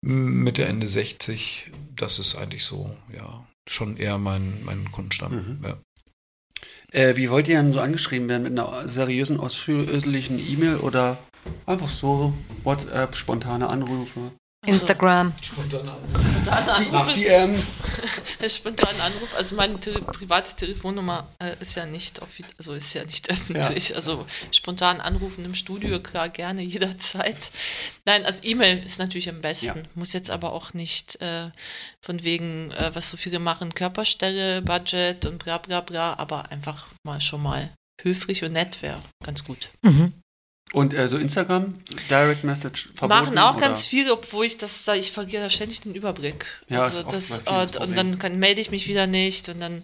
[0.00, 1.72] Mitte, Ende 60.
[1.96, 5.32] Das ist eigentlich so, ja, schon eher mein, mein Kundenstamm.
[5.32, 5.64] Mhm.
[5.64, 5.78] Ja.
[6.92, 8.42] Äh, wie wollt ihr denn so angeschrieben werden?
[8.42, 11.18] Mit einer seriösen, ausführlichen E-Mail oder
[11.66, 14.32] einfach so WhatsApp, spontane Anrufe?
[14.66, 15.32] Instagram.
[15.40, 15.90] Spontan
[16.44, 17.62] Nach Anrufe, DM?
[18.48, 19.34] spontan Anruf.
[19.34, 22.20] Also meine Tele private Telefonnummer äh, ist ja nicht
[22.58, 23.94] also ist ja nicht öffentlich.
[23.94, 27.50] Also spontan anrufen im Studio, klar, gerne jederzeit.
[28.04, 29.78] Nein, also E-Mail ist natürlich am besten.
[29.78, 29.90] Ja.
[29.94, 31.50] Muss jetzt aber auch nicht äh,
[32.00, 36.86] von wegen, äh, was so viele machen, Körperstelle, Budget und bla bla bla, aber einfach
[37.04, 37.70] mal schon mal
[38.02, 39.68] höflich und nett wäre ganz gut.
[39.82, 40.12] Mhm.
[40.74, 41.74] Und äh, so Instagram,
[42.10, 43.24] Direct Message verboten?
[43.24, 43.68] Machen auch oder?
[43.68, 46.44] ganz viele, obwohl ich das, ich verliere da ständig den Überblick.
[46.68, 49.60] Ja, also das, vielen äh, das und dann kann, melde ich mich wieder nicht und
[49.60, 49.82] dann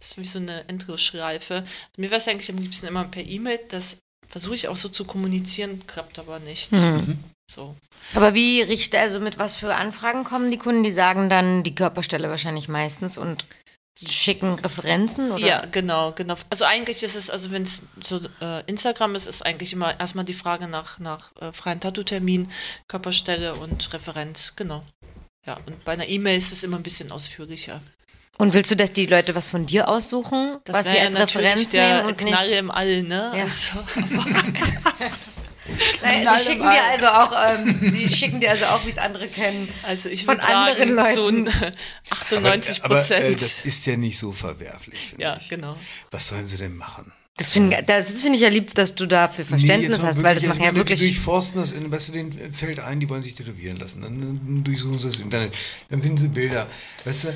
[0.00, 1.62] das ist für mich so eine Endlosschleife.
[1.98, 3.98] Mir wäre es eigentlich am liebsten immer per E-Mail, das
[4.28, 6.72] versuche ich auch so zu kommunizieren, klappt aber nicht.
[6.72, 7.18] Mhm.
[7.50, 7.76] So.
[8.14, 10.84] Aber wie richte, also mit was für Anfragen kommen die Kunden?
[10.84, 13.44] Die sagen dann die Körperstelle wahrscheinlich meistens und
[14.08, 15.46] schicken Referenzen oder?
[15.46, 16.34] Ja, genau, genau.
[16.48, 20.24] Also eigentlich ist es, also wenn es so äh, Instagram ist, ist eigentlich immer erstmal
[20.24, 22.50] die Frage nach, nach äh, freien Tattoo-Termin,
[22.88, 24.82] Körperstelle und Referenz, genau.
[25.46, 27.80] Ja, und bei einer E-Mail ist es immer ein bisschen ausführlicher.
[28.38, 31.16] Und willst du, dass die Leute was von dir aussuchen, Das was sie ja als
[31.16, 32.58] Referenz der nehmen und Knall nicht?
[32.58, 33.32] im All, ne?
[33.36, 33.42] Ja.
[33.42, 33.78] Also,
[36.02, 39.26] Nein, sie schicken dir also auch, ähm, sie schicken dir also auch, wie es andere
[39.28, 39.68] kennen.
[39.82, 41.48] also ich Von würde sagen, anderen so Leuten.
[41.48, 41.72] ein
[42.10, 43.24] 98 Aber, Prozent.
[43.24, 45.48] äh, das ist ja nicht so verwerflich, finde ja, ich.
[45.48, 45.76] genau.
[46.10, 47.12] Was sollen sie denn machen?
[47.36, 50.44] Das finde das finde ich ja lieb, dass du dafür Verständnis mal hast, weil das
[50.44, 51.00] wirklich, machen ja die wirklich.
[51.00, 54.02] durchforsten das, in, weißt du, denen fällt ein, die wollen sich tätowieren lassen.
[54.02, 55.56] Dann, dann durchsuchen sie das Internet,
[55.88, 56.66] dann finden sie Bilder,
[57.04, 57.28] weißt du.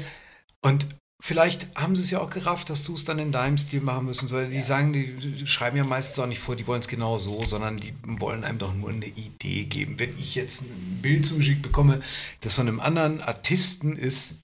[0.61, 0.87] Und
[1.23, 4.07] vielleicht haben sie es ja auch gerafft, dass du es dann in deinem Stil machen
[4.07, 4.29] müssen.
[4.29, 7.45] So, die sagen, die, schreiben ja meistens auch nicht vor, die wollen es genau so,
[7.45, 9.99] sondern die wollen einem doch nur eine Idee geben.
[9.99, 12.01] Wenn ich jetzt ein Bild zugeschickt bekomme,
[12.41, 14.41] das von einem anderen Artisten ist,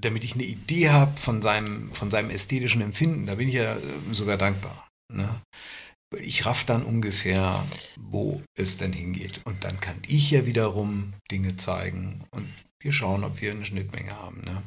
[0.00, 3.74] damit ich eine Idee habe von seinem, von seinem ästhetischen Empfinden, da bin ich ja
[3.74, 3.80] äh,
[4.12, 4.88] sogar dankbar.
[5.12, 5.28] Ne?
[6.18, 7.64] Ich raff dann ungefähr,
[7.98, 9.40] wo es denn hingeht.
[9.44, 12.48] Und dann kann ich ja wiederum Dinge zeigen und
[12.82, 14.40] wir schauen, ob wir eine Schnittmenge haben.
[14.42, 14.62] Ne?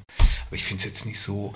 [0.48, 1.54] Aber ich finde es jetzt nicht so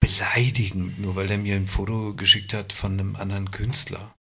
[0.00, 4.14] beleidigend, nur weil er mir ein Foto geschickt hat von einem anderen Künstler.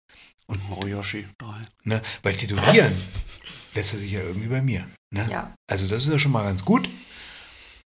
[0.47, 1.61] Und, Moriyoshi 3.
[1.83, 2.01] ne?
[2.23, 2.95] Weil tätowieren
[3.75, 4.87] lässt er sich ja irgendwie bei mir.
[5.13, 5.27] Ne?
[5.29, 5.53] Ja.
[5.69, 6.87] Also das ist ja schon mal ganz gut.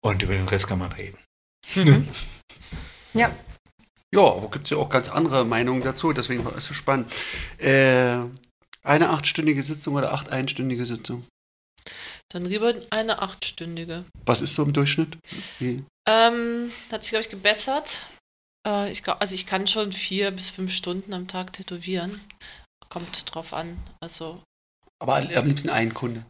[0.04, 1.18] Und über den Rest kann man reden.
[3.14, 3.30] Ja.
[4.14, 7.12] Ja, aber gibt es ja auch ganz andere Meinungen dazu, deswegen war es so spannend.
[7.58, 8.16] Äh,
[8.82, 11.26] eine achtstündige Sitzung oder acht einstündige Sitzung?
[12.32, 14.04] Dann lieber eine achtstündige.
[14.24, 15.18] Was ist so im Durchschnitt?
[16.08, 18.06] Ähm, hat sich, glaube ich, gebessert.
[18.66, 22.20] Äh, ich glaub, also ich kann schon vier bis fünf Stunden am Tag tätowieren.
[22.88, 23.76] Kommt drauf an.
[24.00, 24.42] Also
[24.98, 26.24] Aber am liebsten ein Kunde.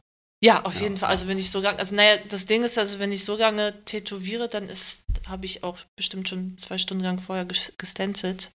[0.45, 0.83] Ja, auf Ja.
[0.83, 1.09] jeden Fall.
[1.11, 3.85] Also wenn ich so lange, also naja, das Ding ist, also wenn ich so lange
[3.85, 8.51] tätowiere, dann ist, habe ich auch bestimmt schon zwei Stunden lang vorher ges- gestencelt.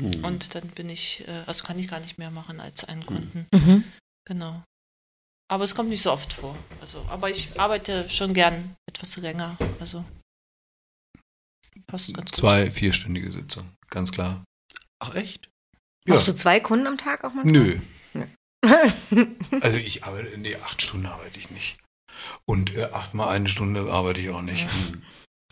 [0.00, 0.24] Hm.
[0.24, 3.46] Und dann bin ich, äh, also kann ich gar nicht mehr machen als einen Kunden.
[3.52, 3.82] Mhm.
[4.24, 4.62] Genau.
[5.48, 6.56] Aber es kommt nicht so oft vor.
[6.80, 9.56] Also, aber ich arbeite schon gern etwas länger.
[9.78, 10.04] Also
[11.86, 12.36] passt ganz gut.
[12.36, 14.44] Zwei vierstündige Sitzungen, ganz klar.
[14.98, 15.48] Ach echt?
[16.06, 16.14] Ja.
[16.14, 17.52] Machst du zwei Kunden am Tag auch manchmal?
[17.52, 17.80] Nö.
[18.14, 18.24] Nö.
[19.60, 21.78] Also ich arbeite, nee, acht Stunden arbeite ich nicht.
[22.46, 24.66] Und äh, achtmal eine Stunde arbeite ich auch nicht.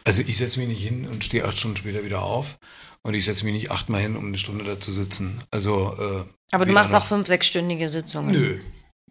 [0.04, 2.56] Also ich setze mich nicht hin und stehe acht Stunden später wieder auf.
[3.02, 5.42] Und ich setze mich nicht achtmal hin, um eine Stunde da zu sitzen.
[5.50, 7.02] Also äh, Aber du machst noch.
[7.02, 8.32] auch fünf, sechsstündige Sitzungen.
[8.32, 8.60] Nö.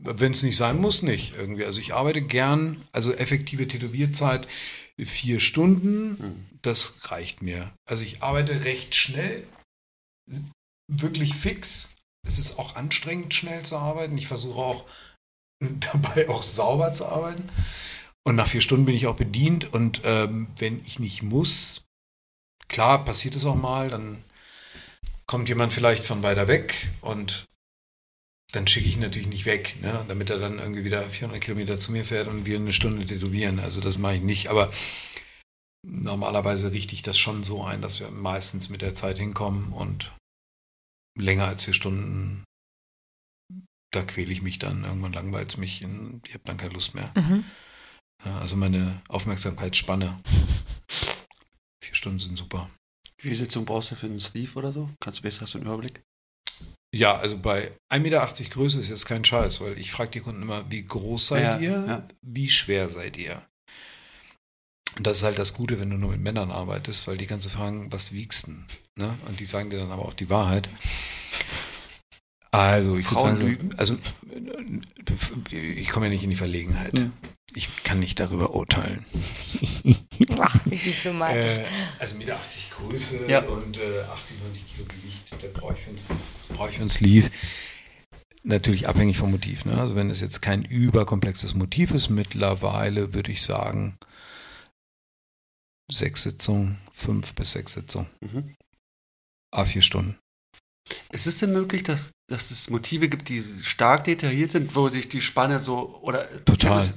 [0.05, 1.65] Wenn es nicht sein muss, nicht irgendwie.
[1.65, 4.47] Also ich arbeite gern, also effektive Tätowierzeit
[4.99, 7.73] vier Stunden, das reicht mir.
[7.85, 9.47] Also ich arbeite recht schnell,
[10.87, 11.95] wirklich fix.
[12.25, 14.17] Es ist auch anstrengend, schnell zu arbeiten.
[14.17, 14.85] Ich versuche auch
[15.59, 17.49] dabei auch sauber zu arbeiten.
[18.25, 19.73] Und nach vier Stunden bin ich auch bedient.
[19.73, 21.81] Und ähm, wenn ich nicht muss,
[22.67, 24.23] klar, passiert es auch mal, dann
[25.25, 27.45] kommt jemand vielleicht von weiter weg und
[28.53, 30.05] dann schicke ich ihn natürlich nicht weg, ne?
[30.07, 33.59] damit er dann irgendwie wieder 400 Kilometer zu mir fährt und wir eine Stunde tätowieren.
[33.59, 34.71] Also das mache ich nicht, aber
[35.85, 40.13] normalerweise richte ich das schon so ein, dass wir meistens mit der Zeit hinkommen und
[41.19, 42.43] länger als vier Stunden,
[43.91, 46.93] da quäle ich mich dann, irgendwann langweilt es mich, und ich habe dann keine Lust
[46.93, 47.11] mehr.
[47.15, 47.43] Mhm.
[48.23, 50.21] Also meine Aufmerksamkeitsspanne,
[51.83, 52.69] vier Stunden sind super.
[53.17, 54.89] Wie viel Sitzung brauchst du für einen Sleeve oder so?
[54.99, 56.03] Kannst du besser hast du einen Überblick?
[56.95, 60.43] Ja, also bei 1,80 Meter Größe ist jetzt kein Scheiß, weil ich frage die Kunden
[60.43, 62.07] immer, wie groß seid Ja, ihr, ja.
[62.21, 63.41] wie schwer seid ihr?
[64.95, 67.47] Und das ist halt das Gute, wenn du nur mit Männern arbeitest, weil die kannst
[67.47, 68.51] du fragen, was wiegst du?
[68.95, 69.17] Ne?
[69.27, 70.69] Und die sagen dir dann aber auch die Wahrheit.
[72.51, 73.73] Also, ich würde sagen, lügen?
[73.77, 73.97] also
[75.49, 76.99] ich komme ja nicht in die Verlegenheit.
[76.99, 77.11] Hm.
[77.55, 79.05] Ich kann nicht darüber urteilen.
[80.39, 81.37] Ach, wie diplomatisch.
[81.59, 81.65] Äh,
[81.99, 82.39] also 1,80 Meter
[82.77, 83.39] Größe Ja.
[83.43, 86.17] und äh, 80, 90 Kilo Gewicht, da brauche ich für ein,
[86.55, 87.29] brauche ich für ein Sleeve.
[88.43, 89.65] Natürlich abhängig vom Motiv.
[89.65, 89.79] Ne?
[89.79, 93.97] Also wenn es jetzt kein überkomplexes Motiv ist, mittlerweile würde ich sagen,
[95.91, 98.55] sechs Sitzungen, fünf bis sechs Sitzungen, Mhm.
[99.55, 100.17] A4 Stunden.
[101.11, 105.07] Ist es denn möglich, dass, dass es Motive gibt, die stark detailliert sind, wo sich
[105.07, 106.91] die Spanne so oder Total.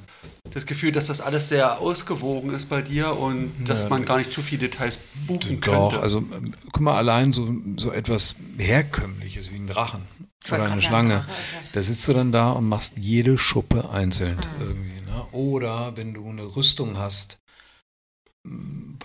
[0.51, 4.17] Das, Gefühl, dass das alles sehr ausgewogen ist bei dir und dass Ja, man gar
[4.17, 6.01] nicht zu viele Details buchen Doch, könnte.
[6.01, 6.23] also
[6.71, 7.47] guck mal, allein so,
[7.77, 10.07] so etwas Herkömmliches wie ein Drachen
[10.51, 11.25] oder eine Schlange.
[11.73, 14.61] Da sitzt du dann da und machst jede Schuppe einzeln Mhm.
[14.61, 15.01] irgendwie.
[15.01, 15.25] Ne?
[15.33, 17.39] Oder wenn du eine Rüstung hast,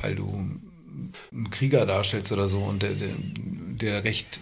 [0.01, 0.29] weil du
[1.33, 4.39] einen Krieger darstellst oder so und der, der, der recht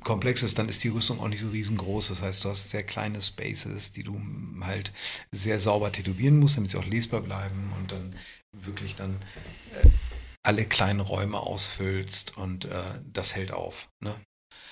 [0.00, 2.08] komplex ist, dann ist die Rüstung auch nicht so riesengroß.
[2.08, 4.20] Das heißt, du hast sehr kleine Spaces, die du
[4.60, 4.92] halt
[5.32, 8.14] sehr sauber tätowieren musst, damit sie auch lesbar bleiben und dann
[8.52, 9.20] wirklich dann
[9.82, 9.88] äh,
[10.42, 13.88] alle kleinen Räume ausfüllst und äh, das hält auf.
[14.00, 14.14] Ne?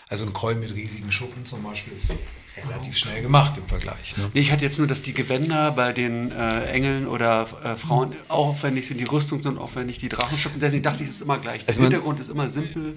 [0.09, 2.15] Also ein Kroll mit riesigen Schuppen zum Beispiel ist
[2.57, 4.17] relativ schnell gemacht im Vergleich.
[4.17, 4.31] Ne?
[4.35, 8.49] Ich hatte jetzt nur, dass die Gewänder bei den äh, Engeln oder äh, Frauen auch
[8.49, 10.61] aufwendig sind, die Rüstung sind aufwendig, die Drachenschuppen.
[10.61, 11.61] Deswegen dachte ich, es ist immer gleich.
[11.61, 12.97] Der Also man- Hintergrund ist immer simpel.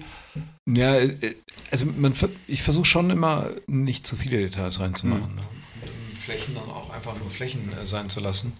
[0.68, 1.34] Ja, äh,
[1.70, 2.14] also man,
[2.46, 5.34] ich versuche schon immer nicht zu viele Details reinzumachen.
[5.34, 5.42] Ne?
[5.42, 8.56] Und, ähm, Flächen dann auch einfach nur Flächen äh, sein zu lassen.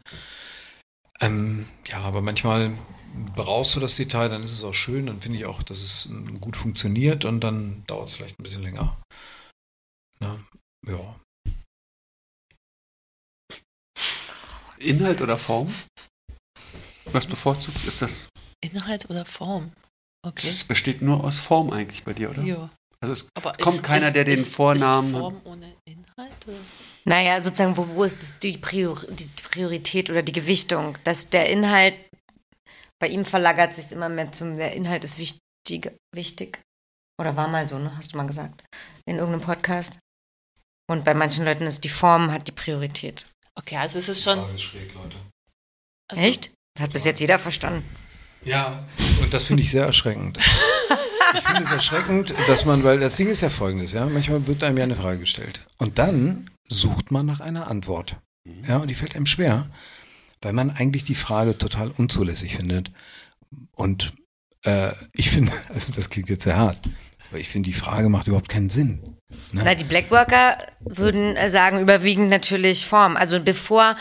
[1.21, 2.71] Ähm, ja, aber manchmal
[3.35, 6.07] brauchst du das Detail, dann ist es auch schön, dann finde ich auch, dass es
[6.07, 8.97] ähm, gut funktioniert und dann dauert es vielleicht ein bisschen länger.
[10.21, 10.39] Ne?
[10.89, 11.21] Ja.
[14.79, 15.73] Inhalt oder Form?
[17.07, 18.29] Was bevorzugt ist das?
[18.65, 19.73] Inhalt oder Form?
[20.27, 20.49] Okay.
[20.49, 22.43] Es besteht nur aus Form eigentlich bei dir, oder?
[22.43, 22.71] Ja.
[23.01, 26.49] Also es Aber Kommt ist, keiner, ist, der den ist, Vornamen- Ist Form ohne Inhalt?
[26.49, 26.57] Oder?
[27.05, 30.99] Naja, sozusagen, wo, wo ist das die, Prior, die Priorität oder die Gewichtung?
[31.05, 31.95] Dass der Inhalt,
[33.01, 36.61] bei ihm verlagert sich immer mehr zum, der Inhalt ist wichtig, wichtig.
[37.21, 37.97] Oder war mal so, ne?
[37.97, 38.63] Hast du mal gesagt.
[39.07, 39.99] In irgendeinem Podcast.
[40.91, 43.27] Und bei manchen Leuten ist die Form hat die Priorität.
[43.55, 44.39] Okay, also es ist schon.
[44.39, 45.17] Frage ist schräg, Leute.
[46.09, 46.53] Also, Echt?
[46.79, 47.85] Hat bis jetzt jeder verstanden.
[48.45, 48.87] Ja,
[49.21, 50.39] und das finde ich sehr erschreckend.
[51.35, 54.63] Ich finde es erschreckend, dass man, weil das Ding ist ja folgendes, ja, manchmal wird
[54.65, 55.61] einem ja eine Frage gestellt.
[55.77, 58.17] Und dann sucht man nach einer Antwort.
[58.67, 59.69] Ja, und die fällt einem schwer,
[60.41, 62.91] weil man eigentlich die Frage total unzulässig findet.
[63.73, 64.15] Und
[64.65, 66.79] äh, ich finde, also das klingt jetzt sehr hart,
[67.29, 69.18] aber ich finde, die Frage macht überhaupt keinen Sinn.
[69.53, 69.63] Ne?
[69.65, 73.17] Na, die Blackworker würden äh, sagen, überwiegend natürlich Form.
[73.17, 73.97] Also bevor,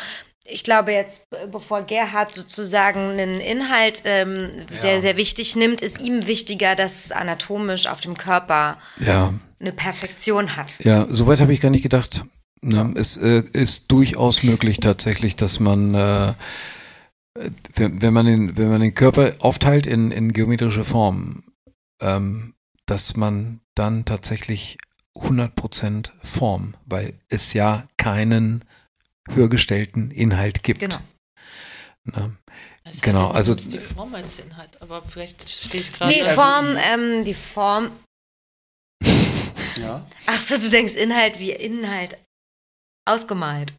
[0.46, 6.28] ich glaube jetzt, bevor Gerhard sozusagen einen Inhalt ähm, sehr, sehr wichtig nimmt, ist ihm
[6.28, 10.78] wichtiger, dass es anatomisch auf dem Körper Ja, eine Perfektion hat.
[10.84, 12.24] Ja, soweit habe ich gar nicht gedacht.
[12.62, 16.34] Ne, es äh, ist durchaus möglich tatsächlich, dass man, äh,
[17.76, 21.44] wenn, wenn, man den, wenn man den Körper aufteilt in, in geometrische Formen,
[22.02, 22.56] ähm,
[22.86, 24.78] dass man dann tatsächlich
[25.24, 28.64] 100% Form, weil es ja keinen
[29.30, 30.80] höhergestellten Inhalt gibt.
[30.80, 30.98] Genau.
[32.06, 36.12] Sei Genau, du also- nimmst die Form als Inhalt, aber vielleicht stehe ich gerade.
[36.14, 37.92] Nee, also- Form, ähm, die Form.
[39.76, 40.06] Ja.
[40.26, 42.18] Ach so, du denkst Inhalt wie Inhalt
[43.06, 43.74] ausgemalt.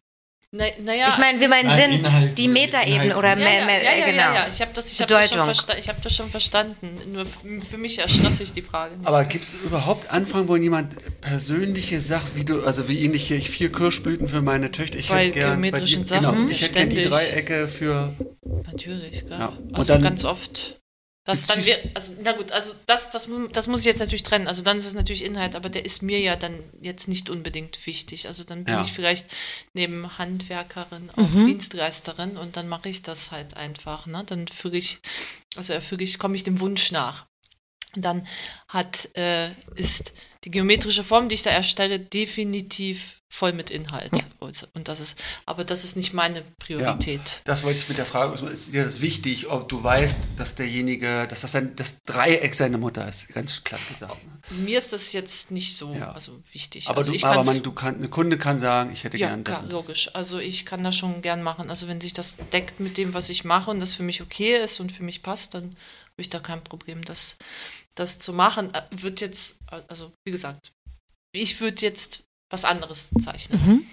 [0.51, 3.93] Na, naja, ich meine, wir meinen Nein, Sinn, Inhalt- die Metaebene oder ja, ja, ja,
[3.99, 4.17] ja, genau.
[4.17, 4.47] ja, ja.
[4.49, 6.97] Ich habe das, ich hab das, schon ich hab das schon verstanden.
[7.13, 9.05] Nur für mich erschloss sich die Frage nicht.
[9.07, 13.37] Aber gibt es überhaupt Anfragen, wo jemand persönliche sagt, wie du, also wie ähnlich hier,
[13.37, 16.61] ich vier Kirschblüten für meine Töchter, ich Bei hätte gern geometrischen dir, genau, Sachen ich
[16.63, 17.03] hätte gern die.
[17.03, 18.15] Dreiecke für
[18.65, 19.37] Natürlich, gell?
[19.37, 20.77] Ja, und Also dann- ganz oft.
[21.25, 24.47] Das dann wir, also, na gut, also das, das, das muss ich jetzt natürlich trennen.
[24.47, 27.85] Also dann ist es natürlich Inhalt, aber der ist mir ja dann jetzt nicht unbedingt
[27.85, 28.27] wichtig.
[28.27, 28.81] Also dann bin Ja.
[28.81, 29.27] ich vielleicht
[29.73, 34.07] neben Handwerkerin auch Dienstleisterin und dann mache ich das halt einfach.
[34.07, 34.23] Ne?
[34.25, 34.99] Dann füge ich,
[35.55, 37.27] also erfüge ich, komme ich dem Wunsch nach.
[37.99, 38.25] Und dann
[38.69, 40.13] hat, äh, ist
[40.45, 44.25] die geometrische Form, die ich da erstelle, definitiv voll mit Inhalt.
[44.39, 47.41] Und das ist, aber das ist nicht meine Priorität.
[47.43, 51.27] Das wollte ich mit der Frage, ist dir das wichtig, ob du weißt, dass derjenige,
[51.27, 53.27] dass das ein, das Dreieck seine Mutter ist?
[53.33, 54.15] Ganz platt gesagt.
[54.25, 54.57] ne?
[54.63, 56.13] Mir ist das jetzt nicht so Ja.
[56.13, 56.87] also wichtig.
[56.87, 59.27] Aber, also du, ich aber man, du kann, eine Kunde kann sagen, ich hätte ja,
[59.27, 59.59] gern das.
[59.59, 59.71] und das.
[59.73, 60.15] logisch.
[60.15, 61.69] Also ich kann das schon gern machen.
[61.69, 64.57] Also wenn sich das deckt mit dem, was ich mache und das für mich okay
[64.57, 65.75] ist und für mich passt, dann
[66.19, 67.37] habe ich da kein Problem, das,
[67.99, 68.73] das zu machen.
[68.73, 70.71] Äh, Wird jetzt, also wie gesagt,
[71.33, 73.59] ich würde jetzt was anderes zeichnen.
[73.65, 73.85] Mhm.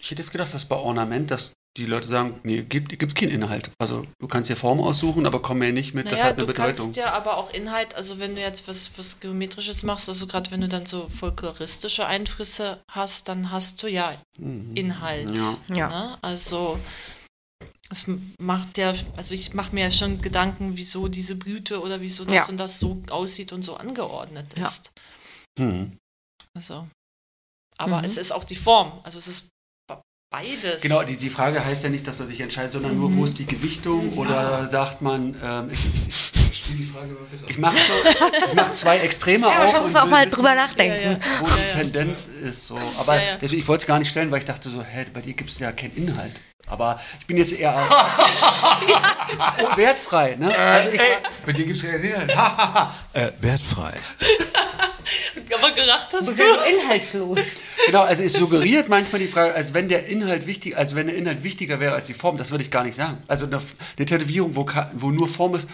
[0.00, 3.30] Ich hätte jetzt gedacht, dass bei Ornament, dass die Leute sagen, nee, gibt es keinen
[3.30, 3.70] Inhalt.
[3.80, 6.40] Also du kannst dir Form aussuchen, aber komm mir nicht mit, das Naja, hat eine
[6.42, 6.84] du Bedeutung.
[6.84, 10.50] kannst ja aber auch Inhalt, also wenn du jetzt was, was Geometrisches machst, also gerade
[10.50, 14.72] wenn du dann so folkloristische Einflüsse hast, dann hast du ja Mhm.
[14.74, 15.34] Inhalt.
[15.36, 15.56] Ja.
[15.74, 15.88] Ja.
[15.88, 16.18] Ne?
[16.20, 16.78] Also
[17.92, 18.06] es
[18.40, 22.34] macht ja, also ich mache mir ja schon Gedanken, wieso diese Blüte oder wieso das
[22.34, 22.46] Ja.
[22.46, 24.66] und das so aussieht und so angeordnet Ja.
[24.66, 24.92] ist.
[25.58, 25.96] Hm.
[26.56, 26.86] Also,
[27.78, 28.04] aber Mhm.
[28.04, 29.48] es ist auch die Form, also es ist
[29.88, 30.00] be-
[30.30, 30.82] beides.
[30.82, 33.16] Genau, die, die Frage heißt ja nicht, dass man sich entscheidet, sondern nur, Mhm.
[33.18, 35.86] wo ist die Gewichtung oder sagt man, ähm, ich,
[37.48, 37.92] ich, mache so,
[38.46, 39.58] ich mach zwei Extreme Ja, auf.
[39.58, 41.12] manchmal muss man auch mal wissen, drüber nachdenken.
[41.12, 41.18] ja.
[41.40, 41.74] Wo die ja.
[41.78, 42.78] Tendenz ist so.
[42.98, 43.36] Aber Ja, ja.
[43.40, 45.50] deswegen, ich wollte es gar nicht stellen, weil ich dachte so, hä, bei dir gibt
[45.50, 46.32] es ja keinen Inhalt.
[46.68, 47.74] Aber ich bin jetzt eher
[49.76, 50.36] wertfrei.
[50.38, 50.56] Ne?
[50.56, 51.00] Also ich,
[51.44, 52.30] Bei dir gibt es keinen Inhalt.
[53.12, 53.94] äh, wertfrei.
[55.58, 56.42] aber gelacht hast du.
[56.42, 57.38] Inhaltslos.
[57.86, 61.16] genau, also es suggeriert manchmal die Frage, als wenn der Inhalt wichtig, als wenn der
[61.16, 62.36] Inhalt wichtiger wäre als die Form.
[62.36, 63.22] Das würde ich gar nicht sagen.
[63.28, 63.60] Also eine,
[63.96, 65.68] eine Tätowierung, wo, wo nur Form ist,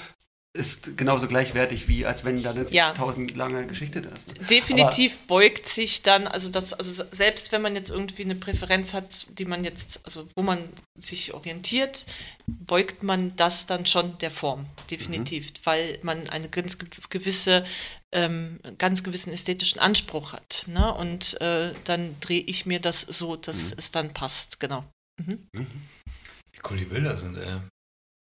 [0.58, 2.92] ist genauso gleichwertig wie als wenn da eine Ja.
[2.92, 4.34] tausend lange Geschichte da ist.
[4.50, 9.38] Definitiv beugt sich dann, also das, also selbst wenn man jetzt irgendwie eine Präferenz hat,
[9.38, 10.58] die man jetzt, also wo man
[10.98, 12.06] sich orientiert,
[12.46, 17.64] beugt man das dann schon der Form, definitiv, weil man eine ganz ge- gewisse,
[18.12, 20.64] ähm, ganz gewissen ästhetischen Anspruch hat.
[20.66, 20.92] Ne?
[20.94, 24.84] Und äh, dann drehe ich mir das so, dass es dann passt, genau.
[25.24, 27.60] Wie cool die Bilder sind, ey.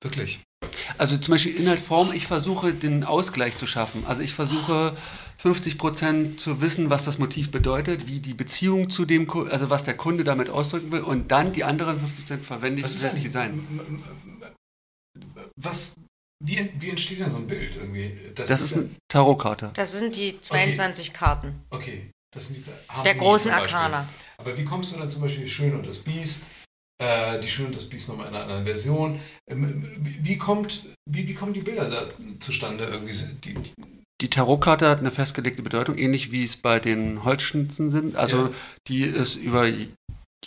[0.01, 0.39] Wirklich.
[0.97, 4.03] Also zum Beispiel Inhaltform, ich versuche den Ausgleich zu schaffen.
[4.05, 4.93] Also ich versuche
[5.37, 9.83] 50 Prozent zu wissen, was das Motiv bedeutet, wie die Beziehung zu dem, also was
[9.83, 13.03] der Kunde damit ausdrücken will und dann die anderen 50 Prozent verwende ich für ist
[13.03, 14.03] das das Design.
[15.55, 15.95] Was,
[16.43, 18.17] wie, wie entsteht denn so ein Bild irgendwie?
[18.35, 19.71] Das ist eine Tarotkarte.
[19.75, 23.77] Das sind die 22 Karten Okay, das sind die der Harmonie großen zum Beispiel.
[23.77, 24.09] Arkana.
[24.37, 26.47] Aber wie kommst du dann zum Beispiel die Schöne und das Biest,
[27.01, 29.19] die Schöne und das Biest nochmal in einer anderen Version?
[29.49, 29.89] Ähm,
[30.21, 33.13] wie, kommt, wie, wie kommen die Bilder da zustande irgendwie?
[33.43, 33.73] Die, die,
[34.21, 38.15] Die Tarotkarte hat eine festgelegte Bedeutung, ähnlich wie es bei den Holzschnitzen sind.
[38.17, 38.51] Also Ja.
[38.89, 39.65] die ist über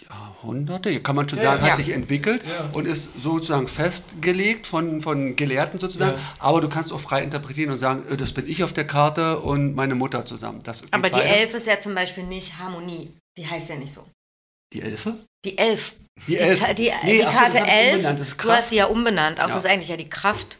[0.08, 1.70] Jahrhunderte, kann man schon Ja, sagen, ja.
[1.70, 2.70] hat sich entwickelt Ja.
[2.72, 6.16] und ist sozusagen festgelegt von, von Gelehrten sozusagen.
[6.18, 6.36] Ja.
[6.38, 9.40] Aber du kannst auch frei interpretieren und sagen, äh, das bin ich auf der Karte
[9.40, 10.60] und meine Mutter zusammen.
[10.90, 11.36] Aber die beides.
[11.40, 13.10] Elf ist ja zum Beispiel nicht Harmonie.
[13.38, 14.06] Die heißt ja nicht so.
[14.74, 15.16] Die Elfe?
[15.44, 15.94] Die Elf.
[16.26, 18.76] Die Die, die, Nee, die so, Karte wir 11, umbenannt, das ist du hast die
[18.76, 19.40] ja umbenannt.
[19.40, 19.54] Auch Ja.
[19.54, 20.58] das ist eigentlich ja die Kraft.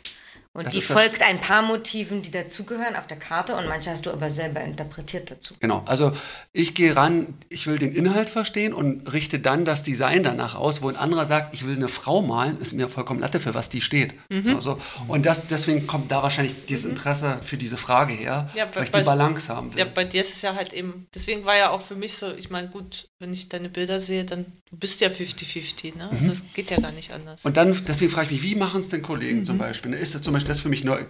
[0.54, 4.04] Und Das die folgt ein paar Motiven, die dazugehören auf der Karte und manche hast
[4.04, 5.54] du aber selber interpretiert dazu.
[5.60, 6.12] Genau, also
[6.52, 10.82] ich gehe ran, ich will den Inhalt verstehen und richte dann das Design danach aus,
[10.82, 13.70] wo ein anderer sagt, ich will eine Frau malen, ist mir vollkommen Latte, für was
[13.70, 14.12] die steht.
[14.28, 14.44] Mhm.
[14.44, 14.78] So, so.
[15.08, 18.90] Und das, deswegen kommt da wahrscheinlich dieses Interesse für diese Frage her, Ja, weil ich
[18.92, 19.80] die Balance haben will.
[19.80, 22.30] Ja, bei dir ist es ja halt eben, deswegen war ja auch für mich so,
[22.36, 26.08] ich meine, gut, wenn ich deine Bilder sehe, dann du bist ja 50-50, ne?
[26.10, 27.44] Also es geht ja gar nicht anders.
[27.44, 27.48] Mhm.
[27.48, 29.44] Und dann, deswegen frage ich mich, wie machen es denn Kollegen Mhm.
[29.44, 29.92] zum Beispiel?
[29.94, 31.04] Ist das zum Beispiel das für mich neu?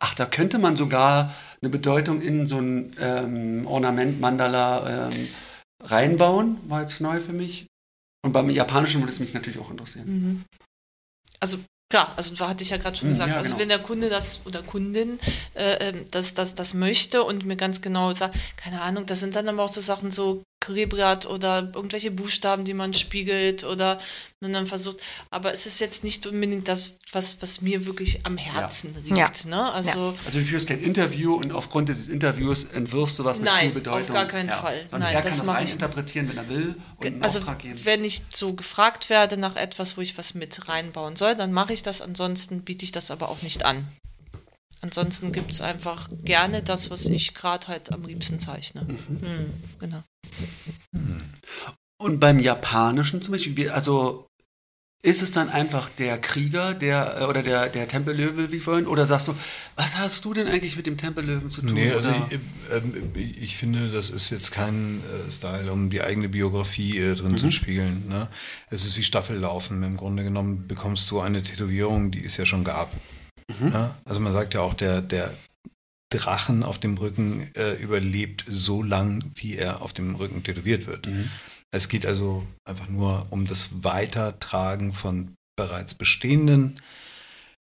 [0.00, 5.28] Ach, da könnte man sogar eine Bedeutung in so ein ähm, Ornament, Mandala ähm,
[5.82, 7.66] reinbauen, war jetzt neu für mich.
[8.24, 10.06] Und beim Japanischen würde es mich natürlich auch interessieren.
[10.06, 10.44] Mhm.
[11.40, 11.58] Also
[11.90, 13.60] klar, also da hatte ich ja gerade schon Mhm, gesagt, ja, also genau.
[13.60, 15.18] wenn der Kunde das oder Kundin
[15.54, 19.34] äh, ähm, das, das, das möchte und mir ganz genau sagt, keine Ahnung, das sind
[19.34, 23.98] dann aber auch so Sachen so Kleeblatt oder irgendwelche Buchstaben, die man spiegelt oder
[24.40, 24.98] und dann versucht.
[25.30, 29.44] Aber es ist jetzt nicht unbedingt das, was, was mir wirklich am Herzen liegt.
[29.44, 29.50] Ja.
[29.50, 29.72] Ne?
[29.72, 33.66] Also Also du führst kein Interview und aufgrund dieses Interviews entwirfst du was mit Nein,
[33.66, 34.08] viel Bedeutung.
[34.08, 34.78] auf gar keinen Fall.
[34.90, 37.58] Sondern Nein, er das kann das mache ich reininterpretieren, wenn er will und also Auftrag
[37.58, 37.84] geben.
[37.84, 41.72] wenn ich so gefragt werde nach etwas, wo ich was mit reinbauen soll, dann mache
[41.72, 42.00] ich das.
[42.00, 43.86] Ansonsten biete ich das aber auch nicht an.
[44.80, 48.82] Ansonsten gibt es einfach gerne das, was ich gerade halt am liebsten zeichne.
[48.82, 49.52] Mhm.
[49.78, 50.02] Genau.
[51.98, 54.26] Und beim Japanischen zum Beispiel, also
[55.04, 58.86] ist es dann einfach der Krieger, der äh, oder der, der Tempellöwe wie vorhin?
[58.86, 59.34] Oder sagst du,
[59.74, 61.74] was hast du denn eigentlich mit dem Tempellöwen zu tun?
[61.74, 62.38] Nee, also ich,
[62.72, 67.36] ähm, ich finde, das ist jetzt kein äh, Style, um die eigene Biografie äh, drin
[67.36, 68.08] zu spiegeln.
[68.08, 68.28] Ne?
[68.70, 69.82] Es ist wie Staffellaufen.
[69.82, 72.92] Im Grunde genommen bekommst du eine Tätowierung, die es ja schon gab.
[73.60, 73.94] Ne?
[74.04, 75.32] Also man sagt ja auch, der, der
[76.18, 81.08] Drachen auf dem Rücken äh, überlebt so lang, wie er auf dem Rücken tätowiert wird.
[81.70, 86.80] Es geht also einfach nur um das Weitertragen von bereits bestehenden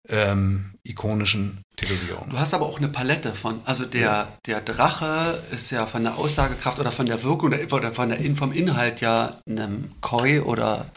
[0.09, 2.31] ähm, ikonischen Tätowierungen.
[2.31, 6.17] Du hast aber auch eine Palette von, also der, der Drache ist ja von der
[6.17, 10.89] Aussagekraft oder von der Wirkung oder von der, vom Inhalt ja einem Koi oder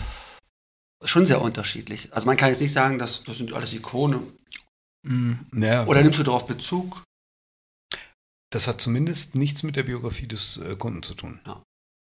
[1.04, 2.08] schon sehr unterschiedlich.
[2.12, 4.20] Also man kann jetzt nicht sagen, dass das sind alles Ikonen.
[5.06, 7.02] Mm, naja, Oder nimmst du darauf Bezug?
[8.54, 11.40] Das hat zumindest nichts mit der Biografie des äh, Kunden zu tun.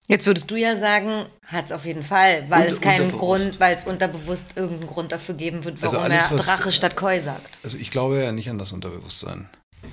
[0.06, 3.18] Jetzt würdest du ja sagen, hat es auf jeden Fall, weil Und- es keinen unterbewusst.
[3.42, 6.70] Grund, weil es unterbewusst irgendeinen Grund dafür geben wird, Also warum alles, er was- Drache
[6.72, 7.58] statt Koi sagt.
[7.64, 9.48] Also ich glaube ja nicht an das Unterbewusstsein.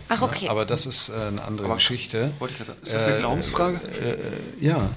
[0.09, 0.49] Ach, okay.
[0.49, 2.31] Aber das ist äh, eine andere Aber- Geschichte.
[2.39, 2.79] Wollte ich gerade sagen.
[2.83, 3.77] Ist das eine Äh, Glaubensfrage?
[4.59, 4.89] Äh, ja.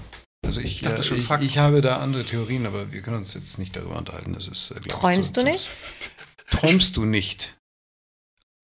[0.44, 3.34] Also ich, dachte äh, schon ich, ich habe da andere Theorien, aber wir können uns
[3.34, 4.34] jetzt nicht darüber unterhalten.
[4.34, 5.70] Das ist, äh, ich, Träumst du nicht?
[6.50, 7.56] Träumst du nicht?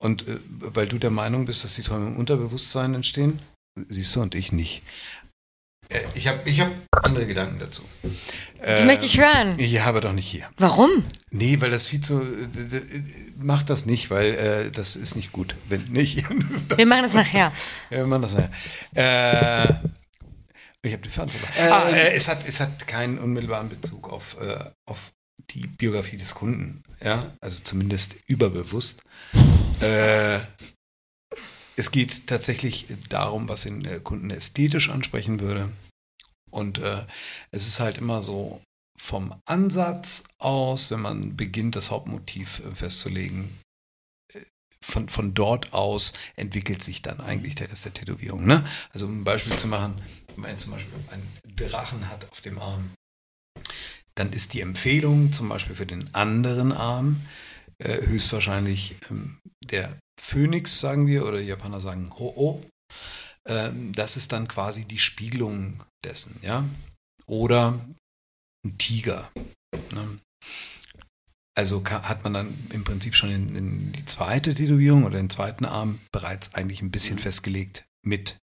[0.02, 3.40] Und äh, weil du der Meinung bist, dass die Träume im Unterbewusstsein entstehen,
[3.88, 4.82] siehst du und ich nicht.
[5.88, 6.70] Äh, ich habe ich hab
[7.04, 7.82] andere Gedanken dazu.
[8.78, 9.58] Die möchte ich hören.
[9.58, 10.48] Ja, aber doch nicht hier.
[10.58, 10.90] Warum?
[11.30, 12.20] Nee, weil das viel zu.
[12.20, 13.02] Äh, äh,
[13.36, 15.54] mach das nicht, weil äh, das ist nicht gut.
[15.68, 16.24] Wenn nicht.
[16.76, 17.52] Wir machen das nachher.
[17.90, 18.50] ja, wir machen das nachher.
[18.94, 19.74] Äh,
[20.84, 21.72] ich habe Faden verloren.
[21.72, 25.12] ah, äh, es, hat, es hat keinen unmittelbaren Bezug auf, äh, auf
[25.50, 26.82] die Biografie des Kunden.
[27.02, 29.02] Ja, also zumindest überbewusst.
[29.80, 30.38] Äh,
[31.76, 35.70] es geht tatsächlich darum, was den äh, Kunden ästhetisch ansprechen würde.
[36.50, 37.04] Und äh,
[37.50, 38.62] es ist halt immer so
[38.98, 43.58] vom Ansatz aus, wenn man beginnt, das Hauptmotiv äh, festzulegen,
[44.32, 44.40] äh,
[44.84, 48.44] von, von dort aus entwickelt sich dann eigentlich der Rest der Tätowierung.
[48.44, 48.64] Ne?
[48.90, 52.58] Also um ein Beispiel zu machen, wenn man zum Beispiel einen Drachen hat auf dem
[52.58, 52.90] Arm,
[54.14, 57.20] dann ist die Empfehlung zum Beispiel für den anderen Arm
[57.78, 62.62] äh, höchstwahrscheinlich ähm, der Phönix, sagen wir, oder die Japaner sagen Ho'o.
[63.48, 66.64] Ähm, das ist dann quasi die Spiegelung dessen, ja.
[67.26, 67.80] Oder
[68.64, 69.30] ein Tiger.
[69.94, 70.18] Ne?
[71.54, 75.64] Also hat man dann im Prinzip schon in, in die zweite Tätowierung oder den zweiten
[75.64, 78.38] Arm bereits eigentlich ein bisschen festgelegt mit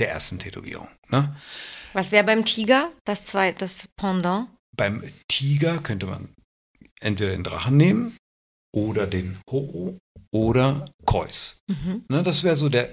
[0.00, 0.88] der ersten Tätowierung.
[1.10, 1.36] Ne?
[1.92, 4.48] Was wäre beim Tiger das zweite, das Pendant?
[4.78, 6.28] Beim Tiger könnte man
[7.00, 8.16] entweder den Drachen nehmen
[8.74, 9.98] oder den Ho
[10.32, 11.58] oder Kreuz.
[11.68, 12.04] Mhm.
[12.08, 12.88] Ne, das wäre so der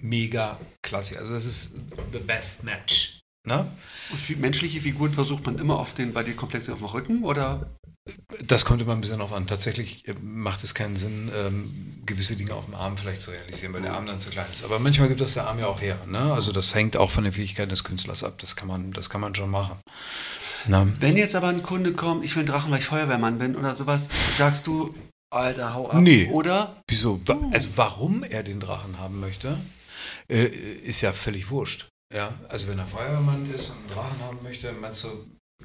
[0.00, 1.20] mega Klassiker.
[1.20, 1.80] Also das ist
[2.12, 3.20] the best match.
[3.46, 3.66] Ne?
[4.10, 7.76] Und menschliche Figuren versucht man immer auf den, bei dir komplex auf dem Rücken oder?
[8.46, 9.46] Das kommt immer ein bisschen auf an.
[9.46, 13.72] Tatsächlich äh, macht es keinen Sinn, ähm, gewisse Dinge auf dem Arm vielleicht zu realisieren,
[13.72, 14.64] weil der Arm dann zu klein ist.
[14.64, 15.98] Aber manchmal gibt das der Arm ja auch her.
[16.06, 16.32] Ne?
[16.32, 18.38] Also das hängt auch von den Fähigkeiten des Künstlers ab.
[18.38, 19.78] Das kann man, das kann man schon machen.
[20.66, 23.56] Na, Wenn jetzt aber ein Kunde kommt, ich will einen Drachen, weil ich Feuerwehrmann bin
[23.56, 24.94] oder sowas, sagst du,
[25.30, 26.00] Alter, hau ab.
[26.00, 26.28] Nee.
[26.30, 26.76] Oder?
[26.88, 27.20] Wieso?
[27.52, 29.58] Also warum er den Drachen haben möchte,
[30.28, 31.88] äh, ist ja völlig wurscht.
[32.14, 35.08] Ja, also wenn er Feuerwehrmann ist und einen Drachen haben möchte, meinst du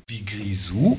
[0.08, 0.98] wie Grisou?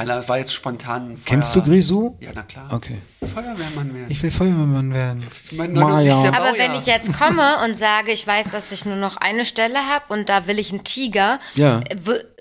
[0.00, 1.08] Keiner, das war jetzt spontan.
[1.16, 2.16] Feuer- Kennst du Grisou?
[2.20, 2.68] Ja, na klar.
[2.72, 2.98] Okay.
[3.20, 4.06] Feuerwehrmann werden.
[4.08, 5.22] Ich will Feuerwehrmann werden.
[5.52, 6.30] mein 79.
[6.30, 6.40] Maja.
[6.40, 9.78] Aber wenn ich jetzt komme und sage, ich weiß, dass ich nur noch eine Stelle
[9.78, 11.80] habe und da will ich einen Tiger, Ja.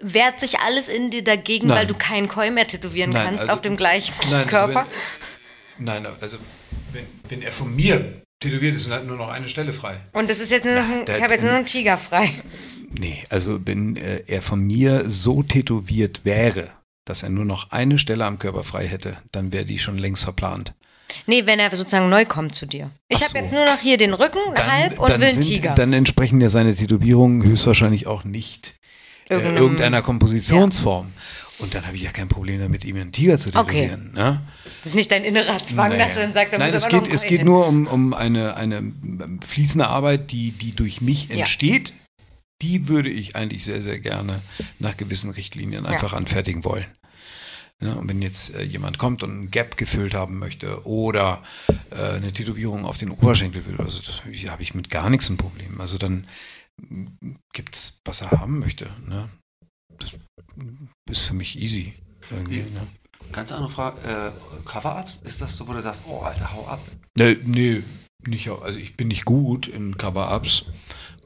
[0.01, 1.77] wehrt sich alles in dir dagegen, Nein.
[1.79, 4.79] weil du keinen Koi mehr tätowieren Nein, kannst also- auf dem gleichen Nein, Körper?
[4.79, 4.91] Also
[5.77, 6.37] wenn, nein, also
[6.93, 9.97] wenn, wenn er von mir tätowiert ist und hat nur noch eine Stelle frei.
[10.13, 11.97] und das ist jetzt nur noch ein, da- ich habe jetzt nur noch einen Tiger
[11.97, 12.31] frei.
[12.91, 16.69] Nee, also wenn äh, er von mir so tätowiert wäre,
[17.09, 20.23] dass er nur noch eine Stelle am Körper frei hätte, dann wäre die schon längst
[20.23, 20.73] verplant.
[21.25, 22.91] Nee, wenn er sozusagen neu kommt zu dir.
[23.07, 23.37] Ich habe so.
[23.37, 25.73] jetzt nur noch hier den Rücken halb und will einen sind, Tiger.
[25.75, 28.73] Dann entsprechen ja seine Tätowierungen höchstwahrscheinlich auch nicht
[29.29, 31.11] äh, irgendeiner Kompositionsform.
[31.57, 33.87] Und dann habe ich ja kein Problem damit, ihm einen Tiger zu Okay.
[33.87, 34.13] tätowieren.
[34.13, 34.41] Ne?
[34.83, 37.07] Das ist nicht dein innerer Zwang, dass du dann sagst, er Nein, muss es geht,
[37.13, 38.93] es geht nur um, um eine, eine
[39.45, 41.37] fließende Arbeit, die, die durch mich Ja.
[41.37, 41.91] entsteht.
[42.61, 44.41] die würde ich eigentlich sehr, sehr gerne
[44.79, 46.85] nach gewissen Richtlinien einfach anfertigen wollen.
[47.81, 51.41] Ja, und wenn jetzt äh, jemand kommt und ein Gap gefüllt haben möchte oder
[51.91, 55.37] äh, eine Tätowierung auf den Oberschenkel will, also das habe ich mit gar nichts ein
[55.37, 55.79] Problem.
[55.79, 56.27] Also dann
[57.53, 58.89] gibt es, was er haben möchte.
[59.07, 59.29] Ne?
[59.97, 60.13] Das
[61.09, 61.93] ist für mich easy.
[62.31, 62.87] Irgendwie, ne?
[63.31, 64.01] Ganz andere Frage.
[64.01, 64.31] Äh,
[64.65, 65.21] Cover-Ups?
[65.23, 66.79] Ist das so, wo du sagst, oh, Alter, hau ab?
[67.17, 67.83] Nee, nee,
[68.25, 70.65] nicht, also ich bin nicht gut in Cover-Ups,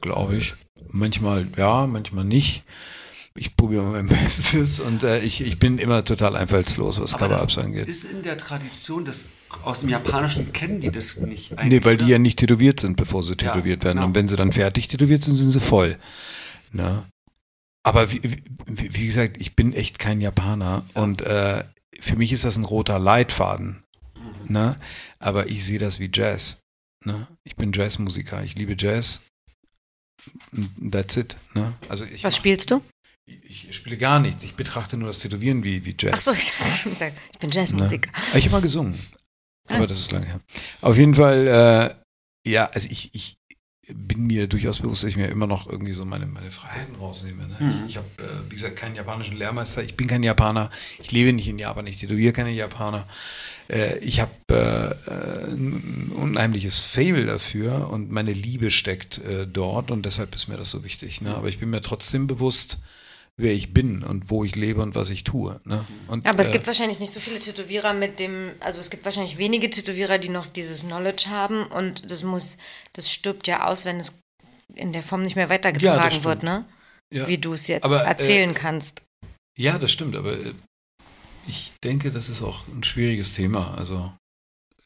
[0.00, 0.54] glaube ich.
[0.88, 2.62] Manchmal ja, manchmal nicht.
[3.36, 7.88] Ich probiere mein Bestes und äh, ich, ich bin immer total einfallslos, was Cover-Ups angeht.
[7.88, 9.30] Ist in der Tradition, das
[9.64, 11.84] aus dem Japanischen kennen die das nicht Nee, eigentlich.
[11.84, 12.12] weil die oder?
[12.12, 13.96] ja nicht tätowiert sind, bevor sie Ja, tätowiert werden.
[13.96, 14.06] genau.
[14.06, 15.98] Und wenn sie dann fertig tätowiert sind, sind sie voll.
[16.70, 17.04] Ne?
[17.82, 21.64] Aber wie, wie, wie gesagt, ich bin echt kein Japaner und äh,
[21.98, 23.82] für mich ist das ein roter Leitfaden.
[24.16, 24.52] Mhm.
[24.52, 24.78] Ne?
[25.18, 26.60] Aber ich sehe das wie Jazz.
[27.04, 27.26] Ne?
[27.42, 29.26] Ich bin Jazzmusiker, ich liebe Jazz.
[30.90, 31.36] That's it.
[31.54, 31.74] Ne?
[31.88, 32.80] Also ich, Was mach- spielst du?
[33.26, 34.44] Ich, spiele gar nichts.
[34.44, 36.12] Ich betrachte nur das Tätowieren wie, wie Jazz.
[36.14, 36.52] Ach so, ich,
[36.98, 38.10] dachte, ich bin Jazzmusiker.
[38.34, 38.98] Ich habe mal gesungen.
[39.68, 39.76] Ah.
[39.76, 40.40] Aber das ist lange her.
[40.82, 41.46] Auf jeden Fall,
[42.44, 43.38] äh, ja, also ich, ich
[43.92, 47.46] bin mir durchaus bewusst, dass ich mir immer noch irgendwie so meine, meine Freiheiten rausnehme.
[47.46, 47.56] Ne?
[47.58, 47.70] Mhm.
[47.70, 49.82] Ich, ich habe, äh, wie gesagt, keinen japanischen Lehrmeister.
[49.82, 50.70] Ich bin kein Japaner.
[50.98, 51.86] Ich lebe nicht in Japan.
[51.86, 53.06] Ich tätowiere keine Japaner.
[53.68, 59.90] Äh, ich habe äh, äh, ein unheimliches Fable dafür und meine Liebe steckt äh, dort
[59.90, 61.20] und deshalb ist mir das so wichtig.
[61.20, 61.34] Ne?
[61.34, 62.78] Aber ich bin mir trotzdem bewusst,
[63.36, 65.60] wer ich bin und wo ich lebe und was ich tue.
[65.64, 65.84] Ne?
[66.06, 69.04] Und, Aber es äh, gibt wahrscheinlich nicht so viele Tätowierer mit dem, also es gibt
[69.04, 72.58] wahrscheinlich wenige Tätowierer, die noch dieses Knowledge haben und das muss,
[72.92, 74.18] das stirbt ja aus, wenn es
[74.74, 76.24] in der Form nicht mehr Ja, weitergetragen stimmt.
[76.24, 76.64] wird, ne?
[77.12, 77.26] ja.
[77.28, 79.02] Wie du es jetzt Aber, äh, erzählen kannst.
[79.58, 80.54] Ja, das stimmt, aber äh,
[81.46, 83.74] ich denke, das ist auch ein schwieriges Thema.
[83.76, 84.12] Also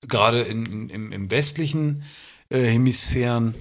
[0.07, 2.03] gerade in, in, im, im westlichen
[2.51, 3.55] äh, Hemisphären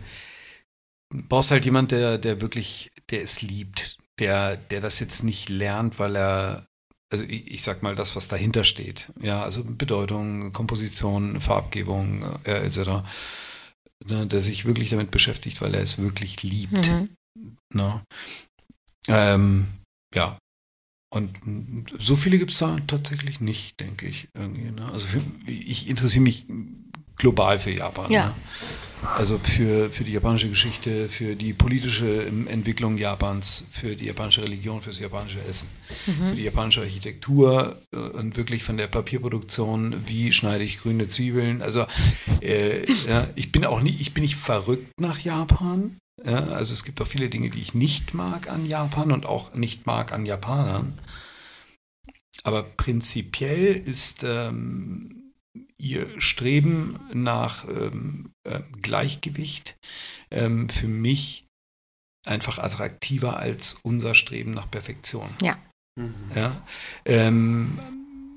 [1.30, 6.00] brauchst halt jemand, der, der wirklich, der es liebt, der, der das jetzt nicht lernt,
[6.00, 6.66] weil er,
[7.12, 9.12] also ich, ich sag mal, das, was dahinter steht.
[9.22, 13.08] Ja, also Bedeutung, Komposition, Farbgebung, äh, etc.
[14.06, 16.88] Ne, der sich wirklich damit beschäftigt, weil er es wirklich liebt.
[16.88, 17.10] Mhm.
[17.74, 18.02] Ne?
[19.08, 19.68] Ähm,
[20.14, 20.38] ja.
[21.14, 21.40] Und
[22.00, 24.28] so viele gibt es da tatsächlich nicht, denke ich.
[24.34, 24.92] Irgendwie, ne?
[24.92, 26.46] Also für, ich interessiere mich
[27.18, 28.12] global für Japan.
[28.12, 28.28] Ja.
[28.28, 28.36] Ne?
[29.16, 34.82] Also für, für die japanische Geschichte, für die politische Entwicklung Japans, für die japanische Religion,
[34.82, 35.70] für das japanische Essen,
[36.06, 41.62] für die japanische Architektur äh, und wirklich von der Papierproduktion, wie schneide ich grüne Zwiebeln.
[41.62, 41.86] Also
[42.42, 45.98] äh, ja, ich bin auch nie, ich bin nicht verrückt nach Japan.
[46.26, 49.54] Ja, also es gibt auch viele Dinge, die ich nicht mag an Japan und auch
[49.54, 50.98] nicht mag an Japanern.
[52.44, 55.17] Aber prinzipiell ist ähm,
[55.78, 59.78] ihr Streben nach ähm, ähm, Gleichgewicht
[60.32, 61.44] ähm, für mich
[62.26, 65.30] einfach attraktiver als unser Streben nach Perfektion.
[65.96, 66.14] Mhm.
[66.36, 66.62] Ja?
[67.06, 67.80] Ähm,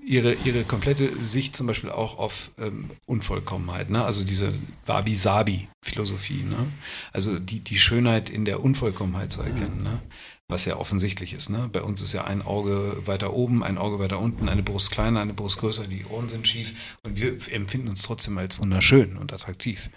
[0.04, 4.04] ihre, ihre komplette Sicht zum Beispiel auch auf ähm, Unvollkommenheit, ne?
[4.04, 4.52] also diese
[4.86, 6.42] Wabi-Sabi-Philosophie.
[6.44, 6.66] Ne?
[7.12, 10.02] Also die, die Schönheit in der Unvollkommenheit zu erkennen, ne?
[10.50, 11.48] Was ja offensichtlich ist.
[11.48, 11.68] Ne?
[11.72, 15.20] Bei uns ist ja ein Auge weiter oben, ein Auge weiter unten, eine Brust kleiner,
[15.20, 19.32] eine Brust größer, die Ohren sind schief und wir empfinden uns trotzdem als wunderschön und
[19.32, 19.90] attraktiv.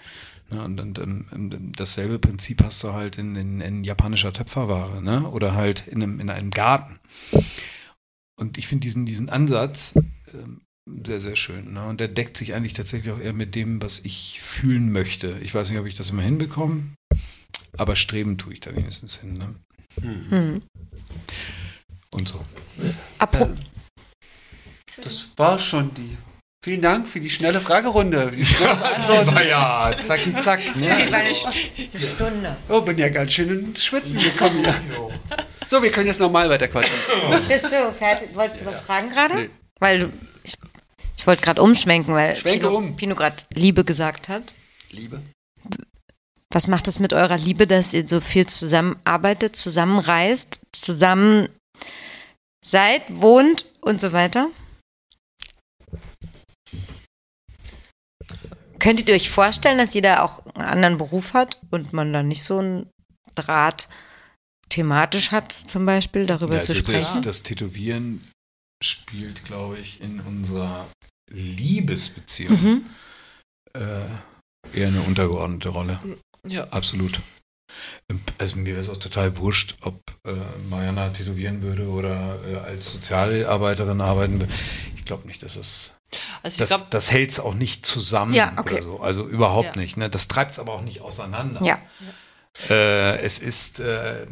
[0.49, 0.64] Ne?
[0.64, 5.27] Und, und, ähm, dasselbe Prinzip hast du halt in, in, in japanischer Töpferware ne?
[5.30, 6.99] oder halt in einem, in einem Garten.
[8.35, 9.95] Und ich finde diesen, diesen Ansatz
[10.33, 11.73] ähm, sehr, sehr schön.
[11.73, 11.85] Ne?
[11.85, 15.40] Und der deckt sich eigentlich tatsächlich auch eher mit dem, was ich fühlen möchte.
[15.41, 16.93] Ich weiß nicht, ob ich das immer hinbekomme,
[17.77, 19.38] aber streben tue ich da wenigstens hin.
[19.38, 19.56] Ne?
[20.01, 20.61] Mhm.
[22.13, 22.43] Und so.
[23.19, 23.49] Apro
[25.01, 26.17] Das war schon die.
[26.63, 28.31] Vielen Dank für die schnelle Fragerunde.
[28.31, 29.38] Die schnelle Beantwortung.
[29.49, 30.61] ja, zacki zack.
[30.77, 30.95] Ne?
[32.15, 32.55] Stunde.
[32.69, 35.09] Oh, bin ja ganz schön ins Schwitzen gekommen hier.
[35.69, 36.93] So, wir können jetzt normal weiterquatschen.
[37.47, 38.30] Bist du fertig?
[38.33, 39.35] Wolltest du was fragen gerade?
[39.35, 39.49] Nee.
[39.80, 40.09] Weil du,
[40.43, 40.53] ich,
[41.17, 42.95] ich wollte gerade umschwenken, weil Schwenke Pino, um.
[42.95, 44.43] Pino gerade Liebe gesagt hat.
[44.91, 45.22] Liebe.
[46.53, 51.49] Was macht es mit eurer Liebe, dass ihr so viel zusammenarbeitet, zusammenreist, zusammen
[52.64, 54.49] seid, wohnt und so weiter?
[58.80, 62.43] Könntet ihr euch vorstellen, dass jeder auch einen anderen Beruf hat und man dann nicht
[62.43, 62.90] so einen
[63.33, 63.88] Draht
[64.69, 67.22] thematisch hat, zum Beispiel, darüber Ja, zu also das, sprechen?
[67.23, 68.22] das Tätowieren
[68.83, 70.88] spielt, glaube ich, in unserer
[71.32, 72.85] Liebesbeziehung Mhm.
[73.75, 75.99] äh, eher eine untergeordnete Rolle.
[76.45, 76.65] Ja.
[76.69, 77.19] Absolut.
[78.09, 80.33] Ähm, Also mir wäre es auch total wurscht, ob äh,
[80.69, 84.53] Mariana tätowieren würde oder äh, als Sozialarbeiterin arbeiten würde.
[84.95, 85.99] Ich glaube nicht, dass es.
[86.43, 88.75] Also Das, das hält es auch nicht zusammen Ja, okay.
[88.75, 88.99] oder so.
[88.99, 89.81] Also überhaupt Ja.
[89.81, 89.97] nicht.
[89.97, 90.09] Ne?
[90.09, 91.63] Das treibt es aber auch nicht auseinander.
[91.65, 91.81] Ja.
[92.69, 94.27] Äh, es ist äh,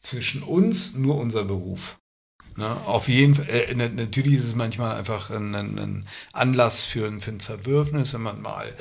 [0.00, 1.98] zwischen uns nur unser Beruf.
[2.56, 2.68] Ne?
[2.86, 7.06] Auf jeden Fall, äh, na- natürlich ist es manchmal einfach ein, ein, ein Anlass für,
[7.06, 8.72] ein- für ein Zerwürfnis, wenn man mal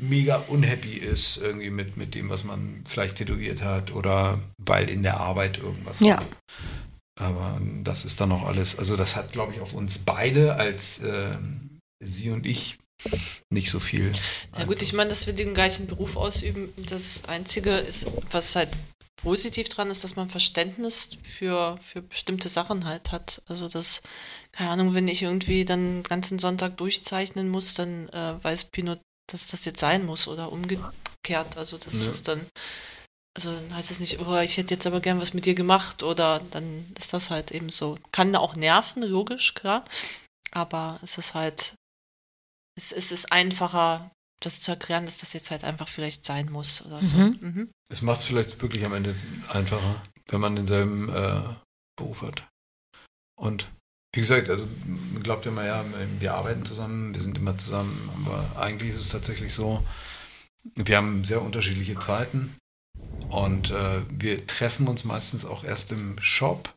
[0.00, 5.02] mega unhappy ist irgendwie mit, mit dem, was man vielleicht tätowiert hat oder weil in
[5.02, 6.18] der Arbeit irgendwas Ja.
[6.18, 6.26] war.
[7.20, 11.02] Aber das ist dann auch alles, also das hat, glaube ich, auf uns beide als
[11.02, 12.78] ähm, sie und ich
[13.50, 14.12] nicht so viel.
[14.56, 18.68] Ja gut, ich meine, dass wir den gleichen Beruf ausüben, das Einzige ist, was halt
[19.16, 23.42] positiv dran ist, dass man Verständnis für, für bestimmte Sachen halt hat.
[23.46, 24.02] Also das,
[24.52, 28.96] keine Ahnung, wenn ich irgendwie dann den ganzen Sonntag durchzeichnen muss, dann äh, weiß Pino,
[29.28, 31.56] dass das jetzt sein muss oder umgekehrt.
[31.56, 32.10] Also das Ja.
[32.10, 32.44] ist dann,
[33.36, 36.02] also dann heißt es nicht, oh, ich hätte jetzt aber gern was mit dir gemacht
[36.02, 37.96] oder dann ist das halt eben so.
[38.12, 39.84] Kann auch nerven, logisch, klar.
[40.50, 41.74] Aber es ist halt,
[42.76, 46.82] es, es ist einfacher, das zu erklären, dass das jetzt halt einfach vielleicht sein muss
[46.82, 47.16] oder so.
[47.16, 47.38] Mhm.
[47.40, 47.70] Mhm.
[47.90, 49.14] Es macht es vielleicht wirklich am Ende
[49.48, 51.42] einfacher, wenn man denselben äh,
[51.96, 52.46] Beruf hat.
[53.36, 53.68] Und
[54.14, 54.66] wie gesagt, also
[55.12, 55.84] man glaubt immer, ja,
[56.18, 59.84] wir arbeiten zusammen, wir sind immer zusammen, aber eigentlich ist es tatsächlich so,
[60.74, 62.54] wir haben sehr unterschiedliche Zeiten
[63.28, 66.74] und äh, wir treffen uns meistens auch erst im Shop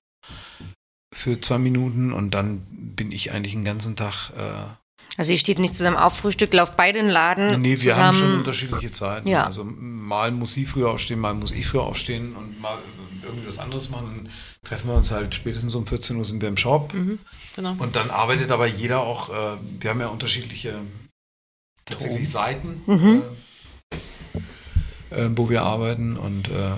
[1.14, 5.60] für zwei Minuten und dann bin ich eigentlich den ganzen Tag äh, Also ihr steht
[5.60, 8.02] nicht zusammen auf Frühstück, lauft beide in den Laden Nee, wir zusammen.
[8.04, 9.28] haben schon unterschiedliche Zeiten.
[9.28, 9.46] Ja.
[9.46, 12.78] Also mal muss sie früher aufstehen, mal muss ich früher aufstehen und mal
[13.32, 14.24] irgendwie was anderes machen.
[14.24, 16.94] Dann treffen wir uns halt spätestens um 14 Uhr sind wir im Shop.
[16.94, 17.20] Mhm.
[17.56, 17.76] Genau.
[17.80, 20.74] Und dann arbeitet aber jeder auch, äh, wir haben ja unterschiedliche
[21.86, 23.24] tatsächlich Seiten, Mhm.
[25.12, 26.72] äh, äh, wo wir arbeiten und äh,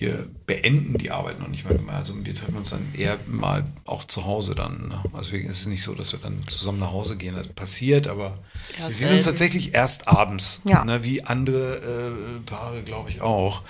[0.00, 1.96] wir beenden die Arbeit noch nicht mal mehr.
[1.96, 4.88] Also wir treffen uns dann eher mal auch zu Hause dann.
[4.88, 5.00] Ne?
[5.12, 7.34] Also deswegen ist es nicht so, dass wir dann zusammen nach Hause gehen.
[7.34, 8.38] Das passiert, aber
[8.78, 10.60] Ja, wir sehen uns tatsächlich erst abends.
[10.64, 10.84] Ja.
[10.84, 11.02] Ne?
[11.04, 13.62] Wie andere äh, Paare, glaube ich, auch.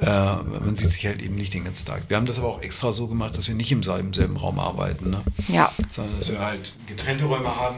[0.00, 2.04] Äh, man sieht sich halt eben nicht den ganzen Tag.
[2.08, 4.58] Wir haben das aber auch extra so gemacht, dass wir nicht im selben, selben Raum
[4.58, 5.10] arbeiten.
[5.10, 5.22] Ne?
[5.48, 5.72] Ja.
[5.88, 7.76] sondern dass wir halt getrennte Räume haben?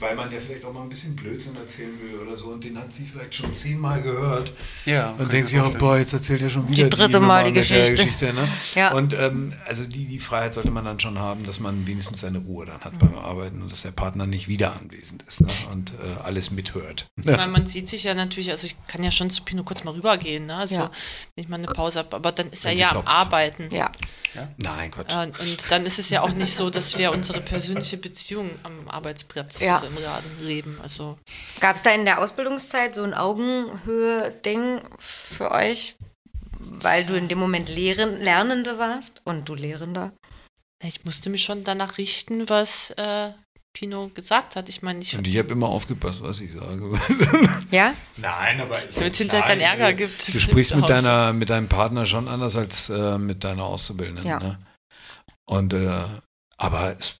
[0.00, 2.78] Weil man ja vielleicht auch mal ein bisschen Blödsinn erzählen will oder so und den
[2.78, 4.52] hat sie vielleicht schon zehnmal gehört
[4.86, 5.80] Ja, und denkt ich sich, oh vorstellen.
[5.80, 8.32] boah, jetzt erzählt er schon wieder dritte Nummer Mal die der Geschichte.
[8.32, 8.48] ne?
[8.74, 8.92] Ja.
[8.92, 12.38] Und ähm, also die, die Freiheit sollte man dann schon haben, dass man wenigstens seine
[12.38, 15.48] Ruhe dann hat beim Arbeiten und dass der Partner nicht wieder anwesend ist ne?
[15.72, 17.06] und äh, alles mithört.
[17.16, 19.84] Ich meine, man sieht sich ja natürlich, also ich kann ja schon zu Pino kurz
[19.84, 20.56] mal rübergehen, ne?
[20.56, 20.90] Also Ja.
[21.34, 23.06] wenn ich mal eine Pause habe, aber dann ist er Wenn sie ja am.
[23.06, 23.68] Arbeiten.
[23.74, 23.90] Ja.
[24.58, 25.12] Nein, Quatsch.
[25.12, 28.86] Äh, Und dann ist es ja auch nicht so, dass wir unsere persönliche Beziehung am
[28.88, 29.80] Arbeitsplatz, Ja.
[29.88, 30.78] Im Laden leben.
[30.82, 31.18] Also
[31.60, 35.96] Gab es da in der Ausbildungszeit so ein Augenhöhe-Ding für euch?
[36.60, 40.12] Weil du in dem Moment Lehren, Lernende warst und du Lehrender.
[40.82, 43.32] ich musste mich schon danach richten, was äh,
[43.72, 44.68] Pino gesagt hat.
[44.68, 46.98] Ich meine, ich Und ich habe immer aufgepasst, was ich sage.
[47.70, 47.94] Ja?
[48.16, 50.34] Nein, aber ich Damit es hinterher keinen Ärger äh, gibt.
[50.34, 54.26] Du sprichst mit, deiner, mit deinem Partner schon anders als äh, mit deiner Auszubildenden.
[54.26, 54.40] Ja.
[54.40, 54.58] Ne?
[55.44, 56.04] Und äh,
[56.56, 57.18] aber es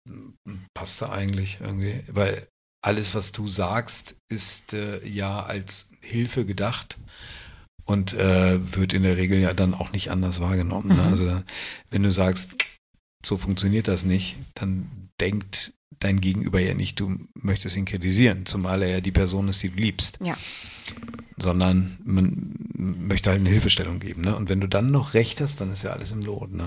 [0.74, 2.48] passte eigentlich irgendwie, weil
[2.82, 6.96] alles, was du sagst, ist äh, ja als Hilfe gedacht
[7.84, 10.88] und äh, wird in der Regel ja dann auch nicht anders wahrgenommen.
[10.88, 11.02] Ne?
[11.02, 11.08] Mhm.
[11.08, 11.42] Also
[11.90, 12.52] wenn du sagst,
[13.24, 18.82] so funktioniert das nicht, dann denkt dein Gegenüber ja nicht, du möchtest ihn kritisieren, zumal
[18.82, 20.36] er ja die Person ist, die du liebst Ja.
[21.36, 24.22] Sondern man möchte halt eine Hilfestellung geben.
[24.22, 24.36] Ne?
[24.36, 26.52] Und wenn du dann noch recht hast, dann ist ja alles im Lot.
[26.52, 26.64] Ne?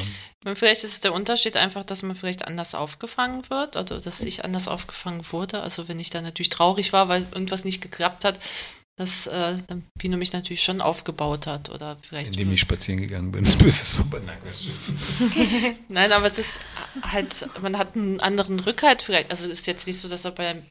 [0.56, 4.68] Vielleicht ist der Unterschied einfach, dass man vielleicht anders aufgefangen wird oder dass ich anders
[4.68, 5.62] aufgefangen wurde.
[5.62, 8.40] Also wenn ich dann natürlich traurig war, weil irgendwas nicht geklappt hat,
[8.98, 9.56] dass äh,
[9.98, 12.34] Pino mich natürlich schon aufgebaut hat oder vielleicht.
[12.34, 14.20] Indem ich spazieren gegangen bin, bis es vorbei
[15.90, 16.60] Nein, aber es ist
[17.02, 19.32] halt, man hat einen anderen Rückhalt vielleicht.
[19.32, 20.64] Also es ist jetzt nicht so, dass er bei einem,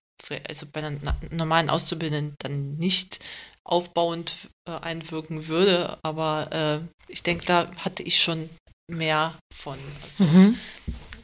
[0.49, 0.97] also bei einer
[1.31, 3.21] normalen Auszubildenden dann nicht
[3.65, 4.35] aufbauend
[4.69, 6.79] äh, einwirken würde, aber äh,
[7.13, 8.49] ich denke, da hatte ich schon
[8.91, 10.57] mehr von, also Mhm.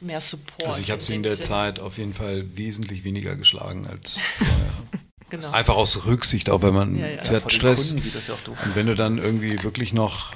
[0.00, 0.66] mehr Support.
[0.66, 1.46] Also ich habe sie in der Sinn.
[1.46, 4.54] Zeit auf jeden Fall wesentlich weniger geschlagen als vorher.
[5.28, 5.50] Genau.
[5.50, 7.24] Einfach aus Rücksicht, auch wenn man Ja, ja.
[7.24, 7.88] Ja, Stress.
[7.88, 8.56] Kunden sieht das ja auch doof.
[8.64, 10.32] Und wenn du dann irgendwie wirklich noch,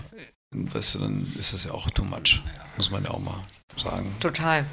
[0.50, 2.42] weißt du, dann ist das ja auch too much.
[2.76, 3.40] Muss man ja auch mal
[3.76, 4.12] sagen.
[4.18, 4.66] Total.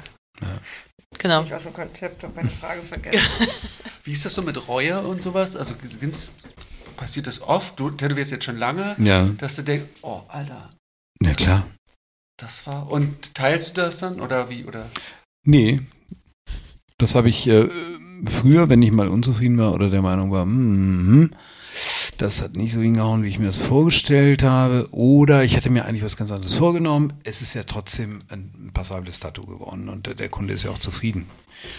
[1.18, 1.42] Genau.
[1.42, 3.48] aus dem Konzept, habe meine Frage vergessen.
[4.04, 5.56] Wie ist das so mit Reue und sowas?
[5.56, 5.74] Also
[6.96, 7.78] passiert das oft?
[7.80, 10.70] Du tätowierst jetzt schon lange, Ja, dass du denkst, oh, Alter,
[11.22, 11.66] ja klar.
[12.36, 12.90] das war.
[12.90, 14.64] Und teilst du das dann oder wie?
[14.64, 14.86] Oder?
[15.46, 15.80] Nee.
[16.98, 17.68] Das habe ich äh,
[18.26, 21.30] früher, wenn ich mal unzufrieden war oder der Meinung war, hm,
[22.18, 24.88] das hat nicht so hingehauen, wie ich mir das vorgestellt habe.
[24.92, 27.14] Oder ich hatte mir eigentlich was ganz anderes vorgenommen.
[27.24, 31.28] Es ist ja trotzdem ein passables Tattoo geworden und der, Kunde ist ja auch zufrieden.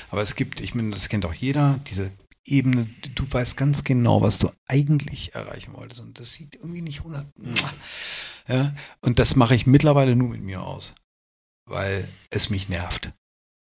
[0.10, 2.12] Aber es gibt, ich meine, das kennt auch jeder, diese
[2.46, 6.02] Ebene, du weißt ganz genau, was du eigentlich erreichen wolltest.
[6.02, 7.28] Und das sieht irgendwie nicht 100.
[8.48, 10.96] Ja, und das mache ich mittlerweile nur mit mir aus,
[11.66, 13.12] weil es mich nervt,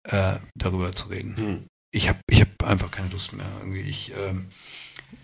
[0.06, 1.38] äh, darüber zu reden.
[1.38, 1.68] Hm.
[1.92, 3.46] Ich habe ich hab einfach keine Lust mehr.
[3.60, 3.82] Irgendwie.
[3.82, 4.48] Ich, ähm,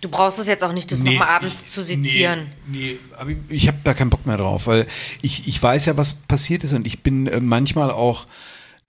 [0.01, 2.47] Du brauchst es jetzt auch nicht, das Nee, nochmal abends ich- zu sezieren.
[2.67, 4.85] Nee, nee aber ich, ich habe da keinen Bock mehr drauf, weil
[5.21, 8.27] ich, ich weiß ja, was passiert ist und ich bin äh, manchmal auch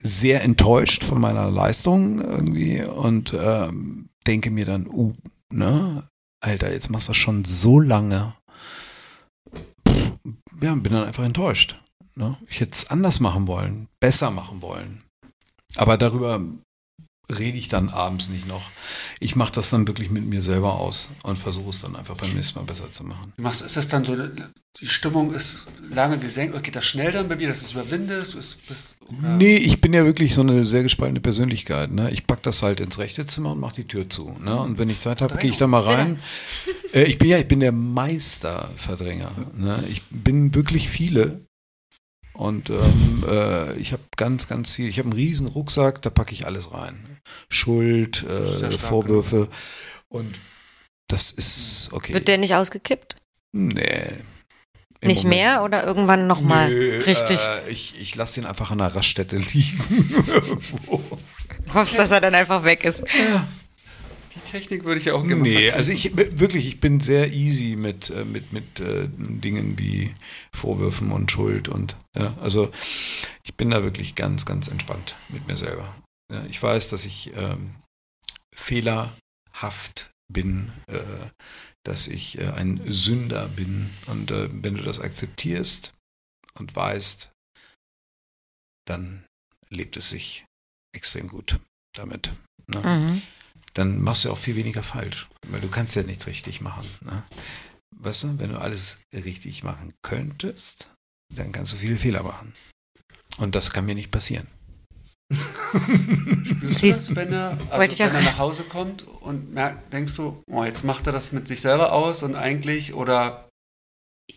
[0.01, 5.13] sehr enttäuscht von meiner Leistung irgendwie und ähm, denke mir dann, uh,
[5.51, 6.07] ne,
[6.41, 8.33] Alter, jetzt machst du das schon so lange.
[9.87, 10.11] Pff,
[10.61, 11.75] Ja, bin dann einfach enttäuscht.
[12.15, 12.37] Ne?
[12.49, 15.03] Ich hätte es anders machen wollen, besser machen wollen.
[15.75, 16.41] Aber darüber
[17.37, 18.69] rede ich dann abends nicht noch.
[19.19, 22.33] Ich mache das dann wirklich mit mir selber aus und versuche es dann einfach beim
[22.33, 23.33] nächsten Mal besser zu machen.
[23.37, 24.15] Wie machst, ist das dann so,
[24.79, 27.73] die Stimmung ist lange gesenkt, oder geht das schnell dann bei dir, dass du es
[27.73, 28.35] überwindest?
[28.35, 28.97] Ist, bist?
[29.37, 31.91] Nee, ich bin ja wirklich so eine sehr gespaltene Persönlichkeit.
[31.91, 32.09] Ne?
[32.11, 34.35] Ich pack das halt ins rechte Zimmer und mache die Tür zu.
[34.39, 34.59] Ne?
[34.59, 36.19] Und wenn ich Zeit habe, gehe ich da mal rein.
[36.93, 39.31] Äh, ich bin ja, ich bin der Meisterverdränger.
[39.55, 39.83] Ne?
[39.89, 41.41] Ich bin wirklich viele.
[42.33, 44.87] Und ähm, äh, ich habe ganz, ganz viel.
[44.87, 47.08] Ich habe einen riesen Rucksack, da packe ich alles rein.
[47.49, 49.49] Schuld, äh, stark, Vorwürfe.
[50.09, 50.35] Und
[51.07, 52.13] das ist okay.
[52.13, 53.15] Wird der nicht ausgekippt?
[53.51, 54.03] nee.
[55.01, 56.69] Im Nicht Moment- mehr oder irgendwann nochmal?
[56.69, 57.39] Nö, Richtig.
[57.39, 59.79] Äh, ich ich lasse ihn einfach an der Raststätte liegen.
[61.73, 63.01] Hoffst, dass er dann einfach weg ist.
[64.35, 67.75] Die Technik würde ich ja auch gerne Nee, also ich wirklich, ich bin sehr easy
[67.77, 70.13] mit, äh, mit, mit äh, Dingen wie
[70.53, 72.69] Vorwürfen und Schuld und ja, also
[73.43, 75.95] ich bin da wirklich ganz, ganz entspannt mit mir selber.
[76.31, 77.75] Ja, ich weiß, dass ich ähm,
[78.53, 80.99] fehlerhaft bin, äh,
[81.83, 85.93] dass ich äh, ein Sünder bin und äh, wenn du das akzeptierst
[86.55, 87.31] und weißt,
[88.85, 89.25] dann
[89.69, 90.45] lebt es sich
[90.95, 91.59] extrem gut
[91.95, 92.31] damit.
[92.67, 92.81] Ne?
[92.81, 93.21] Mhm.
[93.73, 96.87] dann machst du auch viel weniger falsch, weil du kannst ja nichts richtig machen.
[97.01, 97.23] Ne?
[97.95, 100.91] Weißt du, wenn du alles richtig machen könntest,
[101.33, 102.53] dann kannst du viele Fehler machen.
[103.37, 104.47] Und das kann mir nicht passieren.
[105.31, 109.93] Spürst du Siehst- das, wenn er, also ich wenn er nach Hause kommt und merkt,
[109.93, 113.47] denkst du, oh, jetzt macht er das mit sich selber aus und eigentlich, oder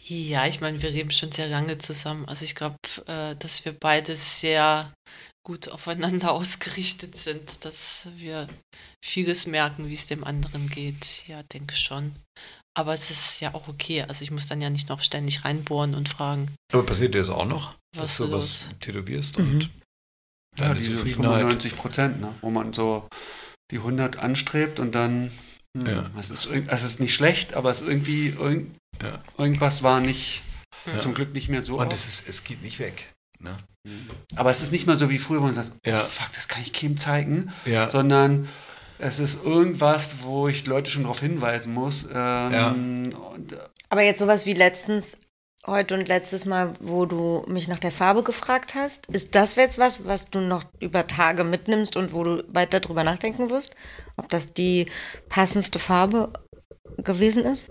[0.06, 2.26] Ja, ich meine, wir leben schon sehr lange zusammen.
[2.26, 4.92] Also ich glaube, äh, dass wir beide sehr
[5.46, 8.46] gut aufeinander ausgerichtet sind, dass wir
[9.04, 11.24] vieles merken, wie es dem anderen geht.
[11.28, 12.14] Ja, denke schon.
[12.74, 14.02] Aber es ist ja auch okay.
[14.02, 17.28] Also ich muss dann ja nicht noch ständig reinbohren und fragen, Aber passiert dir das
[17.28, 18.68] auch noch, Was dass du los?
[18.70, 19.44] was tätowierst Mhm.
[19.52, 19.70] und
[20.58, 21.38] ja, diese Zufriedenheit?
[21.40, 23.08] 95 Prozent, ne, wo man so
[23.70, 25.30] die 100 anstrebt und dann,
[25.78, 26.10] hm, Ja.
[26.18, 29.18] es, ist, irg- es ist nicht schlecht, aber es ist irgendwie, irgend, Ja.
[29.38, 30.42] irgendwas war nicht,
[30.86, 30.98] Ja.
[31.00, 33.12] zum Glück nicht mehr so Und es, ist, es geht nicht weg.
[33.40, 33.56] Ne?
[34.36, 36.00] Aber es ist nicht mehr so wie früher, wo man sagt, Ja.
[36.00, 37.88] oh, fuck, das kann ich keinem zeigen, Ja.
[37.90, 38.48] sondern
[38.98, 42.04] es ist irgendwas, wo ich Leute schon darauf hinweisen muss.
[42.04, 42.10] Ähm,
[42.52, 42.68] Ja.
[43.32, 43.58] und, äh,
[43.88, 45.16] Aber jetzt sowas wie letztens,
[45.66, 49.78] heute und letztes Mal, wo du mich nach der Farbe gefragt hast, ist das jetzt
[49.78, 53.76] was, was du noch über Tage mitnimmst und wo du weiter drüber nachdenken wirst?
[54.16, 54.86] Ob das die
[55.28, 56.32] passendste Farbe
[56.98, 57.68] gewesen ist?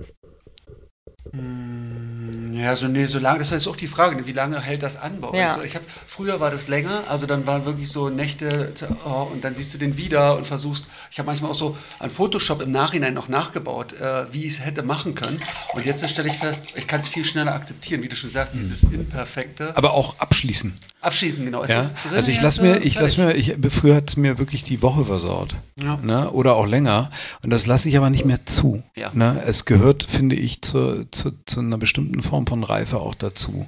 [1.34, 4.98] Ja, so, nee, so lange, das ist auch die Frage, ne, wie lange hält das
[4.98, 5.38] an bei euch?
[5.38, 5.56] Ja.
[5.56, 8.74] So, Ich hab, früher war das länger, also dann waren wirklich so Nächte
[9.06, 12.10] oh, und dann siehst du den wieder und versuchst, ich habe manchmal auch so an
[12.10, 15.40] Photoshop im Nachhinein noch nachgebaut, äh, wie ich es hätte machen können.
[15.74, 18.54] Und jetzt stelle ich fest, ich kann es viel schneller akzeptieren, wie du schon sagst,
[18.54, 19.76] dieses Imperfekte.
[19.78, 20.74] Aber auch abschließen.
[21.02, 21.64] Abschließen, genau.
[21.64, 21.80] Es Ja?
[21.80, 24.38] ist drin Also ich lasse mir, äh, ich lasse mir, ich, früher hat es mir
[24.38, 25.56] wirklich die Woche versaut.
[25.82, 25.98] Ja.
[26.04, 26.30] Ne?
[26.30, 27.10] Oder auch länger.
[27.44, 28.84] Und das lasse ich aber nicht mehr zu.
[28.96, 29.10] Ja.
[29.14, 29.42] Ne?
[29.46, 33.68] Es gehört, finde ich, zu, zu, zu einer bestimmten Form von Reife auch dazu.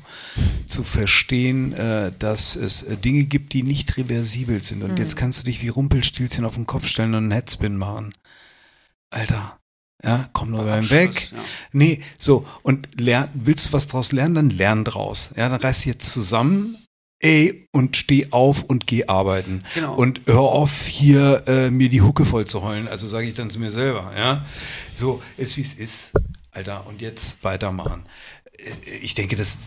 [0.67, 4.83] Zu verstehen, äh, dass es äh, Dinge gibt, die nicht reversibel sind.
[4.83, 8.13] Und jetzt kannst du dich wie Rumpelstilzchen auf den Kopf stellen und einen Headspin machen.
[9.11, 9.59] Alter.
[10.03, 11.31] Ja, komm nur beim Weg.
[11.31, 11.37] ja.
[11.71, 15.29] Nee, so, und lern, willst du was draus lernen, dann lern draus.
[15.37, 16.75] Ja, dann reiß jetzt zusammen,
[17.19, 19.63] ey, und steh auf und geh arbeiten.
[19.75, 19.95] Genau.
[19.95, 22.89] Und hör auf, hier äh, mir die Hucke voll zu heulen.
[22.89, 24.43] Also sage ich dann zu mir selber, ja.
[24.93, 26.13] So, ist wie es ist,
[26.53, 28.05] Alter, und jetzt weitermachen.
[29.01, 29.57] Ich denke, das,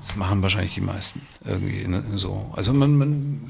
[0.00, 2.52] das machen wahrscheinlich die meisten irgendwie ne, so.
[2.56, 3.40] Also man, man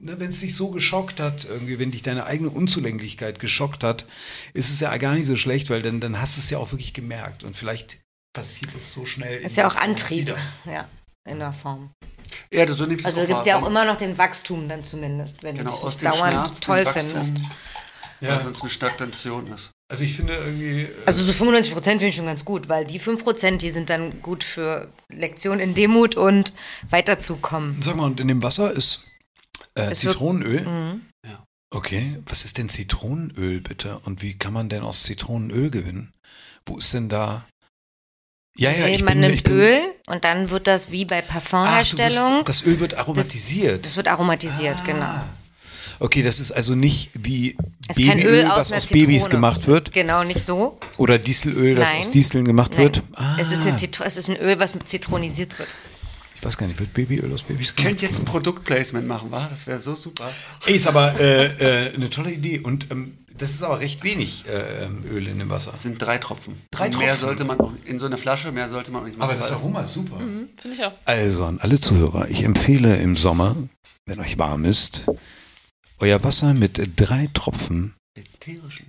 [0.00, 4.04] ne, wenn es dich so geschockt hat, irgendwie, wenn dich deine eigene Unzulänglichkeit geschockt hat,
[4.52, 6.72] ist es ja gar nicht so schlecht, weil dann, dann hast du es ja auch
[6.72, 8.00] wirklich gemerkt und vielleicht
[8.34, 9.40] passiert es so schnell.
[9.42, 10.34] Ist ja auch Antrieb.
[10.64, 10.88] Ja,
[11.26, 11.90] in der Form.
[12.52, 15.42] Ja, so nimmst Also es gibt es ja auch immer noch den Wachstum dann zumindest,
[15.42, 17.38] wenn Genau, du dich aus nicht dem dauernd Schmerz, toll findest.
[18.20, 18.40] Ja.
[18.40, 19.70] sonst eine Stagnation ist.
[19.88, 20.82] Also ich finde irgendwie.
[20.82, 23.70] äh, Also so 95 Prozent finde ich schon ganz gut, weil die 5 Prozent, die
[23.70, 26.52] sind dann gut für Lektion in Demut und
[26.90, 27.80] weiterzukommen.
[27.80, 29.04] Sag mal, und in dem Wasser ist
[29.76, 30.62] äh, Zitronenöl.
[30.62, 31.02] Mhm.
[31.24, 31.44] Ja.
[31.74, 33.98] Okay, was ist denn Zitronenöl bitte?
[34.00, 36.12] Und wie kann man denn aus Zitronenöl gewinnen?
[36.66, 37.46] Wo ist denn da?
[38.58, 41.04] Ja, ja, Nee, ich man bin, ich nimmt bin, Öl und dann wird das wie
[41.04, 42.44] bei Ah, Parfumherstellung.
[42.44, 43.84] bist, das Öl wird aromatisiert.
[43.84, 45.20] das wird aromatisiert, genau.
[46.00, 46.04] Ah.
[46.04, 47.56] Okay, das ist also nicht wie
[47.88, 49.30] Es Babyöl, Öl aus was einer aus Babys Zitrone.
[49.30, 49.92] gemacht wird.
[49.92, 50.78] Genau, nicht so.
[50.98, 51.98] Oder Dieselöl, das Nein.
[52.00, 52.82] aus Dieseln gemacht Nein.
[52.82, 53.02] wird.
[53.14, 55.68] Ah, Es, ist eine Zitro es ist ein Öl, was zitronisiert wird.
[56.34, 57.88] ich weiß gar nicht, wird Babyöl aus Babys Ich gemacht?
[57.88, 59.48] könnte jetzt ein Produktplacement machen, wa?
[59.50, 60.30] Das wäre so super.
[60.66, 61.46] Ey, ist aber äh,
[61.88, 62.58] äh, eine tolle Idee.
[62.60, 65.70] Und ähm, das ist aber recht wenig äh, Öl in dem Wasser.
[65.70, 66.54] Das sind drei Tropfen.
[66.70, 67.20] Drei Und Mehr Tropfen?
[67.26, 69.30] sollte man auch in so eine Flasche, mehr sollte man auch nicht machen.
[69.30, 70.16] Aber das Aroma ist super.
[70.18, 70.92] Finde ich auch.
[71.04, 73.54] Also an alle Zuhörer, ich empfehle im Sommer,
[74.06, 75.04] wenn euch warm ist,
[75.98, 78.86] euer Wasser mit drei Tropfen ätherischen.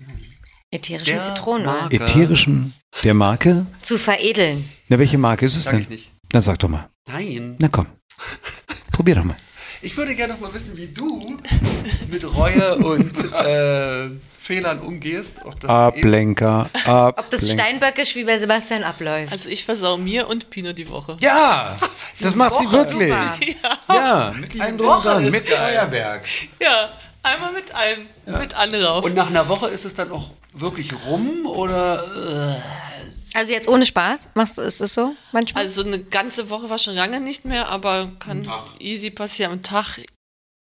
[0.72, 1.66] Ätherischen Der Zitronenöl.
[1.74, 1.96] Marke.
[1.96, 3.66] ätherischem der Marke.
[3.82, 4.64] Zu veredeln.
[4.90, 5.82] Na, welche Marke ist es Sag denn?
[5.82, 6.12] ich nicht.
[6.34, 6.90] Na, sag doch mal.
[7.08, 7.56] Nein.
[7.60, 7.88] Na komm.
[8.92, 9.38] Probier doch mal.
[9.82, 11.38] Ich würde gerne noch mal wissen, wie du
[12.12, 14.10] mit Reue und äh,
[14.48, 15.42] Fehlern umgehst.
[15.44, 17.14] Ob das Ablenker, Ablenker.
[17.18, 19.34] Ob das steinböckisch wie bei Sebastian abläuft.
[19.34, 21.18] Also ich versau mir und Pino die Woche.
[21.20, 21.76] Ja,
[22.22, 22.74] das macht sie Woche.
[22.74, 23.14] wirklich.
[23.14, 23.80] Super.
[23.94, 25.50] Ja, mit einem drum Woche mit.
[25.50, 26.24] Feuerwerk.
[26.62, 26.90] Ja,
[27.24, 28.08] einmal mit allem,
[28.40, 29.04] mit Anlauf.
[29.04, 33.86] Und nach einer Woche ist es dann auch wirklich rum oder äh, Also jetzt ohne
[33.86, 34.30] Spaß?
[34.34, 35.64] Machst du, ist es so manchmal?
[35.64, 39.52] Also eine ganze Woche war schon lange nicht mehr, aber kann easy passieren.
[39.52, 40.00] Am Tag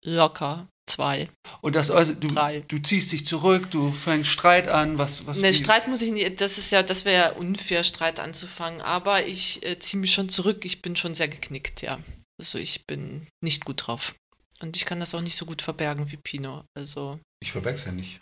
[0.05, 1.29] locker zwei.
[1.61, 2.61] und das also du, Drei.
[2.69, 6.41] du ziehst dich zurück, du fängst Streit an, was was Ne, Streit muss ich nicht,
[6.41, 10.29] das ist ja, das wäre ja unfair, Streit anzufangen, aber ich äh, ziehe mich schon
[10.29, 11.99] zurück, ich bin schon sehr geknickt, ja.
[12.41, 14.15] Also ich bin nicht gut drauf.
[14.61, 16.65] Und ich kann das auch nicht so gut verbergen wie Pino.
[16.77, 18.19] Also, Ich verberg's ja nicht.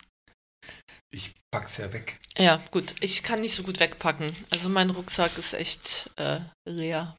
[1.11, 2.19] Ich pack's ja weg.
[2.37, 4.31] ja, gut, ich kann nicht so gut wegpacken.
[4.51, 7.15] Also mein Rucksack ist echt äh, leer.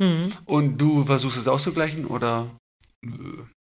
[0.00, 0.32] Mhm.
[0.44, 2.48] Und du versuchst es auszugleichen oder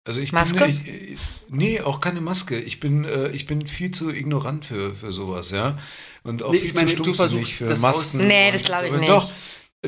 [0.07, 0.65] Also ich Maske?
[0.65, 2.59] bin ich, nee, auch keine Maske.
[2.59, 5.77] Ich bin äh, ich bin viel zu ignorant für, für sowas, ja.
[6.23, 8.19] Und auch Nee, viel ich meine, zu du stumpfsinnig versuchst für das Masken.
[8.21, 9.09] aus- Nee, das glaub ich nicht.
[9.09, 9.31] Doch.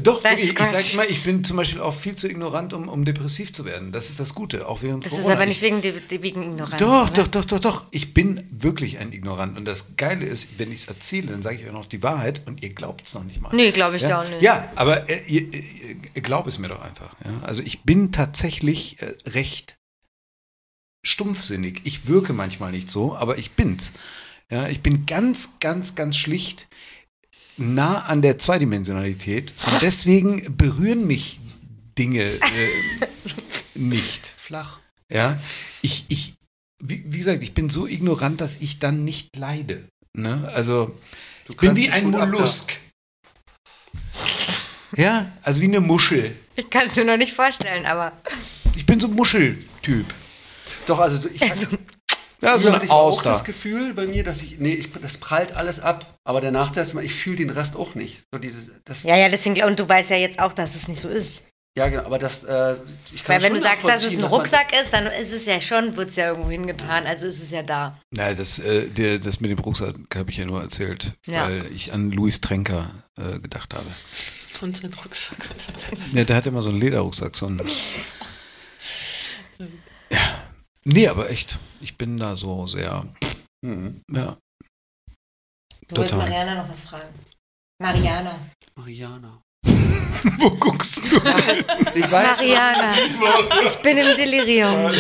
[0.02, 0.72] Doch, ich, ich Quatsch.
[0.72, 3.92] sag immer, ich bin zum Beispiel auch viel zu ignorant, um, um depressiv zu werden.
[3.92, 5.28] Das ist das Gute, auch während Das Corona.
[5.30, 6.80] ist aber Ich- nicht wegen, wegen Ignoranz.
[6.82, 7.24] Doch, oder?
[7.24, 7.86] doch, doch, doch, doch.
[7.92, 9.56] Ich bin wirklich ein Ignorant.
[9.56, 12.42] Und das Geile ist, wenn ich es erzähle, dann sage ich euch noch die Wahrheit
[12.48, 13.56] und ihr glaubt es noch nicht mal.
[13.56, 14.20] Nee, glaube ich ja?
[14.22, 14.42] auch nicht.
[14.42, 15.64] Ja, aber äh, ihr, ihr,
[16.16, 17.14] ihr glaubt es mir doch einfach.
[17.24, 17.32] Ja?
[17.44, 19.78] Also ich bin tatsächlich äh, recht
[21.04, 21.82] stumpfsinnig.
[21.84, 23.94] Ich wirke manchmal nicht so, aber ich bin's.
[24.50, 26.68] Ja, ich bin ganz, ganz, ganz schlicht
[27.58, 29.54] nah an der Zweidimensionalität.
[29.66, 31.40] Und deswegen berühren mich
[31.98, 32.40] Dinge äh,
[33.76, 34.26] nicht.
[34.38, 34.80] flach?
[35.12, 35.40] Ja,
[35.82, 36.34] ich, ich,
[36.82, 39.84] wie, wie gesagt, ich bin so ignorant, dass ich dann nicht leide.
[40.16, 40.50] Ne?
[40.54, 40.96] Also,
[41.46, 42.78] Du ich bin wie ein Mollusk.
[44.96, 46.36] Ja, also wie eine Muschel.
[46.56, 48.14] Ich kann es mir noch nicht vorstellen, aber.
[48.76, 50.06] Ich bin so ein Muscheltyp.
[50.88, 51.68] Doch, also ich Also,
[52.42, 53.44] Ja, so hatte ich auch das.
[53.46, 56.06] Gefühl bei mir, dass ich, nee, ich, das prallt alles ab.
[56.26, 58.24] Aber der Nachteil ist immer, ich fühle den Rest auch nicht.
[58.34, 59.64] So dieses, das, ja, ja, deswegen.
[59.64, 61.44] Und du weißt ja jetzt auch, dass es nicht so ist.
[61.78, 62.76] ja, genau, aber das, äh,
[63.14, 65.62] ich kann Weil wenn du sagst, dass es ein Rucksack ist, dann ist es ja
[65.62, 67.06] schon, wird es ja irgendwo hingetan.
[67.08, 67.98] Also ist es ja da.
[68.12, 71.46] Na, das, äh, der, das mit dem Rucksack habe ich ja nur erzählt, Ja.
[71.48, 73.86] weil ich an Louis Trenker äh, gedacht habe.
[74.62, 75.38] Und sein Rucksack.
[76.14, 77.62] Ja, der hat immer so einen Lederrucksack, so einen.
[80.10, 80.43] Ja.
[80.86, 81.58] Nee, aber echt.
[81.82, 83.06] Ich bin da so sehr.
[83.66, 84.02] Mhm.
[84.12, 84.38] Ja.
[85.88, 86.30] Du wolltest Total.
[86.30, 87.08] Mariana noch was fragen.
[87.82, 88.36] Mariana.
[88.76, 89.42] Mariana.
[90.40, 91.02] Wo guckst du?
[91.96, 92.94] Ich weiß, Mariana.
[93.66, 94.92] Ich bin im Delirium.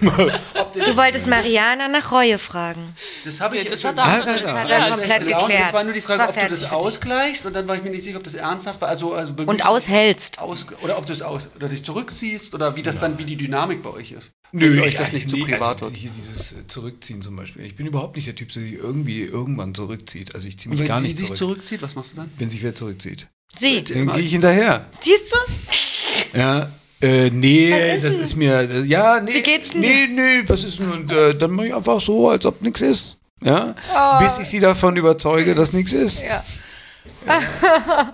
[0.00, 2.94] Du wolltest Mariana nach Reue fragen.
[3.24, 5.64] das habe ich Ja, das hat er- Das ja, hat er Ja, komplett das geklärt.
[5.66, 8.02] Das war nur die Frage, ob du das ausgleichst und dann war ich mir nicht
[8.02, 8.88] sicher, ob das ernsthaft war.
[8.88, 10.38] Also, also Und aushältst.
[10.40, 13.36] aus, oder ob du es aus oder dich zurückziehst oder wie das dann wie die
[13.36, 14.32] Dynamik bei euch ist.
[14.52, 15.96] Nö, Wenn euch ich- das nicht zu nee, privat also wird.
[15.96, 17.64] hier dieses äh, Zurückziehen zum Beispiel.
[17.64, 20.34] Ich bin überhaupt nicht der Typ, der sich irgendwie irgendwann zurückzieht.
[20.34, 21.38] Also ich ziehe mich wenn gar sie nicht sich zurück.
[21.38, 22.30] zurückzieht, was machst du dann?
[22.38, 23.28] Wenn sich wer zurückzieht.
[23.56, 23.82] Sie.
[23.82, 24.88] Dann gehe ich hinterher.
[25.00, 26.38] Siehst du?
[26.38, 26.70] Ja.
[27.00, 28.20] Äh, nee, ist das denn?
[28.22, 28.60] ist mir.
[28.60, 29.34] Äh, ja, nee.
[29.34, 30.90] Wie geht's denn Nee, nee, was ist denn?
[30.92, 33.18] Und äh, dann mache ich einfach so, als ob nichts ist.
[33.42, 33.74] Ja.
[33.94, 34.22] Oh.
[34.22, 36.22] Bis ich sie davon überzeuge, dass nichts ist.
[36.22, 36.44] Ja.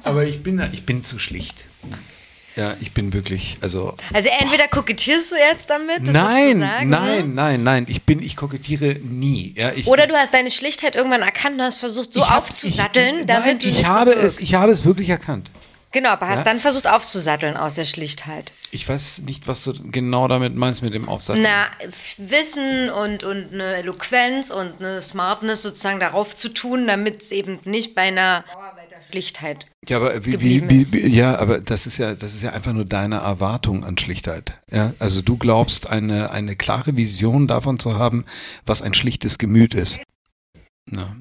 [0.04, 1.64] Aber ich bin, ich bin zu schlicht.
[2.58, 7.28] Ja, ich bin wirklich, also Also entweder kokettierst du jetzt damit, das nein, sozusagen, nein,
[7.28, 7.34] ne?
[7.34, 7.86] nein, nein.
[7.88, 9.54] Ich bin, ich kokettiere nie.
[9.56, 13.20] Ja, ich, Oder du hast deine Schlichtheit irgendwann erkannt und hast versucht, so hab- aufzusatteln,
[13.20, 14.40] ich, damit nein, du ich nicht habe so es, wirkst.
[14.42, 15.50] ich habe es wirklich erkannt.
[15.90, 16.44] Genau, aber hast Ja?
[16.44, 18.52] dann versucht aufzusatteln aus der Schlichtheit.
[18.72, 21.38] Ich weiß nicht, was du genau damit meinst mit dem Aufsatz.
[21.40, 21.66] Na,
[22.18, 27.58] Wissen und, und eine Eloquenz und eine Smartness sozusagen darauf zu tun, damit es eben
[27.64, 28.44] nicht bei einer
[29.10, 29.66] Schlichtheit.
[29.88, 32.72] Ja, aber wie, wie, wie, wie, ja, aber das ist ja, das ist ja einfach
[32.72, 34.58] nur deine Erwartung an Schlichtheit.
[34.70, 38.24] Ja, also du glaubst, eine, eine klare Vision davon zu haben,
[38.66, 40.00] was ein schlichtes Gemüt ist.
[40.90, 41.16] Na.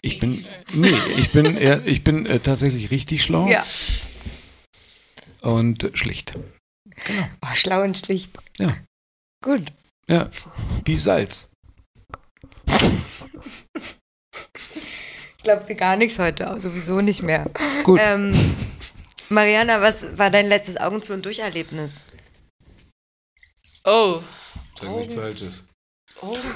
[0.00, 3.64] Ich bin, nee, ich bin, eher, ich bin äh, tatsächlich richtig schlau Ja.
[5.42, 6.32] und äh, schlicht.
[7.42, 8.30] Oh, schlau und schlicht.
[8.58, 8.76] Ja.
[9.42, 9.72] Gut.
[10.08, 10.28] Ja,
[10.84, 11.50] wie Salz.
[15.48, 17.46] Ich glaube dir gar nichts heute, sowieso nicht mehr.
[17.82, 17.98] Gut.
[18.02, 18.34] Ähm,
[19.30, 22.04] Mariana, was war dein letztes Augen zu und Durcherlebnis?
[23.84, 24.20] Oh.
[24.78, 25.64] Sag nichts Falsches.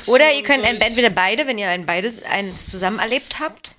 [0.09, 3.77] Oder ihr könnt ein- entweder beide, wenn ihr ein beides eins zusammen erlebt habt.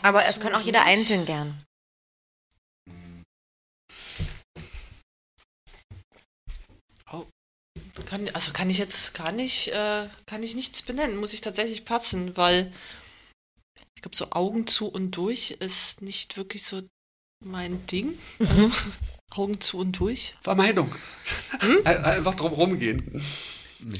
[0.00, 1.62] Aber es kann auch jeder einzeln gern.
[8.06, 11.84] Kann, also kann ich jetzt gar nicht, äh, kann ich nichts benennen, muss ich tatsächlich
[11.84, 12.72] passen, weil
[14.02, 16.82] ich glaube, so Augen zu und durch ist nicht wirklich so
[17.44, 18.18] mein Ding.
[19.30, 20.34] Augen zu und durch.
[20.42, 20.92] Vermeidung.
[21.84, 23.22] Ein- Einfach drum rumgehen.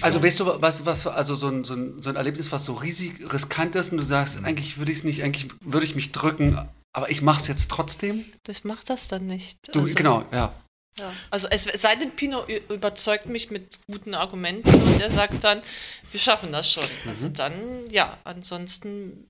[0.00, 2.72] Also weißt du, was, was, also so ein, so, ein, so ein Erlebnis, was so
[2.74, 6.10] riesig riskant ist und du sagst, eigentlich würde ich es nicht, eigentlich würde ich mich
[6.12, 6.58] drücken,
[6.92, 8.24] aber ich mache es jetzt trotzdem.
[8.42, 9.74] Das macht das dann nicht.
[9.74, 10.52] Du, also, genau, ja.
[10.98, 11.10] Ja.
[11.30, 15.62] Also es sei denn, Pino überzeugt mich mit guten Argumenten und er sagt dann,
[16.10, 16.84] wir schaffen das schon.
[17.06, 17.34] Also Mhm.
[17.34, 17.52] dann,
[17.90, 19.26] ja, ansonsten,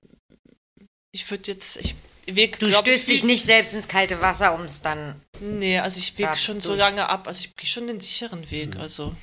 [1.13, 4.19] ich würde jetzt, ich wege, Du glaub ich, stößt dich viel- nicht selbst ins kalte
[4.21, 5.15] Wasser, um es dann.
[5.39, 6.79] Nee, also ich Da schon so durch.
[6.79, 8.51] lange ab, also ich gehe schon den sicheren Mhm.
[8.51, 9.15] Weg, also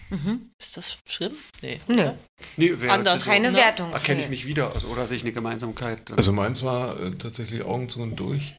[0.61, 1.33] ist das schlimm?
[1.63, 1.81] Nee.
[1.89, 1.95] Nö.
[1.95, 2.19] oder?
[2.57, 3.25] Nee, wer- Anders.
[3.25, 3.57] das- Keine ne?
[3.59, 3.93] Wertung.
[3.93, 6.11] Erkenne ich mich wieder also, oder sehe ich eine Gemeinsamkeit.
[6.17, 8.55] Also meins war äh, tatsächlich Augen zu und durch.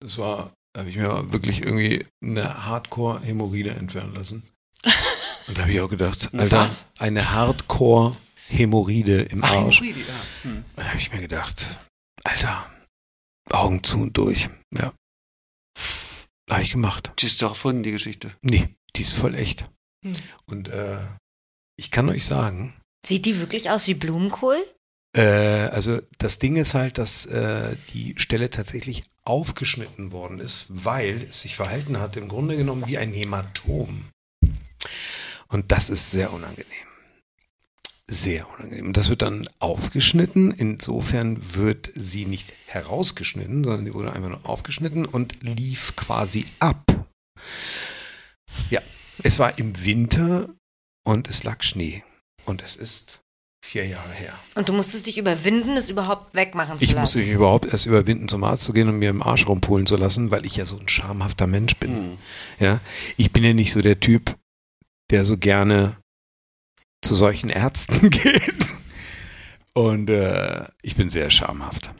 [0.00, 4.42] Das war, da habe ich mir wirklich irgendwie eine Hardcore-Hämorrhoide entfernen lassen.
[5.48, 6.84] Und da habe ich auch gedacht, Eine Alter, was?
[6.98, 9.80] eine Hardcore-Hämorrhoide im Ach, Arsch.
[9.80, 10.14] Hämorrhoide, ja.
[10.50, 10.64] Hm.
[10.76, 11.76] Da habe ich mir gedacht,
[12.28, 12.70] Alter,
[13.50, 14.50] Augen zu und durch.
[14.74, 14.92] Ja.
[16.50, 17.12] Habe ich gemacht.
[17.18, 18.34] Die ist doch erfunden, die Geschichte.
[18.42, 19.70] Nee, die ist voll echt.
[20.04, 20.16] Hm.
[20.46, 20.98] Und äh,
[21.76, 22.74] ich kann euch sagen,
[23.06, 24.62] Sieht die wirklich aus wie Blumenkohl?
[25.16, 31.22] Äh, also das Ding ist halt, dass äh, die Stelle tatsächlich aufgeschnitten worden ist, weil
[31.22, 34.10] es sich verhalten hat, im Grunde genommen wie ein Hämatom.
[35.48, 36.87] Und das ist sehr unangenehm.
[38.10, 38.86] Sehr unangenehm.
[38.86, 40.50] Und das wird dann aufgeschnitten.
[40.52, 46.84] Insofern wird sie nicht herausgeschnitten, sondern die wurde einfach nur aufgeschnitten und lief quasi ab.
[48.70, 48.80] Ja,
[49.22, 50.48] es war im Winter
[51.04, 52.02] und es lag Schnee.
[52.46, 53.20] Und es ist
[53.62, 54.32] vier Jahre her.
[54.54, 57.26] Und du musstest dich überwinden, es überhaupt wegmachen zu Ich musste lassen.
[57.28, 60.30] mich überhaupt erst überwinden, zum Arzt zu gehen und mir im Arsch rumpulen zu lassen,
[60.30, 61.94] weil ich ja so ein schamhafter Mensch bin.
[61.94, 62.18] Hm.
[62.58, 62.80] Ja,
[63.18, 64.34] ich bin ja nicht so der Typ,
[65.10, 65.98] der so gerne
[67.02, 68.74] zu solchen Ärzten geht.
[69.74, 71.90] Und äh, ich bin sehr schamhaft.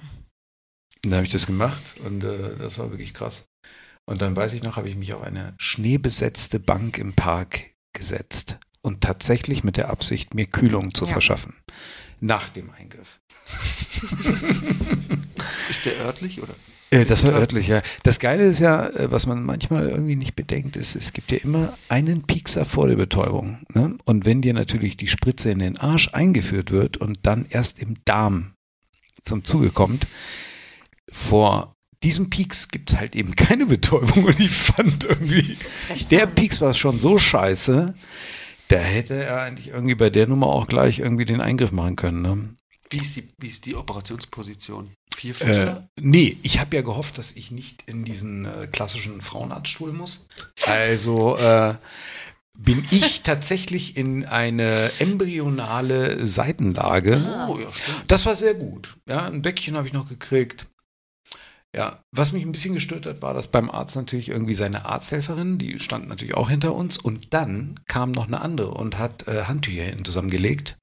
[1.04, 3.48] Und dann habe ich das gemacht und äh, das war wirklich krass.
[4.04, 7.60] Und dann weiß ich noch, habe ich mich auf eine schneebesetzte Bank im Park
[7.92, 11.12] gesetzt und tatsächlich mit der Absicht, mir Kühlung zu Ja.
[11.12, 11.54] verschaffen.
[12.20, 13.20] Nach dem Eingriff.
[15.70, 16.54] Ist der örtlich oder?
[16.90, 17.82] Äh, Das war örtlich, ja.
[18.02, 21.38] Das Geile ist ja, äh, was man manchmal irgendwie nicht bedenkt, ist, es gibt ja
[21.38, 23.58] immer einen Piekser vor der Betäubung.
[23.74, 23.96] Ne?
[24.04, 27.96] Und wenn dir natürlich die Spritze in den Arsch eingeführt wird und dann erst im
[28.04, 28.54] Darm
[29.22, 30.06] zum Zuge kommt,
[31.10, 34.24] vor diesem Pieks gibt es halt eben keine Betäubung.
[34.24, 35.56] Und ich fand irgendwie,
[36.10, 37.94] der Pieks war schon so scheiße,
[38.68, 42.22] da hätte er eigentlich irgendwie bei der Nummer auch gleich irgendwie den Eingriff machen können.
[42.22, 42.56] Ne?
[42.90, 44.90] Wie ist die, wie ist die Operationsposition?
[45.18, 49.92] Vier Äh, nee, ich habe ja gehofft, dass ich nicht in diesen äh, klassischen Frauenarztstuhl
[49.92, 50.28] muss.
[50.64, 51.74] Also äh,
[52.56, 57.20] bin ich tatsächlich in eine embryonale Seitenlage.
[57.48, 57.66] oh, ja.
[58.06, 58.96] Das war sehr gut.
[59.08, 60.66] Ja, ein Bäckchen habe ich noch gekriegt.
[61.74, 65.58] Ja, was mich ein bisschen gestört hat, war, dass beim Arzt natürlich irgendwie seine Arzthelferin,
[65.58, 69.42] die stand natürlich auch hinter uns, und dann kam noch eine andere und hat äh,
[69.44, 70.78] Handtücher hinten zusammengelegt.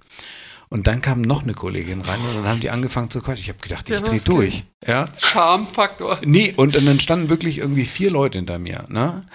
[0.70, 3.44] Und dann kam noch eine Kollegin rein und dann haben die angefangen zu quatschen.
[3.44, 4.64] Ich habe gedacht, ich Ja, drehe durch.
[4.86, 6.20] Ja, Charmfaktor.
[6.26, 8.86] Nee, und dann standen wirklich irgendwie vier Leute hinter mir.
[8.90, 9.26] Ne?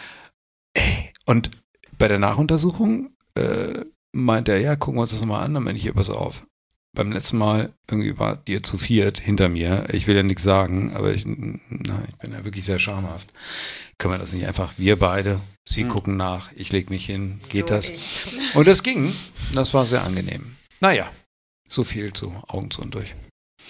[1.26, 1.50] Und
[1.99, 5.55] bei der Nachuntersuchung äh, meinte er, ja, gucken wir uns das nochmal an.
[5.55, 6.47] Dann meinte ich, ja, pass auf.
[6.92, 9.86] Beim letzten Mal irgendwie wart ihr zu viert hinter mir.
[9.92, 13.33] Ich will ja nichts sagen, aber ich, na, ich bin ja wirklich sehr schamhaft.
[13.99, 17.68] Können wir das nicht einfach, wir beide, sie gucken nach, ich leg mich hin, geht
[17.68, 17.91] So, das?
[17.91, 18.57] ich.
[18.57, 19.12] Und das ging.
[19.55, 20.57] Das war sehr angenehm.
[20.81, 21.09] Naja,
[21.70, 23.15] so viel zu Augen zu und durch.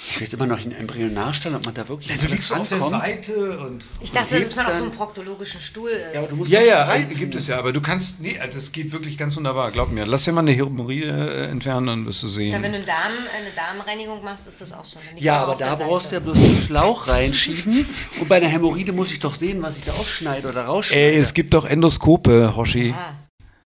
[0.08, 2.80] Ich weiß immer noch in Embryonalstand, ob man da wirklich Du liegst auf der.
[2.82, 3.84] Seite und.
[4.00, 6.14] Ich dachte, dass hebst man auf so dann- einem proktologischen Stuhl ist.
[6.14, 7.18] Ja, aber du musst Ja, ja, spreizen.
[7.20, 10.06] gibt es ja, aber du kannst, nee, das geht wirklich ganz wunderbar, glaub mir.
[10.06, 11.08] Lass dir mal eine Hämorrhoide
[11.46, 12.52] äh, entfernen, dann wirst du Dann, sehen.
[12.62, 14.98] wenn du einen Darm, eine Darmreinigung machst, ist das auch so.
[15.06, 17.84] Dann Ja, aber da brauchst du ja bloß einen Schlauch reinschieben.
[18.20, 21.02] Und bei einer Hämorrhoide muss ich doch sehen, was ich da aufschneide oder rausschneide.
[21.12, 22.94] Ey, es gibt doch Endoskope, Hoshi.
[22.96, 23.14] Ah.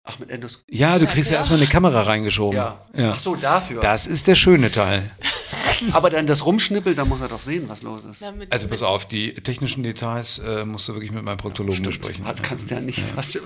[0.06, 0.62] Ach, mit Endos.
[0.68, 2.56] Ja, du kriegst ja erstmal eine Kamera reingeschoben.
[2.56, 2.84] Ja.
[2.94, 3.12] ja.
[3.14, 3.80] Ach so, dafür.
[3.80, 5.10] Das ist der schöne Teil.
[5.92, 8.20] Aber dann das Rumschnippeln, da muss er doch sehen, was los ist.
[8.20, 11.82] Ja, mit, Also pass auf, die technischen Details äh, musst du wirklich mit meinem Proktologen
[11.82, 12.22] besprechen.
[12.24, 13.02] Das kannst du ja nicht.
[13.16, 13.38] Was,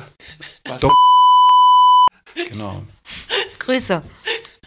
[0.64, 0.94] was, Doch.
[2.50, 2.82] Genau.
[3.60, 4.02] Grüße.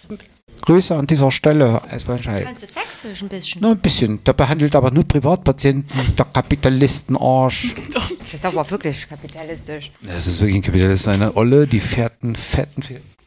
[0.61, 1.81] Grüße an dieser Stelle.
[1.89, 3.61] Kannst du sächsisch ein bisschen?
[3.61, 4.23] Nur ein bisschen.
[4.23, 7.73] Der behandelt aber nur Privatpatienten, der Kapitalistenarsch.
[7.93, 9.91] Das ist aber wirklich kapitalistisch.
[10.01, 11.03] Das ist wirklich ein Kapitalist.
[11.03, 13.20] Seine Olle, die fetten, fetten Fer ah,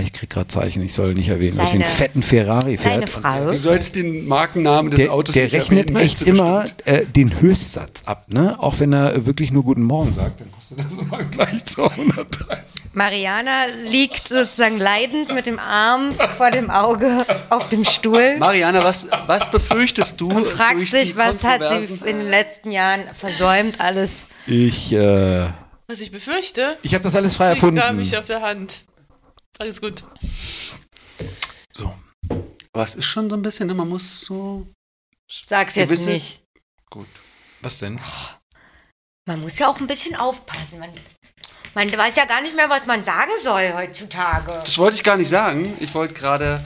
[0.00, 2.94] Ich krieg gerade Zeichen, ich soll nicht erwähnen, dass sie einen Seine- fetten Ferrari fährt.
[2.94, 3.50] Seine Frau.
[3.52, 7.40] du sollst den Markennamen des Der, Autos der nicht rechnet erwähnen, echt immer äh, den
[7.40, 8.56] Höchstsatz ab, ne?
[8.58, 12.58] Auch wenn er wirklich nur Guten Morgen sagt, dann kostet das immer gleich 230.
[12.92, 19.08] Mariana liegt sozusagen leidend mit dem Arm vor dem Auge auf dem Stuhl Mariana, was,
[19.26, 20.28] was befürchtest du?
[20.30, 24.26] und fragt durch sich, die was hat sie in den letzten Jahren versäumt alles.
[24.46, 25.46] Ich, äh,
[25.86, 27.80] was ich befürchte, ich habe das alles frei erfunden.
[27.96, 28.82] mich auf der Hand.
[29.58, 30.04] Alles gut.
[31.72, 31.94] So.
[32.72, 34.66] Aber es ist schon so ein bisschen, ne, man muss so.
[35.30, 36.44] Sag's jetzt Gewisse- nicht.
[36.90, 37.08] Gut.
[37.60, 37.98] Was denn?
[39.26, 40.78] Man muss ja auch ein bisschen aufpassen.
[40.78, 40.90] Man,
[41.74, 44.52] man weiß ja gar nicht mehr, was man sagen soll heutzutage.
[44.64, 45.76] Das wollte ich gar nicht sagen.
[45.80, 46.64] Ich wollte gerade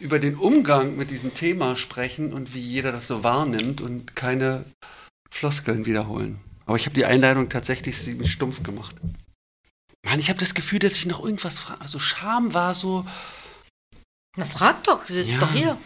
[0.00, 4.64] über den Umgang mit diesem Thema sprechen und wie jeder das so wahrnimmt und keine
[5.30, 6.40] Floskeln wiederholen.
[6.64, 8.94] Aber ich habe die Einleitung tatsächlich ziemlich stumpf gemacht.
[10.04, 11.80] Mann, ich habe das Gefühl, dass ich noch irgendwas frage.
[11.80, 13.06] Also Scham war so
[14.36, 15.38] Na frag doch, sitzt Ja.
[15.38, 15.78] doch hier.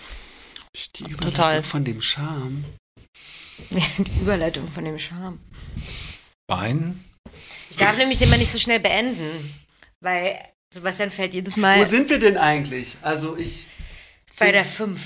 [0.96, 1.64] die Überleitung Total.
[1.64, 2.64] von dem Scham.
[3.70, 5.40] Die Überleitung von dem Charme.
[6.46, 7.02] Bein?
[7.70, 9.54] Ich darf nämlich immer nicht so schnell beenden,
[10.02, 10.38] weil
[10.72, 12.96] Sebastian fällt jedes Mal Wo sind wir denn eigentlich?
[13.02, 13.64] Also ich.
[14.38, 15.00] bei der 5.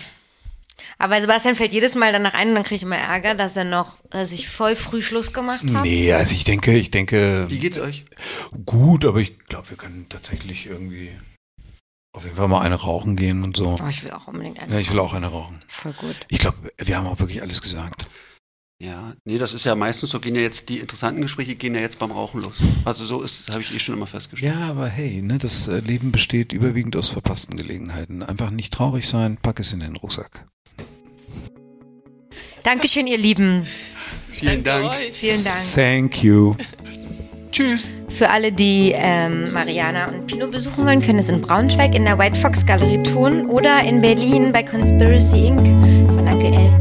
[1.00, 3.64] Aber Sebastian fällt jedes Mal danach ein und dann kriege ich immer Ärger, dass er
[3.64, 5.88] noch, dass ich voll früh Schluss gemacht habe.
[5.88, 8.04] Nee, also ich denke, ich denke, Wie geht's euch?
[8.66, 11.10] gut, aber ich glaube, wir können tatsächlich irgendwie
[12.12, 13.76] auf jeden Fall mal eine rauchen gehen und so.
[13.82, 14.74] Oh, ich will auch unbedingt eine.
[14.74, 15.62] Ja, ich will auch eine rauchen.
[15.68, 16.16] Voll gut.
[16.28, 18.10] Ich glaube, wir haben auch wirklich alles gesagt.
[18.78, 21.80] Ja, nee, das ist ja meistens so, gehen ja jetzt die interessanten Gespräche gehen ja
[21.80, 22.56] jetzt beim Rauchen los.
[22.84, 24.54] Also so ist, habe ich eh schon immer festgestellt.
[24.54, 28.22] Ja, aber hey, ne, das äh, Leben besteht überwiegend aus verpassten Gelegenheiten.
[28.22, 30.46] Einfach nicht traurig sein, pack es in den Rucksack.
[32.62, 33.66] Dankeschön, ihr Lieben.
[34.30, 34.86] Vielen Dank.
[34.86, 35.12] euch.
[35.12, 35.74] Vielen Dank.
[35.74, 36.54] Thank you.
[37.52, 37.88] Tschüss.
[38.08, 42.18] Für alle, die ähm, Mariana und Pino besuchen wollen, können es in Braunschweig in der
[42.18, 45.66] White Fox Galerie tun oder in Berlin bei Conspiracy Inc.
[46.14, 46.79] von Anke L.